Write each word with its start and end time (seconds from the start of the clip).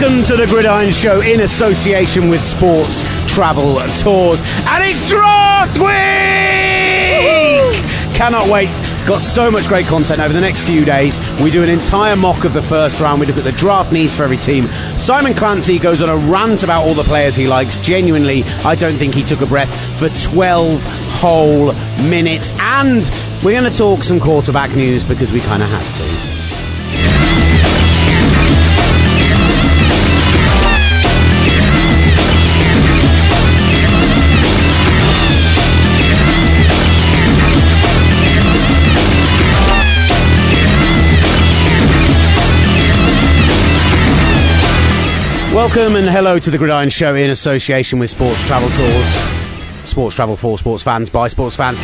Welcome 0.00 0.24
to 0.24 0.36
the 0.36 0.46
Gridiron 0.46 0.92
Show 0.92 1.20
in 1.20 1.42
association 1.42 2.30
with 2.30 2.42
Sports 2.42 3.02
Travel 3.30 3.74
Tours. 4.00 4.40
And 4.66 4.82
it's 4.82 5.06
draft 5.06 5.76
week! 5.76 5.86
Cannot 8.16 8.48
wait. 8.48 8.70
Got 9.06 9.20
so 9.20 9.50
much 9.50 9.68
great 9.68 9.84
content 9.84 10.20
over 10.20 10.32
the 10.32 10.40
next 10.40 10.64
few 10.64 10.86
days. 10.86 11.20
We 11.42 11.50
do 11.50 11.62
an 11.62 11.68
entire 11.68 12.16
mock 12.16 12.44
of 12.44 12.54
the 12.54 12.62
first 12.62 12.98
round. 12.98 13.20
We 13.20 13.26
look 13.26 13.36
at 13.36 13.44
the 13.44 13.52
draft 13.52 13.92
needs 13.92 14.16
for 14.16 14.22
every 14.22 14.38
team. 14.38 14.64
Simon 14.96 15.34
Clancy 15.34 15.78
goes 15.78 16.00
on 16.00 16.08
a 16.08 16.16
rant 16.30 16.62
about 16.62 16.86
all 16.86 16.94
the 16.94 17.02
players 17.02 17.36
he 17.36 17.46
likes. 17.46 17.76
Genuinely, 17.82 18.42
I 18.64 18.76
don't 18.76 18.94
think 18.94 19.14
he 19.14 19.22
took 19.22 19.42
a 19.42 19.46
breath 19.46 19.68
for 19.98 20.08
12 20.30 20.82
whole 21.20 21.74
minutes. 22.08 22.58
And 22.58 23.02
we're 23.44 23.60
going 23.60 23.70
to 23.70 23.78
talk 23.78 24.02
some 24.02 24.18
quarterback 24.18 24.74
news 24.74 25.04
because 25.04 25.30
we 25.30 25.40
kind 25.40 25.62
of 25.62 25.68
have 25.68 25.96
to. 25.98 26.39
Welcome 45.54 45.96
and 45.96 46.06
hello 46.06 46.38
to 46.38 46.48
the 46.48 46.58
Gridiron 46.58 46.90
Show 46.90 47.16
in 47.16 47.28
association 47.28 47.98
with 47.98 48.08
Sports 48.08 48.40
Travel 48.46 48.68
Tours. 48.70 49.06
Sports 49.84 50.14
Travel 50.14 50.36
for 50.36 50.56
sports 50.58 50.84
fans 50.84 51.10
by 51.10 51.26
sports 51.26 51.56
fans. 51.56 51.76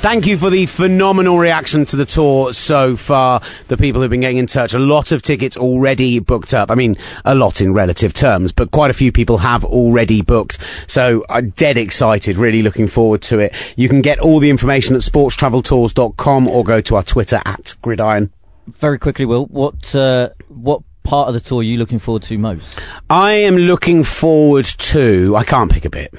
Thank 0.00 0.26
you 0.26 0.38
for 0.38 0.48
the 0.48 0.64
phenomenal 0.64 1.38
reaction 1.38 1.84
to 1.86 1.96
the 1.96 2.06
tour 2.06 2.54
so 2.54 2.96
far. 2.96 3.42
The 3.68 3.76
people 3.76 4.00
who've 4.00 4.08
been 4.08 4.22
getting 4.22 4.38
in 4.38 4.46
touch, 4.46 4.72
a 4.72 4.78
lot 4.78 5.12
of 5.12 5.20
tickets 5.20 5.54
already 5.54 6.18
booked 6.18 6.54
up. 6.54 6.70
I 6.70 6.76
mean, 6.76 6.96
a 7.26 7.34
lot 7.34 7.60
in 7.60 7.74
relative 7.74 8.14
terms, 8.14 8.52
but 8.52 8.70
quite 8.70 8.90
a 8.90 8.94
few 8.94 9.12
people 9.12 9.36
have 9.38 9.62
already 9.62 10.22
booked. 10.22 10.58
So 10.86 11.26
I'm 11.28 11.50
dead 11.50 11.76
excited, 11.76 12.38
really 12.38 12.62
looking 12.62 12.88
forward 12.88 13.20
to 13.22 13.38
it. 13.38 13.54
You 13.76 13.90
can 13.90 14.00
get 14.00 14.18
all 14.18 14.38
the 14.38 14.48
information 14.48 14.96
at 14.96 15.02
sportstraveltours.com 15.02 16.48
or 16.48 16.64
go 16.64 16.80
to 16.80 16.96
our 16.96 17.02
Twitter 17.02 17.42
at 17.44 17.74
Gridiron. 17.82 18.32
Very 18.66 18.98
quickly, 18.98 19.26
Will, 19.26 19.44
what 19.44 19.94
uh, 19.94 20.30
what 20.48 20.82
part 21.06 21.28
of 21.28 21.34
the 21.34 21.40
tour 21.40 21.60
are 21.60 21.62
you 21.62 21.78
looking 21.78 21.98
forward 21.98 22.22
to 22.24 22.36
most? 22.36 22.78
I 23.08 23.32
am 23.32 23.56
looking 23.56 24.04
forward 24.04 24.66
to, 24.66 25.34
I 25.36 25.44
can't 25.44 25.70
pick 25.70 25.84
a 25.84 25.90
bit. 25.90 26.12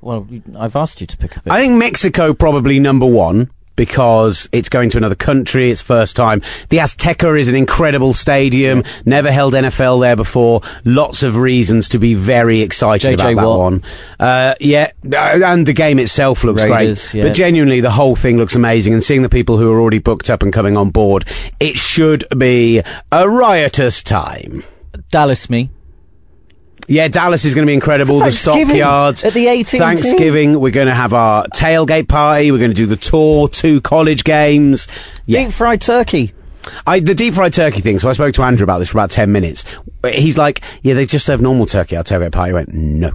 Well, 0.00 0.26
I've 0.56 0.76
asked 0.76 1.00
you 1.00 1.06
to 1.06 1.16
pick 1.16 1.36
a 1.36 1.40
bit. 1.40 1.52
I 1.52 1.60
think 1.60 1.74
Mexico 1.74 2.32
probably 2.32 2.78
number 2.78 3.06
one 3.06 3.50
because 3.80 4.46
it's 4.52 4.68
going 4.68 4.90
to 4.90 4.98
another 4.98 5.14
country. 5.14 5.70
It's 5.70 5.80
first 5.80 6.14
time. 6.14 6.42
The 6.68 6.76
Azteca 6.76 7.40
is 7.40 7.48
an 7.48 7.54
incredible 7.54 8.12
stadium. 8.12 8.84
Never 9.06 9.32
held 9.32 9.54
NFL 9.54 10.02
there 10.02 10.16
before. 10.16 10.60
Lots 10.84 11.22
of 11.22 11.38
reasons 11.38 11.88
to 11.88 11.98
be 11.98 12.12
very 12.12 12.60
excited 12.60 13.14
about 13.14 13.36
that 13.36 13.46
Watt. 13.46 13.58
one. 13.58 13.84
Uh, 14.18 14.54
yeah, 14.60 14.92
uh, 15.10 15.40
and 15.42 15.66
the 15.66 15.72
game 15.72 15.98
itself 15.98 16.44
looks 16.44 16.62
Raiders, 16.62 17.10
great. 17.12 17.20
yeah. 17.22 17.28
But 17.28 17.34
genuinely, 17.34 17.80
the 17.80 17.90
whole 17.90 18.16
thing 18.16 18.36
looks 18.36 18.54
amazing. 18.54 18.92
And 18.92 19.02
seeing 19.02 19.22
the 19.22 19.30
people 19.30 19.56
who 19.56 19.72
are 19.72 19.80
already 19.80 19.98
booked 19.98 20.28
up 20.28 20.42
and 20.42 20.52
coming 20.52 20.76
on 20.76 20.90
board, 20.90 21.24
it 21.58 21.78
should 21.78 22.24
be 22.36 22.82
a 23.10 23.30
riotous 23.30 24.02
time. 24.02 24.62
Dallas, 25.08 25.48
me. 25.48 25.70
Yeah, 26.90 27.06
Dallas 27.06 27.44
is 27.44 27.54
going 27.54 27.64
to 27.64 27.70
be 27.70 27.74
incredible. 27.74 28.18
The 28.18 28.24
Thanksgiving 28.32 28.66
stockyards. 28.66 29.24
at 29.24 29.32
the 29.32 29.46
18th. 29.46 29.78
Thanksgiving, 29.78 30.58
we're 30.58 30.72
going 30.72 30.88
to 30.88 30.94
have 30.94 31.14
our 31.14 31.46
tailgate 31.54 32.08
party. 32.08 32.50
We're 32.50 32.58
going 32.58 32.72
to 32.72 32.76
do 32.76 32.86
the 32.86 32.96
tour, 32.96 33.48
two 33.48 33.80
college 33.80 34.24
games. 34.24 34.88
Yeah, 35.24 35.44
Deep 35.44 35.52
fried 35.52 35.80
turkey. 35.80 36.32
I, 36.86 36.98
the 36.98 37.14
deep 37.14 37.34
fried 37.34 37.52
turkey 37.52 37.80
thing. 37.80 38.00
So 38.00 38.10
I 38.10 38.12
spoke 38.12 38.34
to 38.34 38.42
Andrew 38.42 38.64
about 38.64 38.80
this 38.80 38.88
for 38.90 38.98
about 38.98 39.10
ten 39.10 39.30
minutes. 39.30 39.64
He's 40.04 40.36
like, 40.36 40.62
"Yeah, 40.82 40.94
they 40.94 41.06
just 41.06 41.24
serve 41.24 41.40
normal 41.40 41.66
turkey 41.66 41.94
at 41.96 42.10
our 42.10 42.18
tailgate 42.20 42.32
party." 42.32 42.50
I 42.50 42.54
went, 42.54 42.74
"No." 42.74 43.12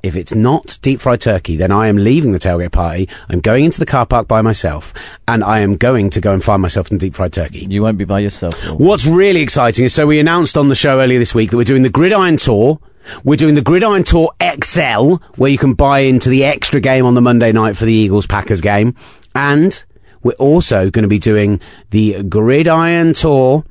If 0.00 0.14
it's 0.14 0.32
not 0.32 0.78
deep 0.80 1.00
fried 1.00 1.20
turkey, 1.20 1.56
then 1.56 1.72
I 1.72 1.88
am 1.88 1.96
leaving 1.96 2.30
the 2.30 2.38
tailgate 2.38 2.70
party. 2.70 3.08
I'm 3.28 3.40
going 3.40 3.64
into 3.64 3.80
the 3.80 3.84
car 3.86 4.06
park 4.06 4.28
by 4.28 4.42
myself, 4.42 4.94
and 5.26 5.42
I 5.42 5.58
am 5.58 5.76
going 5.76 6.08
to 6.10 6.20
go 6.20 6.32
and 6.32 6.42
find 6.42 6.62
myself 6.62 6.86
some 6.86 6.98
deep 6.98 7.16
fried 7.16 7.32
turkey. 7.32 7.66
You 7.68 7.82
won't 7.82 7.98
be 7.98 8.04
by 8.04 8.20
yourself. 8.20 8.54
Will. 8.64 8.76
What's 8.78 9.06
really 9.06 9.40
exciting 9.42 9.84
is 9.84 9.92
so 9.92 10.06
we 10.06 10.20
announced 10.20 10.56
on 10.56 10.68
the 10.68 10.76
show 10.76 11.00
earlier 11.00 11.18
this 11.18 11.34
week 11.34 11.50
that 11.50 11.56
we're 11.56 11.64
doing 11.64 11.82
the 11.82 11.90
Gridiron 11.90 12.36
Tour. 12.36 12.78
We're 13.24 13.36
doing 13.36 13.54
the 13.54 13.62
Gridiron 13.62 14.04
Tour 14.04 14.30
XL, 14.42 15.16
where 15.36 15.50
you 15.50 15.58
can 15.58 15.74
buy 15.74 16.00
into 16.00 16.28
the 16.28 16.44
extra 16.44 16.80
game 16.80 17.04
on 17.04 17.14
the 17.14 17.20
Monday 17.20 17.52
night 17.52 17.76
for 17.76 17.84
the 17.84 17.92
Eagles 17.92 18.26
Packers 18.26 18.60
game. 18.60 18.94
And 19.34 19.84
we're 20.22 20.32
also 20.32 20.90
going 20.90 21.02
to 21.02 21.08
be 21.08 21.18
doing 21.18 21.60
the 21.90 22.22
Gridiron 22.24 23.12
Tour. 23.14 23.64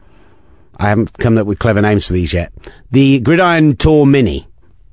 I 0.77 0.89
haven't 0.89 1.17
come 1.17 1.37
up 1.37 1.47
with 1.47 1.59
clever 1.59 1.81
names 1.81 2.07
for 2.07 2.13
these 2.13 2.33
yet. 2.33 2.53
The 2.91 3.19
Gridiron 3.19 3.75
Tour 3.75 4.05
Mini, 4.05 4.47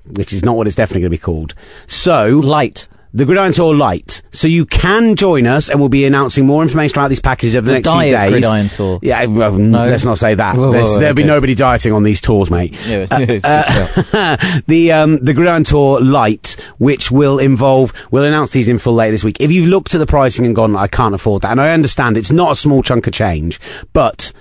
which 0.06 0.32
is 0.32 0.44
not 0.44 0.56
what 0.56 0.66
it's 0.66 0.76
definitely 0.76 1.03
going 1.03 1.12
to 1.12 1.19
be 1.19 1.19
called. 1.19 1.55
So, 1.87 2.28
Light. 2.28 2.88
The 3.15 3.25
Gridiron 3.25 3.53
Tour 3.53 3.75
Light. 3.75 4.21
So 4.33 4.49
you 4.49 4.67
can 4.67 5.15
join 5.15 5.47
us, 5.47 5.71
and 5.71 5.79
we'll 5.79 5.89
be 5.89 6.05
announcing 6.05 6.45
more 6.45 6.63
information 6.63 6.99
about 6.99 7.09
these 7.09 7.21
packages 7.21 7.55
over 7.55 7.65
the, 7.65 7.73
The 7.73 7.79
next 7.79 7.89
few 7.89 8.11
days. 8.11 8.31
Gridiron 8.31 8.69
Tour. 8.69 8.99
Yeah, 9.03 9.25
well, 9.27 9.53
let's 9.53 10.05
not 10.05 10.19
say 10.19 10.35
that. 10.35 10.57
Whoa, 10.57 10.73
whoa, 10.73 10.83
whoa, 10.83 10.99
there'll 10.99 11.15
be 11.15 11.23
okay. 11.23 11.29
nobody 11.29 11.55
dieting 11.55 11.93
on 11.93 12.03
these 12.03 12.21
tours, 12.21 12.51
mate. 12.51 12.77
Yeah, 12.87 13.07
Uh, 13.11 13.89
shout. 14.03 14.63
the 14.67 14.93
um, 14.93 15.19
the 15.21 15.33
Gridiron 15.33 15.63
Tour 15.63 16.01
Light, 16.01 16.57
which 16.79 17.11
will 17.13 17.39
involve, 17.39 17.93
we'll 18.11 18.25
announce 18.25 18.51
these 18.51 18.69
in 18.69 18.79
full 18.79 18.95
later 18.95 19.13
this 19.13 19.25
week. 19.25 19.37
If 19.41 19.53
you've 19.53 19.69
looked 19.69 19.95
at 19.95 19.99
the 19.99 20.07
pricing 20.07 20.45
and 20.45 20.55
gone, 20.55 20.75
I 20.75 20.89
can't 20.89 21.15
afford 21.15 21.43
that, 21.43 21.53
and 21.53 21.61
I 21.61 21.71
understand 21.71 22.17
it's 22.17 22.33
not 22.33 22.51
a 22.53 22.57
small 22.57 22.83
chunk 22.83 23.07
of 23.07 23.13
change, 23.13 23.61
but 23.93 24.33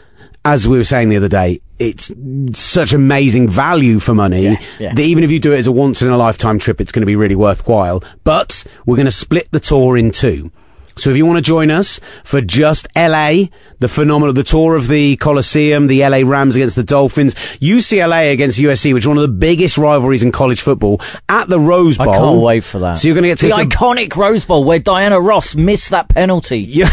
as 0.46 0.68
we 0.68 0.78
were 0.78 0.84
saying 0.84 1.10
the 1.10 1.18
other 1.18 1.30
day, 1.30 1.62
it's 1.80 2.12
such 2.54 2.94
amazing 2.94 3.50
value 3.50 4.00
for 4.00 4.14
money 4.14 4.44
Yeah, 4.44 4.62
yeah. 4.80 4.94
that 4.94 5.02
even 5.02 5.24
if 5.24 5.32
you 5.32 5.40
do 5.40 5.52
it 5.54 5.58
as 5.58 5.68
a 5.68 5.72
once 5.72 6.02
in 6.02 6.10
a 6.10 6.18
lifetime 6.18 6.60
trip, 6.60 6.80
it's 6.80 6.92
going 6.92 7.02
to 7.02 7.06
be 7.08 7.16
really 7.16 7.36
worthwhile. 7.36 8.04
But 8.24 8.64
we're 8.86 8.96
going 8.98 9.06
to 9.06 9.12
split 9.12 9.50
the 9.52 9.60
tour 9.60 9.98
in 9.98 10.12
two. 10.12 10.52
So 10.96 11.10
if 11.10 11.18
you 11.18 11.26
want 11.26 11.38
to 11.38 11.42
join 11.42 11.72
us 11.72 12.00
for 12.24 12.42
just 12.42 12.88
LA, 12.96 13.46
the 13.80 13.88
phenomenal, 13.88 14.34
the 14.34 14.44
tour 14.44 14.76
of 14.76 14.88
the 14.88 15.16
Coliseum, 15.18 15.88
the 15.88 16.08
LA 16.08 16.20
Rams 16.30 16.56
against 16.56 16.76
the 16.76 16.84
Dolphins, 16.84 17.36
UCLA 17.60 18.32
against 18.32 18.60
USC, 18.60 18.94
which 18.94 19.04
is 19.04 19.08
one 19.08 19.18
of 19.18 19.24
the 19.24 19.28
biggest 19.28 19.78
rivalries 19.78 20.24
in 20.24 20.32
college 20.32 20.62
football 20.62 21.02
at 21.30 21.50
the 21.50 21.60
Rose 21.60 21.98
Bowl. 21.98 22.10
I 22.10 22.18
can't 22.18 22.42
wait 22.42 22.64
for 22.64 22.80
that. 22.80 22.98
So 22.98 23.08
you're 23.08 23.16
going 23.16 23.24
to 23.24 23.30
get 23.30 23.40
to 23.40 23.48
the 23.48 23.54
go 23.54 23.64
to 23.64 23.68
iconic 23.68 24.16
Rose 24.16 24.46
Bowl 24.46 24.64
where 24.64 24.80
Diana 24.80 25.20
Ross 25.20 25.56
missed 25.56 25.90
that 25.92 26.10
penalty. 26.10 26.70
Yeah. 26.84 26.90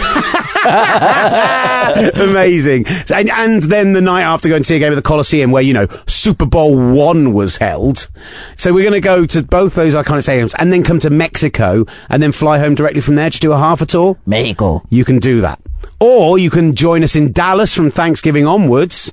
Amazing. 2.16 2.84
And, 3.12 3.31
and 3.31 3.62
then 3.62 3.94
the 3.94 4.00
night 4.03 4.22
after 4.22 4.49
going 4.49 4.62
to 4.62 4.66
see 4.66 4.77
a 4.77 4.78
game 4.78 4.93
at 4.93 4.97
the 4.97 5.03
Coliseum 5.03 5.50
where, 5.50 5.62
you 5.62 5.72
know, 5.72 5.87
Super 6.06 6.44
Bowl 6.44 6.77
one 6.77 7.33
was 7.33 7.56
held. 7.56 8.10
So 8.56 8.72
we're 8.72 8.83
going 8.83 8.93
to 8.93 9.00
go 9.00 9.25
to 9.27 9.43
both 9.43 9.75
those 9.75 9.94
iconic 9.94 10.28
stadiums 10.28 10.55
and 10.59 10.71
then 10.71 10.83
come 10.83 10.99
to 11.00 11.09
Mexico 11.09 11.87
and 12.10 12.22
then 12.22 12.33
fly 12.33 12.59
home 12.59 12.75
directly 12.75 13.00
from 13.00 13.15
there 13.15 13.31
to 13.31 13.41
do 13.41 13.53
a 13.53 13.59
half 13.59 13.81
a 13.81 13.87
tour. 13.91 14.17
Mexico. 14.27 14.83
You 14.89 15.05
can 15.05 15.19
do 15.19 15.41
that. 15.41 15.61
Or 16.01 16.39
you 16.39 16.51
can 16.51 16.75
join 16.75 17.03
us 17.03 17.17
in 17.17 17.33
Dallas 17.33 17.75
from 17.75 17.91
Thanksgiving 17.91 18.47
onwards. 18.47 19.12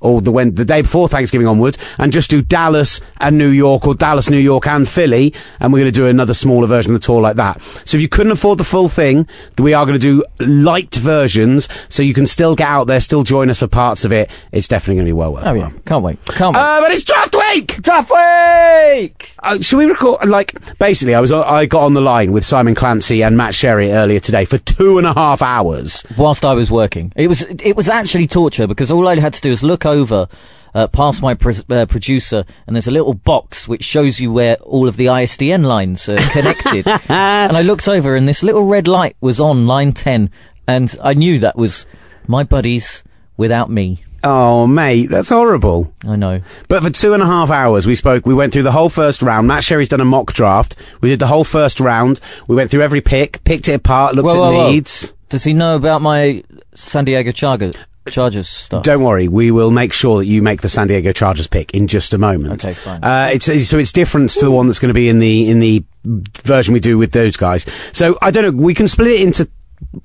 Or 0.00 0.20
the 0.20 0.32
when 0.32 0.54
the 0.54 0.64
day 0.64 0.82
before 0.82 1.08
Thanksgiving 1.08 1.46
onwards, 1.46 1.76
and 1.98 2.12
just 2.12 2.30
do 2.30 2.40
Dallas 2.42 3.00
and 3.20 3.36
New 3.36 3.50
York, 3.50 3.86
or 3.86 3.94
Dallas, 3.94 4.30
New 4.30 4.38
York, 4.38 4.66
and 4.66 4.88
Philly, 4.88 5.34
and 5.60 5.72
we're 5.72 5.80
going 5.80 5.92
to 5.92 5.98
do 6.00 6.06
another 6.06 6.34
smaller 6.34 6.66
version 6.66 6.94
of 6.94 7.00
the 7.00 7.04
tour 7.06 7.20
like 7.20 7.36
that. 7.36 7.60
So 7.62 7.96
if 7.96 8.00
you 8.00 8.08
couldn't 8.08 8.32
afford 8.32 8.58
the 8.58 8.64
full 8.64 8.88
thing, 8.88 9.28
we 9.58 9.74
are 9.74 9.84
going 9.84 9.98
to 9.98 10.02
do 10.02 10.24
light 10.38 10.94
versions, 10.94 11.68
so 11.88 12.02
you 12.02 12.14
can 12.14 12.26
still 12.26 12.54
get 12.56 12.68
out 12.68 12.86
there, 12.86 13.00
still 13.00 13.24
join 13.24 13.50
us 13.50 13.58
for 13.58 13.66
parts 13.66 14.04
of 14.04 14.12
it. 14.12 14.30
It's 14.52 14.66
definitely 14.66 14.96
going 14.96 15.06
to 15.06 15.08
be 15.10 15.12
well 15.12 15.32
worth. 15.34 15.46
Oh 15.46 15.52
yeah, 15.54 15.70
can't 15.84 16.02
wait. 16.02 16.24
Can't 16.26 16.56
wait. 16.56 16.62
Uh, 16.62 16.80
but 16.80 16.90
it's 16.92 17.04
draft 17.04 17.36
week. 17.36 17.82
Draft 17.82 18.10
week. 18.10 19.32
Uh, 19.42 19.58
should 19.60 19.76
we 19.78 19.84
record? 19.84 20.28
Like, 20.28 20.78
basically, 20.78 21.14
I 21.14 21.20
was 21.20 21.30
I 21.32 21.66
got 21.66 21.84
on 21.84 21.94
the 21.94 22.00
line 22.00 22.32
with 22.32 22.44
Simon 22.44 22.74
Clancy 22.74 23.22
and 23.22 23.36
Matt 23.36 23.54
Sherry 23.54 23.92
earlier 23.92 24.20
today 24.20 24.44
for 24.44 24.58
two 24.58 24.98
and 24.98 25.06
a 25.06 25.12
half 25.14 25.42
hours. 25.42 26.04
whilst 26.16 26.44
I 26.44 26.54
was 26.54 26.70
working. 26.70 27.12
It 27.16 27.28
was 27.28 27.42
it 27.42 27.76
was 27.76 27.88
actually 27.88 28.26
torture 28.26 28.66
because 28.66 28.90
all 28.90 29.06
I 29.08 29.18
had 29.18 29.34
to 29.34 29.40
do 29.40 29.50
was 29.50 29.62
look 29.62 29.84
over 29.90 30.28
uh, 30.74 30.86
past 30.88 31.20
my 31.22 31.32
uh, 31.32 31.86
producer, 31.86 32.44
and 32.66 32.76
there's 32.76 32.86
a 32.86 32.92
little 32.92 33.14
box 33.14 33.66
which 33.66 33.84
shows 33.84 34.20
you 34.20 34.32
where 34.32 34.56
all 34.56 34.86
of 34.88 34.96
the 34.96 35.06
ISDN 35.06 35.64
lines 35.64 36.08
are 36.08 36.16
connected. 36.30 36.86
and 36.86 37.56
I 37.56 37.62
looked 37.62 37.88
over, 37.88 38.14
and 38.14 38.28
this 38.28 38.42
little 38.42 38.64
red 38.64 38.86
light 38.88 39.16
was 39.20 39.40
on 39.40 39.66
line 39.66 39.92
ten, 39.92 40.30
and 40.66 40.94
I 41.02 41.14
knew 41.14 41.38
that 41.40 41.56
was 41.56 41.86
my 42.26 42.44
buddies 42.44 43.02
without 43.36 43.70
me. 43.70 44.04
Oh, 44.22 44.66
mate, 44.66 45.06
that's 45.06 45.30
horrible. 45.30 45.94
I 46.06 46.14
know. 46.16 46.42
But 46.68 46.82
for 46.82 46.90
two 46.90 47.14
and 47.14 47.22
a 47.22 47.26
half 47.26 47.50
hours, 47.50 47.86
we 47.86 47.94
spoke. 47.94 48.26
We 48.26 48.34
went 48.34 48.52
through 48.52 48.64
the 48.64 48.72
whole 48.72 48.90
first 48.90 49.22
round. 49.22 49.48
Matt 49.48 49.64
Sherry's 49.64 49.88
done 49.88 50.00
a 50.02 50.04
mock 50.04 50.34
draft. 50.34 50.76
We 51.00 51.08
did 51.08 51.20
the 51.20 51.26
whole 51.26 51.44
first 51.44 51.80
round. 51.80 52.20
We 52.46 52.54
went 52.54 52.70
through 52.70 52.82
every 52.82 53.00
pick, 53.00 53.42
picked 53.44 53.68
it 53.68 53.72
apart, 53.72 54.14
looked 54.14 54.26
Whoa, 54.26 54.34
at 54.34 54.38
whoa, 54.38 54.52
whoa. 54.52 54.70
needs. 54.72 55.14
Does 55.30 55.44
he 55.44 55.54
know 55.54 55.74
about 55.74 56.02
my 56.02 56.44
San 56.74 57.06
Diego 57.06 57.32
Charger, 57.32 57.70
Chargers 58.10 58.48
stuff? 58.48 58.82
Don't 58.82 59.02
worry, 59.02 59.28
we 59.28 59.50
will 59.50 59.70
make 59.70 59.92
sure 59.92 60.18
that 60.18 60.26
you 60.26 60.42
make 60.42 60.62
the 60.62 60.68
San 60.68 60.88
Diego 60.88 61.12
Chargers 61.12 61.46
pick 61.46 61.72
in 61.72 61.86
just 61.86 62.12
a 62.12 62.18
moment. 62.18 62.64
Okay, 62.64 62.74
fine. 62.74 63.02
Uh, 63.02 63.30
it's 63.32 63.46
so 63.68 63.78
it's 63.78 63.92
different 63.92 64.30
to 64.30 64.40
the 64.40 64.50
one 64.50 64.66
that's 64.66 64.78
going 64.78 64.90
to 64.90 64.94
be 64.94 65.08
in 65.08 65.18
the 65.18 65.48
in 65.48 65.60
the 65.60 65.84
version 66.04 66.74
we 66.74 66.80
do 66.80 66.98
with 66.98 67.12
those 67.12 67.36
guys. 67.36 67.66
So 67.92 68.18
I 68.22 68.30
don't 68.30 68.56
know. 68.56 68.62
We 68.62 68.74
can 68.74 68.88
split 68.88 69.08
it 69.08 69.20
into 69.20 69.48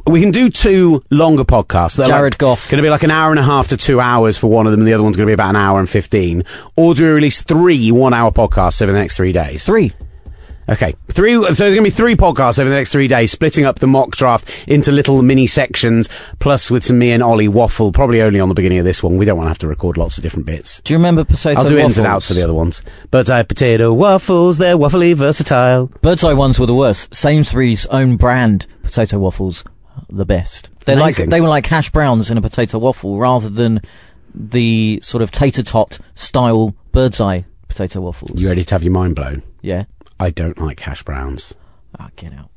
we 0.07 0.21
can 0.21 0.31
do 0.31 0.49
two 0.49 1.03
longer 1.11 1.43
podcasts. 1.43 1.97
They're 1.97 2.07
Jared 2.07 2.33
like, 2.33 2.37
Goff. 2.39 2.69
Going 2.69 2.77
to 2.77 2.85
be 2.85 2.89
like 2.89 3.03
an 3.03 3.11
hour 3.11 3.31
and 3.31 3.39
a 3.39 3.43
half 3.43 3.67
to 3.69 3.77
two 3.77 3.99
hours 3.99 4.37
for 4.37 4.47
one 4.47 4.65
of 4.65 4.71
them, 4.71 4.81
and 4.81 4.87
the 4.87 4.93
other 4.93 5.03
one's 5.03 5.17
going 5.17 5.25
to 5.25 5.29
be 5.29 5.33
about 5.33 5.49
an 5.49 5.55
hour 5.55 5.79
and 5.79 5.89
15. 5.89 6.43
Or 6.75 6.95
do 6.95 7.03
we 7.03 7.09
release 7.09 7.41
three 7.41 7.91
one 7.91 8.13
hour 8.13 8.31
podcasts 8.31 8.81
over 8.81 8.91
the 8.91 8.97
next 8.97 9.17
three 9.17 9.31
days? 9.31 9.65
Three. 9.65 9.93
Okay, 10.67 10.95
three. 11.09 11.33
So 11.35 11.41
there's 11.41 11.59
going 11.59 11.75
to 11.75 11.83
be 11.83 11.89
three 11.91 12.15
podcasts 12.15 12.57
over 12.57 12.69
the 12.69 12.75
next 12.75 12.91
three 12.91 13.07
days, 13.07 13.31
splitting 13.31 13.65
up 13.65 13.79
the 13.79 13.87
mock 13.87 14.15
draft 14.15 14.49
into 14.67 14.91
little 14.91 15.21
mini 15.21 15.45
sections, 15.45 16.09
plus 16.39 16.71
with 16.71 16.83
some 16.83 16.97
me 16.97 17.11
and 17.11 17.21
Ollie 17.21 17.47
waffle. 17.47 17.91
Probably 17.91 18.21
only 18.21 18.39
on 18.39 18.49
the 18.49 18.55
beginning 18.55 18.79
of 18.79 18.85
this 18.85 19.03
one. 19.03 19.17
We 19.17 19.25
don't 19.25 19.37
want 19.37 19.45
to 19.45 19.49
have 19.49 19.59
to 19.59 19.67
record 19.67 19.97
lots 19.97 20.17
of 20.17 20.23
different 20.23 20.47
bits. 20.47 20.81
Do 20.81 20.93
you 20.93 20.97
remember 20.97 21.23
potato 21.23 21.61
I'll 21.61 21.67
do 21.67 21.77
ins 21.77 21.97
and 21.97 22.07
outs 22.07 22.27
for 22.27 22.33
the 22.33 22.41
other 22.41 22.53
ones. 22.53 22.81
But 23.11 23.29
uh, 23.29 23.43
potato 23.43 23.93
waffles, 23.93 24.57
they're 24.57 24.77
waffly 24.77 25.13
versatile. 25.13 25.87
Bird's 26.01 26.23
eye 26.23 26.33
ones 26.33 26.57
were 26.57 26.65
the 26.65 26.75
worst. 26.75 27.13
Sainsbury's 27.13 27.85
own 27.87 28.17
brand 28.17 28.65
potato 28.81 29.19
waffles, 29.19 29.63
the 30.09 30.25
best. 30.25 30.69
They're 30.85 30.97
Amazing. 30.97 31.25
like 31.25 31.29
they 31.31 31.41
were 31.41 31.49
like 31.49 31.67
hash 31.67 31.91
browns 31.91 32.31
in 32.31 32.37
a 32.37 32.41
potato 32.41 32.79
waffle 32.79 33.17
rather 33.19 33.49
than 33.49 33.81
the 34.33 34.99
sort 35.03 35.21
of 35.21 35.31
tater 35.31 35.63
tot 35.63 35.99
style 36.15 36.75
bird's 36.91 37.21
eye 37.21 37.45
potato 37.67 38.01
waffles. 38.01 38.39
You 38.39 38.47
ready 38.47 38.63
to 38.63 38.73
have 38.73 38.83
your 38.83 38.93
mind 38.93 39.15
blown? 39.15 39.43
Yeah. 39.61 39.85
I 40.19 40.29
don't 40.29 40.59
like 40.59 40.79
hash 40.79 41.03
browns. 41.03 41.53
Ah, 41.99 42.09
get 42.15 42.33
out. 42.33 42.49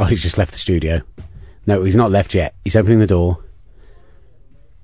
Oh, 0.00 0.04
he's 0.06 0.22
just 0.22 0.38
left 0.38 0.52
the 0.52 0.58
studio. 0.58 1.02
No, 1.66 1.84
he's 1.84 1.96
not 1.96 2.10
left 2.10 2.34
yet. 2.34 2.54
He's 2.64 2.76
opening 2.76 2.98
the 2.98 3.06
door. 3.06 3.38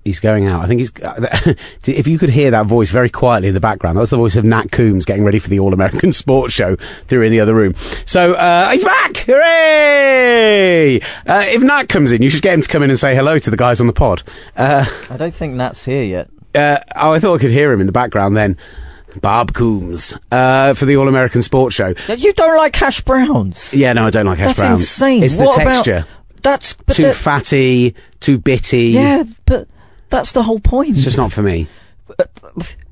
He's 0.04 0.20
going 0.20 0.46
out. 0.46 0.62
I 0.62 0.66
think 0.66 0.78
he's. 0.80 0.92
if 1.86 2.06
you 2.06 2.16
could 2.16 2.30
hear 2.30 2.50
that 2.52 2.66
voice 2.66 2.90
very 2.90 3.10
quietly 3.10 3.48
in 3.48 3.54
the 3.54 3.60
background, 3.60 3.96
that 3.96 4.00
was 4.00 4.10
the 4.10 4.16
voice 4.16 4.34
of 4.36 4.44
Nat 4.44 4.72
Coombs 4.72 5.04
getting 5.04 5.24
ready 5.24 5.38
for 5.38 5.48
the 5.48 5.58
All 5.60 5.74
American 5.74 6.12
Sports 6.14 6.54
Show 6.54 6.76
through 6.76 7.22
in 7.22 7.32
the 7.32 7.40
other 7.40 7.54
room. 7.54 7.74
So 8.06 8.32
uh, 8.34 8.70
he's 8.70 8.84
back! 8.84 9.16
Hooray! 9.18 11.00
Uh, 11.26 11.44
if 11.48 11.60
Nat 11.62 11.84
comes 11.88 12.12
in, 12.12 12.22
you 12.22 12.30
should 12.30 12.42
get 12.42 12.54
him 12.54 12.62
to 12.62 12.68
come 12.68 12.82
in 12.82 12.88
and 12.90 12.98
say 12.98 13.14
hello 13.14 13.38
to 13.40 13.50
the 13.50 13.56
guys 13.58 13.80
on 13.80 13.88
the 13.88 13.92
pod. 13.92 14.22
Uh, 14.56 14.86
I 15.10 15.16
don't 15.18 15.34
think 15.34 15.54
Nat's 15.54 15.84
here 15.84 16.04
yet. 16.04 16.30
uh, 16.54 16.78
oh, 16.96 17.12
I 17.12 17.18
thought 17.18 17.34
I 17.34 17.38
could 17.38 17.50
hear 17.50 17.70
him 17.72 17.80
in 17.80 17.86
the 17.86 17.92
background 17.92 18.36
then. 18.36 18.56
Bob 19.20 19.52
Coombs 19.54 20.14
uh, 20.30 20.74
for 20.74 20.84
the 20.84 20.96
All 20.96 21.08
American 21.08 21.42
Sports 21.42 21.74
Show. 21.76 21.94
You 22.16 22.32
don't 22.34 22.56
like 22.56 22.74
hash 22.76 23.00
browns? 23.02 23.74
Yeah, 23.74 23.92
no, 23.92 24.06
I 24.06 24.10
don't 24.10 24.26
like 24.26 24.38
hash 24.38 24.48
That's 24.56 24.58
browns. 24.60 24.80
insane. 24.82 25.22
It's 25.22 25.34
the 25.36 25.44
What 25.44 25.60
about- 25.60 25.84
texture. 25.84 26.06
That's 26.42 26.72
but 26.72 26.96
too 26.96 27.02
that- 27.02 27.14
fatty, 27.16 27.94
too 28.20 28.38
bitty. 28.38 28.88
Yeah, 28.88 29.24
but 29.46 29.68
that's 30.08 30.32
the 30.32 30.42
whole 30.42 30.60
point. 30.60 30.90
It's 30.90 31.04
just 31.04 31.16
not 31.18 31.32
for 31.32 31.42
me. 31.42 31.66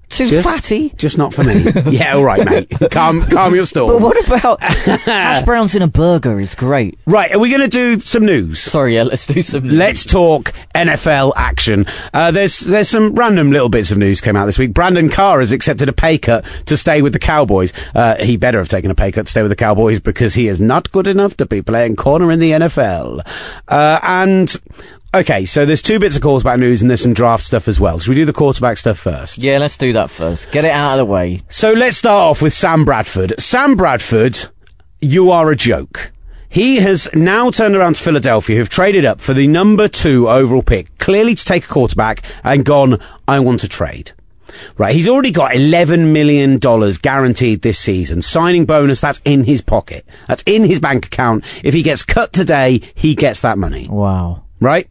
Too 0.09 0.27
Just, 0.27 0.49
fatty. 0.49 0.91
Just 0.97 1.19
not 1.19 1.35
for 1.35 1.45
me. 1.45 1.71
yeah, 1.91 2.15
all 2.15 2.25
right, 2.25 2.45
mate. 2.45 2.91
Calm, 2.91 3.25
calm 3.27 3.55
your 3.55 3.67
storm. 3.67 3.93
But 3.93 4.01
what 4.01 4.27
about 4.27 4.63
hash 4.63 5.45
browns 5.45 5.75
in 5.75 5.83
a 5.83 5.87
burger? 5.87 6.41
Is 6.41 6.55
great. 6.55 6.99
Right, 7.07 7.33
are 7.33 7.39
we 7.39 7.51
going 7.51 7.61
to 7.61 7.69
do 7.69 8.01
some 8.01 8.25
news? 8.25 8.61
Sorry, 8.61 8.95
yeah. 8.95 9.03
Let's 9.03 9.27
do 9.27 9.43
some. 9.43 9.69
Let's 9.69 10.05
talk 10.05 10.53
NFL 10.75 11.35
action. 11.37 11.87
Uh, 12.15 12.31
there's 12.31 12.61
there's 12.61 12.89
some 12.89 13.15
random 13.15 13.53
little 13.53 13.69
bits 13.69 13.91
of 13.91 13.99
news 13.99 14.21
came 14.21 14.35
out 14.35 14.47
this 14.47 14.59
week. 14.59 14.73
Brandon 14.73 15.09
Carr 15.09 15.41
has 15.41 15.53
accepted 15.53 15.89
a 15.89 15.93
pay 15.93 16.19
cut 16.19 16.45
to 16.67 16.77
stay 16.77 17.03
with 17.03 17.13
the 17.13 17.19
Cowboys. 17.19 17.73
Uh, 17.95 18.17
he 18.17 18.37
better 18.37 18.59
have 18.59 18.69
taken 18.69 18.91
a 18.91 18.95
pay 18.95 19.13
cut 19.13 19.27
to 19.27 19.31
stay 19.31 19.43
with 19.43 19.51
the 19.51 19.57
Cowboys 19.57 20.01
because 20.01 20.35
he 20.35 20.49
is 20.49 20.61
not 20.61 20.91
good 20.91 21.07
enough 21.07 21.37
to 21.37 21.47
be 21.47 21.61
playing 21.61 21.97
corner 21.97 22.33
in 22.33 22.41
the 22.41 22.53
NFL. 22.53 23.27
Uh, 23.69 24.01
and 24.03 24.57
okay, 25.15 25.45
so 25.45 25.65
there's 25.67 25.83
two 25.83 25.99
bits 25.99 26.17
of 26.17 26.23
quarterback 26.23 26.59
news 26.59 26.83
and 26.83 26.91
there's 26.91 27.03
some 27.03 27.15
draft 27.15 27.45
stuff 27.45 27.69
as 27.69 27.81
well. 27.81 27.99
Should 27.99 28.11
we 28.11 28.15
do 28.15 28.25
the 28.25 28.33
quarterback 28.33 28.79
stuff 28.79 28.99
first? 28.99 29.39
Yeah, 29.39 29.59
let's 29.59 29.77
do 29.77 29.93
that 29.93 30.11
first. 30.11 30.51
Get 30.53 30.65
it 30.65 30.71
out 30.71 30.93
of 30.93 30.99
the 30.99 31.05
way. 31.05 31.43
So 31.49 31.73
let's 31.73 31.97
start 31.97 32.31
off 32.31 32.43
with 32.43 32.55
Sam 32.55 32.85
Bradford. 32.85 33.35
Sam 33.41 33.77
Bradford, 33.77 34.39
you 35.01 35.31
are 35.31 35.51
a 35.51 35.57
joke. 35.57 36.13
He 36.51 36.77
has 36.77 37.09
now 37.13 37.51
turned 37.51 37.77
around 37.77 37.97
to 37.97 38.03
Philadelphia, 38.03 38.57
who've 38.57 38.71
traded 38.71 39.05
up 39.05 39.21
for 39.21 39.35
the 39.35 39.47
number 39.47 39.87
two 39.87 40.29
overall 40.29 40.63
pick, 40.63 40.97
clearly 40.99 41.35
to 41.35 41.45
take 41.45 41.65
a 41.65 41.69
quarterback, 41.69 42.23
and 42.43 42.65
gone, 42.65 42.99
I 43.27 43.41
want 43.41 43.61
to 43.61 43.69
trade. 43.69 44.13
Right, 44.79 44.95
he's 44.95 45.07
already 45.07 45.31
got 45.31 45.53
$11 45.53 46.11
million 46.11 46.59
guaranteed 46.59 47.61
this 47.61 47.79
season. 47.79 48.23
Signing 48.23 48.65
bonus, 48.65 48.99
that's 48.99 49.21
in 49.25 49.45
his 49.45 49.61
pocket. 49.61 50.07
That's 50.27 50.43
in 50.47 50.65
his 50.65 50.81
bank 50.81 51.05
account. 51.07 51.45
If 51.63 51.75
he 51.75 51.83
gets 51.83 52.03
cut 52.03 52.33
today, 52.33 52.81
he 52.95 53.15
gets 53.15 53.43
that 53.43 53.59
money 53.59 53.87
Wow. 53.89 54.45
Right? 54.61 54.91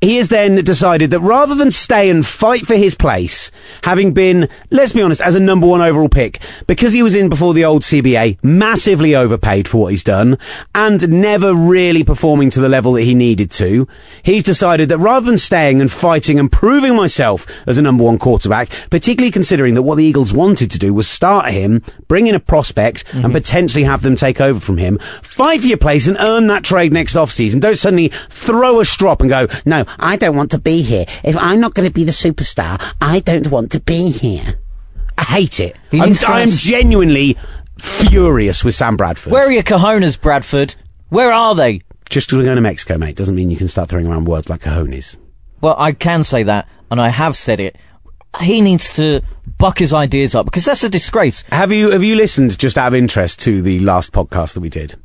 He 0.00 0.16
has 0.16 0.28
then 0.28 0.56
decided 0.56 1.10
that 1.10 1.20
rather 1.20 1.54
than 1.54 1.70
stay 1.70 2.10
and 2.10 2.24
fight 2.24 2.66
for 2.66 2.74
his 2.74 2.94
place, 2.94 3.50
having 3.82 4.12
been, 4.12 4.48
let's 4.70 4.92
be 4.92 5.00
honest, 5.00 5.20
as 5.22 5.34
a 5.34 5.40
number 5.40 5.66
one 5.66 5.80
overall 5.80 6.08
pick, 6.08 6.40
because 6.66 6.92
he 6.92 7.02
was 7.02 7.14
in 7.14 7.28
before 7.28 7.54
the 7.54 7.64
old 7.64 7.82
CBA, 7.82 8.38
massively 8.42 9.14
overpaid 9.14 9.66
for 9.66 9.78
what 9.78 9.92
he's 9.92 10.04
done, 10.04 10.38
and 10.74 11.08
never 11.08 11.54
really 11.54 12.04
performing 12.04 12.50
to 12.50 12.60
the 12.60 12.68
level 12.68 12.92
that 12.92 13.02
he 13.02 13.14
needed 13.14 13.50
to, 13.52 13.88
he's 14.22 14.42
decided 14.42 14.88
that 14.90 14.98
rather 14.98 15.26
than 15.26 15.38
staying 15.38 15.80
and 15.80 15.90
fighting 15.90 16.38
and 16.38 16.52
proving 16.52 16.94
myself 16.94 17.46
as 17.66 17.78
a 17.78 17.82
number 17.82 18.04
one 18.04 18.18
quarterback, 18.18 18.68
particularly 18.90 19.30
considering 19.30 19.74
that 19.74 19.82
what 19.82 19.96
the 19.96 20.04
Eagles 20.04 20.32
wanted 20.32 20.70
to 20.70 20.78
do 20.78 20.92
was 20.92 21.08
start 21.08 21.50
him, 21.50 21.82
bring 22.06 22.26
in 22.26 22.34
a 22.34 22.40
prospect, 22.40 23.04
and 23.14 23.24
mm-hmm. 23.24 23.32
potentially 23.32 23.84
have 23.84 24.02
them 24.02 24.14
take 24.14 24.40
over 24.40 24.60
from 24.60 24.76
him, 24.76 24.98
fight 25.22 25.62
for 25.62 25.66
your 25.66 25.78
place 25.78 26.06
and 26.06 26.18
earn 26.20 26.46
that 26.48 26.64
trade 26.64 26.92
next 26.92 27.14
offseason. 27.14 27.60
Don't 27.60 27.76
suddenly 27.76 28.08
throw 28.28 28.78
a 28.78 28.84
strop 28.96 29.20
and 29.20 29.28
go, 29.28 29.46
no, 29.66 29.84
I 29.98 30.16
don't 30.16 30.36
want 30.36 30.50
to 30.52 30.58
be 30.58 30.80
here. 30.80 31.04
If 31.22 31.36
I'm 31.36 31.60
not 31.60 31.74
going 31.74 31.86
to 31.86 31.92
be 31.92 32.04
the 32.04 32.12
superstar, 32.12 32.82
I 32.98 33.20
don't 33.20 33.48
want 33.48 33.70
to 33.72 33.80
be 33.80 34.10
here. 34.10 34.58
I 35.18 35.22
hate 35.24 35.60
it. 35.60 35.76
I'm, 35.92 36.14
I'm 36.26 36.48
genuinely 36.48 37.36
furious 37.78 38.64
with 38.64 38.74
Sam 38.74 38.96
Bradford. 38.96 39.32
Where 39.32 39.46
are 39.46 39.52
your 39.52 39.62
cojones, 39.62 40.18
Bradford? 40.18 40.74
Where 41.10 41.30
are 41.30 41.54
they? 41.54 41.82
Just 42.08 42.28
because 42.28 42.38
we're 42.38 42.44
going 42.44 42.56
to 42.56 42.62
Mexico, 42.62 42.96
mate, 42.96 43.16
doesn't 43.16 43.34
mean 43.34 43.50
you 43.50 43.58
can 43.58 43.68
start 43.68 43.90
throwing 43.90 44.06
around 44.06 44.24
words 44.24 44.48
like 44.48 44.62
cojones. 44.62 45.16
Well, 45.60 45.76
I 45.78 45.92
can 45.92 46.24
say 46.24 46.42
that, 46.44 46.66
and 46.90 46.98
I 46.98 47.08
have 47.08 47.36
said 47.36 47.60
it. 47.60 47.76
He 48.40 48.62
needs 48.62 48.94
to 48.94 49.20
buck 49.58 49.78
his 49.78 49.92
ideas 49.92 50.34
up 50.34 50.46
because 50.46 50.64
that's 50.64 50.84
a 50.84 50.88
disgrace. 50.88 51.42
Have 51.50 51.72
you 51.72 51.90
have 51.90 52.02
you 52.02 52.16
listened 52.16 52.58
just 52.58 52.76
out 52.76 52.88
of 52.88 52.94
interest 52.94 53.40
to 53.40 53.62
the 53.62 53.78
last 53.80 54.12
podcast 54.12 54.54
that 54.54 54.60
we 54.60 54.68
did? 54.68 54.96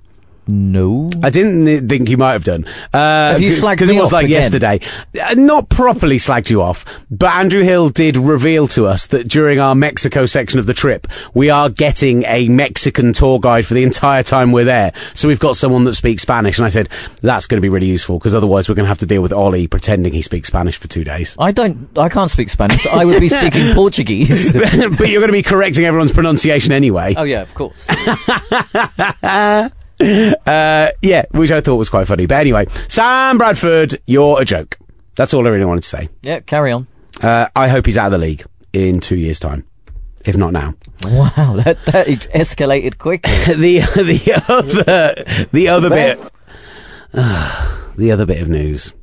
No. 0.47 1.09
I 1.23 1.29
didn't 1.29 1.87
think 1.87 2.09
you 2.09 2.17
might 2.17 2.33
have 2.33 2.43
done. 2.43 2.65
Uh, 2.93 3.31
Have 3.33 3.41
you 3.41 3.51
slagged 3.51 3.71
Because 3.73 3.89
it 3.89 3.95
was 3.95 4.11
like 4.11 4.25
again? 4.25 4.41
yesterday. 4.41 4.79
Uh, 5.21 5.35
not 5.35 5.69
properly 5.69 6.17
slagged 6.17 6.49
you 6.49 6.61
off, 6.61 6.83
but 7.09 7.31
Andrew 7.33 7.61
Hill 7.63 7.89
did 7.89 8.17
reveal 8.17 8.67
to 8.69 8.85
us 8.87 9.07
that 9.07 9.27
during 9.27 9.59
our 9.59 9.75
Mexico 9.75 10.25
section 10.25 10.59
of 10.59 10.65
the 10.65 10.73
trip, 10.73 11.07
we 11.33 11.49
are 11.49 11.69
getting 11.69 12.23
a 12.25 12.49
Mexican 12.49 13.13
tour 13.13 13.39
guide 13.39 13.65
for 13.65 13.75
the 13.75 13.83
entire 13.83 14.23
time 14.23 14.51
we're 14.51 14.65
there. 14.65 14.91
So 15.13 15.27
we've 15.27 15.39
got 15.39 15.57
someone 15.57 15.83
that 15.85 15.93
speaks 15.95 16.23
Spanish. 16.23 16.57
And 16.57 16.65
I 16.65 16.69
said, 16.69 16.89
that's 17.21 17.45
going 17.47 17.57
to 17.57 17.61
be 17.61 17.69
really 17.69 17.87
useful 17.87 18.17
because 18.17 18.35
otherwise 18.35 18.67
we're 18.67 18.75
going 18.75 18.85
to 18.85 18.89
have 18.89 18.99
to 18.99 19.05
deal 19.05 19.21
with 19.21 19.31
Ollie 19.31 19.67
pretending 19.67 20.11
he 20.11 20.21
speaks 20.23 20.47
Spanish 20.47 20.77
for 20.77 20.87
two 20.87 21.03
days. 21.03 21.35
I 21.39 21.51
don't. 21.51 21.87
I 21.97 22.09
can't 22.09 22.31
speak 22.31 22.49
Spanish. 22.49 22.85
I 22.87 23.05
would 23.05 23.19
be 23.19 23.29
speaking 23.29 23.73
Portuguese. 23.73 24.53
but 24.53 25.07
you're 25.07 25.21
going 25.21 25.27
to 25.27 25.31
be 25.31 25.43
correcting 25.43 25.85
everyone's 25.85 26.11
pronunciation 26.11 26.71
anyway. 26.71 27.13
oh 27.15 27.23
yeah, 27.23 27.41
of 27.41 27.53
course. 27.53 27.87
Uh, 30.01 30.91
yeah, 31.01 31.25
which 31.31 31.51
I 31.51 31.61
thought 31.61 31.77
was 31.77 31.89
quite 31.89 32.07
funny. 32.07 32.25
But 32.25 32.35
anyway, 32.35 32.65
Sam 32.87 33.37
Bradford, 33.37 34.01
you're 34.07 34.41
a 34.41 34.45
joke. 34.45 34.77
That's 35.15 35.33
all 35.33 35.45
I 35.45 35.49
really 35.49 35.65
wanted 35.65 35.83
to 35.83 35.89
say. 35.89 36.09
Yeah, 36.21 36.39
carry 36.39 36.71
on. 36.71 36.87
Uh, 37.21 37.47
I 37.55 37.67
hope 37.67 37.85
he's 37.85 37.97
out 37.97 38.07
of 38.07 38.13
the 38.13 38.17
league 38.17 38.45
in 38.73 38.99
two 38.99 39.17
years' 39.17 39.39
time, 39.39 39.65
if 40.25 40.35
not 40.37 40.53
now. 40.53 40.73
Wow, 41.03 41.55
that 41.63 41.77
that 41.85 42.07
escalated 42.07 42.97
quickly. 42.97 43.31
the 43.55 43.79
the 43.95 44.43
other 44.47 45.47
the 45.51 45.67
other 45.67 45.89
bit 45.89 46.19
the 47.97 48.11
other 48.11 48.25
bit 48.25 48.41
of 48.41 48.49
news. 48.49 48.93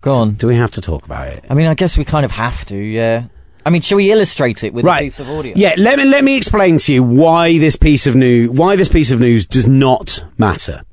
Go 0.00 0.14
on. 0.14 0.34
Do 0.34 0.46
we 0.46 0.54
have 0.54 0.70
to 0.72 0.80
talk 0.80 1.04
about 1.04 1.28
it? 1.28 1.44
I 1.50 1.54
mean, 1.54 1.66
I 1.66 1.74
guess 1.74 1.98
we 1.98 2.04
kind 2.04 2.24
of 2.24 2.30
have 2.30 2.64
to. 2.66 2.76
Yeah. 2.76 3.24
I 3.68 3.70
mean, 3.70 3.82
shall 3.82 3.96
we 3.96 4.10
illustrate 4.10 4.64
it 4.64 4.72
with 4.72 4.86
a 4.86 4.98
piece 4.98 5.20
of 5.20 5.28
audio? 5.28 5.52
Yeah, 5.54 5.74
let 5.76 5.98
me 5.98 6.04
let 6.06 6.24
me 6.24 6.38
explain 6.38 6.78
to 6.78 6.90
you 6.90 7.02
why 7.02 7.58
this 7.58 7.76
piece 7.76 8.06
of 8.06 8.16
news 8.16 8.48
why 8.48 8.76
this 8.76 8.88
piece 8.88 9.10
of 9.10 9.20
news 9.20 9.44
does 9.44 9.66
not 9.66 10.24
matter. 10.38 10.84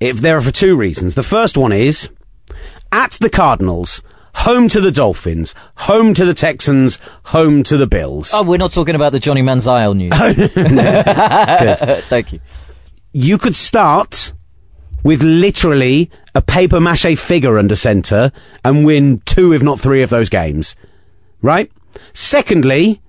If 0.00 0.18
there 0.18 0.36
are 0.36 0.42
for 0.42 0.50
two 0.50 0.76
reasons. 0.76 1.14
The 1.14 1.22
first 1.22 1.56
one 1.56 1.72
is 1.72 2.10
at 2.92 3.12
the 3.12 3.30
Cardinals, 3.30 4.02
home 4.34 4.68
to 4.68 4.82
the 4.82 4.92
Dolphins, 4.92 5.54
home 5.76 6.12
to 6.12 6.26
the 6.26 6.34
Texans, 6.34 6.98
home 7.24 7.62
to 7.62 7.78
the 7.78 7.86
Bills. 7.86 8.32
Oh, 8.34 8.42
we're 8.42 8.58
not 8.58 8.72
talking 8.72 8.94
about 8.94 9.12
the 9.12 9.18
Johnny 9.18 9.40
Manziel 9.40 9.96
news. 9.96 10.10
Good. 11.88 12.04
Thank 12.04 12.34
you. 12.34 12.40
you 13.14 13.38
could 13.38 13.56
start 13.56 14.34
with 15.02 15.22
literally 15.22 16.10
a 16.34 16.42
paper 16.42 16.80
mache 16.80 17.18
figure 17.18 17.56
under 17.56 17.76
centre 17.76 18.30
and 18.62 18.84
win 18.84 19.22
two, 19.24 19.54
if 19.54 19.62
not 19.62 19.80
three, 19.80 20.02
of 20.02 20.10
those 20.10 20.28
games. 20.28 20.76
Right? 21.40 21.72
Secondly, 22.12 23.00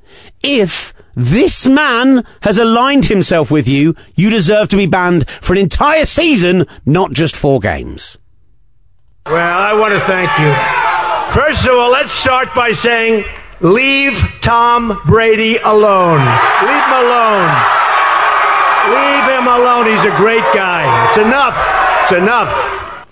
if 0.43 0.93
this 1.15 1.67
man 1.67 2.23
has 2.41 2.57
aligned 2.57 3.05
himself 3.05 3.51
with 3.51 3.67
you, 3.67 3.95
you 4.15 4.29
deserve 4.29 4.69
to 4.69 4.77
be 4.77 4.85
banned 4.85 5.29
for 5.29 5.53
an 5.53 5.59
entire 5.59 6.05
season, 6.05 6.65
not 6.85 7.11
just 7.11 7.35
four 7.35 7.59
games. 7.59 8.17
Well, 9.25 9.35
I 9.35 9.73
want 9.73 9.93
to 9.93 10.00
thank 10.07 10.31
you. 10.39 10.51
First 11.35 11.67
of 11.67 11.77
all, 11.77 11.91
let's 11.91 12.11
start 12.21 12.50
by 12.55 12.71
saying, 12.83 13.23
leave 13.61 14.13
Tom 14.43 15.00
Brady 15.07 15.57
alone. 15.57 16.19
Leave 16.19 16.85
him 16.85 16.93
alone. 17.05 17.51
Leave 18.89 19.25
him 19.38 19.47
alone. 19.47 19.85
He's 19.85 20.11
a 20.11 20.17
great 20.17 20.43
guy. 20.53 21.09
It's 21.09 21.21
enough. 21.21 21.55
It's 22.03 22.17
enough. 22.17 23.05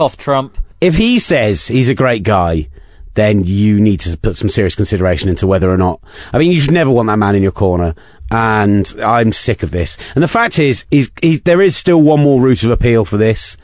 Off 0.00 0.16
Trump. 0.16 0.58
If 0.80 0.96
he 0.96 1.18
says 1.18 1.68
he's 1.68 1.88
a 1.88 1.94
great 1.94 2.24
guy, 2.24 2.68
then 3.14 3.44
you 3.44 3.80
need 3.80 4.00
to 4.00 4.16
put 4.16 4.36
some 4.36 4.48
serious 4.48 4.74
consideration 4.74 5.28
into 5.28 5.46
whether 5.46 5.70
or 5.70 5.76
not. 5.76 6.00
I 6.32 6.38
mean, 6.38 6.50
you 6.50 6.60
should 6.60 6.74
never 6.74 6.90
want 6.90 7.06
that 7.08 7.18
man 7.18 7.34
in 7.34 7.42
your 7.42 7.52
corner. 7.52 7.94
And 8.30 8.92
I'm 9.02 9.32
sick 9.32 9.62
of 9.62 9.70
this. 9.70 9.96
And 10.14 10.22
the 10.22 10.28
fact 10.28 10.58
is, 10.58 10.84
is, 10.90 11.10
is 11.22 11.42
there 11.42 11.62
is 11.62 11.76
still 11.76 12.02
one 12.02 12.20
more 12.20 12.40
route 12.40 12.64
of 12.64 12.70
appeal 12.70 13.04
for 13.04 13.16
this. 13.16 13.56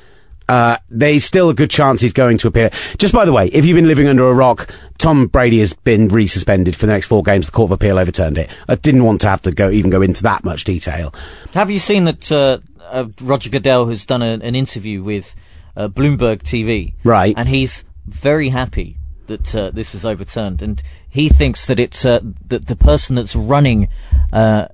Uh, 0.48 0.76
there's 0.88 1.24
still 1.24 1.48
a 1.48 1.54
good 1.54 1.70
chance 1.70 2.00
he's 2.00 2.12
going 2.12 2.36
to 2.38 2.48
appear. 2.48 2.70
Just 2.98 3.14
by 3.14 3.24
the 3.24 3.32
way, 3.32 3.46
if 3.48 3.64
you've 3.64 3.76
been 3.76 3.86
living 3.86 4.08
under 4.08 4.28
a 4.28 4.34
rock, 4.34 4.72
Tom 4.98 5.28
Brady 5.28 5.60
has 5.60 5.72
been 5.72 6.08
resuspended 6.08 6.74
for 6.74 6.86
the 6.86 6.92
next 6.92 7.06
four 7.06 7.22
games. 7.22 7.46
The 7.46 7.52
Court 7.52 7.68
of 7.68 7.72
Appeal 7.72 7.98
overturned 7.98 8.36
it. 8.36 8.50
I 8.68 8.74
didn't 8.74 9.04
want 9.04 9.20
to 9.22 9.28
have 9.28 9.42
to 9.42 9.52
go 9.52 9.70
even 9.70 9.90
go 9.90 10.02
into 10.02 10.22
that 10.24 10.42
much 10.42 10.64
detail. 10.64 11.14
Have 11.54 11.70
you 11.70 11.78
seen 11.78 12.04
that 12.04 12.32
uh, 12.32 12.58
uh, 12.82 13.06
Roger 13.20 13.48
Goodell 13.48 13.86
has 13.86 14.04
done 14.04 14.22
a, 14.22 14.32
an 14.32 14.56
interview 14.56 15.04
with 15.04 15.36
uh, 15.76 15.86
Bloomberg 15.86 16.42
TV? 16.42 16.94
Right. 17.04 17.34
And 17.36 17.48
he's 17.48 17.84
very 18.06 18.48
happy 18.48 18.98
that 19.30 19.54
uh, 19.54 19.70
this 19.70 19.92
was 19.92 20.04
overturned, 20.04 20.60
and 20.60 20.82
he 21.08 21.28
thinks 21.28 21.64
that 21.66 21.78
it's 21.78 22.04
uh, 22.04 22.20
that 22.48 22.66
the 22.66 22.76
person 22.76 23.16
that's 23.16 23.36
running 23.36 23.88
uh, 24.32 24.66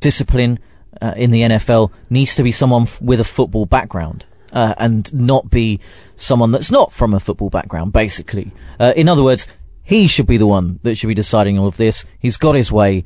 discipline 0.00 0.58
uh, 1.00 1.14
in 1.16 1.30
the 1.30 1.42
NFL 1.42 1.90
needs 2.10 2.34
to 2.34 2.42
be 2.42 2.52
someone 2.52 2.82
f- 2.82 3.00
with 3.00 3.20
a 3.20 3.24
football 3.24 3.64
background. 3.64 4.26
Uh, 4.52 4.74
and 4.76 5.14
not 5.14 5.48
be 5.48 5.80
someone 6.14 6.50
that's 6.50 6.70
not 6.70 6.92
from 6.92 7.14
a 7.14 7.20
football 7.20 7.48
background, 7.48 7.90
basically. 7.90 8.52
Uh, 8.78 8.92
in 8.94 9.08
other 9.08 9.22
words, 9.22 9.46
he 9.82 10.06
should 10.06 10.26
be 10.26 10.36
the 10.36 10.46
one 10.46 10.78
that 10.82 10.96
should 10.96 11.06
be 11.06 11.14
deciding 11.14 11.58
all 11.58 11.68
of 11.68 11.78
this. 11.78 12.04
He's 12.18 12.36
got 12.36 12.54
his 12.54 12.70
way. 12.70 13.04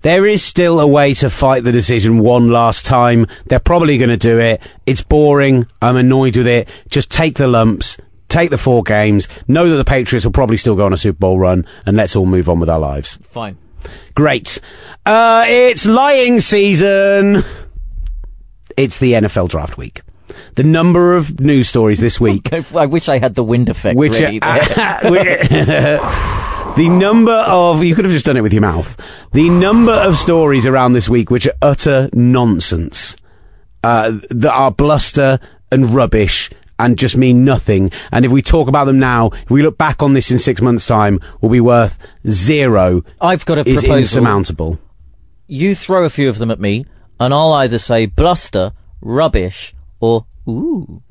There 0.00 0.26
is 0.26 0.42
still 0.42 0.80
a 0.80 0.86
way 0.86 1.12
to 1.12 1.28
fight 1.28 1.64
the 1.64 1.72
decision 1.72 2.18
one 2.18 2.48
last 2.48 2.86
time. 2.86 3.26
They're 3.44 3.58
probably 3.58 3.98
going 3.98 4.08
to 4.08 4.16
do 4.16 4.38
it. 4.38 4.62
It's 4.86 5.02
boring. 5.02 5.66
I'm 5.82 5.98
annoyed 5.98 6.38
with 6.38 6.46
it. 6.46 6.66
Just 6.88 7.10
take 7.10 7.36
the 7.36 7.46
lumps. 7.46 7.98
Take 8.34 8.50
the 8.50 8.58
four 8.58 8.82
games. 8.82 9.28
Know 9.46 9.68
that 9.68 9.76
the 9.76 9.84
Patriots 9.84 10.24
will 10.24 10.32
probably 10.32 10.56
still 10.56 10.74
go 10.74 10.84
on 10.84 10.92
a 10.92 10.96
Super 10.96 11.20
Bowl 11.20 11.38
run, 11.38 11.64
and 11.86 11.96
let's 11.96 12.16
all 12.16 12.26
move 12.26 12.48
on 12.48 12.58
with 12.58 12.68
our 12.68 12.80
lives. 12.80 13.16
Fine. 13.22 13.56
Great. 14.16 14.60
Uh, 15.06 15.44
it's 15.46 15.86
lying 15.86 16.40
season. 16.40 17.44
It's 18.76 18.98
the 18.98 19.12
NFL 19.12 19.50
draft 19.50 19.78
week. 19.78 20.02
The 20.56 20.64
number 20.64 21.14
of 21.14 21.38
news 21.38 21.68
stories 21.68 22.00
this 22.00 22.18
week 22.20 22.52
I 22.74 22.86
wish 22.86 23.08
I 23.08 23.18
had 23.18 23.36
the 23.36 23.44
wind 23.44 23.68
effect 23.68 23.96
which 23.96 24.18
ready 24.18 24.42
uh, 24.42 24.58
the 26.76 26.88
number 26.88 27.30
of 27.30 27.84
you 27.84 27.94
could 27.94 28.04
have 28.04 28.12
just 28.12 28.26
done 28.26 28.36
it 28.36 28.40
with 28.40 28.52
your 28.52 28.62
mouth. 28.62 29.00
The 29.32 29.48
number 29.48 29.92
of 29.92 30.16
stories 30.16 30.66
around 30.66 30.94
this 30.94 31.08
week 31.08 31.30
which 31.30 31.46
are 31.46 31.54
utter 31.62 32.10
nonsense, 32.12 33.16
uh, 33.84 34.18
that 34.30 34.52
are 34.52 34.72
bluster 34.72 35.38
and 35.70 35.94
rubbish 35.94 36.50
and 36.78 36.98
just 36.98 37.16
mean 37.16 37.44
nothing. 37.44 37.90
And 38.12 38.24
if 38.24 38.30
we 38.30 38.42
talk 38.42 38.68
about 38.68 38.84
them 38.84 38.98
now, 38.98 39.30
if 39.32 39.50
we 39.50 39.62
look 39.62 39.78
back 39.78 40.02
on 40.02 40.12
this 40.12 40.30
in 40.30 40.38
six 40.38 40.60
months' 40.60 40.86
time, 40.86 41.20
will 41.40 41.48
be 41.50 41.60
worth 41.60 41.98
zero. 42.28 43.02
I've 43.20 43.44
got 43.44 43.58
a 43.58 43.60
is 43.62 43.80
proposal. 43.80 43.98
insurmountable. 43.98 44.78
You 45.46 45.74
throw 45.74 46.04
a 46.04 46.10
few 46.10 46.28
of 46.28 46.38
them 46.38 46.50
at 46.50 46.60
me, 46.60 46.86
and 47.20 47.34
I'll 47.34 47.52
either 47.52 47.78
say 47.78 48.06
bluster, 48.06 48.72
rubbish, 49.00 49.74
or 50.00 50.26
ooh. 50.48 51.02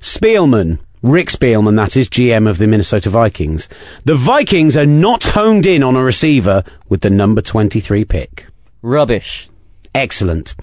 Spielman. 0.00 0.78
Rick 1.02 1.28
Spielman, 1.28 1.76
that 1.76 1.96
is 1.96 2.10
GM 2.10 2.46
of 2.46 2.58
the 2.58 2.66
Minnesota 2.66 3.08
Vikings. 3.08 3.70
The 4.04 4.14
Vikings 4.14 4.76
are 4.76 4.84
not 4.84 5.24
honed 5.24 5.64
in 5.64 5.82
on 5.82 5.96
a 5.96 6.04
receiver 6.04 6.62
with 6.90 7.00
the 7.00 7.08
number 7.08 7.40
23 7.40 8.04
pick. 8.04 8.46
Rubbish. 8.82 9.48
Excellent. 9.94 10.54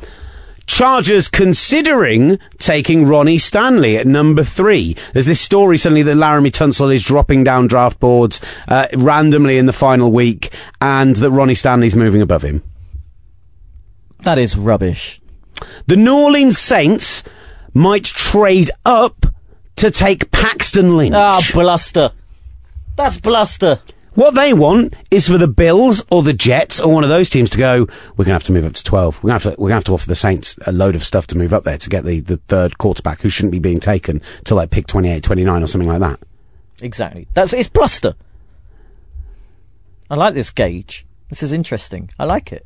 Chargers 0.68 1.28
considering 1.28 2.38
taking 2.60 3.08
Ronnie 3.08 3.40
Stanley 3.40 3.98
at 3.98 4.06
number 4.06 4.44
three. 4.44 4.96
There's 5.14 5.26
this 5.26 5.42
story 5.42 5.78
suddenly 5.78 6.04
that 6.04 6.18
Laremy 6.18 6.52
Tunsil 6.52 6.94
is 6.94 7.04
dropping 7.04 7.44
down 7.44 7.68
draft 7.68 8.00
boards 8.00 8.40
uh, 8.68 8.88
randomly 8.96 9.58
in 9.58 9.66
the 9.66 9.74
final 9.74 10.12
week, 10.12 10.54
and 10.80 11.16
that 11.16 11.32
Ronnie 11.32 11.56
Stanley's 11.56 11.96
moving 11.96 12.22
above 12.22 12.44
him. 12.44 12.64
That 14.24 14.38
is 14.38 14.58
rubbish. 14.58 15.22
The 15.88 15.96
New 15.96 16.16
Orleans 16.16 16.60
Saints 16.60 17.24
might 17.74 18.04
trade 18.04 18.70
up 18.86 19.26
to 19.78 19.90
take 19.90 20.32
Paxton 20.32 20.98
Lynch. 20.98 21.16
Ah, 21.16 21.42
bluster. 21.54 22.12
That's 22.96 23.18
bluster. 23.18 23.80
What 24.18 24.34
they 24.34 24.52
want 24.52 24.96
is 25.12 25.28
for 25.30 25.38
the 25.38 25.48
Bills 25.48 26.04
or 26.10 26.24
the 26.24 26.34
Jets 26.34 26.80
or 26.80 26.92
one 26.92 27.04
of 27.04 27.10
those 27.12 27.30
teams 27.30 27.52
to 27.52 27.58
go. 27.60 27.82
We're 28.16 28.26
going 28.26 28.30
to 28.30 28.34
have 28.34 28.44
to 28.46 28.52
move 28.52 28.66
up 28.66 28.74
to 28.74 28.84
twelve. 28.84 29.22
We're 29.22 29.28
going 29.30 29.40
to 29.40 29.50
have 29.50 29.56
to. 29.56 29.62
We're 29.62 29.70
going 29.70 29.74
to 29.74 29.76
have 29.76 29.84
to 29.84 29.94
offer 29.94 30.08
the 30.08 30.16
Saints 30.16 30.58
a 30.66 30.72
load 30.72 30.96
of 30.96 31.04
stuff 31.04 31.28
to 31.28 31.38
move 31.38 31.54
up 31.54 31.66
there 31.66 31.78
to 31.78 31.88
get 31.88 32.04
the, 32.04 32.20
the 32.22 32.38
third 32.38 32.80
quarterback 32.80 33.22
who 33.22 33.30
shouldn't 33.30 33.52
be 33.52 33.60
being 33.60 33.80
taken 33.80 34.20
to 34.46 34.56
like 34.56 34.72
pick 34.72 34.88
28, 34.88 35.22
29 35.22 35.62
or 35.64 35.68
something 35.68 35.88
like 35.88 36.00
that. 36.00 36.20
Exactly. 36.82 37.28
That's 37.36 37.54
it's 37.54 37.70
bluster. 37.70 38.16
I 40.10 40.16
like 40.16 40.34
this 40.34 40.50
gauge. 40.50 41.06
This 41.30 41.44
is 41.44 41.52
interesting. 41.52 42.10
I 42.18 42.26
like 42.26 42.52
it. 42.52 42.66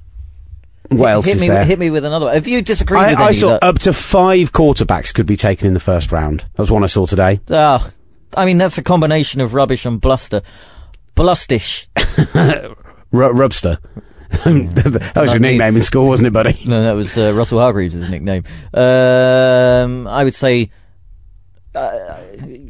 What 0.88 1.10
else 1.12 1.26
hit 1.26 1.36
is 1.36 1.42
me, 1.42 1.50
there? 1.50 1.66
Hit 1.66 1.80
me 1.80 1.90
with 1.90 2.06
another 2.06 2.28
one. 2.28 2.34
Have 2.36 2.48
you 2.48 2.62
disagreed 2.62 3.10
with 3.10 3.18
I, 3.18 3.24
I 3.24 3.26
any 3.28 3.34
saw 3.34 3.50
that- 3.50 3.64
up 3.64 3.80
to 3.80 3.92
five 3.92 4.54
quarterbacks 4.54 5.14
could 5.14 5.26
be 5.26 5.36
taken 5.36 5.68
in 5.68 5.74
the 5.74 5.82
first 5.82 6.14
round. 6.14 6.46
That 6.56 6.60
was 6.60 6.72
one 6.72 6.86
I 6.86 6.88
saw 6.88 7.06
today. 7.08 7.42
Ah, 7.50 7.92
I 8.38 8.46
mean, 8.46 8.58
that's 8.58 8.78
a 8.78 8.82
combination 8.84 9.42
of 9.42 9.54
rubbish 9.54 9.86
and 9.86 10.00
bluster. 10.00 10.42
Blustish. 11.16 11.88
R- 11.98 12.76
Rubster. 13.12 13.78
that 14.32 15.12
was 15.16 15.32
your 15.32 15.40
nickname 15.40 15.76
in 15.76 15.84
school, 15.84 16.08
wasn't 16.08 16.28
it, 16.28 16.34
buddy? 16.34 16.58
No, 16.66 16.82
that 16.82 16.94
was 16.94 17.18
uh, 17.18 17.34
Russell 17.34 17.60
Hargreaves' 17.60 17.96
nickname. 18.10 18.44
Um, 18.74 20.08
I 20.08 20.24
would 20.24 20.34
say, 20.34 20.72
uh, 21.76 22.18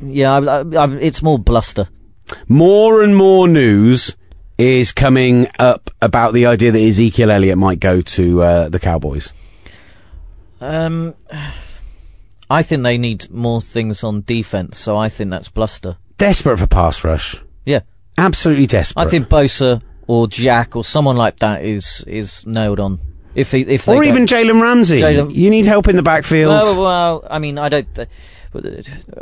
yeah, 0.01 0.33
I, 0.33 0.39
I, 0.39 0.61
I, 0.61 0.91
it's 0.95 1.21
more 1.21 1.37
bluster. 1.37 1.87
More 2.47 3.03
and 3.03 3.15
more 3.15 3.47
news 3.47 4.15
is 4.57 4.91
coming 4.91 5.47
up 5.59 5.89
about 6.01 6.33
the 6.33 6.45
idea 6.45 6.71
that 6.71 6.79
Ezekiel 6.79 7.29
Elliott 7.31 7.57
might 7.57 7.79
go 7.79 8.01
to 8.01 8.41
uh, 8.41 8.69
the 8.69 8.79
Cowboys. 8.79 9.33
Um, 10.59 11.13
I 12.49 12.63
think 12.63 12.83
they 12.83 12.97
need 12.97 13.29
more 13.31 13.61
things 13.61 14.03
on 14.03 14.21
defense, 14.21 14.77
so 14.77 14.97
I 14.97 15.09
think 15.09 15.29
that's 15.29 15.49
bluster. 15.49 15.97
Desperate 16.17 16.57
for 16.57 16.67
pass 16.67 17.03
rush. 17.03 17.41
Absolutely 18.21 18.67
desperate. 18.67 19.05
I 19.05 19.09
think 19.09 19.27
Bosa 19.29 19.81
or 20.07 20.27
Jack 20.27 20.75
or 20.75 20.83
someone 20.83 21.17
like 21.17 21.37
that 21.39 21.63
is 21.63 22.03
is 22.07 22.45
nailed 22.45 22.79
on. 22.79 22.99
If 23.33 23.51
he, 23.51 23.61
if 23.61 23.85
they 23.85 23.95
or 23.95 24.03
even 24.03 24.25
Jalen 24.25 24.61
Ramsey. 24.61 24.99
Jalen- 24.99 25.33
You 25.33 25.49
need 25.49 25.65
help 25.65 25.87
in 25.87 25.95
the 25.95 26.03
backfield. 26.03 26.49
Well, 26.51 26.81
well, 26.81 27.27
I 27.29 27.39
mean, 27.39 27.57
I 27.57 27.69
don't. 27.69 27.87
Uh, 27.97 28.05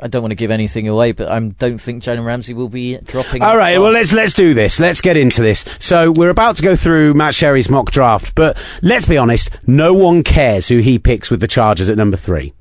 I 0.01 0.07
don't 0.07 0.23
want 0.23 0.31
to 0.31 0.35
give 0.35 0.49
anything 0.49 0.87
away, 0.87 1.11
but 1.11 1.27
I 1.29 1.39
don't 1.39 1.77
think 1.77 2.01
Jalen 2.01 2.25
Ramsey 2.25 2.55
will 2.55 2.67
be 2.67 2.97
dropping. 2.97 3.43
All 3.43 3.55
right, 3.55 3.75
far. 3.75 3.83
well 3.83 3.91
let's 3.91 4.11
let's 4.11 4.33
do 4.33 4.55
this. 4.55 4.79
Let's 4.79 5.01
get 5.01 5.17
into 5.17 5.43
this. 5.43 5.65
So 5.77 6.11
we're 6.11 6.31
about 6.31 6.55
to 6.57 6.63
go 6.63 6.75
through 6.75 7.13
Matt 7.13 7.35
Sherry's 7.35 7.69
mock 7.69 7.91
draft, 7.91 8.33
but 8.33 8.57
let's 8.81 9.05
be 9.05 9.17
honest, 9.17 9.51
no 9.67 9.93
one 9.93 10.23
cares 10.23 10.69
who 10.69 10.79
he 10.79 10.97
picks 10.97 11.29
with 11.29 11.41
the 11.41 11.47
Chargers 11.47 11.89
at 11.89 11.97
number 11.97 12.17
three. 12.17 12.53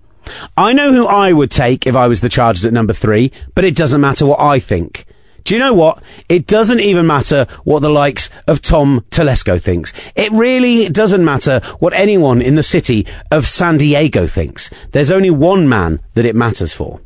I 0.58 0.74
know 0.74 0.92
who 0.92 1.06
I 1.06 1.32
would 1.32 1.50
take 1.50 1.86
if 1.86 1.96
I 1.96 2.06
was 2.06 2.20
the 2.20 2.28
Chargers 2.28 2.66
at 2.66 2.74
number 2.74 2.92
three, 2.92 3.32
but 3.54 3.64
it 3.64 3.74
doesn't 3.74 4.00
matter 4.02 4.26
what 4.26 4.38
I 4.40 4.58
think. 4.58 5.06
Do 5.44 5.54
you 5.54 5.60
know 5.60 5.72
what? 5.74 6.02
It 6.28 6.46
doesn't 6.46 6.80
even 6.80 7.06
matter 7.06 7.46
what 7.64 7.80
the 7.80 7.90
likes 7.90 8.28
of 8.46 8.60
Tom 8.60 9.04
Telesco 9.10 9.60
thinks. 9.60 9.92
It 10.14 10.30
really 10.32 10.88
doesn't 10.88 11.24
matter 11.24 11.60
what 11.78 11.94
anyone 11.94 12.42
in 12.42 12.54
the 12.54 12.62
city 12.62 13.06
of 13.30 13.46
San 13.46 13.78
Diego 13.78 14.26
thinks. 14.26 14.70
There's 14.92 15.10
only 15.10 15.30
one 15.30 15.68
man 15.68 16.00
that 16.14 16.26
it 16.26 16.36
matters 16.36 16.72
for. 16.72 17.00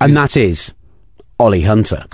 And 0.00 0.16
that 0.16 0.36
is 0.36 0.74
Ollie 1.38 1.62
Hunter. 1.62 2.04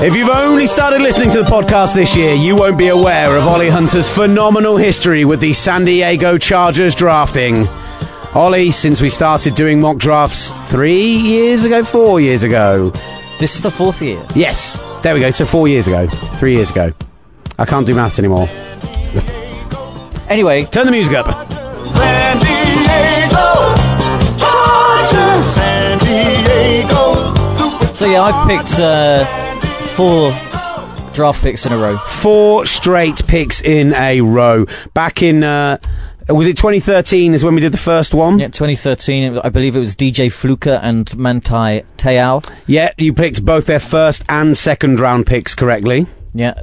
If 0.00 0.14
you've 0.14 0.28
only 0.28 0.68
started 0.68 1.02
listening 1.02 1.30
to 1.30 1.42
the 1.42 1.50
podcast 1.50 1.92
this 1.92 2.14
year, 2.14 2.32
you 2.32 2.54
won't 2.54 2.78
be 2.78 2.86
aware 2.86 3.36
of 3.36 3.48
Ollie 3.48 3.68
Hunter's 3.68 4.08
phenomenal 4.08 4.76
history 4.76 5.24
with 5.24 5.40
the 5.40 5.52
San 5.52 5.84
Diego 5.84 6.38
Chargers 6.38 6.94
drafting. 6.94 7.68
Ollie, 8.34 8.70
since 8.70 9.00
we 9.00 9.08
started 9.10 9.54
doing 9.54 9.80
mock 9.80 9.96
drafts 9.96 10.52
three 10.68 11.02
years 11.02 11.64
ago, 11.64 11.82
four 11.82 12.20
years 12.20 12.42
ago. 12.42 12.90
this 13.40 13.56
is 13.56 13.62
the 13.62 13.70
fourth 13.70 14.02
year. 14.02 14.24
Yes, 14.34 14.78
there 15.02 15.14
we 15.14 15.20
go. 15.20 15.30
So 15.30 15.44
four 15.44 15.66
years 15.66 15.86
ago, 15.88 16.06
three 16.08 16.54
years 16.54 16.70
ago. 16.70 16.92
I 17.58 17.64
can't 17.64 17.86
do 17.86 17.94
maths 17.94 18.18
anymore. 18.18 18.48
Anyway, 20.28 20.62
Turn 20.66 20.84
the 20.84 20.92
music 20.92 21.14
up. 21.14 21.24
San 21.94 22.38
Diego 22.38 23.74
Chargers. 24.36 25.54
San 25.54 25.98
Diego 26.00 27.34
so 27.94 28.04
yeah, 28.04 28.22
I've 28.22 28.46
picked 28.46 28.78
uh, 28.78 29.24
four 29.96 30.30
draft 31.14 31.42
picks 31.42 31.64
in 31.64 31.72
a 31.72 31.78
row. 31.78 31.96
Four 31.96 32.66
straight 32.66 33.26
picks 33.26 33.62
in 33.62 33.94
a 33.94 34.20
row. 34.20 34.66
Back 34.92 35.22
in, 35.22 35.42
uh, 35.42 35.78
was 36.28 36.46
it 36.46 36.56
2013 36.56 37.34
is 37.34 37.44
when 37.44 37.54
we 37.54 37.60
did 37.60 37.72
the 37.72 37.78
first 37.78 38.12
one? 38.14 38.38
Yeah, 38.38 38.48
2013. 38.48 39.38
I 39.38 39.48
believe 39.48 39.76
it 39.76 39.78
was 39.80 39.96
DJ 39.96 40.30
Fluker 40.30 40.78
and 40.82 41.16
Manti 41.16 41.82
Te'o. 41.96 42.44
Yeah, 42.66 42.90
you 42.98 43.12
picked 43.12 43.44
both 43.44 43.66
their 43.66 43.80
first 43.80 44.24
and 44.28 44.56
second 44.56 45.00
round 45.00 45.26
picks 45.26 45.54
correctly. 45.54 46.06
Yeah. 46.34 46.54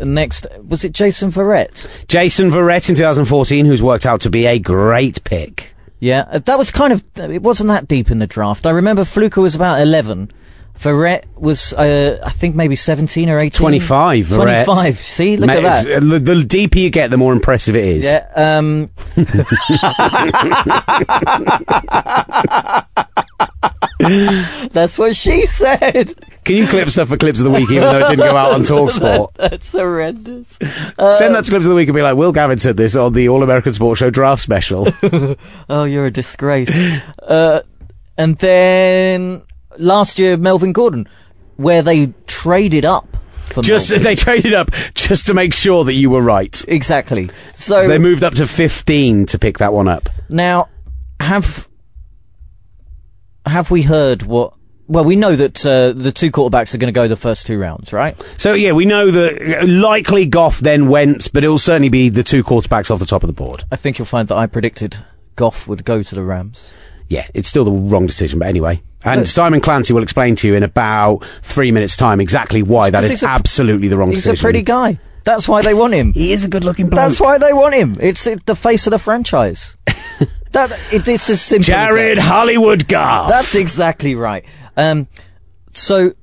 Next, 0.00 0.46
was 0.62 0.84
it 0.84 0.92
Jason 0.92 1.30
Verrett? 1.30 1.88
Jason 2.08 2.50
Verrett 2.50 2.88
in 2.88 2.94
2014, 2.94 3.66
who's 3.66 3.82
worked 3.82 4.06
out 4.06 4.20
to 4.22 4.30
be 4.30 4.46
a 4.46 4.58
great 4.58 5.24
pick. 5.24 5.74
Yeah, 6.00 6.26
uh, 6.30 6.38
that 6.40 6.58
was 6.58 6.70
kind 6.70 6.92
of. 6.92 7.02
It 7.16 7.42
wasn't 7.42 7.68
that 7.68 7.88
deep 7.88 8.10
in 8.10 8.18
the 8.18 8.26
draft. 8.26 8.66
I 8.66 8.70
remember 8.70 9.04
Fluker 9.04 9.40
was 9.40 9.54
about 9.54 9.80
11. 9.80 10.30
Verrett 10.78 11.24
was, 11.36 11.72
uh, 11.72 12.20
I 12.24 12.30
think, 12.30 12.56
maybe 12.56 12.76
17 12.76 13.30
or 13.30 13.38
18. 13.38 13.58
25, 13.58 14.28
25. 14.28 14.96
See, 14.96 15.36
look 15.36 15.50
at 15.50 15.62
that. 15.62 15.86
Uh, 15.86 16.00
the, 16.00 16.18
the 16.18 16.44
deeper 16.44 16.78
you 16.78 16.90
get, 16.90 17.10
the 17.10 17.16
more 17.16 17.32
impressive 17.32 17.76
it 17.76 17.86
is. 17.86 18.04
Yeah. 18.04 18.26
Um... 18.34 18.90
That's 24.70 24.98
what 24.98 25.16
she 25.16 25.46
said. 25.46 26.12
Can 26.44 26.56
you 26.56 26.66
clip 26.66 26.90
stuff 26.90 27.08
for 27.08 27.16
clips 27.16 27.38
of 27.38 27.44
the 27.44 27.50
week, 27.50 27.70
even 27.70 27.84
though 27.84 28.04
it 28.04 28.10
didn't 28.10 28.26
go 28.26 28.36
out 28.36 28.52
on 28.52 28.62
Talksport? 28.62 29.32
that, 29.34 29.50
that's 29.50 29.72
horrendous. 29.72 30.58
Um, 30.98 31.12
Send 31.12 31.34
that 31.34 31.44
to 31.44 31.50
clips 31.50 31.64
of 31.64 31.70
the 31.70 31.74
week 31.74 31.88
and 31.88 31.96
be 31.96 32.02
like, 32.02 32.16
Will 32.16 32.32
Gavin 32.32 32.58
said 32.58 32.76
this 32.76 32.96
on 32.96 33.14
the 33.14 33.28
All 33.28 33.42
American 33.42 33.72
Sports 33.72 34.00
Show 34.00 34.10
draft 34.10 34.42
special. 34.42 34.88
oh, 35.70 35.84
you're 35.84 36.06
a 36.06 36.10
disgrace. 36.10 36.70
Uh, 37.22 37.62
and 38.18 38.36
then 38.38 39.42
last 39.78 40.18
year, 40.18 40.36
Melvin 40.36 40.72
Gordon, 40.72 41.08
where 41.56 41.82
they 41.82 42.12
traded 42.26 42.84
up. 42.84 43.08
For 43.46 43.62
just 43.62 43.90
Melvin. 43.90 44.04
they 44.04 44.14
traded 44.16 44.54
up 44.54 44.70
just 44.94 45.26
to 45.26 45.34
make 45.34 45.52
sure 45.54 45.84
that 45.84 45.92
you 45.92 46.10
were 46.10 46.22
right. 46.22 46.64
exactly. 46.66 47.28
So, 47.54 47.82
So 47.82 47.88
they 47.88 47.98
moved 47.98 48.22
up 48.24 48.34
to 48.34 48.46
15 48.46 49.26
to 49.26 49.38
pick 49.38 49.58
that 49.58 49.72
one 49.72 49.88
up. 49.88 50.08
now, 50.28 50.68
have 51.20 51.68
have 53.46 53.70
we 53.70 53.82
heard 53.82 54.22
what? 54.22 54.54
Well, 54.86 55.04
we 55.04 55.16
know 55.16 55.34
that 55.34 55.64
uh, 55.64 55.92
the 55.92 56.12
two 56.12 56.30
quarterbacks 56.30 56.74
are 56.74 56.78
going 56.78 56.92
to 56.92 56.98
go 56.98 57.08
the 57.08 57.16
first 57.16 57.46
two 57.46 57.58
rounds, 57.58 57.92
right? 57.92 58.20
So 58.36 58.52
yeah, 58.52 58.72
we 58.72 58.84
know 58.84 59.10
that 59.10 59.62
uh, 59.62 59.66
likely 59.66 60.26
Goff 60.26 60.60
then 60.60 60.88
went, 60.88 61.32
but 61.32 61.42
it 61.42 61.48
will 61.48 61.58
certainly 61.58 61.88
be 61.88 62.10
the 62.10 62.22
two 62.22 62.44
quarterbacks 62.44 62.90
off 62.90 62.98
the 62.98 63.06
top 63.06 63.22
of 63.22 63.26
the 63.26 63.32
board. 63.32 63.64
I 63.72 63.76
think 63.76 63.98
you'll 63.98 64.04
find 64.06 64.28
that 64.28 64.36
I 64.36 64.46
predicted 64.46 64.98
Goff 65.36 65.66
would 65.66 65.84
go 65.86 66.02
to 66.02 66.14
the 66.14 66.22
Rams. 66.22 66.74
Yeah, 67.08 67.26
it's 67.32 67.48
still 67.48 67.64
the 67.64 67.70
wrong 67.70 68.06
decision, 68.06 68.38
but 68.38 68.48
anyway. 68.48 68.82
And 69.04 69.20
Good. 69.20 69.28
Simon 69.28 69.60
Clancy 69.60 69.92
will 69.92 70.02
explain 70.02 70.34
to 70.36 70.48
you 70.48 70.54
in 70.54 70.62
about 70.62 71.24
three 71.42 71.70
minutes' 71.70 71.96
time 71.96 72.20
exactly 72.20 72.62
why 72.62 72.90
that 72.90 73.04
is 73.04 73.22
a- 73.22 73.28
absolutely 73.28 73.88
the 73.88 73.96
wrong 73.96 74.10
He's 74.10 74.18
decision. 74.18 74.34
He's 74.34 74.40
a 74.40 74.42
pretty 74.42 74.62
guy. 74.62 74.98
That's 75.24 75.48
why 75.48 75.62
they 75.62 75.74
want 75.74 75.94
him. 75.94 76.12
He 76.12 76.32
is 76.32 76.44
a 76.44 76.48
good-looking 76.48 76.90
bloke. 76.90 77.00
That's 77.00 77.20
why 77.20 77.38
they 77.38 77.52
want 77.52 77.74
him. 77.74 77.96
It's 77.98 78.26
it, 78.26 78.44
the 78.44 78.54
face 78.54 78.86
of 78.86 78.90
the 78.90 78.98
franchise. 78.98 79.76
that 80.52 80.70
it, 80.92 81.08
it's 81.08 81.30
as 81.30 81.40
simple. 81.40 81.64
Jared 81.64 82.18
that. 82.18 82.22
Hollywood 82.22 82.86
Goff. 82.88 83.30
That's 83.30 83.54
exactly 83.54 84.14
right. 84.14 84.44
Um, 84.76 85.08
so 85.72 86.14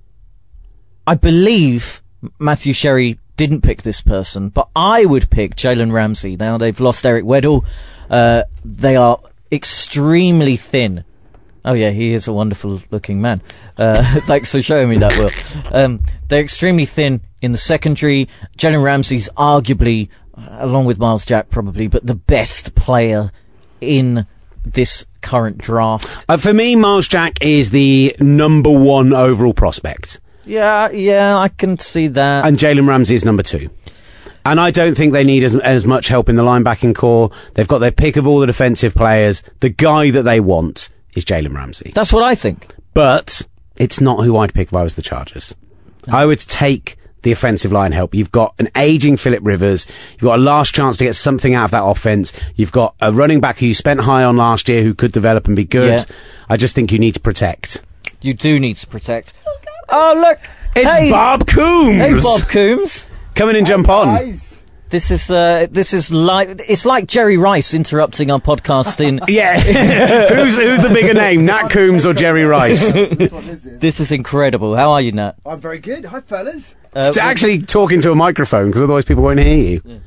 I 1.07 1.15
believe 1.15 2.01
Matthew 2.39 2.73
Sherry 2.73 3.19
didn't 3.37 3.61
pick 3.61 3.81
this 3.81 4.01
person, 4.01 4.49
but 4.49 4.69
I 4.75 5.05
would 5.05 5.31
pick 5.31 5.55
Jalen 5.55 5.91
Ramsey. 5.91 6.37
Now 6.37 6.57
they've 6.57 6.79
lost 6.79 7.05
Eric 7.05 7.25
Weddle. 7.25 7.65
Uh, 8.07 8.43
they 8.63 8.95
are 8.95 9.19
extremely 9.51 10.57
thin. 10.57 11.03
Oh 11.63 11.73
yeah, 11.73 11.91
he 11.91 12.13
is 12.13 12.27
a 12.27 12.33
wonderful 12.33 12.81
looking 12.91 13.21
man. 13.21 13.41
Uh, 13.77 14.03
thanks 14.21 14.51
for 14.51 14.61
showing 14.61 14.89
me 14.89 14.97
that, 14.97 15.17
Will. 15.17 15.29
Um, 15.75 16.01
they're 16.27 16.41
extremely 16.41 16.85
thin 16.85 17.21
in 17.41 17.51
the 17.51 17.57
secondary. 17.57 18.27
Jalen 18.57 18.83
Ramsey's 18.83 19.29
arguably, 19.37 20.09
uh, 20.37 20.57
along 20.59 20.85
with 20.85 20.97
Myles 20.97 21.25
Jack 21.25 21.49
probably, 21.49 21.87
but 21.87 22.05
the 22.05 22.15
best 22.15 22.73
player 22.75 23.31
in 23.79 24.25
this 24.65 25.05
current 25.21 25.57
draft. 25.59 26.25
Uh, 26.27 26.37
for 26.37 26.53
me, 26.53 26.75
Myles 26.75 27.07
Jack 27.07 27.37
is 27.41 27.69
the 27.71 28.15
number 28.19 28.69
one 28.71 29.13
overall 29.13 29.53
prospect, 29.53 30.19
Yeah, 30.45 30.89
yeah, 30.91 31.37
I 31.37 31.47
can 31.49 31.77
see 31.79 32.07
that. 32.07 32.45
and 32.45 32.57
Jalen 32.57 32.87
Ramsey 32.87 33.15
is 33.15 33.25
number 33.25 33.43
two. 33.43 33.69
And 34.43 34.59
I 34.59 34.71
don't 34.71 34.95
think 34.95 35.13
they 35.13 35.23
need 35.23 35.43
as, 35.43 35.53
as 35.55 35.85
much 35.85 36.07
help 36.07 36.27
in 36.27 36.35
the 36.35 36.41
linebacking 36.43 36.95
core. 36.95 37.29
They've 37.53 37.67
got 37.67 37.77
their 37.77 37.91
pick 37.91 38.17
of 38.17 38.25
all 38.25 38.39
the 38.39 38.47
defensive 38.47 38.95
players. 38.95 39.43
The 39.59 39.69
guy 39.69 40.09
that 40.09 40.23
they 40.23 40.39
want 40.39 40.89
is 41.15 41.25
Jalen 41.25 41.55
Ramsey. 41.55 41.91
That's 41.93 42.13
what 42.13 42.23
I 42.23 42.35
think. 42.35 42.75
But 42.93 43.41
it's 43.77 44.01
not 44.01 44.23
who 44.25 44.37
I'd 44.37 44.53
pick 44.53 44.67
if 44.69 44.73
I 44.73 44.83
was 44.83 44.95
the 44.95 45.01
Chargers. 45.01 45.55
I 46.07 46.25
would 46.25 46.39
take 46.39 46.97
the 47.21 47.31
offensive 47.31 47.71
line 47.71 47.91
help. 47.91 48.15
You've 48.15 48.31
got 48.31 48.55
an 48.57 48.69
aging 48.75 49.17
Philip 49.17 49.41
Rivers. 49.43 49.85
You've 50.13 50.21
got 50.21 50.39
a 50.39 50.41
last 50.41 50.73
chance 50.73 50.97
to 50.97 51.03
get 51.03 51.15
something 51.15 51.53
out 51.53 51.65
of 51.65 51.71
that 51.71 51.83
offense. 51.83 52.33
You've 52.55 52.71
got 52.71 52.95
a 52.99 53.11
running 53.13 53.39
back 53.39 53.59
who 53.59 53.67
you 53.67 53.73
spent 53.73 54.01
high 54.01 54.23
on 54.23 54.37
last 54.37 54.67
year 54.67 54.83
who 54.83 54.93
could 54.93 55.11
develop 55.11 55.47
and 55.47 55.55
be 55.55 55.65
good. 55.65 55.99
Yeah. 55.99 56.15
I 56.49 56.57
just 56.57 56.73
think 56.73 56.91
you 56.91 56.99
need 56.99 57.13
to 57.13 57.19
protect. 57.19 57.83
You 58.21 58.33
do 58.33 58.59
need 58.59 58.77
to 58.77 58.87
protect. 58.87 59.33
Oh 59.89 60.13
look, 60.17 60.39
It's 60.75 60.95
hey, 60.95 61.11
Bob 61.11 61.47
Coombs. 61.47 61.97
Hey, 61.97 62.13
Bob 62.21 62.47
Coombs. 62.47 63.11
Come 63.35 63.49
in 63.49 63.55
and 63.55 63.67
jump 63.67 63.87
on. 63.89 64.07
Guys, 64.07 64.60
This 64.91 65.09
is 65.09 65.31
uh, 65.31 65.67
this 65.71 65.93
is 65.93 66.11
like 66.11 66.61
it's 66.67 66.85
like 66.85 67.07
Jerry 67.07 67.37
Rice 67.37 67.73
interrupting 67.73 68.29
our 68.29 68.39
podcast 68.41 68.99
in. 68.99 69.21
Yeah. 69.29 69.57
who's 70.27 70.57
who's 70.57 70.81
the 70.81 70.89
bigger 70.93 71.13
name, 71.13 71.45
Nat 71.45 71.69
Coombs 71.69 72.05
or 72.05 72.13
Jerry 72.13 72.43
Rice? 72.43 72.91
what 72.91 72.95
is 73.45 73.63
this? 73.63 73.79
This 73.79 73.99
is 74.01 74.11
incredible. 74.11 74.75
How 74.75 74.91
are 74.91 75.01
you, 75.01 75.13
Nat? 75.13 75.35
I'm 75.45 75.61
very 75.61 75.79
good. 75.79 76.03
Hi, 76.05 76.19
fellas. 76.19 76.75
Uh, 76.93 77.05
It's 77.07 77.17
actually 77.17 77.59
talking 77.59 78.01
to 78.01 78.11
a 78.11 78.15
microphone 78.15 78.67
because 78.67 78.81
otherwise 78.81 79.05
people 79.05 79.23
won't 79.23 79.39
hear 79.39 79.55
you. 79.81 80.01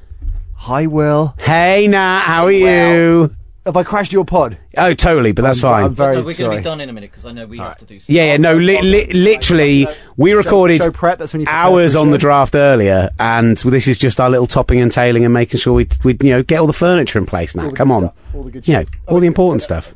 Hi, 0.57 0.87
Will. 0.87 1.35
Hey 1.39 1.87
Nat, 1.89 2.21
how 2.21 2.45
are 2.45 2.53
you? 2.53 3.35
Have 3.67 3.79
I 3.79 3.83
crashed 3.83 4.13
your 4.13 4.27
pod? 4.27 4.59
Oh, 4.77 4.93
totally, 4.93 5.33
but 5.33 5.41
that's 5.41 5.65
I'm, 5.65 5.71
fine. 5.73 5.85
I'm 5.85 5.95
very 5.95 6.17
no, 6.17 6.23
we're 6.23 6.35
going 6.35 6.51
to 6.51 6.57
be 6.59 6.63
done 6.63 6.83
in 6.83 6.91
a 6.91 6.93
minute 6.93 7.11
because 7.11 7.25
I 7.25 7.33
know 7.33 7.47
we 7.47 7.57
have 7.57 7.79
to 7.79 7.87
do. 7.87 7.99
Something. 7.99 8.15
Yeah, 8.15 8.33
yeah, 8.33 8.37
no, 8.37 8.59
li- 8.59 8.83
li- 8.83 9.07
literally, 9.07 9.87
we 10.19 10.35
recorded 10.35 10.83
show 10.83 10.91
prep, 10.91 11.19
that's 11.19 11.33
when 11.33 11.41
you 11.41 11.47
hours 11.49 11.97
on 11.97 12.11
the 12.11 12.19
draft 12.19 12.55
earlier, 12.55 13.09
and 13.19 13.57
this 13.57 13.89
is 13.89 13.97
just 13.97 14.21
our 14.21 14.29
little 14.29 14.47
topping 14.47 14.81
and 14.81 14.93
tailing 14.93 15.25
and 15.25 15.33
making 15.33 15.61
sure 15.61 15.73
we, 15.73 15.89
we 16.03 16.15
you 16.21 16.31
know, 16.31 16.43
get 16.43 16.61
all 16.61 16.67
the 16.67 16.75
furniture 16.75 17.19
in 17.19 17.25
place 17.25 17.55
now. 17.55 17.71
Come 17.71 17.91
on. 17.91 18.03
stuff, 18.03 18.17
all 18.35 18.43
the 18.43 18.51
good 18.51 18.69
You 18.69 18.75
know, 18.75 18.81
shit. 18.81 18.89
all 19.09 19.21
the 19.21 19.27
important 19.27 19.63
stuff. 19.63 19.95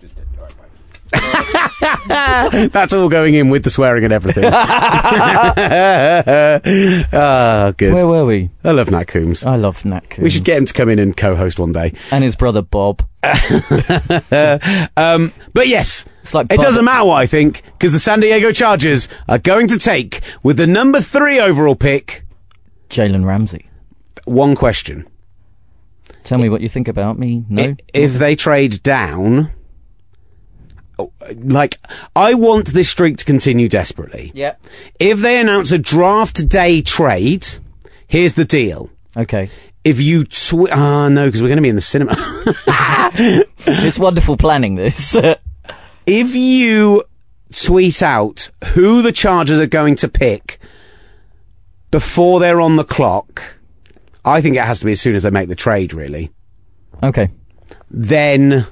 That's 2.73 2.93
all 2.93 3.09
going 3.09 3.35
in 3.35 3.51
with 3.51 3.65
the 3.65 3.71
swearing 3.71 4.05
and 4.05 4.13
everything. 4.13 4.45
Ah, 7.13 7.73
good. 7.77 7.95
Where 7.95 8.07
were 8.07 8.25
we? 8.27 8.51
I 8.65 8.73
love 8.73 8.91
Nat 8.91 9.05
Coombs. 9.05 9.45
I 9.45 9.57
love 9.57 9.85
Nat 9.85 10.09
Coombs. 10.11 10.25
we 10.25 10.31
should 10.31 10.45
get 10.45 10.59
him 10.59 10.67
to 10.67 10.73
come 10.73 10.89
in 10.89 10.99
and 10.99 11.17
co-host 11.17 11.59
one 11.59 11.73
day. 11.73 11.95
and 12.11 12.25
his 12.25 12.37
brother 12.37 12.63
Bob. 12.63 13.03
Um, 14.97 15.33
but 15.53 15.69
yes, 15.69 16.05
like 16.33 16.53
it 16.53 16.61
doesn't 16.61 16.85
matter 16.85 17.05
what 17.05 17.17
I 17.17 17.27
think 17.27 17.63
because 17.73 17.93
the 17.93 17.99
San 17.99 18.21
Diego 18.21 18.53
Chargers 18.53 19.09
are 19.29 19.39
going 19.39 19.69
to 19.69 19.79
take 19.79 20.21
with 20.43 20.57
the 20.57 20.67
number 20.67 21.01
three 21.01 21.41
overall 21.41 21.77
pick. 21.77 22.25
Jalen 22.91 23.25
Ramsey. 23.25 23.69
One 24.25 24.55
question: 24.55 25.07
Tell 26.25 26.39
me 26.39 26.49
what 26.49 26.61
you 26.61 26.69
think 26.69 26.89
about 26.89 27.19
me. 27.19 27.45
No. 27.49 27.75
If 27.93 28.15
they 28.15 28.37
trade 28.37 28.83
down, 28.83 29.47
oh, 29.47 29.51
like 31.37 31.79
I 32.17 32.35
want 32.35 32.69
this 32.69 32.89
streak 32.91 33.17
to 33.19 33.25
continue 33.25 33.69
desperately. 33.69 34.33
yeah. 34.35 34.55
If 34.99 35.21
they 35.21 35.41
announce 35.41 35.73
a 35.73 35.79
draft 35.79 36.49
day 36.49 36.83
trade, 36.83 37.47
here's 38.07 38.35
the 38.35 38.45
deal. 38.45 38.91
Okay. 39.17 39.51
If 39.85 40.01
you 40.01 40.25
tweet, 40.25 40.73
ah 40.73 41.09
no, 41.09 41.27
because 41.27 41.41
we're 41.43 41.49
going 41.49 41.57
to 41.59 41.63
be 41.63 41.69
in 41.69 41.77
the 41.77 41.81
cinema. 41.81 42.15
it's 43.67 43.99
wonderful 43.99 44.37
planning. 44.37 44.75
This. 44.75 45.17
if 46.07 46.35
you 46.35 47.05
tweet 47.55 48.03
out 48.03 48.51
who 48.75 49.03
the 49.03 49.13
Chargers 49.13 49.59
are 49.59 49.67
going 49.67 49.97
to 49.97 50.09
pick 50.09 50.59
before 51.91 52.41
they're 52.41 52.61
on 52.61 52.77
the 52.77 52.85
clock, 52.85 53.59
I 54.25 54.41
think 54.41 54.57
it 54.57 54.63
has 54.63 54.81
to 54.81 54.85
be 54.85 54.93
as 54.93 55.01
soon 55.01 55.15
as 55.15 55.23
they 55.23 55.31
make 55.31 55.49
the 55.49 55.55
trade, 55.55 55.95
really. 55.95 56.31
okay. 57.03 57.31
Then 57.91 58.67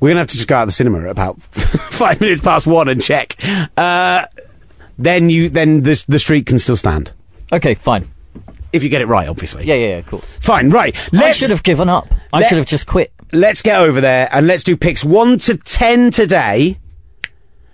we're 0.00 0.08
going 0.08 0.16
to 0.16 0.20
have 0.20 0.28
to 0.28 0.36
just 0.36 0.48
go 0.48 0.56
out 0.56 0.62
of 0.62 0.68
the 0.68 0.72
cinema 0.72 1.00
at 1.00 1.10
about 1.10 1.40
five 1.42 2.20
minutes 2.20 2.40
past 2.40 2.66
one 2.66 2.88
and 2.88 3.02
check. 3.02 3.36
Uh, 3.76 4.26
then 4.98 5.30
you, 5.30 5.48
then 5.48 5.82
the, 5.82 6.02
the 6.08 6.18
streak 6.18 6.46
can 6.46 6.58
still 6.58 6.76
stand. 6.76 7.12
Okay. 7.52 7.74
Fine. 7.74 8.10
If 8.72 8.82
you 8.82 8.88
get 8.88 9.00
it 9.02 9.06
right, 9.06 9.28
obviously. 9.28 9.64
Yeah. 9.64 9.74
Yeah. 9.74 9.88
yeah 9.88 9.96
of 9.98 10.06
course. 10.06 10.38
Fine, 10.38 10.70
right. 10.70 10.96
I 11.12 11.16
Let's, 11.16 11.38
should 11.38 11.50
have 11.50 11.62
given 11.62 11.88
up. 11.88 12.06
I 12.32 12.40
Let- 12.40 12.48
should 12.48 12.58
have 12.58 12.66
just 12.66 12.86
quit. 12.86 13.12
let's 13.32 13.62
get 13.62 13.80
over 13.80 14.00
there 14.00 14.28
and 14.32 14.46
let's 14.46 14.62
do 14.64 14.76
picks 14.76 15.04
one 15.04 15.38
to 15.38 15.56
ten 15.56 16.10
today. 16.10 16.78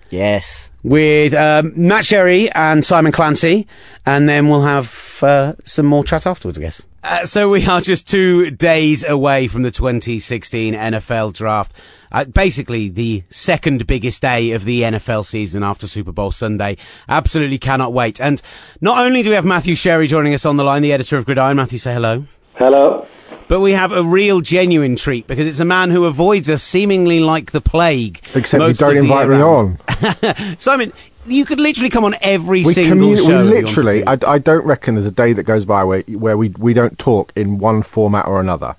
Yes. 0.08 0.70
with 0.84 1.34
um, 1.34 1.72
Matt 1.76 2.04
Sherry 2.04 2.48
and 2.52 2.84
Simon 2.84 3.10
Clancy, 3.10 3.66
and 4.06 4.28
then 4.28 4.48
we'll 4.48 4.62
have 4.62 5.18
uh, 5.22 5.54
some 5.64 5.84
more 5.86 6.04
chat 6.04 6.26
afterwards, 6.26 6.58
I 6.58 6.62
guess. 6.62 6.85
Uh, 7.08 7.24
so 7.24 7.48
we 7.48 7.64
are 7.64 7.80
just 7.80 8.08
two 8.08 8.50
days 8.50 9.04
away 9.04 9.46
from 9.46 9.62
the 9.62 9.70
2016 9.70 10.74
NFL 10.74 11.32
draft. 11.34 11.72
Uh, 12.10 12.24
basically, 12.24 12.88
the 12.88 13.22
second 13.30 13.86
biggest 13.86 14.22
day 14.22 14.50
of 14.50 14.64
the 14.64 14.82
NFL 14.82 15.24
season 15.24 15.62
after 15.62 15.86
Super 15.86 16.10
Bowl 16.10 16.32
Sunday. 16.32 16.76
Absolutely 17.08 17.58
cannot 17.58 17.92
wait. 17.92 18.20
And 18.20 18.42
not 18.80 19.06
only 19.06 19.22
do 19.22 19.28
we 19.28 19.36
have 19.36 19.44
Matthew 19.44 19.76
Sherry 19.76 20.08
joining 20.08 20.34
us 20.34 20.44
on 20.44 20.56
the 20.56 20.64
line, 20.64 20.82
the 20.82 20.92
editor 20.92 21.16
of 21.16 21.26
Gridiron. 21.26 21.56
Matthew, 21.58 21.78
say 21.78 21.94
hello. 21.94 22.24
Hello. 22.56 23.06
But 23.46 23.60
we 23.60 23.70
have 23.70 23.92
a 23.92 24.02
real 24.02 24.40
genuine 24.40 24.96
treat 24.96 25.28
because 25.28 25.46
it's 25.46 25.60
a 25.60 25.64
man 25.64 25.92
who 25.92 26.06
avoids 26.06 26.50
us 26.50 26.64
seemingly 26.64 27.20
like 27.20 27.52
the 27.52 27.60
plague. 27.60 28.20
Except 28.34 28.64
you 28.64 28.74
don't 28.74 28.96
invite 28.96 29.28
me 29.28 29.36
on. 29.36 30.58
Simon, 30.58 30.92
you 31.28 31.44
could 31.44 31.60
literally 31.60 31.90
come 31.90 32.04
on 32.04 32.16
every 32.20 32.64
We, 32.64 32.72
single 32.74 33.08
commu- 33.10 33.16
show. 33.16 33.22
we 33.22 33.22
if 33.22 33.28
you 33.28 33.34
wanted 33.34 33.64
literally, 33.64 34.06
I, 34.06 34.18
I 34.26 34.38
don't 34.38 34.64
reckon 34.64 34.94
there's 34.94 35.06
a 35.06 35.10
day 35.10 35.32
that 35.32 35.44
goes 35.44 35.64
by 35.64 35.84
where 35.84 36.02
where 36.02 36.36
we 36.36 36.48
we 36.58 36.72
don't 36.74 36.98
talk 36.98 37.32
in 37.36 37.58
one 37.58 37.82
format 37.82 38.26
or 38.26 38.40
another, 38.40 38.76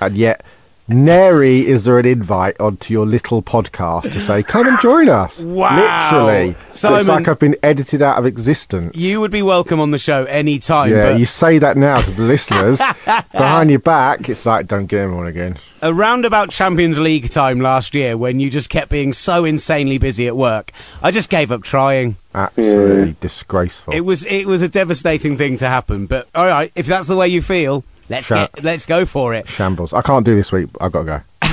and 0.00 0.16
yet. 0.16 0.44
Nary 0.90 1.66
is 1.66 1.84
there 1.84 1.98
an 1.98 2.06
invite 2.06 2.58
onto 2.60 2.94
your 2.94 3.04
little 3.04 3.42
podcast 3.42 4.10
to 4.10 4.18
say, 4.20 4.42
come 4.42 4.66
and 4.66 4.80
join 4.80 5.08
us. 5.08 5.44
Wow. 5.58 5.76
Literally. 5.76 6.56
Simon- 6.70 6.98
it's 7.00 7.08
like 7.08 7.28
I've 7.28 7.38
been 7.38 7.56
edited 7.62 8.00
out 8.00 8.16
of 8.18 8.26
existence. 8.26 8.94
you 8.96 9.20
would 9.20 9.30
be 9.30 9.42
welcome 9.42 9.80
on 9.80 9.90
the 9.90 9.98
show 9.98 10.24
any 10.26 10.58
time. 10.58 10.90
yeah, 10.92 11.12
but 11.12 11.18
you 11.18 11.26
say 11.26 11.58
that 11.58 11.76
now 11.76 12.00
to 12.00 12.10
the 12.12 12.22
listeners. 12.22 12.78
Behind 13.32 13.70
your 13.70 13.80
back, 13.80 14.28
it's 14.28 14.46
like, 14.46 14.66
don't 14.66 14.86
get 14.86 15.00
everyone 15.00 15.26
again. 15.26 15.56
around 15.82 16.24
about 16.24 16.50
Champions 16.50 16.98
League 16.98 17.28
time 17.30 17.60
last 17.60 17.92
year, 17.94 18.16
when 18.16 18.38
you 18.40 18.50
just 18.50 18.70
kept 18.70 18.90
being 18.90 19.12
so 19.12 19.44
insanely 19.44 19.98
busy 19.98 20.26
at 20.28 20.36
work, 20.36 20.70
I 21.02 21.10
just 21.10 21.28
gave 21.28 21.50
up 21.50 21.62
trying. 21.62 22.16
Absolutely 22.34 23.16
disgraceful. 23.20 23.92
It 23.94 24.00
was 24.00 24.24
it 24.26 24.46
was 24.46 24.62
a 24.62 24.68
devastating 24.68 25.36
thing 25.36 25.56
to 25.58 25.66
happen. 25.66 26.06
But 26.06 26.28
all 26.34 26.46
right, 26.46 26.70
if 26.76 26.86
that's 26.86 27.08
the 27.08 27.16
way 27.16 27.26
you 27.28 27.42
feel, 27.42 27.84
let's 28.08 28.26
Sha- 28.26 28.46
get 28.48 28.64
let's 28.64 28.86
go 28.86 29.04
for 29.04 29.34
it. 29.34 29.48
Shambles. 29.48 29.92
I 29.92 30.02
can't 30.02 30.24
do 30.24 30.34
this 30.34 30.52
week. 30.52 30.68
I've 30.80 30.92
got 30.92 31.04
to 31.04 31.04
go. 31.04 31.20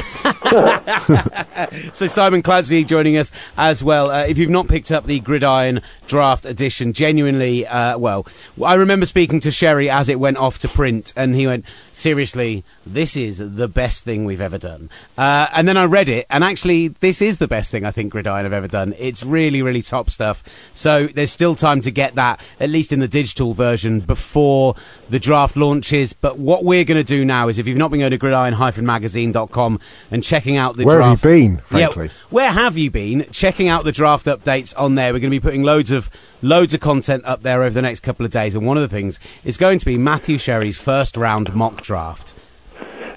So 1.93 2.07
Simon 2.07 2.41
Clancy 2.41 2.83
joining 2.83 3.17
us 3.17 3.31
as 3.57 3.83
well. 3.83 4.11
Uh, 4.11 4.25
if 4.25 4.37
you've 4.37 4.49
not 4.49 4.67
picked 4.67 4.91
up 4.91 5.05
the 5.05 5.19
Gridiron 5.19 5.81
Draft 6.07 6.45
Edition, 6.45 6.93
genuinely, 6.93 7.65
uh, 7.65 7.97
well, 7.97 8.25
I 8.63 8.75
remember 8.75 9.05
speaking 9.05 9.39
to 9.41 9.51
Sherry 9.51 9.89
as 9.89 10.09
it 10.09 10.19
went 10.19 10.37
off 10.37 10.59
to 10.59 10.67
print, 10.67 11.13
and 11.15 11.35
he 11.35 11.47
went, 11.47 11.65
"Seriously, 11.95 12.63
this 12.85 13.15
is 13.15 13.37
the 13.39 13.67
best 13.67 14.03
thing 14.03 14.25
we've 14.25 14.41
ever 14.41 14.57
done." 14.57 14.89
Uh, 15.17 15.47
and 15.53 15.67
then 15.67 15.77
I 15.77 15.85
read 15.85 16.09
it, 16.09 16.27
and 16.29 16.43
actually, 16.43 16.89
this 16.89 17.21
is 17.21 17.37
the 17.37 17.47
best 17.47 17.71
thing 17.71 17.85
I 17.85 17.91
think 17.91 18.11
Gridiron 18.11 18.43
have 18.43 18.53
ever 18.53 18.67
done. 18.67 18.93
It's 18.99 19.23
really, 19.23 19.61
really 19.61 19.81
top 19.81 20.09
stuff. 20.09 20.43
So 20.73 21.07
there's 21.07 21.31
still 21.31 21.55
time 21.55 21.81
to 21.81 21.91
get 21.91 22.15
that, 22.15 22.39
at 22.59 22.69
least 22.69 22.91
in 22.91 22.99
the 22.99 23.07
digital 23.07 23.53
version, 23.53 24.01
before 24.01 24.75
the 25.09 25.19
draft 25.19 25.55
launches. 25.55 26.13
But 26.13 26.37
what 26.37 26.63
we're 26.63 26.83
going 26.83 26.97
to 26.97 27.03
do 27.03 27.23
now 27.25 27.47
is, 27.47 27.57
if 27.57 27.65
you've 27.65 27.77
not 27.77 27.91
been 27.91 28.01
going 28.01 28.11
to 28.11 28.17
gridiron-magazine.com 28.17 29.79
and 30.11 30.23
checking 30.23 30.57
out 30.57 30.75
the 30.77 30.83
Where 30.85 31.01
have 31.01 31.23
you 31.23 31.29
been, 31.29 31.57
frankly? 31.59 32.07
yeah, 32.07 32.11
where 32.29 32.51
have 32.51 32.77
you 32.77 32.91
been? 32.91 33.25
Checking 33.31 33.67
out 33.67 33.83
the 33.85 33.91
draft 33.91 34.25
updates 34.25 34.73
on 34.77 34.95
there. 34.95 35.13
We're 35.13 35.19
going 35.19 35.31
to 35.31 35.39
be 35.39 35.39
putting 35.39 35.63
loads 35.63 35.91
of 35.91 36.09
loads 36.45 36.73
of 36.73 36.79
content 36.79 37.25
up 37.25 37.41
there 37.41 37.63
over 37.63 37.73
the 37.73 37.81
next 37.81 38.01
couple 38.01 38.25
of 38.25 38.31
days, 38.31 38.55
and 38.55 38.65
one 38.65 38.77
of 38.77 38.81
the 38.81 38.95
things 38.95 39.19
is 39.43 39.57
going 39.57 39.79
to 39.79 39.85
be 39.85 39.97
Matthew 39.97 40.37
Sherry's 40.37 40.77
first 40.77 41.17
round 41.17 41.53
mock 41.55 41.81
draft. 41.81 42.33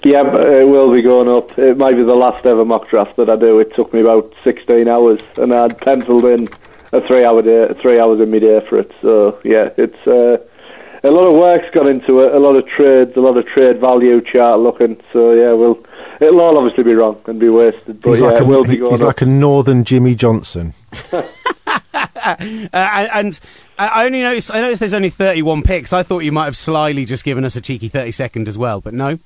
Yeah, 0.03 0.23
it 0.23 0.67
will 0.67 0.91
be 0.91 1.01
going 1.01 1.27
up. 1.27 1.57
It 1.59 1.77
might 1.77 1.95
be 1.95 2.03
the 2.03 2.15
last 2.15 2.45
ever 2.45 2.63
mock 2.65 2.89
draft 2.89 3.17
that 3.17 3.29
I 3.29 3.35
do. 3.35 3.59
It 3.59 3.75
took 3.75 3.93
me 3.93 3.99
about 3.99 4.33
16 4.43 4.87
hours, 4.87 5.19
and 5.37 5.53
I'd 5.53 5.77
penciled 5.77 6.25
in 6.25 6.47
a 6.91 7.01
three-hour 7.01 7.41
day, 7.41 7.73
three 7.75 7.99
hours 7.99 8.19
in 8.19 8.31
my 8.31 8.39
day 8.39 8.61
for 8.61 8.79
it. 8.79 8.91
So 9.01 9.39
yeah, 9.43 9.69
it's 9.77 10.07
uh, 10.07 10.37
a 11.03 11.11
lot 11.11 11.25
of 11.27 11.35
work's 11.35 11.69
gone 11.71 11.87
into 11.87 12.21
it, 12.21 12.33
a 12.33 12.39
lot 12.39 12.55
of 12.55 12.65
trades, 12.67 13.15
a 13.15 13.21
lot 13.21 13.37
of 13.37 13.45
trade 13.45 13.79
value 13.79 14.21
chart 14.21 14.59
looking. 14.59 14.99
So 15.13 15.33
yeah, 15.33 15.53
we'll 15.53 15.85
it'll 16.19 16.39
all 16.39 16.57
obviously 16.57 16.83
be 16.83 16.95
wrong 16.95 17.19
and 17.27 17.39
be 17.39 17.49
wasted, 17.49 18.01
but 18.01 18.11
He's, 18.11 18.21
yeah, 18.21 18.27
like, 18.27 18.41
it 18.41 18.47
will 18.47 18.63
be 18.63 18.77
going 18.77 18.91
he's 18.91 19.01
up. 19.01 19.07
like 19.07 19.21
a 19.21 19.25
northern 19.25 19.83
Jimmy 19.83 20.15
Johnson. 20.15 20.73
Uh, 22.39 22.67
and 22.73 23.09
and 23.29 23.39
I 23.77 24.05
only 24.05 24.21
noticed 24.21 24.53
I 24.53 24.61
noticed 24.61 24.79
there's 24.81 24.93
only 24.93 25.09
31 25.09 25.63
picks. 25.63 25.93
I 25.93 26.03
thought 26.03 26.19
you 26.19 26.31
might 26.31 26.45
have 26.45 26.57
slyly 26.57 27.05
just 27.05 27.23
given 27.23 27.45
us 27.45 27.55
a 27.55 27.61
cheeky 27.61 27.87
30 27.87 28.11
second 28.11 28.47
as 28.47 28.57
well, 28.57 28.81
but 28.81 28.93
no. 28.93 29.19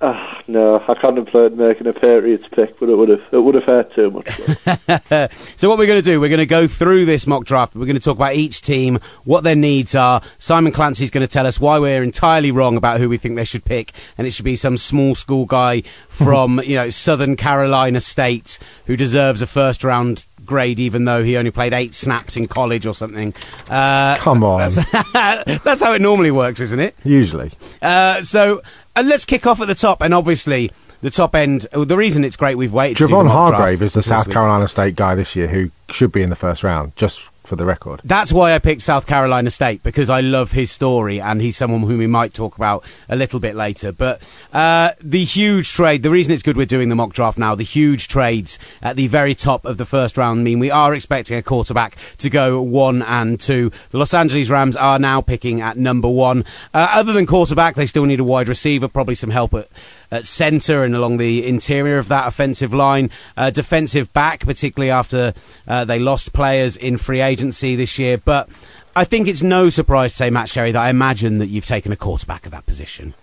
Ah, 0.00 0.42
no, 0.48 0.84
I 0.86 0.94
contemplated 0.94 1.56
making 1.56 1.86
a 1.86 1.92
Patriots 1.92 2.46
pick, 2.50 2.78
but 2.78 2.88
it 2.88 2.96
would 2.96 3.08
have 3.08 3.22
it 3.32 3.38
would 3.38 3.54
have 3.54 3.64
hurt 3.64 3.94
too 3.94 4.10
much. 4.10 4.28
So 5.56 5.68
what 5.68 5.78
we're 5.78 5.86
going 5.86 6.02
to 6.02 6.02
do, 6.02 6.20
we're 6.20 6.28
going 6.28 6.38
to 6.40 6.46
go 6.46 6.66
through 6.66 7.06
this 7.06 7.26
mock 7.26 7.44
draft. 7.44 7.74
We're 7.74 7.86
going 7.86 7.96
to 7.96 8.02
talk 8.02 8.16
about 8.16 8.34
each 8.34 8.60
team, 8.60 8.98
what 9.24 9.44
their 9.44 9.54
needs 9.54 9.94
are. 9.94 10.20
Simon 10.38 10.72
Clancy's 10.72 11.10
going 11.10 11.26
to 11.26 11.32
tell 11.32 11.46
us 11.46 11.58
why 11.58 11.78
we're 11.78 12.02
entirely 12.02 12.50
wrong 12.50 12.76
about 12.76 13.00
who 13.00 13.08
we 13.08 13.16
think 13.16 13.36
they 13.36 13.44
should 13.44 13.64
pick, 13.64 13.92
and 14.18 14.26
it 14.26 14.32
should 14.32 14.44
be 14.44 14.56
some 14.56 14.76
small 14.76 15.14
school 15.14 15.46
guy 15.46 15.80
from 16.08 16.60
you 16.64 16.76
know 16.76 16.90
Southern 16.90 17.36
Carolina 17.36 18.00
State 18.00 18.58
who 18.86 18.96
deserves 18.96 19.40
a 19.40 19.46
first 19.46 19.84
round 19.84 20.26
grade, 20.46 20.78
even 20.80 21.04
though 21.04 21.22
he 21.24 21.36
only 21.36 21.50
played 21.50 21.72
eight 21.72 21.94
snaps 21.94 22.36
in 22.36 22.46
college 22.48 22.86
or 22.86 22.94
something. 22.94 23.34
Uh, 23.68 24.16
Come 24.18 24.42
on. 24.44 24.70
that's 25.12 25.82
how 25.82 25.92
it 25.94 26.00
normally 26.02 26.30
works, 26.30 26.60
isn't 26.60 26.80
it? 26.80 26.94
Usually. 27.04 27.50
Uh, 27.82 28.22
so 28.22 28.62
uh, 28.96 29.02
let's 29.04 29.24
kick 29.24 29.46
off 29.46 29.60
at 29.60 29.68
the 29.68 29.74
top, 29.74 30.00
and 30.02 30.12
obviously 30.14 30.70
the 31.00 31.10
top 31.10 31.34
end. 31.34 31.66
uh, 31.72 31.84
The 31.84 31.96
reason 31.96 32.24
it's 32.24 32.36
great 32.36 32.56
we've 32.56 32.72
waited. 32.72 32.96
to 32.98 33.04
do 33.04 33.08
the 33.08 33.14
Javon 33.14 33.24
mock 33.26 33.48
draft 33.50 33.60
Hargrave 33.60 33.82
is 33.82 33.92
the 33.94 34.02
South. 34.02 34.30
Carolina 34.30 34.68
State 34.68 34.96
guy 34.96 35.14
this 35.14 35.34
year 35.36 35.48
who 35.48 35.70
should 35.90 36.12
be 36.12 36.22
in 36.22 36.30
the 36.30 36.36
first 36.36 36.62
round, 36.64 36.94
just 36.96 37.28
for 37.44 37.56
the 37.56 37.64
record. 37.64 38.00
That's 38.04 38.32
why 38.32 38.54
I 38.54 38.58
picked 38.58 38.82
South 38.82 39.06
Carolina 39.06 39.50
State 39.50 39.82
because 39.82 40.08
I 40.08 40.20
love 40.20 40.52
his 40.52 40.70
story 40.70 41.20
and 41.20 41.40
he's 41.40 41.56
someone 41.56 41.82
whom 41.82 41.98
we 41.98 42.06
might 42.06 42.32
talk 42.32 42.56
about 42.56 42.84
a 43.08 43.16
little 43.16 43.38
bit 43.38 43.54
later. 43.54 43.92
But 43.92 44.22
uh, 44.52 44.92
the 45.00 45.24
huge 45.24 45.72
trade, 45.72 46.02
the 46.02 46.10
reason 46.10 46.32
it's 46.32 46.42
good 46.42 46.56
we're 46.56 46.66
doing 46.66 46.88
the 46.88 46.94
mock 46.94 47.12
draft 47.12 47.38
now, 47.38 47.54
the 47.54 47.62
huge 47.62 48.08
trades 48.08 48.58
at 48.82 48.96
the 48.96 49.06
very 49.08 49.34
top 49.34 49.66
of 49.66 49.76
the 49.76 49.84
first 49.84 50.16
round 50.16 50.42
mean 50.42 50.58
we 50.58 50.70
are 50.70 50.94
expecting 50.94 51.36
a 51.36 51.42
quarterback 51.42 51.96
to 52.18 52.30
go 52.30 52.62
one 52.62 53.02
and 53.02 53.38
two. 53.38 53.70
The 53.90 53.98
Los 53.98 54.14
Angeles 54.14 54.48
Rams 54.48 54.76
are 54.76 54.98
now 54.98 55.20
picking 55.20 55.60
at 55.60 55.76
number 55.76 56.08
one. 56.08 56.44
Uh, 56.72 56.88
other 56.92 57.12
than 57.12 57.26
quarterback, 57.26 57.74
they 57.74 57.86
still 57.86 58.06
need 58.06 58.20
a 58.20 58.24
wide 58.24 58.48
receiver, 58.48 58.88
probably 58.88 59.14
some 59.14 59.30
help 59.30 59.52
at 59.54 59.68
at 60.14 60.26
centre 60.26 60.84
and 60.84 60.94
along 60.94 61.16
the 61.16 61.46
interior 61.46 61.98
of 61.98 62.08
that 62.08 62.26
offensive 62.28 62.72
line. 62.72 63.10
Uh, 63.36 63.50
defensive 63.50 64.12
back, 64.12 64.40
particularly 64.40 64.90
after 64.90 65.34
uh, 65.66 65.84
they 65.84 65.98
lost 65.98 66.32
players 66.32 66.76
in 66.76 66.96
free 66.98 67.20
agency 67.20 67.76
this 67.76 67.98
year. 67.98 68.18
But 68.18 68.48
I 68.96 69.04
think 69.04 69.28
it's 69.28 69.42
no 69.42 69.70
surprise 69.70 70.12
to 70.12 70.16
say, 70.16 70.30
Matt 70.30 70.48
Sherry, 70.48 70.72
that 70.72 70.82
I 70.82 70.90
imagine 70.90 71.38
that 71.38 71.46
you've 71.48 71.66
taken 71.66 71.92
a 71.92 71.96
quarterback 71.96 72.46
at 72.46 72.52
that 72.52 72.66
position. 72.66 73.14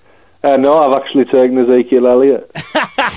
uh, 0.44 0.58
no, 0.58 0.78
I've 0.78 1.02
actually 1.02 1.26
taken 1.26 1.58
Ezekiel 1.58 2.08
Elliott. 2.08 2.52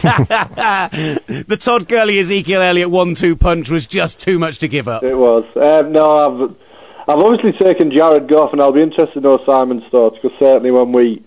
The 0.04 1.56
Todd 1.58 1.88
Gurley 1.88 2.18
Ezekiel 2.18 2.60
Elliott 2.60 2.90
one-two 2.90 3.36
punch 3.36 3.70
was 3.70 3.86
just 3.86 4.20
too 4.20 4.38
much 4.38 4.58
to 4.58 4.68
give 4.68 4.88
up. 4.88 5.02
It 5.02 5.14
was. 5.14 5.44
Um, 5.56 5.92
no, 5.92 6.10
I've 6.10 6.50
I've 7.06 7.18
obviously 7.18 7.52
taken 7.52 7.90
Jared 7.90 8.28
Goff, 8.28 8.52
and 8.52 8.60
I'll 8.62 8.72
be 8.72 8.82
interested 8.82 9.14
to 9.14 9.20
know 9.20 9.38
Simon's 9.44 9.84
thoughts 9.84 10.18
because 10.20 10.38
certainly 10.38 10.70
when 10.70 10.92
we 10.92 11.22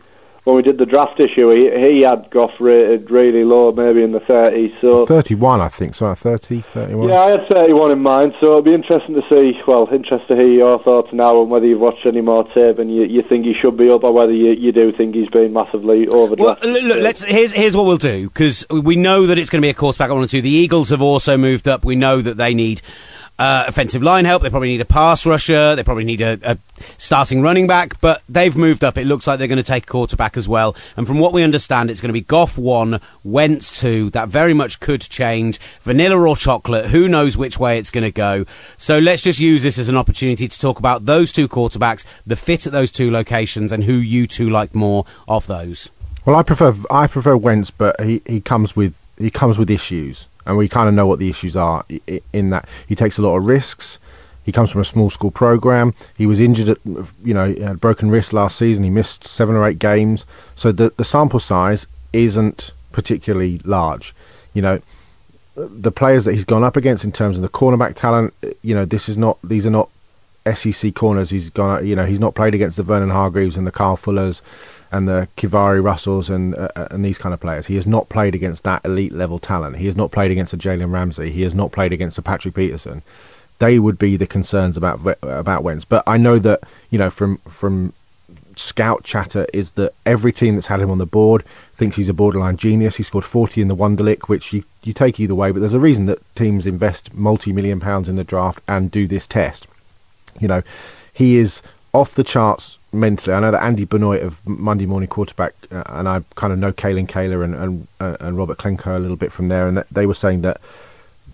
when 0.47 0.55
we 0.55 0.61
did 0.61 0.77
the 0.77 0.85
draft 0.85 1.19
issue, 1.19 1.49
he, 1.49 1.69
he 1.77 2.01
had 2.03 2.29
Goff 2.29 2.61
rated 2.61 3.11
uh, 3.11 3.13
really 3.13 3.43
low, 3.43 3.73
maybe 3.73 4.01
in 4.01 4.13
the 4.13 4.21
30s. 4.21 4.79
So 4.79 5.05
31, 5.05 5.59
I 5.59 5.67
think. 5.67 5.93
So 5.93 6.05
uh, 6.05 6.15
30, 6.15 6.61
31. 6.61 7.09
yeah, 7.09 7.19
I 7.19 7.31
had 7.31 7.47
31 7.49 7.91
in 7.91 7.99
mind. 7.99 8.33
So 8.39 8.45
it'll 8.45 8.61
be 8.61 8.73
interesting 8.73 9.15
to 9.15 9.27
see. 9.27 9.61
Well, 9.67 9.89
interested 9.91 10.25
to 10.29 10.35
hear 10.37 10.47
your 10.47 10.79
thoughts 10.79 11.11
now 11.11 11.41
and 11.41 11.51
whether 11.51 11.65
you've 11.67 11.81
watched 11.81 12.05
any 12.05 12.21
more 12.21 12.47
tape 12.47 12.79
and 12.79 12.89
you, 12.89 13.03
you 13.03 13.23
think 13.23 13.43
he 13.43 13.53
should 13.53 13.75
be 13.75 13.89
up, 13.89 14.05
or 14.05 14.13
whether 14.13 14.31
you, 14.31 14.53
you 14.53 14.71
do 14.71 14.93
think 14.93 15.15
he's 15.15 15.27
been 15.27 15.51
massively 15.51 16.07
Well, 16.07 16.29
overdrafted. 16.29 16.63
look, 16.63 16.83
look, 16.83 16.99
let's 17.01 17.23
here's 17.23 17.51
here's 17.51 17.75
what 17.75 17.85
we'll 17.85 17.97
do 17.97 18.29
because 18.29 18.65
we 18.69 18.95
know 18.95 19.25
that 19.25 19.37
it's 19.37 19.49
going 19.49 19.61
to 19.61 19.65
be 19.65 19.69
a 19.69 19.73
quarterback 19.73 20.11
at 20.11 20.13
one 20.13 20.23
or 20.23 20.27
two. 20.27 20.41
The 20.41 20.49
Eagles 20.49 20.91
have 20.91 21.01
also 21.01 21.35
moved 21.35 21.67
up. 21.67 21.83
We 21.83 21.97
know 21.97 22.21
that 22.21 22.37
they 22.37 22.53
need 22.53 22.81
uh, 23.39 23.65
offensive 23.67 24.01
line 24.01 24.25
help. 24.25 24.41
They 24.41 24.49
probably 24.49 24.69
need 24.69 24.81
a 24.81 24.85
pass 24.85 25.25
rusher. 25.25 25.75
They 25.75 25.83
probably 25.83 26.05
need 26.05 26.21
a, 26.21 26.39
a 26.43 26.57
starting 26.97 27.41
running 27.41 27.67
back. 27.67 27.99
But 28.01 28.23
they've 28.27 28.55
moved 28.55 28.83
up. 28.83 28.97
It 28.97 29.05
looks 29.05 29.27
like 29.27 29.39
they're 29.39 29.47
going 29.47 29.57
to 29.57 29.63
take 29.63 29.83
a 29.83 29.87
quarterback 29.87 30.37
as 30.37 30.47
well. 30.47 30.75
And 30.95 31.05
from 31.05 31.19
what 31.19 31.33
we 31.33 31.43
understand, 31.43 31.89
it's 31.89 32.01
going 32.01 32.09
to 32.09 32.13
be 32.13 32.21
Goff 32.21 32.57
one, 32.57 32.99
Wentz 33.23 33.79
two. 33.79 34.09
That 34.11 34.29
very 34.29 34.53
much 34.53 34.79
could 34.79 35.01
change. 35.01 35.59
Vanilla 35.81 36.19
or 36.19 36.35
chocolate. 36.35 36.87
Who 36.87 37.07
knows 37.07 37.37
which 37.37 37.59
way 37.59 37.77
it's 37.77 37.91
going 37.91 38.03
to 38.03 38.11
go? 38.11 38.45
So 38.77 38.97
let's 38.97 39.21
just 39.21 39.39
use 39.39 39.63
this 39.63 39.77
as 39.77 39.89
an 39.89 39.97
opportunity 39.97 40.47
to 40.47 40.59
talk 40.59 40.79
about 40.79 41.05
those 41.05 41.31
two 41.31 41.47
quarterbacks, 41.47 42.05
the 42.25 42.35
fit 42.35 42.65
at 42.65 42.73
those 42.73 42.91
two 42.91 43.11
locations, 43.11 43.71
and 43.71 43.83
who 43.83 43.93
you 43.93 44.27
two 44.27 44.49
like 44.49 44.73
more 44.73 45.05
of 45.27 45.47
those. 45.47 45.89
Well, 46.25 46.35
I 46.35 46.43
prefer 46.43 46.75
I 46.91 47.07
prefer 47.07 47.37
Wentz, 47.37 47.71
but 47.71 48.01
he, 48.01 48.21
he 48.25 48.41
comes 48.41 48.75
with 48.75 49.01
he 49.17 49.29
comes 49.31 49.57
with 49.57 49.71
issues, 49.71 50.26
and 50.47 50.57
we 50.57 50.67
kind 50.67 50.87
of 50.87 50.95
know 50.95 51.05
what 51.05 51.19
the 51.19 51.29
issues 51.29 51.55
are. 51.55 51.85
In 52.33 52.51
that 52.51 52.67
he 52.87 52.95
takes 52.95 53.17
a 53.17 53.21
lot 53.21 53.37
of 53.37 53.45
risks. 53.45 53.99
He 54.45 54.53
comes 54.53 54.71
from 54.71 54.79
a 54.79 54.85
small 54.85 55.09
school 55.09 55.29
program. 55.29 55.93
He 56.17 56.25
was 56.25 56.39
injured 56.39 56.69
at 56.69 56.77
you 56.85 57.33
know 57.33 57.53
had 57.53 57.81
broken 57.81 58.09
wrist 58.09 58.31
last 58.31 58.57
season. 58.57 58.83
He 58.83 58.89
missed 58.89 59.25
seven 59.25 59.55
or 59.55 59.67
eight 59.67 59.77
games, 59.77 60.25
so 60.55 60.71
the 60.71 60.91
the 60.95 61.03
sample 61.03 61.41
size 61.41 61.85
isn't 62.13 62.71
particularly 62.93 63.59
large. 63.65 64.15
You 64.53 64.61
know, 64.61 64.81
the 65.55 65.91
players 65.91 66.25
that 66.25 66.33
he's 66.33 66.45
gone 66.45 66.63
up 66.63 66.77
against 66.77 67.03
in 67.03 67.11
terms 67.11 67.35
of 67.35 67.41
the 67.41 67.49
cornerback 67.49 67.95
talent. 67.95 68.33
You 68.61 68.73
know, 68.73 68.85
this 68.85 69.09
is 69.09 69.17
not 69.17 69.37
these 69.43 69.67
are 69.67 69.71
not 69.71 69.89
SEC 70.55 70.95
corners. 70.95 71.29
He's 71.29 71.49
gone, 71.49 71.85
you 71.85 71.97
know, 71.97 72.05
he's 72.05 72.21
not 72.21 72.35
played 72.35 72.55
against 72.55 72.77
the 72.77 72.83
Vernon 72.83 73.09
Hargreaves 73.09 73.57
and 73.57 73.67
the 73.67 73.71
Carl 73.71 73.97
Fullers 73.97 74.41
and 74.91 75.07
the 75.07 75.27
Kivari 75.37 75.83
Russells 75.83 76.29
and 76.29 76.55
uh, 76.55 76.69
and 76.91 77.03
these 77.03 77.17
kind 77.17 77.33
of 77.33 77.39
players. 77.39 77.67
He 77.67 77.75
has 77.75 77.87
not 77.87 78.09
played 78.09 78.35
against 78.35 78.63
that 78.63 78.85
elite 78.85 79.13
level 79.13 79.39
talent. 79.39 79.77
He 79.77 79.85
has 79.85 79.95
not 79.95 80.11
played 80.11 80.31
against 80.31 80.53
a 80.53 80.57
Jalen 80.57 80.91
Ramsey. 80.91 81.31
He 81.31 81.41
has 81.43 81.55
not 81.55 81.71
played 81.71 81.93
against 81.93 82.17
a 82.17 82.21
Patrick 82.21 82.55
Peterson. 82.55 83.01
They 83.59 83.79
would 83.79 83.97
be 83.97 84.17
the 84.17 84.27
concerns 84.27 84.77
about 84.77 84.99
about 85.21 85.63
Wentz. 85.63 85.85
But 85.85 86.03
I 86.07 86.17
know 86.17 86.39
that 86.39 86.61
you 86.89 86.99
know 86.99 87.09
from 87.09 87.37
from 87.49 87.93
scout 88.55 89.03
chatter 89.03 89.45
is 89.53 89.71
that 89.71 89.93
every 90.05 90.31
team 90.31 90.55
that's 90.55 90.67
had 90.67 90.79
him 90.79 90.89
on 90.89 90.97
the 90.97 91.05
board 91.05 91.43
thinks 91.75 91.95
he's 91.95 92.09
a 92.09 92.13
borderline 92.13 92.57
genius. 92.57 92.95
He 92.95 93.03
scored 93.03 93.25
40 93.25 93.61
in 93.61 93.67
the 93.67 93.75
Wonderlic, 93.75 94.23
which 94.23 94.51
you, 94.51 94.63
you 94.83 94.93
take 94.93 95.19
either 95.19 95.35
way, 95.35 95.51
but 95.51 95.59
there's 95.59 95.75
a 95.75 95.79
reason 95.79 96.07
that 96.07 96.19
teams 96.35 96.65
invest 96.65 97.13
multi-million 97.13 97.79
pounds 97.79 98.09
in 98.09 98.15
the 98.15 98.23
draft 98.23 98.59
and 98.67 98.89
do 98.89 99.07
this 99.07 99.27
test. 99.27 99.67
You 100.39 100.47
know, 100.47 100.63
he 101.13 101.37
is 101.37 101.61
off 101.93 102.15
the 102.15 102.23
charts 102.23 102.76
mentally. 102.97 103.35
I 103.35 103.39
know 103.39 103.51
that 103.51 103.63
Andy 103.63 103.85
Benoit 103.85 104.21
of 104.21 104.45
Monday 104.47 104.85
Morning 104.85 105.07
Quarterback, 105.07 105.53
uh, 105.71 105.83
and 105.87 106.07
I 106.07 106.21
kind 106.35 106.51
of 106.51 106.59
know 106.59 106.71
Kalyn 106.71 107.07
Kahler 107.07 107.43
and 107.43 107.55
and, 107.55 107.87
uh, 107.99 108.17
and 108.19 108.37
Robert 108.37 108.57
Klemko 108.57 108.95
a 108.95 108.99
little 108.99 109.17
bit 109.17 109.31
from 109.31 109.47
there, 109.47 109.67
and 109.67 109.83
they 109.91 110.05
were 110.05 110.13
saying 110.13 110.41
that 110.41 110.59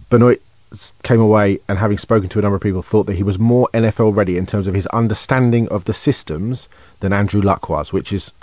Benoit 0.10 0.41
came 1.04 1.19
away 1.19 1.60
and 1.67 1.78
having 1.78 1.97
spoken 1.97 2.30
to 2.30 2.39
a 2.39 2.41
number 2.41 2.56
of 2.56 2.62
people 2.62 2.82
thought 2.82 3.06
that 3.06 3.15
he 3.15 3.23
was 3.23 3.38
more 3.38 3.69
NFL 3.73 4.15
ready 4.15 4.38
in 4.38 4.45
terms 4.45 4.67
of 4.67 4.73
his 4.73 4.88
understanding 4.88 5.67
of 5.69 5.86
the 5.86 5.93
systems 5.93 6.67
than 7.03 7.13
Andrew 7.13 7.41
Luck 7.41 7.69
was, 7.69 7.93
which 7.93 8.11
is 8.11 8.33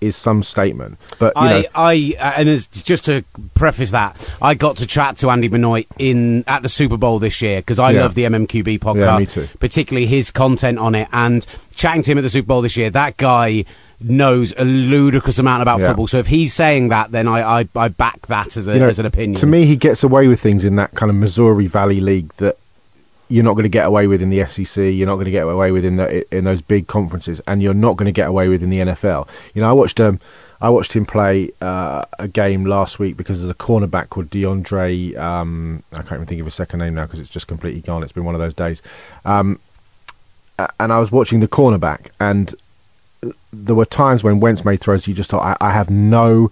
is 0.00 0.14
some 0.16 0.42
statement. 0.44 0.96
But 1.18 1.32
you 1.36 1.42
know, 1.42 1.62
I, 1.74 2.14
I, 2.18 2.28
uh, 2.28 2.32
and 2.36 2.48
as, 2.48 2.66
just 2.68 3.04
to 3.06 3.24
preface 3.54 3.90
that, 3.90 4.16
I 4.40 4.54
got 4.54 4.76
to 4.76 4.86
chat 4.86 5.16
to 5.18 5.30
Andy 5.30 5.48
Benoit 5.48 5.86
in 5.98 6.44
at 6.46 6.62
the 6.62 6.68
Super 6.68 6.96
Bowl 6.96 7.18
this 7.18 7.42
year 7.42 7.60
because 7.60 7.78
I 7.78 7.90
Yeah. 7.90 8.02
love 8.02 8.14
the 8.14 8.24
MMQB 8.24 8.78
podcast, 8.78 8.96
Yeah, 8.96 9.18
me 9.18 9.26
too. 9.26 9.48
particularly 9.58 10.06
his 10.06 10.30
content 10.30 10.78
on 10.78 10.94
it. 10.94 11.08
And 11.12 11.44
chatting 11.74 12.02
to 12.02 12.12
him 12.12 12.18
at 12.18 12.22
the 12.22 12.30
Super 12.30 12.46
Bowl 12.46 12.62
this 12.62 12.76
year, 12.76 12.90
that 12.90 13.16
guy 13.16 13.64
knows 14.02 14.54
a 14.56 14.64
ludicrous 14.64 15.38
amount 15.38 15.62
about 15.62 15.80
Yeah. 15.80 15.88
football. 15.88 16.06
So 16.06 16.18
if 16.18 16.26
he's 16.26 16.54
saying 16.54 16.88
that, 16.88 17.10
then 17.12 17.28
I, 17.28 17.60
I, 17.60 17.68
I 17.76 17.88
back 17.88 18.26
that 18.28 18.56
as, 18.56 18.66
a, 18.66 18.72
you 18.74 18.80
know, 18.80 18.88
as 18.88 18.98
an 18.98 19.06
opinion. 19.06 19.34
To 19.40 19.46
me, 19.46 19.66
he 19.66 19.76
gets 19.76 20.02
away 20.04 20.26
with 20.28 20.40
things 20.40 20.64
in 20.64 20.76
that 20.76 20.92
kind 20.94 21.10
of 21.10 21.16
Missouri 21.16 21.66
Valley 21.66 22.00
League 22.00 22.32
that 22.34 22.56
you're 23.30 23.44
not 23.44 23.54
going 23.54 23.62
to 23.62 23.70
get 23.70 23.86
away 23.86 24.08
with 24.08 24.20
in 24.20 24.28
the 24.28 24.44
SEC. 24.44 24.92
You're 24.92 25.06
not 25.06 25.14
going 25.14 25.26
to 25.26 25.30
get 25.30 25.44
away 25.44 25.70
with 25.70 25.84
in 25.84 25.96
the, 25.96 26.36
in 26.36 26.44
those 26.44 26.60
big 26.60 26.88
conferences, 26.88 27.40
and 27.46 27.62
you're 27.62 27.74
not 27.74 27.96
going 27.96 28.06
to 28.06 28.12
get 28.12 28.28
away 28.28 28.48
with 28.48 28.62
in 28.62 28.70
the 28.70 28.80
NFL. 28.80 29.28
You 29.54 29.62
know, 29.62 29.70
I 29.70 29.72
watched 29.72 30.00
um, 30.00 30.20
I 30.60 30.68
watched 30.68 30.92
him 30.92 31.06
play 31.06 31.52
uh, 31.62 32.04
a 32.18 32.28
game 32.28 32.64
last 32.64 32.98
week 32.98 33.16
because 33.16 33.40
there's 33.40 33.50
a 33.50 33.54
cornerback 33.54 34.10
called 34.10 34.28
DeAndre. 34.30 35.16
Um, 35.16 35.82
I 35.92 36.02
can't 36.02 36.14
even 36.14 36.26
think 36.26 36.40
of 36.40 36.46
his 36.46 36.54
second 36.54 36.80
name 36.80 36.94
now 36.94 37.04
because 37.04 37.20
it's 37.20 37.30
just 37.30 37.46
completely 37.46 37.80
gone. 37.80 38.02
It's 38.02 38.12
been 38.12 38.24
one 38.24 38.34
of 38.34 38.40
those 38.40 38.54
days. 38.54 38.82
Um, 39.24 39.60
and 40.78 40.92
I 40.92 40.98
was 40.98 41.10
watching 41.12 41.40
the 41.40 41.48
cornerback, 41.48 42.08
and 42.18 42.52
there 43.52 43.74
were 43.74 43.86
times 43.86 44.24
when 44.24 44.40
Wentz 44.40 44.64
made 44.64 44.80
throws 44.80 45.06
you 45.06 45.14
just 45.14 45.30
thought, 45.30 45.56
I, 45.60 45.68
I 45.68 45.72
have 45.72 45.88
no 45.88 46.50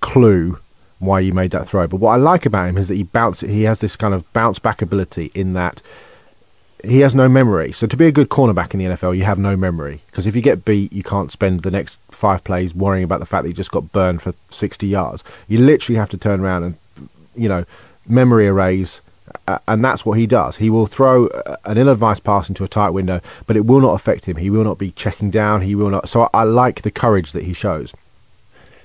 clue 0.00 0.58
why 1.00 1.20
you 1.20 1.34
made 1.34 1.50
that 1.50 1.68
throw. 1.68 1.86
But 1.86 1.96
what 1.96 2.12
I 2.12 2.16
like 2.16 2.46
about 2.46 2.68
him 2.68 2.78
is 2.78 2.88
that 2.88 2.94
he 2.94 3.02
bounce 3.02 3.40
he 3.40 3.64
has 3.64 3.80
this 3.80 3.96
kind 3.96 4.14
of 4.14 4.30
bounce 4.32 4.58
back 4.58 4.80
ability 4.80 5.30
in 5.34 5.54
that 5.54 5.82
he 6.84 7.00
has 7.00 7.14
no 7.14 7.28
memory. 7.28 7.72
So 7.72 7.86
to 7.86 7.96
be 7.96 8.06
a 8.06 8.12
good 8.12 8.28
cornerback 8.28 8.74
in 8.74 8.78
the 8.80 8.86
NFL, 8.86 9.16
you 9.16 9.24
have 9.24 9.38
no 9.38 9.56
memory 9.56 10.00
because 10.06 10.26
if 10.26 10.36
you 10.36 10.42
get 10.42 10.64
beat, 10.64 10.92
you 10.92 11.02
can't 11.02 11.30
spend 11.30 11.62
the 11.62 11.70
next 11.70 11.98
five 12.10 12.44
plays 12.44 12.74
worrying 12.74 13.04
about 13.04 13.20
the 13.20 13.26
fact 13.26 13.44
that 13.44 13.48
you 13.48 13.54
just 13.54 13.70
got 13.70 13.92
burned 13.92 14.22
for 14.22 14.34
60 14.50 14.86
yards. 14.86 15.24
You 15.48 15.58
literally 15.58 15.98
have 15.98 16.10
to 16.10 16.18
turn 16.18 16.40
around 16.40 16.64
and 16.64 16.74
you 17.34 17.48
know 17.48 17.64
memory 18.06 18.46
erase. 18.46 19.02
Uh, 19.46 19.58
and 19.68 19.84
that's 19.84 20.04
what 20.04 20.18
he 20.18 20.26
does. 20.26 20.56
He 20.56 20.70
will 20.70 20.88
throw 20.88 21.28
an 21.64 21.78
ill-advised 21.78 22.24
pass 22.24 22.48
into 22.48 22.64
a 22.64 22.68
tight 22.68 22.90
window, 22.90 23.20
but 23.46 23.56
it 23.56 23.64
will 23.64 23.78
not 23.78 23.94
affect 23.94 24.24
him. 24.24 24.36
He 24.36 24.50
will 24.50 24.64
not 24.64 24.76
be 24.76 24.90
checking 24.90 25.30
down. 25.30 25.60
He 25.60 25.76
will 25.76 25.90
not. 25.90 26.08
So 26.08 26.22
I, 26.22 26.40
I 26.40 26.42
like 26.42 26.82
the 26.82 26.90
courage 26.90 27.30
that 27.32 27.44
he 27.44 27.52
shows. 27.52 27.94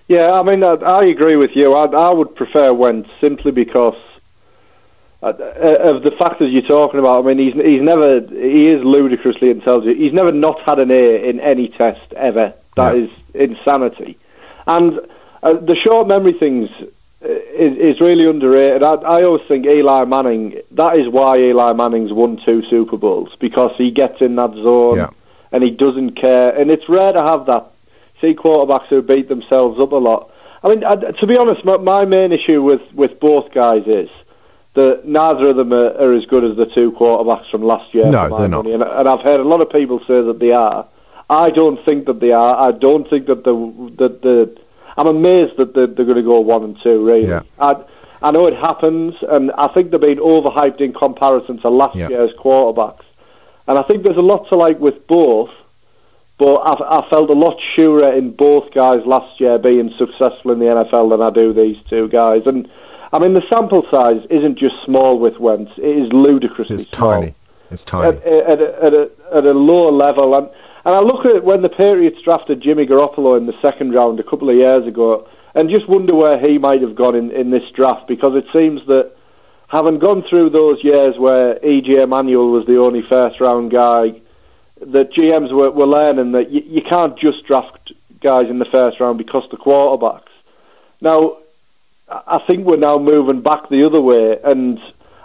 Yeah, 0.08 0.34
I 0.34 0.44
mean, 0.44 0.64
I, 0.64 0.74
I 0.74 1.06
agree 1.06 1.36
with 1.36 1.56
you. 1.56 1.74
I, 1.74 1.86
I 1.86 2.12
would 2.12 2.36
prefer 2.36 2.72
Wentz 2.72 3.10
simply 3.20 3.52
because 3.52 3.98
of 5.30 6.04
the 6.04 6.12
factors 6.12 6.54
you're 6.54 6.62
talking 6.62 7.00
about. 7.00 7.26
I 7.26 7.34
mean, 7.34 7.40
he's 7.40 7.54
he's 7.54 7.82
never 7.82 8.20
he 8.22 8.68
is 8.68 8.84
ludicrously 8.84 9.50
intelligent. 9.50 9.98
He's 9.98 10.14
never 10.14 10.32
not 10.32 10.60
had 10.62 10.80
an 10.80 10.92
A 10.92 11.28
in 11.30 11.40
any 11.40 11.68
test 11.68 12.14
ever. 12.14 12.54
That 12.76 12.96
Yeah. 12.96 13.04
is 13.04 13.10
insanity. 13.34 14.18
And 14.68 15.00
uh, 15.44 15.54
the 15.54 15.76
short 15.76 16.08
memory 16.08 16.34
things 16.34 16.70
uh, 16.82 17.28
is, 17.28 17.78
is 17.78 18.02
really 18.02 18.28
underrated. 18.30 18.84
I, 18.84 18.94
I 18.96 19.24
always 19.24 19.44
think 19.48 19.66
Eli 19.66 20.06
Manning. 20.06 20.60
That 20.72 20.98
is 20.98 21.08
why 21.08 21.38
Eli 21.40 21.74
Manning's 21.74 22.12
won 22.14 22.38
two 22.38 22.64
Super 22.64 22.98
Bowls 22.98 23.36
because 23.40 23.76
he 23.78 23.92
gets 23.92 24.22
in 24.22 24.36
that 24.36 24.54
zone 24.54 24.98
Yeah. 24.98 25.10
and 25.52 25.64
he 25.64 25.72
doesn't 25.72 26.12
care. 26.12 26.50
And 26.56 26.70
it's 26.70 26.88
rare 26.90 27.14
to 27.14 27.22
have 27.22 27.46
that. 27.48 27.66
See 28.22 28.34
quarterbacks 28.34 28.88
who 28.88 29.02
beat 29.02 29.28
themselves 29.28 29.80
up 29.80 29.92
a 29.92 29.98
lot. 29.98 30.30
I 30.64 30.70
mean, 30.70 30.84
I, 30.84 30.96
to 30.96 31.28
be 31.28 31.38
honest, 31.38 31.64
my, 31.66 31.78
my 31.78 32.06
main 32.06 32.32
issue 32.32 32.62
with, 32.64 32.94
with 32.94 33.20
both 33.20 33.52
guys 33.52 33.86
is 33.88 34.10
that 34.76 35.06
neither 35.06 35.50
of 35.50 35.56
them 35.56 35.74
are, 35.74 35.98
are 35.98 36.14
as 36.14 36.26
good 36.26 36.44
as 36.44 36.56
the 36.58 36.66
two 36.66 36.92
quarterbacks 36.92 37.50
from 37.50 37.64
last 37.64 37.94
year. 37.94 38.06
No, 38.10 38.38
they're 38.38 38.48
not. 38.48 38.66
And, 38.68 38.84
and 38.84 39.10
I've 39.10 39.22
heard 39.22 39.40
a 39.40 39.44
lot 39.44 39.62
of 39.62 39.70
people 39.70 40.00
say 40.00 40.22
that 40.22 40.40
they 40.40 40.52
are. 40.52 40.86
I 41.30 41.50
don't 41.50 41.84
think 41.84 42.06
that 42.06 42.20
they 42.20 42.32
are. 42.32 42.56
I 42.70 42.72
don't 42.72 43.10
think 43.10 43.26
that 43.28 43.44
the 43.44 43.56
that 43.98 44.22
the. 44.22 44.62
I'm 44.98 45.08
amazed 45.08 45.58
that 45.58 45.74
they're, 45.74 45.88
they're 45.88 46.06
going 46.06 46.18
to 46.18 46.24
go 46.24 46.40
one 46.40 46.64
and 46.64 46.80
two. 46.80 47.06
Really, 47.06 47.28
Yeah. 47.28 47.42
I, 47.60 47.76
I 48.22 48.32
know 48.32 48.48
it 48.48 48.56
happens, 48.56 49.16
and 49.28 49.52
I 49.52 49.68
think 49.68 49.92
they've 49.92 50.00
been 50.00 50.20
overhyped 50.20 50.80
in 50.82 50.94
comparison 50.94 51.58
to 51.60 51.70
last 51.70 51.96
Yeah. 51.96 52.10
year's 52.10 52.32
quarterbacks. 52.34 53.04
And 53.68 53.78
I 53.78 53.82
think 53.82 54.04
there's 54.04 54.16
a 54.18 54.22
lot 54.22 54.48
to 54.50 54.56
like 54.56 54.80
with 54.80 55.06
both, 55.08 55.52
but 56.38 56.56
I, 56.58 57.00
I 57.00 57.10
felt 57.10 57.30
a 57.30 57.34
lot 57.34 57.60
surer 57.76 58.14
in 58.14 58.32
both 58.32 58.74
guys 58.74 59.06
last 59.06 59.40
year 59.40 59.58
being 59.58 59.90
successful 59.92 60.52
in 60.52 60.60
the 60.60 60.66
NFL 60.66 61.10
than 61.10 61.22
I 61.22 61.30
do 61.30 61.52
these 61.54 61.82
two 61.84 62.08
guys. 62.08 62.46
And 62.46 62.70
I 63.13 63.20
mean, 63.20 63.34
the 63.34 63.48
sample 63.48 63.86
size 63.89 64.26
isn't 64.30 64.56
just 64.56 64.84
small 64.84 65.20
with 65.20 65.39
Wentz; 65.39 65.72
it 65.78 65.84
is 65.84 66.13
ludicrously 66.13 66.76
It's 66.78 66.98
small 66.98 67.13
tiny. 67.13 67.34
It's 67.72 67.84
tiny. 67.84 68.18
at, 68.18 68.24
at, 68.26 68.62
a, 68.62 68.84
at, 68.84 68.94
a, 68.94 69.12
at 69.34 69.46
a 69.46 69.54
lower 69.54 69.91
level. 69.91 70.36
And, 70.36 70.50
and 70.86 70.94
I 70.94 71.00
look 71.00 71.26
at 71.26 71.44
when 71.44 71.62
the 71.62 71.70
Patriots 71.70 72.22
drafted 72.22 72.62
Jimmy 72.62 72.86
Garoppolo 72.86 73.38
in 73.38 73.48
the 73.48 73.60
second 73.62 73.94
round 73.94 74.20
a 74.20 74.24
couple 74.24 74.50
of 74.50 74.56
years 74.56 74.86
ago 74.86 75.28
and 75.56 75.70
just 75.70 75.88
wonder 75.88 76.13
where 76.13 76.38
he 76.38 76.58
might 76.58 76.82
have 76.82 76.96
gone 76.96 77.15
in, 77.15 77.32
in 77.32 77.50
this 77.50 77.72
draft 77.72 78.08
because 78.08 78.36
it 78.36 78.46
seems 78.52 78.86
that 78.86 79.12
having 79.68 80.00
gone 80.00 80.22
through 80.22 80.50
those 80.50 80.84
years 80.84 81.18
where 81.18 81.58
E.J. 81.65 82.06
Manuel 82.06 82.52
was 82.52 82.65
the 82.65 82.78
only 82.78 83.02
first 83.02 83.39
round 83.39 83.72
guy, 83.72 84.13
that 84.82 85.12
GMs 85.12 85.52
were, 85.52 85.72
were 85.72 85.88
learning 85.88 86.34
that 86.34 86.50
you, 86.52 86.62
you 86.62 86.82
can't 86.82 87.18
just 87.18 87.46
draft 87.46 87.94
guys 88.20 88.50
in 88.50 88.60
the 88.60 88.65
first 88.65 89.00
round 89.00 89.18
because 89.18 89.50
the 89.50 89.58
quarterbacks. 89.58 90.28
Now, 91.02 91.38
I 92.10 92.22
I 92.28 92.38
think 92.39 92.65
we're 92.65 92.78
now 92.78 92.98
moving 92.98 93.41
back 93.41 93.70
the 93.70 93.84
other 93.86 94.02
way, 94.02 94.39
and 94.44 94.80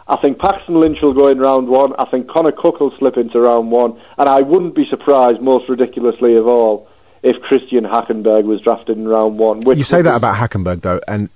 I 0.08 0.16
think 0.16 0.38
Paxton 0.38 0.78
Lynch 0.80 1.00
will 1.02 1.12
go 1.14 1.28
in 1.28 1.38
round 1.38 1.68
one. 1.68 1.94
I 1.98 2.04
think 2.04 2.28
Connor 2.28 2.52
Cook 2.52 2.80
will 2.80 2.90
slip 2.92 3.16
into 3.16 3.40
round 3.40 3.70
one, 3.70 4.00
and 4.18 4.28
I 4.28 4.42
wouldn't 4.42 4.74
be 4.74 4.86
surprised, 4.86 5.40
most 5.40 5.68
ridiculously 5.68 6.36
of 6.36 6.46
all, 6.46 6.88
if 7.22 7.40
Christian 7.42 7.84
Hackenberg 7.84 8.44
was 8.44 8.60
drafted 8.60 8.96
in 8.96 9.06
round 9.06 9.38
one. 9.38 9.60
Which 9.60 9.78
You 9.78 9.84
say 9.84 9.98
would 9.98 10.06
that 10.06 10.16
about 10.16 10.36
Hackenberg 10.36 10.80
though, 10.82 11.00
and 11.06 11.28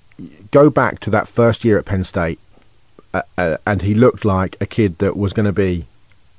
go 0.50 0.70
back 0.70 1.00
to 1.00 1.10
that 1.10 1.28
first 1.28 1.64
year 1.64 1.78
at 1.78 1.84
Penn 1.84 2.04
State, 2.04 2.38
uh, 3.12 3.22
uh, 3.36 3.56
and 3.66 3.82
he 3.82 3.94
looked 3.94 4.24
like 4.24 4.56
a 4.60 4.66
kid 4.66 4.98
that 4.98 5.16
was 5.16 5.32
going 5.32 5.46
to 5.46 5.52
be 5.52 5.84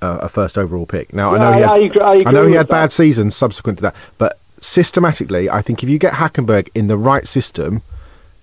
uh, 0.01 0.19
a 0.23 0.29
first 0.29 0.57
overall 0.57 0.85
pick. 0.85 1.13
Now 1.13 1.35
I 1.35 1.37
know 1.37 1.51
he 1.53 1.61
had, 1.61 1.69
I 1.69 1.75
agree- 1.85 2.01
I 2.01 2.13
agree 2.15 2.31
know 2.31 2.47
he 2.47 2.53
had 2.53 2.67
that. 2.67 2.71
bad 2.71 2.91
seasons 2.91 3.35
subsequent 3.35 3.79
to 3.79 3.81
that, 3.83 3.95
but 4.17 4.39
systematically, 4.59 5.49
I 5.49 5.61
think 5.61 5.83
if 5.83 5.89
you 5.89 5.99
get 5.99 6.13
Hackenberg 6.13 6.69
in 6.75 6.87
the 6.87 6.97
right 6.97 7.27
system, 7.27 7.81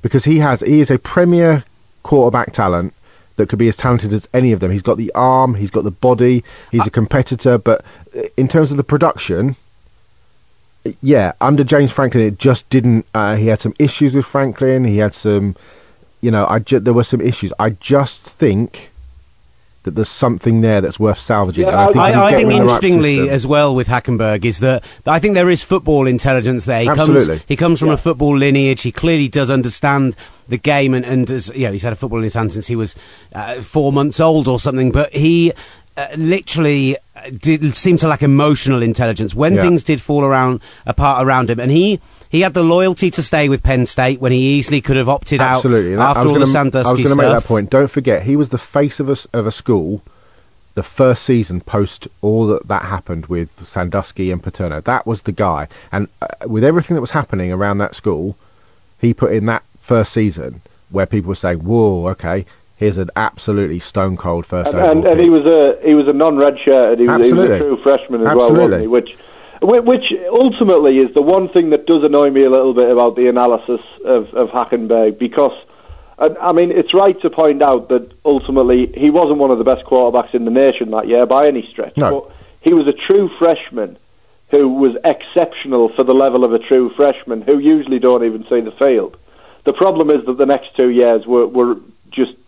because 0.03 0.25
he 0.25 0.39
has 0.39 0.61
he 0.61 0.81
is 0.81 0.91
a 0.91 0.99
premier 0.99 1.65
quarterback 2.03 2.53
talent 2.53 2.93
that 3.37 3.49
could 3.49 3.59
be 3.59 3.69
as 3.69 3.77
talented 3.77 4.13
as 4.13 4.29
any 4.35 4.53
of 4.53 4.61
them. 4.61 4.71
He's 4.71 4.83
got 4.83 4.99
the 4.99 5.13
arm, 5.15 5.55
he's 5.55 5.71
got 5.71 5.85
the 5.85 5.91
body, 5.91 6.45
he's 6.71 6.87
a 6.87 6.91
competitor, 6.91 7.59
but 7.59 7.85
uh, 8.17 8.23
in 8.37 8.49
terms 8.49 8.71
of 8.71 8.77
the 8.77 8.85
production, 8.85 9.57
yeah, 11.01 11.33
under 11.41 11.65
James 11.65 11.93
Franklin, 11.93 12.25
it 12.25 12.39
just 12.39 12.69
didn't. 12.69 13.07
Uh, 13.15 13.37
he 13.37 13.47
had 13.47 13.61
some 13.61 13.75
issues 13.79 14.15
with 14.15 14.27
Franklin. 14.27 14.85
He 14.85 14.99
had 14.99 15.15
some, 15.15 15.55
you 16.21 16.31
know, 16.31 16.47
I 16.47 16.59
ju- 16.59 16.81
there 16.81 16.93
were 16.93 17.05
some 17.05 17.21
issues. 17.21 17.53
I 17.59 17.71
just 17.71 18.23
think 18.23 18.91
that 19.85 19.97
there's 19.97 20.09
something 20.09 20.61
there 20.61 20.81
that's 20.81 21.01
worth 21.01 21.19
salvaging. 21.19 21.65
Yeah, 21.67 21.71
and 21.71 21.79
I 21.81 21.87
think, 21.87 21.97
I- 21.99 22.11
I, 22.13 22.27
I 22.27 22.31
think 22.33 22.43
him 22.45 22.51
in 22.51 22.59
the 22.59 22.65
right 22.65 22.85
interestingly 22.85 23.31
as 23.31 23.47
well 23.47 23.75
with 23.75 23.89
Hackenberg 23.89 24.45
is 24.45 24.61
that 24.61 24.85
I 25.07 25.19
think 25.19 25.35
there 25.35 25.51
is 25.51 25.65
football 25.65 26.07
intelligence 26.07 26.65
there. 26.65 26.83
He 26.83 26.89
Absolutely. 26.89 27.27
comes 27.39 27.49
he 27.49 27.57
comes 27.57 27.81
from 27.81 27.91
a 27.91 27.97
football 27.97 28.37
lineage. 28.37 28.83
He 28.83 28.93
clearly 28.93 29.29
does 29.29 29.51
understand 29.51 30.15
the 30.49 30.59
game 30.59 30.95
and 30.95 31.05
and 31.05 31.31
as, 31.31 31.49
you 31.55 31.67
know 31.67 31.73
he's 31.73 31.83
had 31.83 31.93
a 31.93 31.97
football 31.97 32.19
in 32.19 32.25
his 32.25 32.35
hand 32.35 32.53
since 32.53 32.67
he 32.69 32.77
was 32.77 32.95
uh, 33.35 33.61
four 33.61 33.93
months 33.93 34.21
old 34.21 34.47
or 34.49 34.59
something. 34.61 34.93
But 34.93 35.13
he. 35.13 35.53
Uh, 35.95 36.07
literally 36.17 36.97
uh, 37.15 37.29
did 37.39 37.77
seem 37.77 37.99
to 37.99 38.09
lack 38.09 38.23
emotional 38.23 38.81
intelligence 38.83 39.35
when 39.35 39.53
Yeah. 39.53 39.61
things 39.61 39.83
did 39.83 40.01
fall 40.01 40.25
around 40.25 40.63
apart 40.87 41.23
around 41.27 41.51
him, 41.51 41.61
and 41.61 41.71
he 41.71 42.01
he 42.33 42.41
had 42.41 42.55
the 42.55 42.63
loyalty 42.65 43.11
to 43.11 43.23
stay 43.23 43.51
with 43.51 43.63
Penn 43.63 43.85
State 43.85 44.19
when 44.19 44.33
he 44.33 44.55
easily 44.59 44.81
could 44.81 44.97
have 44.97 45.09
opted 45.09 45.41
absolutely. 45.43 45.91
out 45.93 45.93
And 45.93 46.03
I- 46.03 46.11
after 46.11 46.21
was 46.23 46.27
all 46.33 46.33
gonna, 46.33 46.71
the 46.71 46.79
I 46.79 46.93
was 46.93 47.03
going 47.03 47.11
to 47.11 47.23
make 47.23 47.27
that 47.27 47.45
point. 47.45 47.69
Don't 47.69 47.91
forget, 47.91 48.23
he 48.23 48.37
was 48.37 48.49
the 48.49 48.57
face 48.59 48.99
of 49.01 49.09
a 49.11 49.13
s- 49.13 49.27
of 49.35 49.47
a 49.47 49.53
school. 49.53 50.01
The 50.75 50.83
first 50.83 51.25
season 51.25 51.61
post 51.61 52.09
all 52.23 52.47
that 52.47 52.67
that 52.69 52.83
happened 52.85 53.27
with 53.27 53.51
Sandusky 53.69 54.31
and 54.31 54.43
Paterno, 54.43 54.81
that 54.81 55.07
was 55.07 55.23
the 55.23 55.33
guy. 55.33 55.69
And 55.93 56.09
uh, 56.23 56.29
with 56.47 56.65
everything 56.65 56.95
that 56.95 57.03
was 57.03 57.11
happening 57.11 57.53
around 57.53 57.77
that 57.79 57.95
school, 57.95 58.35
he 58.99 59.13
put 59.13 59.33
in 59.33 59.45
that 59.47 59.63
first 59.81 60.15
season 60.15 60.63
where 60.91 61.05
people 61.05 61.29
were 61.29 61.35
saying, 61.35 61.59
"Whoa, 61.59 62.09
okay, 62.13 62.47
here's 62.79 62.97
an 62.97 63.11
absolutely 63.15 63.81
stone 63.81 64.17
cold 64.17 64.47
first 64.47 64.73
and, 64.73 64.81
and, 64.81 65.05
and 65.05 65.21
he 65.21 65.29
was 65.29 65.45
a 65.45 65.79
he 65.85 65.95
was 65.95 66.09
a 66.09 66.15
non-red 66.15 66.59
shirt. 66.59 66.99
He 66.99 67.07
was, 67.07 67.27
he 67.27 67.35
was 67.35 67.51
a 67.51 67.59
true 67.59 67.77
freshman 67.83 68.23
as 68.23 68.35
well, 68.35 68.55
wasn't 68.55 68.81
he? 68.81 68.87
Which 68.87 69.11
Whi- 69.11 69.19
Which 69.63 70.13
ultimately 70.29 70.99
is 70.99 71.15
the 71.15 71.23
one 71.23 71.49
thing 71.49 71.71
that 71.71 71.87
does 71.87 72.03
annoy 72.03 72.31
me 72.31 72.43
a 72.43 72.51
little 72.51 72.75
bit 72.75 72.91
about 72.91 73.15
the 73.15 73.29
analysis 73.29 73.81
of, 74.05 74.35
of 74.35 74.51
Hackenberg 74.51 75.21
because, 75.21 75.57
I 76.19 76.51
mean, 76.51 76.73
it's 76.73 76.93
right 76.93 77.19
to 77.21 77.31
point 77.31 77.63
out 77.63 77.89
that 77.91 78.13
ultimately 78.25 78.87
he 78.87 79.11
wasn't 79.11 79.39
one 79.39 79.53
of 79.53 79.59
the 79.59 79.65
best 79.65 79.85
quarterbacks 79.85 80.35
in 80.35 80.45
the 80.45 80.51
nation 80.51 80.91
that 80.91 81.07
year 81.07 81.27
by 81.27 81.47
any 81.47 81.65
stretch. 81.65 81.97
No. 81.97 82.23
But 82.23 82.37
he 82.61 82.75
was 82.75 82.89
a 82.89 82.93
true 82.93 83.29
freshman 83.29 83.99
who 84.51 84.69
was 84.69 84.97
exceptional 85.05 85.89
for 85.89 86.03
the 86.03 86.15
level 86.15 86.45
of 86.45 86.53
a 86.53 86.59
true 86.59 86.91
freshman 86.91 87.41
who 87.41 87.59
usually 87.59 88.01
don't 88.01 88.25
even 88.25 88.45
see 88.49 88.61
the 88.61 88.73
field. 88.73 89.17
The 89.63 89.73
problem 89.73 90.11
is 90.11 90.25
that 90.25 90.35
the 90.35 90.47
next 90.47 90.75
two 90.75 90.91
years 90.91 91.25
were, 91.25 91.47
were 91.47 91.79
just 92.11 92.42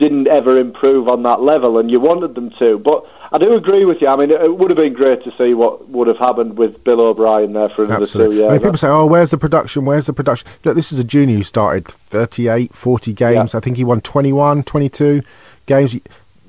didn't 0.00 0.26
ever 0.26 0.58
improve 0.58 1.08
on 1.08 1.22
that 1.22 1.40
level, 1.42 1.78
and 1.78 1.90
you 1.90 2.00
wanted 2.00 2.34
them 2.34 2.50
to. 2.58 2.78
But 2.78 3.06
I 3.30 3.38
do 3.38 3.54
agree 3.54 3.84
with 3.84 4.00
you. 4.00 4.08
I 4.08 4.16
mean, 4.16 4.30
it, 4.30 4.40
it 4.40 4.56
would 4.56 4.70
have 4.70 4.78
been 4.78 4.94
great 4.94 5.22
to 5.24 5.32
see 5.36 5.54
what 5.54 5.88
would 5.90 6.08
have 6.08 6.18
happened 6.18 6.56
with 6.56 6.82
Bill 6.82 7.00
O'Brien 7.00 7.52
there 7.52 7.68
for 7.68 7.84
another 7.84 8.02
Absolutely. 8.02 8.38
two 8.38 8.46
I 8.46 8.52
mean, 8.52 8.60
people 8.60 8.78
say, 8.78 8.88
oh, 8.88 9.06
where's 9.06 9.30
the 9.30 9.38
production? 9.38 9.84
Where's 9.84 10.06
the 10.06 10.14
production? 10.14 10.48
Look, 10.64 10.74
this 10.74 10.90
is 10.90 10.98
a 10.98 11.04
junior 11.04 11.36
who 11.36 11.42
started 11.42 11.86
38, 11.86 12.74
40 12.74 13.12
games. 13.12 13.52
Yeah. 13.52 13.58
I 13.58 13.60
think 13.60 13.76
he 13.76 13.84
won 13.84 14.00
21, 14.00 14.64
22 14.64 15.22
games. 15.66 15.96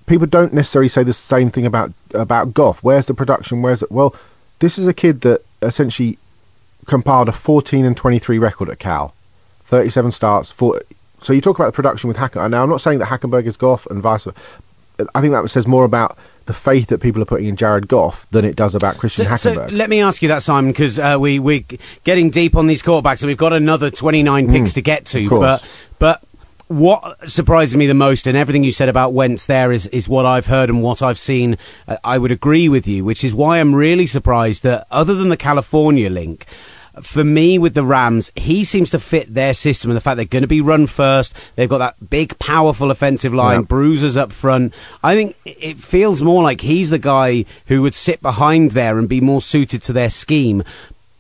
People 0.08 0.28
don't 0.28 0.54
necessarily 0.54 0.90
say 0.90 1.04
the 1.04 1.14
same 1.14 1.52
thing 1.52 1.66
about 1.66 1.92
about 2.14 2.54
Goff. 2.54 2.84
Where's 2.84 3.06
the 3.06 3.14
production? 3.14 3.62
Where's 3.62 3.84
it? 3.84 3.92
Well, 3.92 4.16
this 4.60 4.80
is 4.80 4.88
a 4.88 4.94
kid 4.94 5.22
that 5.22 5.42
essentially 5.62 6.18
compiled 6.88 7.30
a 7.30 7.32
14 7.32 7.86
and 7.86 7.96
23 7.96 8.40
record 8.40 8.70
at 8.70 8.80
Cal, 8.80 9.14
37 9.66 10.12
starts. 10.12 10.50
Four, 10.50 10.82
so 11.22 11.34
you 11.34 11.42
talk 11.42 11.58
about 11.58 11.68
the 11.68 11.72
production 11.72 12.08
with 12.08 12.18
Hacker. 12.18 12.48
Now, 12.50 12.64
I'm 12.64 12.70
not 12.70 12.82
saying 12.82 13.00
that 13.00 13.08
Hackenberg 13.08 13.46
is 13.46 13.58
Goff 13.58 13.86
and 13.88 14.02
vice 14.02 14.26
versa. 14.26 14.40
I 15.16 15.22
think 15.22 15.34
that 15.34 15.50
says 15.50 15.68
more 15.68 15.86
about 15.86 16.18
the 16.46 16.54
faith 16.54 16.88
that 16.88 17.00
people 17.00 17.22
are 17.22 17.26
putting 17.26 17.48
in 17.48 17.56
Jared 17.56 17.88
Goff 17.88 18.28
than 18.32 18.46
it 18.46 18.56
does 18.56 18.76
about 18.76 18.98
Christian 18.98 19.26
So, 19.26 19.38
so 19.38 19.56
Hackenberg. 19.56 19.72
let 19.72 19.90
me 19.90 20.02
ask 20.02 20.22
you 20.22 20.28
that, 20.28 20.44
Simon, 20.44 20.72
because 20.72 21.00
uh, 21.00 21.18
we 21.20 21.40
we're 21.40 21.64
getting 22.04 22.30
deep 22.30 22.56
on 22.56 22.68
these 22.68 22.84
quarterbacks, 22.84 23.22
and 23.22 23.28
we've 23.28 23.38
got 23.38 23.54
another 23.54 23.90
29 23.90 24.48
picks 24.48 24.74
to 24.74 24.82
get 24.82 25.06
to. 25.08 25.28
Mm, 25.28 25.32
of. 25.32 25.40
But 25.40 25.66
but 26.00 26.24
what 26.68 27.30
surprises 27.30 27.76
me 27.76 27.86
the 27.86 27.94
most, 27.94 28.28
and 28.28 28.38
everything 28.38 28.64
you 28.64 28.72
said 28.72 28.90
about 28.90 29.14
Wentz 29.14 29.46
there 29.46 29.72
is 29.72 29.88
is 29.88 30.08
what 30.08 30.26
I've 30.26 30.48
heard 30.48 30.70
and 30.70 30.82
what 30.82 31.02
I've 31.02 31.20
seen. 31.20 31.58
Uh, 31.88 31.98
I 32.04 32.18
would 32.18 32.32
agree 32.32 32.70
with 32.70 32.88
you, 32.88 33.04
which 33.04 33.24
is 33.24 33.34
why 33.34 33.60
I'm 33.60 33.76
really 33.76 34.08
surprised 34.08 34.64
that 34.64 34.88
other 34.90 35.14
than 35.14 35.30
the 35.30 35.38
California 35.38 36.10
link. 36.10 36.46
For 37.02 37.24
me, 37.24 37.58
with 37.58 37.74
the 37.74 37.84
Rams, 37.86 38.32
he 38.36 38.66
seems 38.66 38.90
to 38.92 39.00
fit 39.00 39.34
their 39.34 39.54
system 39.54 39.90
and 39.92 39.96
the 39.96 40.02
fact 40.02 40.18
they're 40.18 40.26
going 40.26 40.42
to 40.42 40.48
be 40.48 40.60
run 40.60 40.88
first. 40.88 41.34
They've 41.56 41.70
got 41.70 41.78
that 41.78 42.10
big, 42.10 42.38
powerful 42.38 42.92
offensive 42.92 43.34
line, 43.34 43.60
Yeah. 43.62 43.66
bruisers 43.66 44.18
up 44.18 44.34
front. 44.34 44.74
I 45.02 45.16
think 45.16 45.36
it 45.46 45.78
feels 45.78 46.22
more 46.22 46.44
like 46.44 46.62
he's 46.62 46.90
the 46.90 47.00
guy 47.00 47.46
who 47.68 47.82
would 47.82 47.96
sit 47.96 48.22
behind 48.22 48.72
there 48.72 48.98
and 49.00 49.08
be 49.08 49.22
more 49.22 49.42
suited 49.42 49.82
to 49.84 49.94
their 49.94 50.10
scheme. 50.10 50.64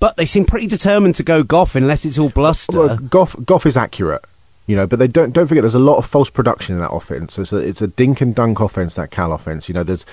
But 0.01 0.17
they 0.17 0.25
seem 0.25 0.45
pretty 0.45 0.67
determined 0.67 1.15
to 1.15 1.23
go 1.23 1.41
Goff 1.43 1.75
unless 1.75 2.03
it's 2.05 2.17
all 2.19 2.29
bluster. 2.29 2.77
Well, 2.77 2.97
Goff, 2.97 3.35
Goff 3.45 3.65
is 3.65 3.77
accurate, 3.77 4.25
you 4.67 4.75
know, 4.75 4.87
but 4.87 4.99
they 4.99 5.07
don't 5.07 5.31
don't 5.31 5.47
forget 5.47 5.61
there's 5.61 5.75
a 5.75 5.79
lot 5.79 5.97
of 5.97 6.05
false 6.05 6.29
production 6.29 6.75
in 6.75 6.81
that 6.81 6.91
offense. 6.91 7.37
It's 7.39 7.53
a, 7.53 7.57
it's 7.57 7.81
a 7.81 7.87
dink 7.87 8.19
and 8.19 8.33
dunk 8.35 8.59
offense, 8.59 8.95
that 8.95 9.11
Cal 9.11 9.31
offense. 9.31 9.69
You 9.69 9.75
know, 9.75 9.83
there's 9.83 10.05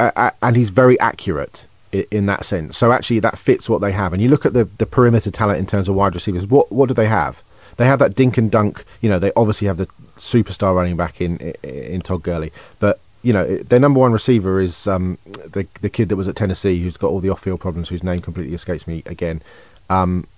uh, 0.00 0.10
uh, 0.16 0.30
and 0.42 0.56
he's 0.56 0.70
very 0.70 0.98
accurate 0.98 1.66
in, 1.92 2.26
that 2.26 2.44
sense. 2.44 2.76
So 2.76 2.92
actually, 2.92 3.20
that 3.20 3.38
fits 3.38 3.68
what 3.68 3.80
they 3.80 3.92
have. 3.92 4.12
And 4.12 4.22
you 4.22 4.28
look 4.28 4.46
at 4.46 4.52
the 4.52 4.64
the 4.64 4.86
perimeter 4.86 5.30
talent 5.30 5.58
in 5.58 5.66
terms 5.66 5.88
of 5.88 5.94
wide 5.94 6.14
receivers. 6.14 6.46
What 6.46 6.70
what 6.70 6.88
do 6.88 6.94
they 6.94 7.06
have? 7.06 7.42
They 7.76 7.86
have 7.86 7.98
that 7.98 8.14
dink 8.14 8.38
and 8.38 8.50
dunk. 8.50 8.84
You 9.00 9.10
know, 9.10 9.18
they 9.18 9.32
obviously 9.36 9.68
have 9.68 9.76
the 9.76 9.86
superstar 10.18 10.74
running 10.74 10.96
back 10.96 11.20
in 11.20 11.38
in, 11.62 12.00
Todd 12.00 12.22
Gurley, 12.22 12.52
but. 12.78 13.00
You 13.22 13.32
know, 13.32 13.56
their 13.56 13.80
number 13.80 13.98
one 13.98 14.12
receiver 14.12 14.60
is 14.60 14.86
um, 14.86 15.18
the 15.24 15.66
the 15.80 15.90
kid 15.90 16.10
that 16.10 16.16
was 16.16 16.28
at 16.28 16.36
Tennessee, 16.36 16.78
who's 16.78 16.96
got 16.96 17.08
all 17.08 17.18
the 17.18 17.30
off-field 17.30 17.58
problems, 17.58 17.88
whose 17.88 18.04
name 18.04 18.20
completely 18.20 18.54
escapes 18.54 18.86
me 18.86 19.02
again. 19.04 19.42
Um, 19.90 20.28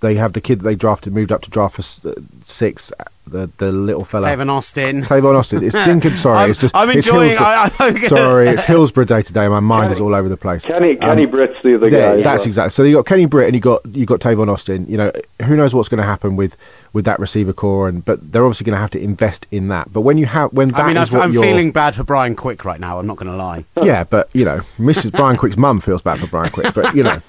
they 0.00 0.14
have 0.16 0.32
the 0.32 0.40
kid 0.40 0.60
that 0.60 0.64
they 0.64 0.74
drafted, 0.74 1.12
moved 1.12 1.32
up 1.32 1.42
to 1.42 1.50
draft 1.50 1.76
for 1.82 2.08
uh, 2.10 2.14
six, 2.44 2.92
uh, 2.98 3.04
the 3.26 3.50
the 3.58 3.70
little 3.72 4.04
fella. 4.04 4.26
Tavon 4.28 4.48
Austin. 4.50 5.02
Tavon 5.02 5.36
Austin. 5.38 5.62
It's 5.64 5.74
Dinkin. 5.74 6.16
Sorry, 6.18 6.38
I'm- 6.38 6.50
it's 6.50 6.60
just. 6.60 6.74
I'm 6.74 6.88
enjoying- 6.90 7.30
Hillsborough. 7.30 7.46
I- 7.46 7.70
I'm- 7.80 7.98
sorry, 8.08 8.48
it's 8.48 8.64
Hillsborough 8.72 9.04
Day 9.04 9.22
today. 9.22 9.48
My 9.48 9.60
mind 9.60 9.92
is 9.92 10.00
all 10.00 10.14
over 10.14 10.28
the 10.28 10.36
place. 10.36 10.64
Kenny 10.64 10.96
Kenny 10.96 11.24
Um, 11.24 11.30
Britt's 11.30 11.60
the 11.62 11.74
other 11.74 11.88
yeah, 11.88 11.98
guy. 11.98 12.18
as 12.18 12.24
that's 12.24 12.40
well. 12.42 12.46
exactly. 12.48 12.70
So 12.70 12.82
you 12.84 12.96
got 12.96 13.06
Kenny 13.06 13.26
Britt 13.26 13.46
and 13.48 13.54
you 13.54 13.60
got 13.60 13.84
you 13.86 14.06
got 14.06 14.20
Tavon 14.20 14.48
Austin. 14.48 14.86
You 14.88 14.96
know, 14.96 15.12
who 15.44 15.56
knows 15.56 15.74
what's 15.74 15.88
going 15.88 15.98
to 15.98 16.06
happen 16.06 16.36
with 16.36 16.56
with 16.94 17.04
that 17.04 17.18
receiver 17.20 17.52
core, 17.52 17.86
and 17.88 18.02
but 18.04 18.32
they're 18.32 18.44
obviously 18.44 18.64
going 18.64 18.76
to 18.76 18.80
have 18.80 18.90
to 18.92 19.00
invest 19.02 19.46
in 19.50 19.68
that. 19.68 19.92
But 19.92 20.00
when 20.02 20.16
you 20.16 20.24
have 20.26 20.52
when 20.54 20.68
that 20.68 20.80
I 20.80 20.86
mean, 20.88 20.96
is 20.96 21.12
what 21.12 21.20
I'm 21.22 21.32
you're, 21.34 21.42
feeling 21.42 21.70
bad 21.72 21.94
for 21.96 22.04
Brian 22.04 22.34
Quick 22.34 22.64
right 22.64 22.80
now. 22.80 22.98
I'm 22.98 23.06
not 23.06 23.16
going 23.18 23.30
to 23.30 23.36
lie. 23.36 23.64
yeah, 23.82 24.04
but 24.04 24.30
you 24.32 24.46
know, 24.46 24.60
Mrs. 24.78 25.12
Brian 25.12 25.36
Quick's 25.36 25.58
mum 25.58 25.80
feels 25.80 26.00
bad 26.00 26.18
for 26.20 26.28
Brian 26.28 26.50
Quick, 26.50 26.72
but 26.74 26.94
you 26.94 27.02
know, 27.02 27.20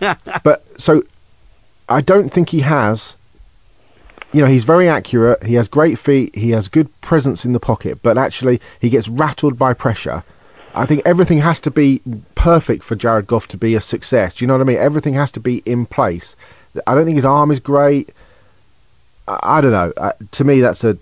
but 0.43 0.63
so 0.81 1.03
I 1.89 2.01
don't 2.01 2.29
think 2.29 2.49
he 2.49 2.59
has. 2.61 3.17
You 4.31 4.41
know, 4.41 4.47
he's 4.47 4.63
very 4.63 4.87
accurate. 4.87 5.43
He 5.43 5.55
has 5.55 5.67
great 5.67 5.97
feet. 5.97 6.35
He 6.35 6.51
has 6.51 6.67
good 6.67 6.87
presence 7.01 7.45
in 7.45 7.53
the 7.53 7.59
pocket, 7.59 7.99
but 8.03 8.17
actually, 8.17 8.61
he 8.79 8.89
gets 8.89 9.09
rattled 9.09 9.57
by 9.57 9.73
pressure. 9.73 10.23
I 10.75 10.85
think 10.85 11.01
everything 11.05 11.39
has 11.39 11.61
to 11.61 11.71
be 11.71 11.99
perfect 12.35 12.83
for 12.83 12.95
Jared 12.95 13.25
Goff 13.25 13.47
to 13.49 13.57
be 13.57 13.73
a 13.73 13.81
success. 13.81 14.35
Do 14.35 14.43
you 14.43 14.47
know 14.47 14.53
what 14.53 14.61
I 14.61 14.65
mean? 14.65 14.77
Everything 14.77 15.15
has 15.15 15.31
to 15.31 15.39
be 15.39 15.63
in 15.65 15.87
place. 15.87 16.35
I 16.85 16.93
don't 16.93 17.05
think 17.05 17.15
his 17.15 17.25
arm 17.25 17.49
is 17.49 17.59
great. 17.59 18.11
I, 19.27 19.39
I 19.57 19.61
don't 19.61 19.71
know. 19.71 19.91
Uh, 19.97 20.11
to 20.33 20.43
me, 20.43 20.61
that's 20.61 20.83
a. 20.83 20.95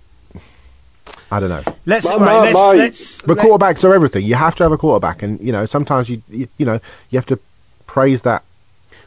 I 1.29 1.41
don't 1.41 1.49
know. 1.49 1.63
Let's 1.85 2.05
My- 2.05 2.11
right, 2.15 2.19
my- 2.19 2.41
let's, 2.41 2.53
my- 2.53 2.73
let's 2.75 3.21
But 3.23 3.37
quarterbacks 3.39 3.83
are 3.83 3.93
everything. 3.93 4.25
You 4.25 4.35
have 4.35 4.55
to 4.55 4.63
have 4.63 4.71
a 4.71 4.77
quarterback, 4.77 5.21
and 5.21 5.39
you 5.41 5.51
know 5.51 5.65
sometimes 5.65 6.09
you 6.09 6.21
you, 6.29 6.47
you 6.57 6.65
know 6.65 6.79
you 7.09 7.17
have 7.17 7.25
to 7.27 7.39
praise 7.87 8.21
that. 8.21 8.43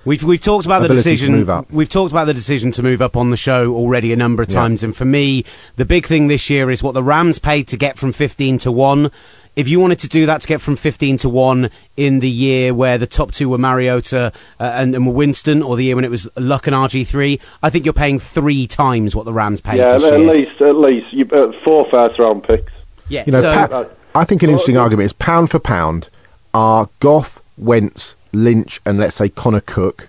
We've 0.05 0.23
we've 0.25 0.41
talked 0.41 0.65
about 0.65 0.81
the 0.83 0.89
decision. 0.89 1.47
We've 1.71 1.89
talked 1.89 2.11
about 2.11 2.25
the 2.25 2.35
decision 2.35 2.73
to 2.73 2.83
move 2.83 3.03
up 3.03 3.17
on 3.17 3.31
the 3.31 3.37
show 3.37 3.75
already 3.75 4.13
a 4.13 4.17
number 4.17 4.43
of 4.43 4.49
Yeah. 4.51 4.61
times, 4.61 4.83
and 4.83 4.97
for 4.97 5.05
me, 5.05 5.45
the 5.77 5.85
big 5.85 6.07
thing 6.07 6.29
this 6.29 6.49
year 6.49 6.71
is 6.71 6.83
what 6.83 6.95
the 6.95 7.03
Rams 7.03 7.39
paid 7.39 7.69
to 7.69 7.77
get 7.77 7.99
from 7.99 8.13
fifteen 8.13 8.59
to 8.61 8.73
one. 8.73 9.11
If 9.57 9.69
you 9.69 9.79
wanted 9.79 9.99
to 9.99 10.09
do 10.09 10.25
that 10.27 10.41
to 10.43 10.49
get 10.49 10.63
from 10.63 10.77
fifteen 10.77 11.19
to 11.19 11.29
one 11.29 11.69
in 11.99 12.21
the 12.21 12.31
year 12.31 12.73
where 12.73 12.97
the 12.97 13.07
top 13.07 13.33
two 13.33 13.51
were 13.51 13.59
Mariota 13.59 14.33
uh, 14.59 14.63
and, 14.63 14.95
and 14.95 15.07
were 15.07 15.13
Winston, 15.13 15.63
or 15.63 15.77
the 15.77 15.85
year 15.85 15.97
when 15.97 16.05
it 16.07 16.11
was 16.11 16.27
Luck 16.39 16.67
and 16.67 16.75
RG 16.75 17.07
three, 17.07 17.39
I 17.63 17.69
think 17.69 17.85
you're 17.85 17.93
paying 17.93 18.19
three 18.21 18.67
times 18.67 19.15
what 19.15 19.27
the 19.27 19.35
Rams 19.35 19.61
paid. 19.61 19.77
Yeah, 19.79 19.99
this 19.99 20.13
at 20.13 20.19
year. 20.21 20.33
least 20.35 20.61
at 20.63 20.77
least 20.77 21.13
you, 21.13 21.27
uh, 21.31 21.53
four 21.63 21.85
first 21.91 22.19
round 22.19 22.45
picks. 22.45 22.73
Yeah, 23.09 23.25
You 23.27 23.33
know, 23.33 23.41
so 23.43 23.53
pa- 23.69 23.85
I 24.15 24.25
think 24.25 24.43
an 24.43 24.49
interesting 24.49 24.79
argument 24.79 25.05
is 25.07 25.13
pound 25.13 25.51
for 25.51 25.59
pound 25.59 26.09
are 26.55 26.89
Goff, 27.01 27.43
Wentz, 27.59 28.15
Lynch, 28.33 28.81
and 28.85 28.99
let's 28.99 29.17
say 29.17 29.29
Connor 29.29 29.61
Cook 29.61 30.09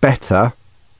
better 0.00 0.52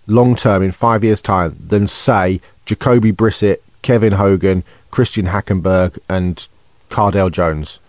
long 0.06 0.36
term 0.36 0.62
in 0.62 0.72
five 0.72 1.04
years' 1.04 1.22
time 1.22 1.56
than 1.66 1.86
say 1.86 2.40
Jacoby 2.66 3.12
Brissett, 3.12 3.60
Kevin 3.82 4.12
Hogan, 4.12 4.62
Christian 4.90 5.26
Hackenberg, 5.26 5.98
and 6.08 6.46
Cardale 6.90 7.32
Jones. 7.32 7.80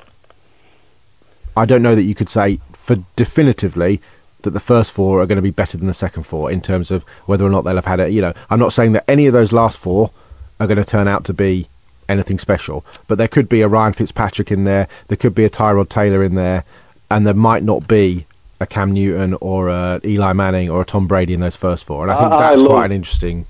I 1.58 1.66
don't 1.66 1.84
know 1.84 1.96
that 1.96 2.04
you 2.04 2.16
could 2.16 2.30
say 2.30 2.60
for 2.74 2.98
definitively 3.16 4.02
that 4.42 4.52
the 4.52 4.60
first 4.60 4.92
four 4.92 5.22
are 5.22 5.26
going 5.26 5.38
to 5.38 5.42
be 5.42 5.52
better 5.52 5.78
than 5.78 5.88
the 5.88 5.94
second 5.94 6.24
four 6.24 6.52
in 6.52 6.62
terms 6.62 6.92
of 6.92 7.04
whether 7.26 7.46
or 7.46 7.50
not 7.50 7.62
they'll 7.62 7.76
have 7.76 7.86
had 7.86 8.00
it. 8.00 8.12
You 8.12 8.22
know, 8.22 8.34
I'm 8.50 8.60
not 8.60 8.74
saying 8.74 8.94
that 8.94 9.10
any 9.10 9.26
of 9.28 9.34
those 9.34 9.52
last 9.52 9.78
four 9.78 10.12
are 10.60 10.68
going 10.68 10.78
to 10.78 10.86
turn 10.86 11.08
out 11.08 11.26
to 11.26 11.34
be 11.34 11.68
anything 12.08 12.38
special, 12.38 12.86
but 13.08 13.18
there 13.18 13.28
could 13.28 13.50
be 13.50 13.62
a 13.62 13.68
Ryan 13.68 13.94
Fitzpatrick 13.94 14.52
in 14.52 14.64
there, 14.64 14.88
there 15.08 15.18
could 15.18 15.34
be 15.34 15.46
a 15.46 15.50
Tyrod 15.50 15.90
Taylor 15.90 16.24
in 16.24 16.36
there, 16.36 16.64
and 17.10 17.26
there 17.26 17.34
might 17.34 17.64
not 17.64 17.88
be 17.88 18.26
a 18.60 18.66
Cam 18.66 18.92
Newton 18.94 19.36
or 19.42 19.70
a 19.70 20.00
Eli 20.06 20.34
Manning 20.34 20.70
or 20.70 20.82
a 20.82 20.86
Tom 20.86 21.08
Brady 21.08 21.34
in 21.34 21.40
those 21.40 21.56
first 21.56 21.84
four. 21.86 22.04
And 22.04 22.12
I 22.12 22.18
think 22.20 22.32
I- 22.32 22.36
I 22.38 22.50
that's 22.50 22.62
love- 22.62 22.72
quite 22.72 22.86
an 22.86 22.92
interesting. 22.94 23.46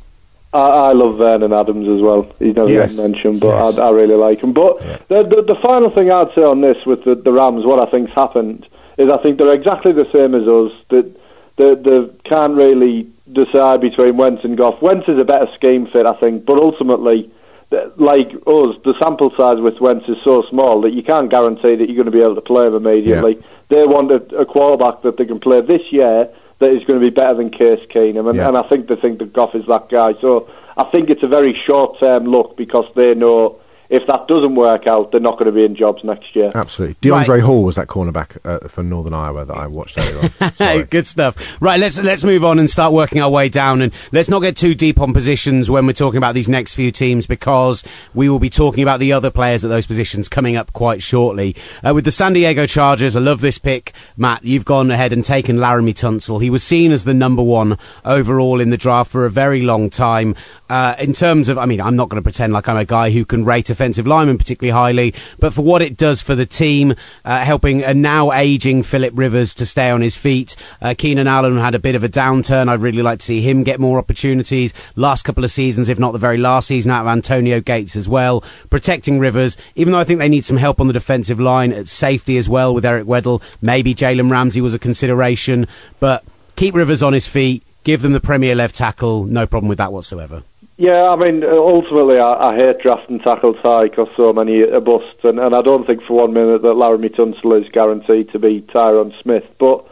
I, 0.53 0.59
I 0.59 0.91
love 0.93 1.17
Vernon 1.17 1.51
Adams 1.51 1.91
as 1.91 2.01
well. 2.01 2.27
He's 2.39 2.55
never 2.55 2.69
Yes. 2.71 2.95
been 2.95 3.11
mentioned, 3.11 3.39
but 3.41 3.47
Yes. 3.65 3.77
I, 3.77 3.87
I 3.87 3.89
really 3.91 4.15
like 4.15 4.39
him. 4.39 4.53
But 4.53 4.81
Yeah. 4.81 4.97
the, 5.09 5.23
the 5.23 5.41
the 5.41 5.55
final 5.55 5.89
thing 5.89 6.09
I'd 6.11 6.33
say 6.33 6.43
on 6.43 6.61
this 6.61 6.85
with 6.85 7.03
the, 7.03 7.13
the 7.15 7.31
Rams, 7.33 7.65
what 7.65 7.79
I 7.79 7.85
think's 7.91 8.13
happened 8.13 8.65
is 8.97 9.09
I 9.09 9.17
think 9.17 9.37
they're 9.37 9.51
exactly 9.53 9.91
the 9.91 10.09
same 10.11 10.33
as 10.33 10.47
us. 10.47 10.71
That 10.89 11.11
they, 11.57 11.75
they 11.75 12.07
can't 12.23 12.55
really 12.55 13.07
decide 13.31 13.81
between 13.81 14.15
Wentz 14.17 14.43
and 14.45 14.55
Goff. 14.57 14.81
Wentz 14.81 15.09
is 15.09 15.17
a 15.17 15.25
better 15.25 15.51
scheme 15.55 15.87
fit, 15.87 16.05
I 16.05 16.13
think, 16.13 16.45
but 16.45 16.57
ultimately. 16.57 17.29
Like 17.71 18.31
us, 18.47 18.77
the 18.83 18.95
sample 18.99 19.31
size 19.31 19.59
with 19.59 19.81
Wentz 19.81 20.07
is 20.07 20.21
so 20.23 20.43
small 20.43 20.81
that 20.81 20.91
you 20.91 21.03
can't 21.03 21.29
guarantee 21.29 21.75
that 21.75 21.87
you're 21.89 21.95
going 21.95 22.05
to 22.05 22.11
be 22.11 22.21
able 22.21 22.35
to 22.35 22.41
play 22.41 22.67
him 22.67 22.75
immediately. 22.75 23.41
They 23.69 23.85
want 23.85 24.11
a, 24.11 24.37
a 24.37 24.45
quarterback 24.45 25.01
that 25.01 25.17
they 25.17 25.25
can 25.25 25.39
play 25.39 25.61
this 25.61 25.91
year 25.91 26.29
that 26.59 26.69
is 26.69 26.83
going 26.85 26.99
to 26.99 27.05
be 27.05 27.09
better 27.09 27.33
than 27.33 27.49
Case 27.49 27.85
Keenum, 27.87 28.29
and, 28.29 28.37
Yeah. 28.37 28.47
and 28.47 28.57
I 28.57 28.61
think 28.63 28.87
they 28.87 28.95
think 28.95 29.19
that 29.19 29.33
Goff 29.33 29.55
is 29.55 29.65
that 29.65 29.89
guy. 29.89 30.13
So 30.13 30.49
I 30.77 30.83
think 30.85 31.09
it's 31.09 31.23
a 31.23 31.27
very 31.27 31.53
short-term 31.53 32.25
look 32.25 32.55
because 32.55 32.85
they 32.95 33.13
know 33.13 33.57
if 33.89 34.07
that 34.07 34.27
doesn't 34.27 34.55
work 34.55 34.87
out, 34.87 35.11
they're 35.11 35.19
not 35.19 35.33
going 35.33 35.45
to 35.45 35.51
be 35.51 35.63
in 35.63 35.75
jobs 35.75 36.03
next 36.03 36.35
year. 36.35 36.51
Absolutely. 36.53 36.95
Deiondre' 36.95 37.41
Hall 37.41 37.63
was 37.63 37.75
that 37.75 37.87
cornerback 37.87 38.37
uh, 38.43 38.67
for 38.67 38.83
Northern 38.83 39.13
Iowa 39.13 39.45
that 39.45 39.55
I 39.55 39.67
watched 39.67 39.97
earlier 39.97 40.29
on. 40.59 40.83
Good 40.89 41.07
stuff. 41.07 41.61
Right, 41.61 41.79
let's 41.79 41.97
let's 41.97 42.23
move 42.23 42.43
on 42.43 42.59
and 42.59 42.69
start 42.69 42.93
working 42.93 43.21
our 43.21 43.29
way 43.29 43.49
down, 43.49 43.81
and 43.81 43.93
let's 44.11 44.29
not 44.29 44.39
get 44.39 44.57
too 44.57 44.75
deep 44.75 44.99
on 44.99 45.13
positions 45.13 45.69
when 45.69 45.85
we're 45.85 45.93
talking 45.93 46.17
about 46.17 46.35
these 46.35 46.49
next 46.49 46.73
few 46.73 46.91
teams 46.91 47.25
because 47.25 47.83
we 48.13 48.29
will 48.29 48.39
be 48.39 48.49
talking 48.49 48.83
about 48.83 48.99
the 48.99 49.13
other 49.13 49.31
players 49.31 49.63
at 49.63 49.69
those 49.69 49.85
positions 49.85 50.27
coming 50.27 50.55
up 50.55 50.73
quite 50.73 51.01
shortly. 51.01 51.55
Uh, 51.85 51.93
with 51.93 52.05
the 52.05 52.11
San 52.11 52.33
Diego 52.33 52.65
Chargers, 52.65 53.15
I 53.15 53.19
love 53.19 53.41
this 53.41 53.57
pick, 53.57 53.93
Matt. 54.17 54.43
You've 54.43 54.65
gone 54.65 54.91
ahead 54.91 55.13
and 55.13 55.23
taken 55.23 55.57
Laremy 55.57 55.93
Tunsil. 55.93 56.41
He 56.41 56.49
was 56.49 56.63
seen 56.63 56.91
as 56.91 57.03
the 57.03 57.13
number 57.13 57.43
one 57.43 57.77
overall 58.03 58.59
in 58.59 58.69
the 58.69 58.77
draft 58.77 59.11
for 59.11 59.25
a 59.25 59.29
very 59.29 59.61
long 59.61 59.89
time. 59.89 60.35
Uh, 60.67 60.95
in 60.97 61.13
terms 61.13 61.47
of, 61.47 61.57
I 61.59 61.65
mean, 61.65 61.79
I'm 61.79 61.95
not 61.95 62.09
going 62.09 62.19
to 62.19 62.23
pretend 62.23 62.51
like 62.51 62.67
I'm 62.67 62.77
a 62.77 62.85
guy 62.85 63.11
who 63.11 63.23
can 63.23 63.45
rate 63.45 63.69
offensive 63.69 64.07
linemen 64.07 64.37
particularly 64.37 64.71
highly, 64.71 65.13
but 65.37 65.53
for 65.53 65.61
what 65.61 65.83
it 65.83 65.95
does 65.95 66.21
for 66.21 66.33
the 66.33 66.45
team, 66.45 66.95
uh, 67.23 67.39
helping 67.39 67.83
a 67.83 67.93
now 67.93 68.31
aging 68.31 68.81
Philip 68.81 69.13
Rivers 69.15 69.53
to 69.55 69.65
stay 69.65 69.91
on 69.91 70.01
his 70.01 70.15
feet. 70.15 70.55
Uh, 70.81 70.95
Keenan 70.97 71.27
Allen 71.27 71.57
had 71.57 71.75
a 71.75 71.79
bit 71.79 71.93
of 71.93 72.03
a 72.03 72.09
downturn. 72.09 72.67
I'd 72.67 72.81
really 72.81 73.03
like 73.03 73.19
to 73.19 73.25
see 73.25 73.41
him 73.41 73.63
get 73.63 73.79
more 73.79 73.99
opportunities. 73.99 74.73
Last 74.95 75.21
couple 75.23 75.43
of 75.43 75.51
seasons, 75.51 75.87
if 75.87 75.99
not 75.99 76.13
the 76.13 76.19
very 76.19 76.37
last 76.37 76.67
season, 76.67 76.91
out 76.91 77.01
of 77.01 77.07
Antonio 77.07 77.61
Gates 77.61 77.95
as 77.95 78.09
well. 78.09 78.43
Protecting 78.71 79.19
Rivers, 79.19 79.57
even 79.75 79.93
though 79.93 79.99
I 79.99 80.03
think 80.03 80.19
they 80.19 80.29
need 80.29 80.45
some 80.45 80.57
help 80.57 80.79
on 80.79 80.87
the 80.87 80.93
defensive 80.93 81.39
line 81.39 81.73
at 81.73 81.87
safety 81.87 82.37
as 82.37 82.49
well 82.49 82.73
with 82.73 82.85
Eric 82.85 83.05
Weddle. 83.05 83.41
Maybe 83.61 83.93
Jalen 83.93 84.31
Ramsey 84.31 84.61
was 84.61 84.73
a 84.73 84.79
consideration, 84.79 85.67
but 85.99 86.23
keep 86.55 86.73
Rivers 86.73 87.03
on 87.03 87.13
his 87.13 87.27
feet. 87.27 87.61
Give 87.83 88.01
them 88.01 88.13
the 88.13 88.19
premier 88.19 88.55
left 88.55 88.73
tackle. 88.73 89.25
No 89.25 89.45
problem 89.45 89.69
with 89.69 89.77
that 89.77 89.93
whatsoever. 89.93 90.41
Yeah, 90.77 91.09
I 91.09 91.15
mean, 91.15 91.41
uh, 91.41 91.51
ultimately, 91.51 92.19
I, 92.19 92.49
I 92.49 92.55
hate 92.55 92.79
drafting 92.79 93.19
tackles 93.19 93.57
high 93.57 93.83
because 93.85 94.09
so 94.17 94.33
many 94.33 94.61
are 94.61 94.81
busts, 94.81 95.23
and, 95.23 95.39
and 95.39 95.55
I 95.55 95.61
don't 95.61 95.87
think 95.87 96.01
for 96.01 96.17
one 96.17 96.33
minute 96.33 96.63
that 96.63 96.75
Laremy 96.75 97.09
Tunsil 97.09 97.63
is 97.63 97.71
guaranteed 97.71 98.31
to 98.31 98.39
be 98.39 98.61
Tyron 98.61 99.17
Smith. 99.21 99.55
But 99.57 99.85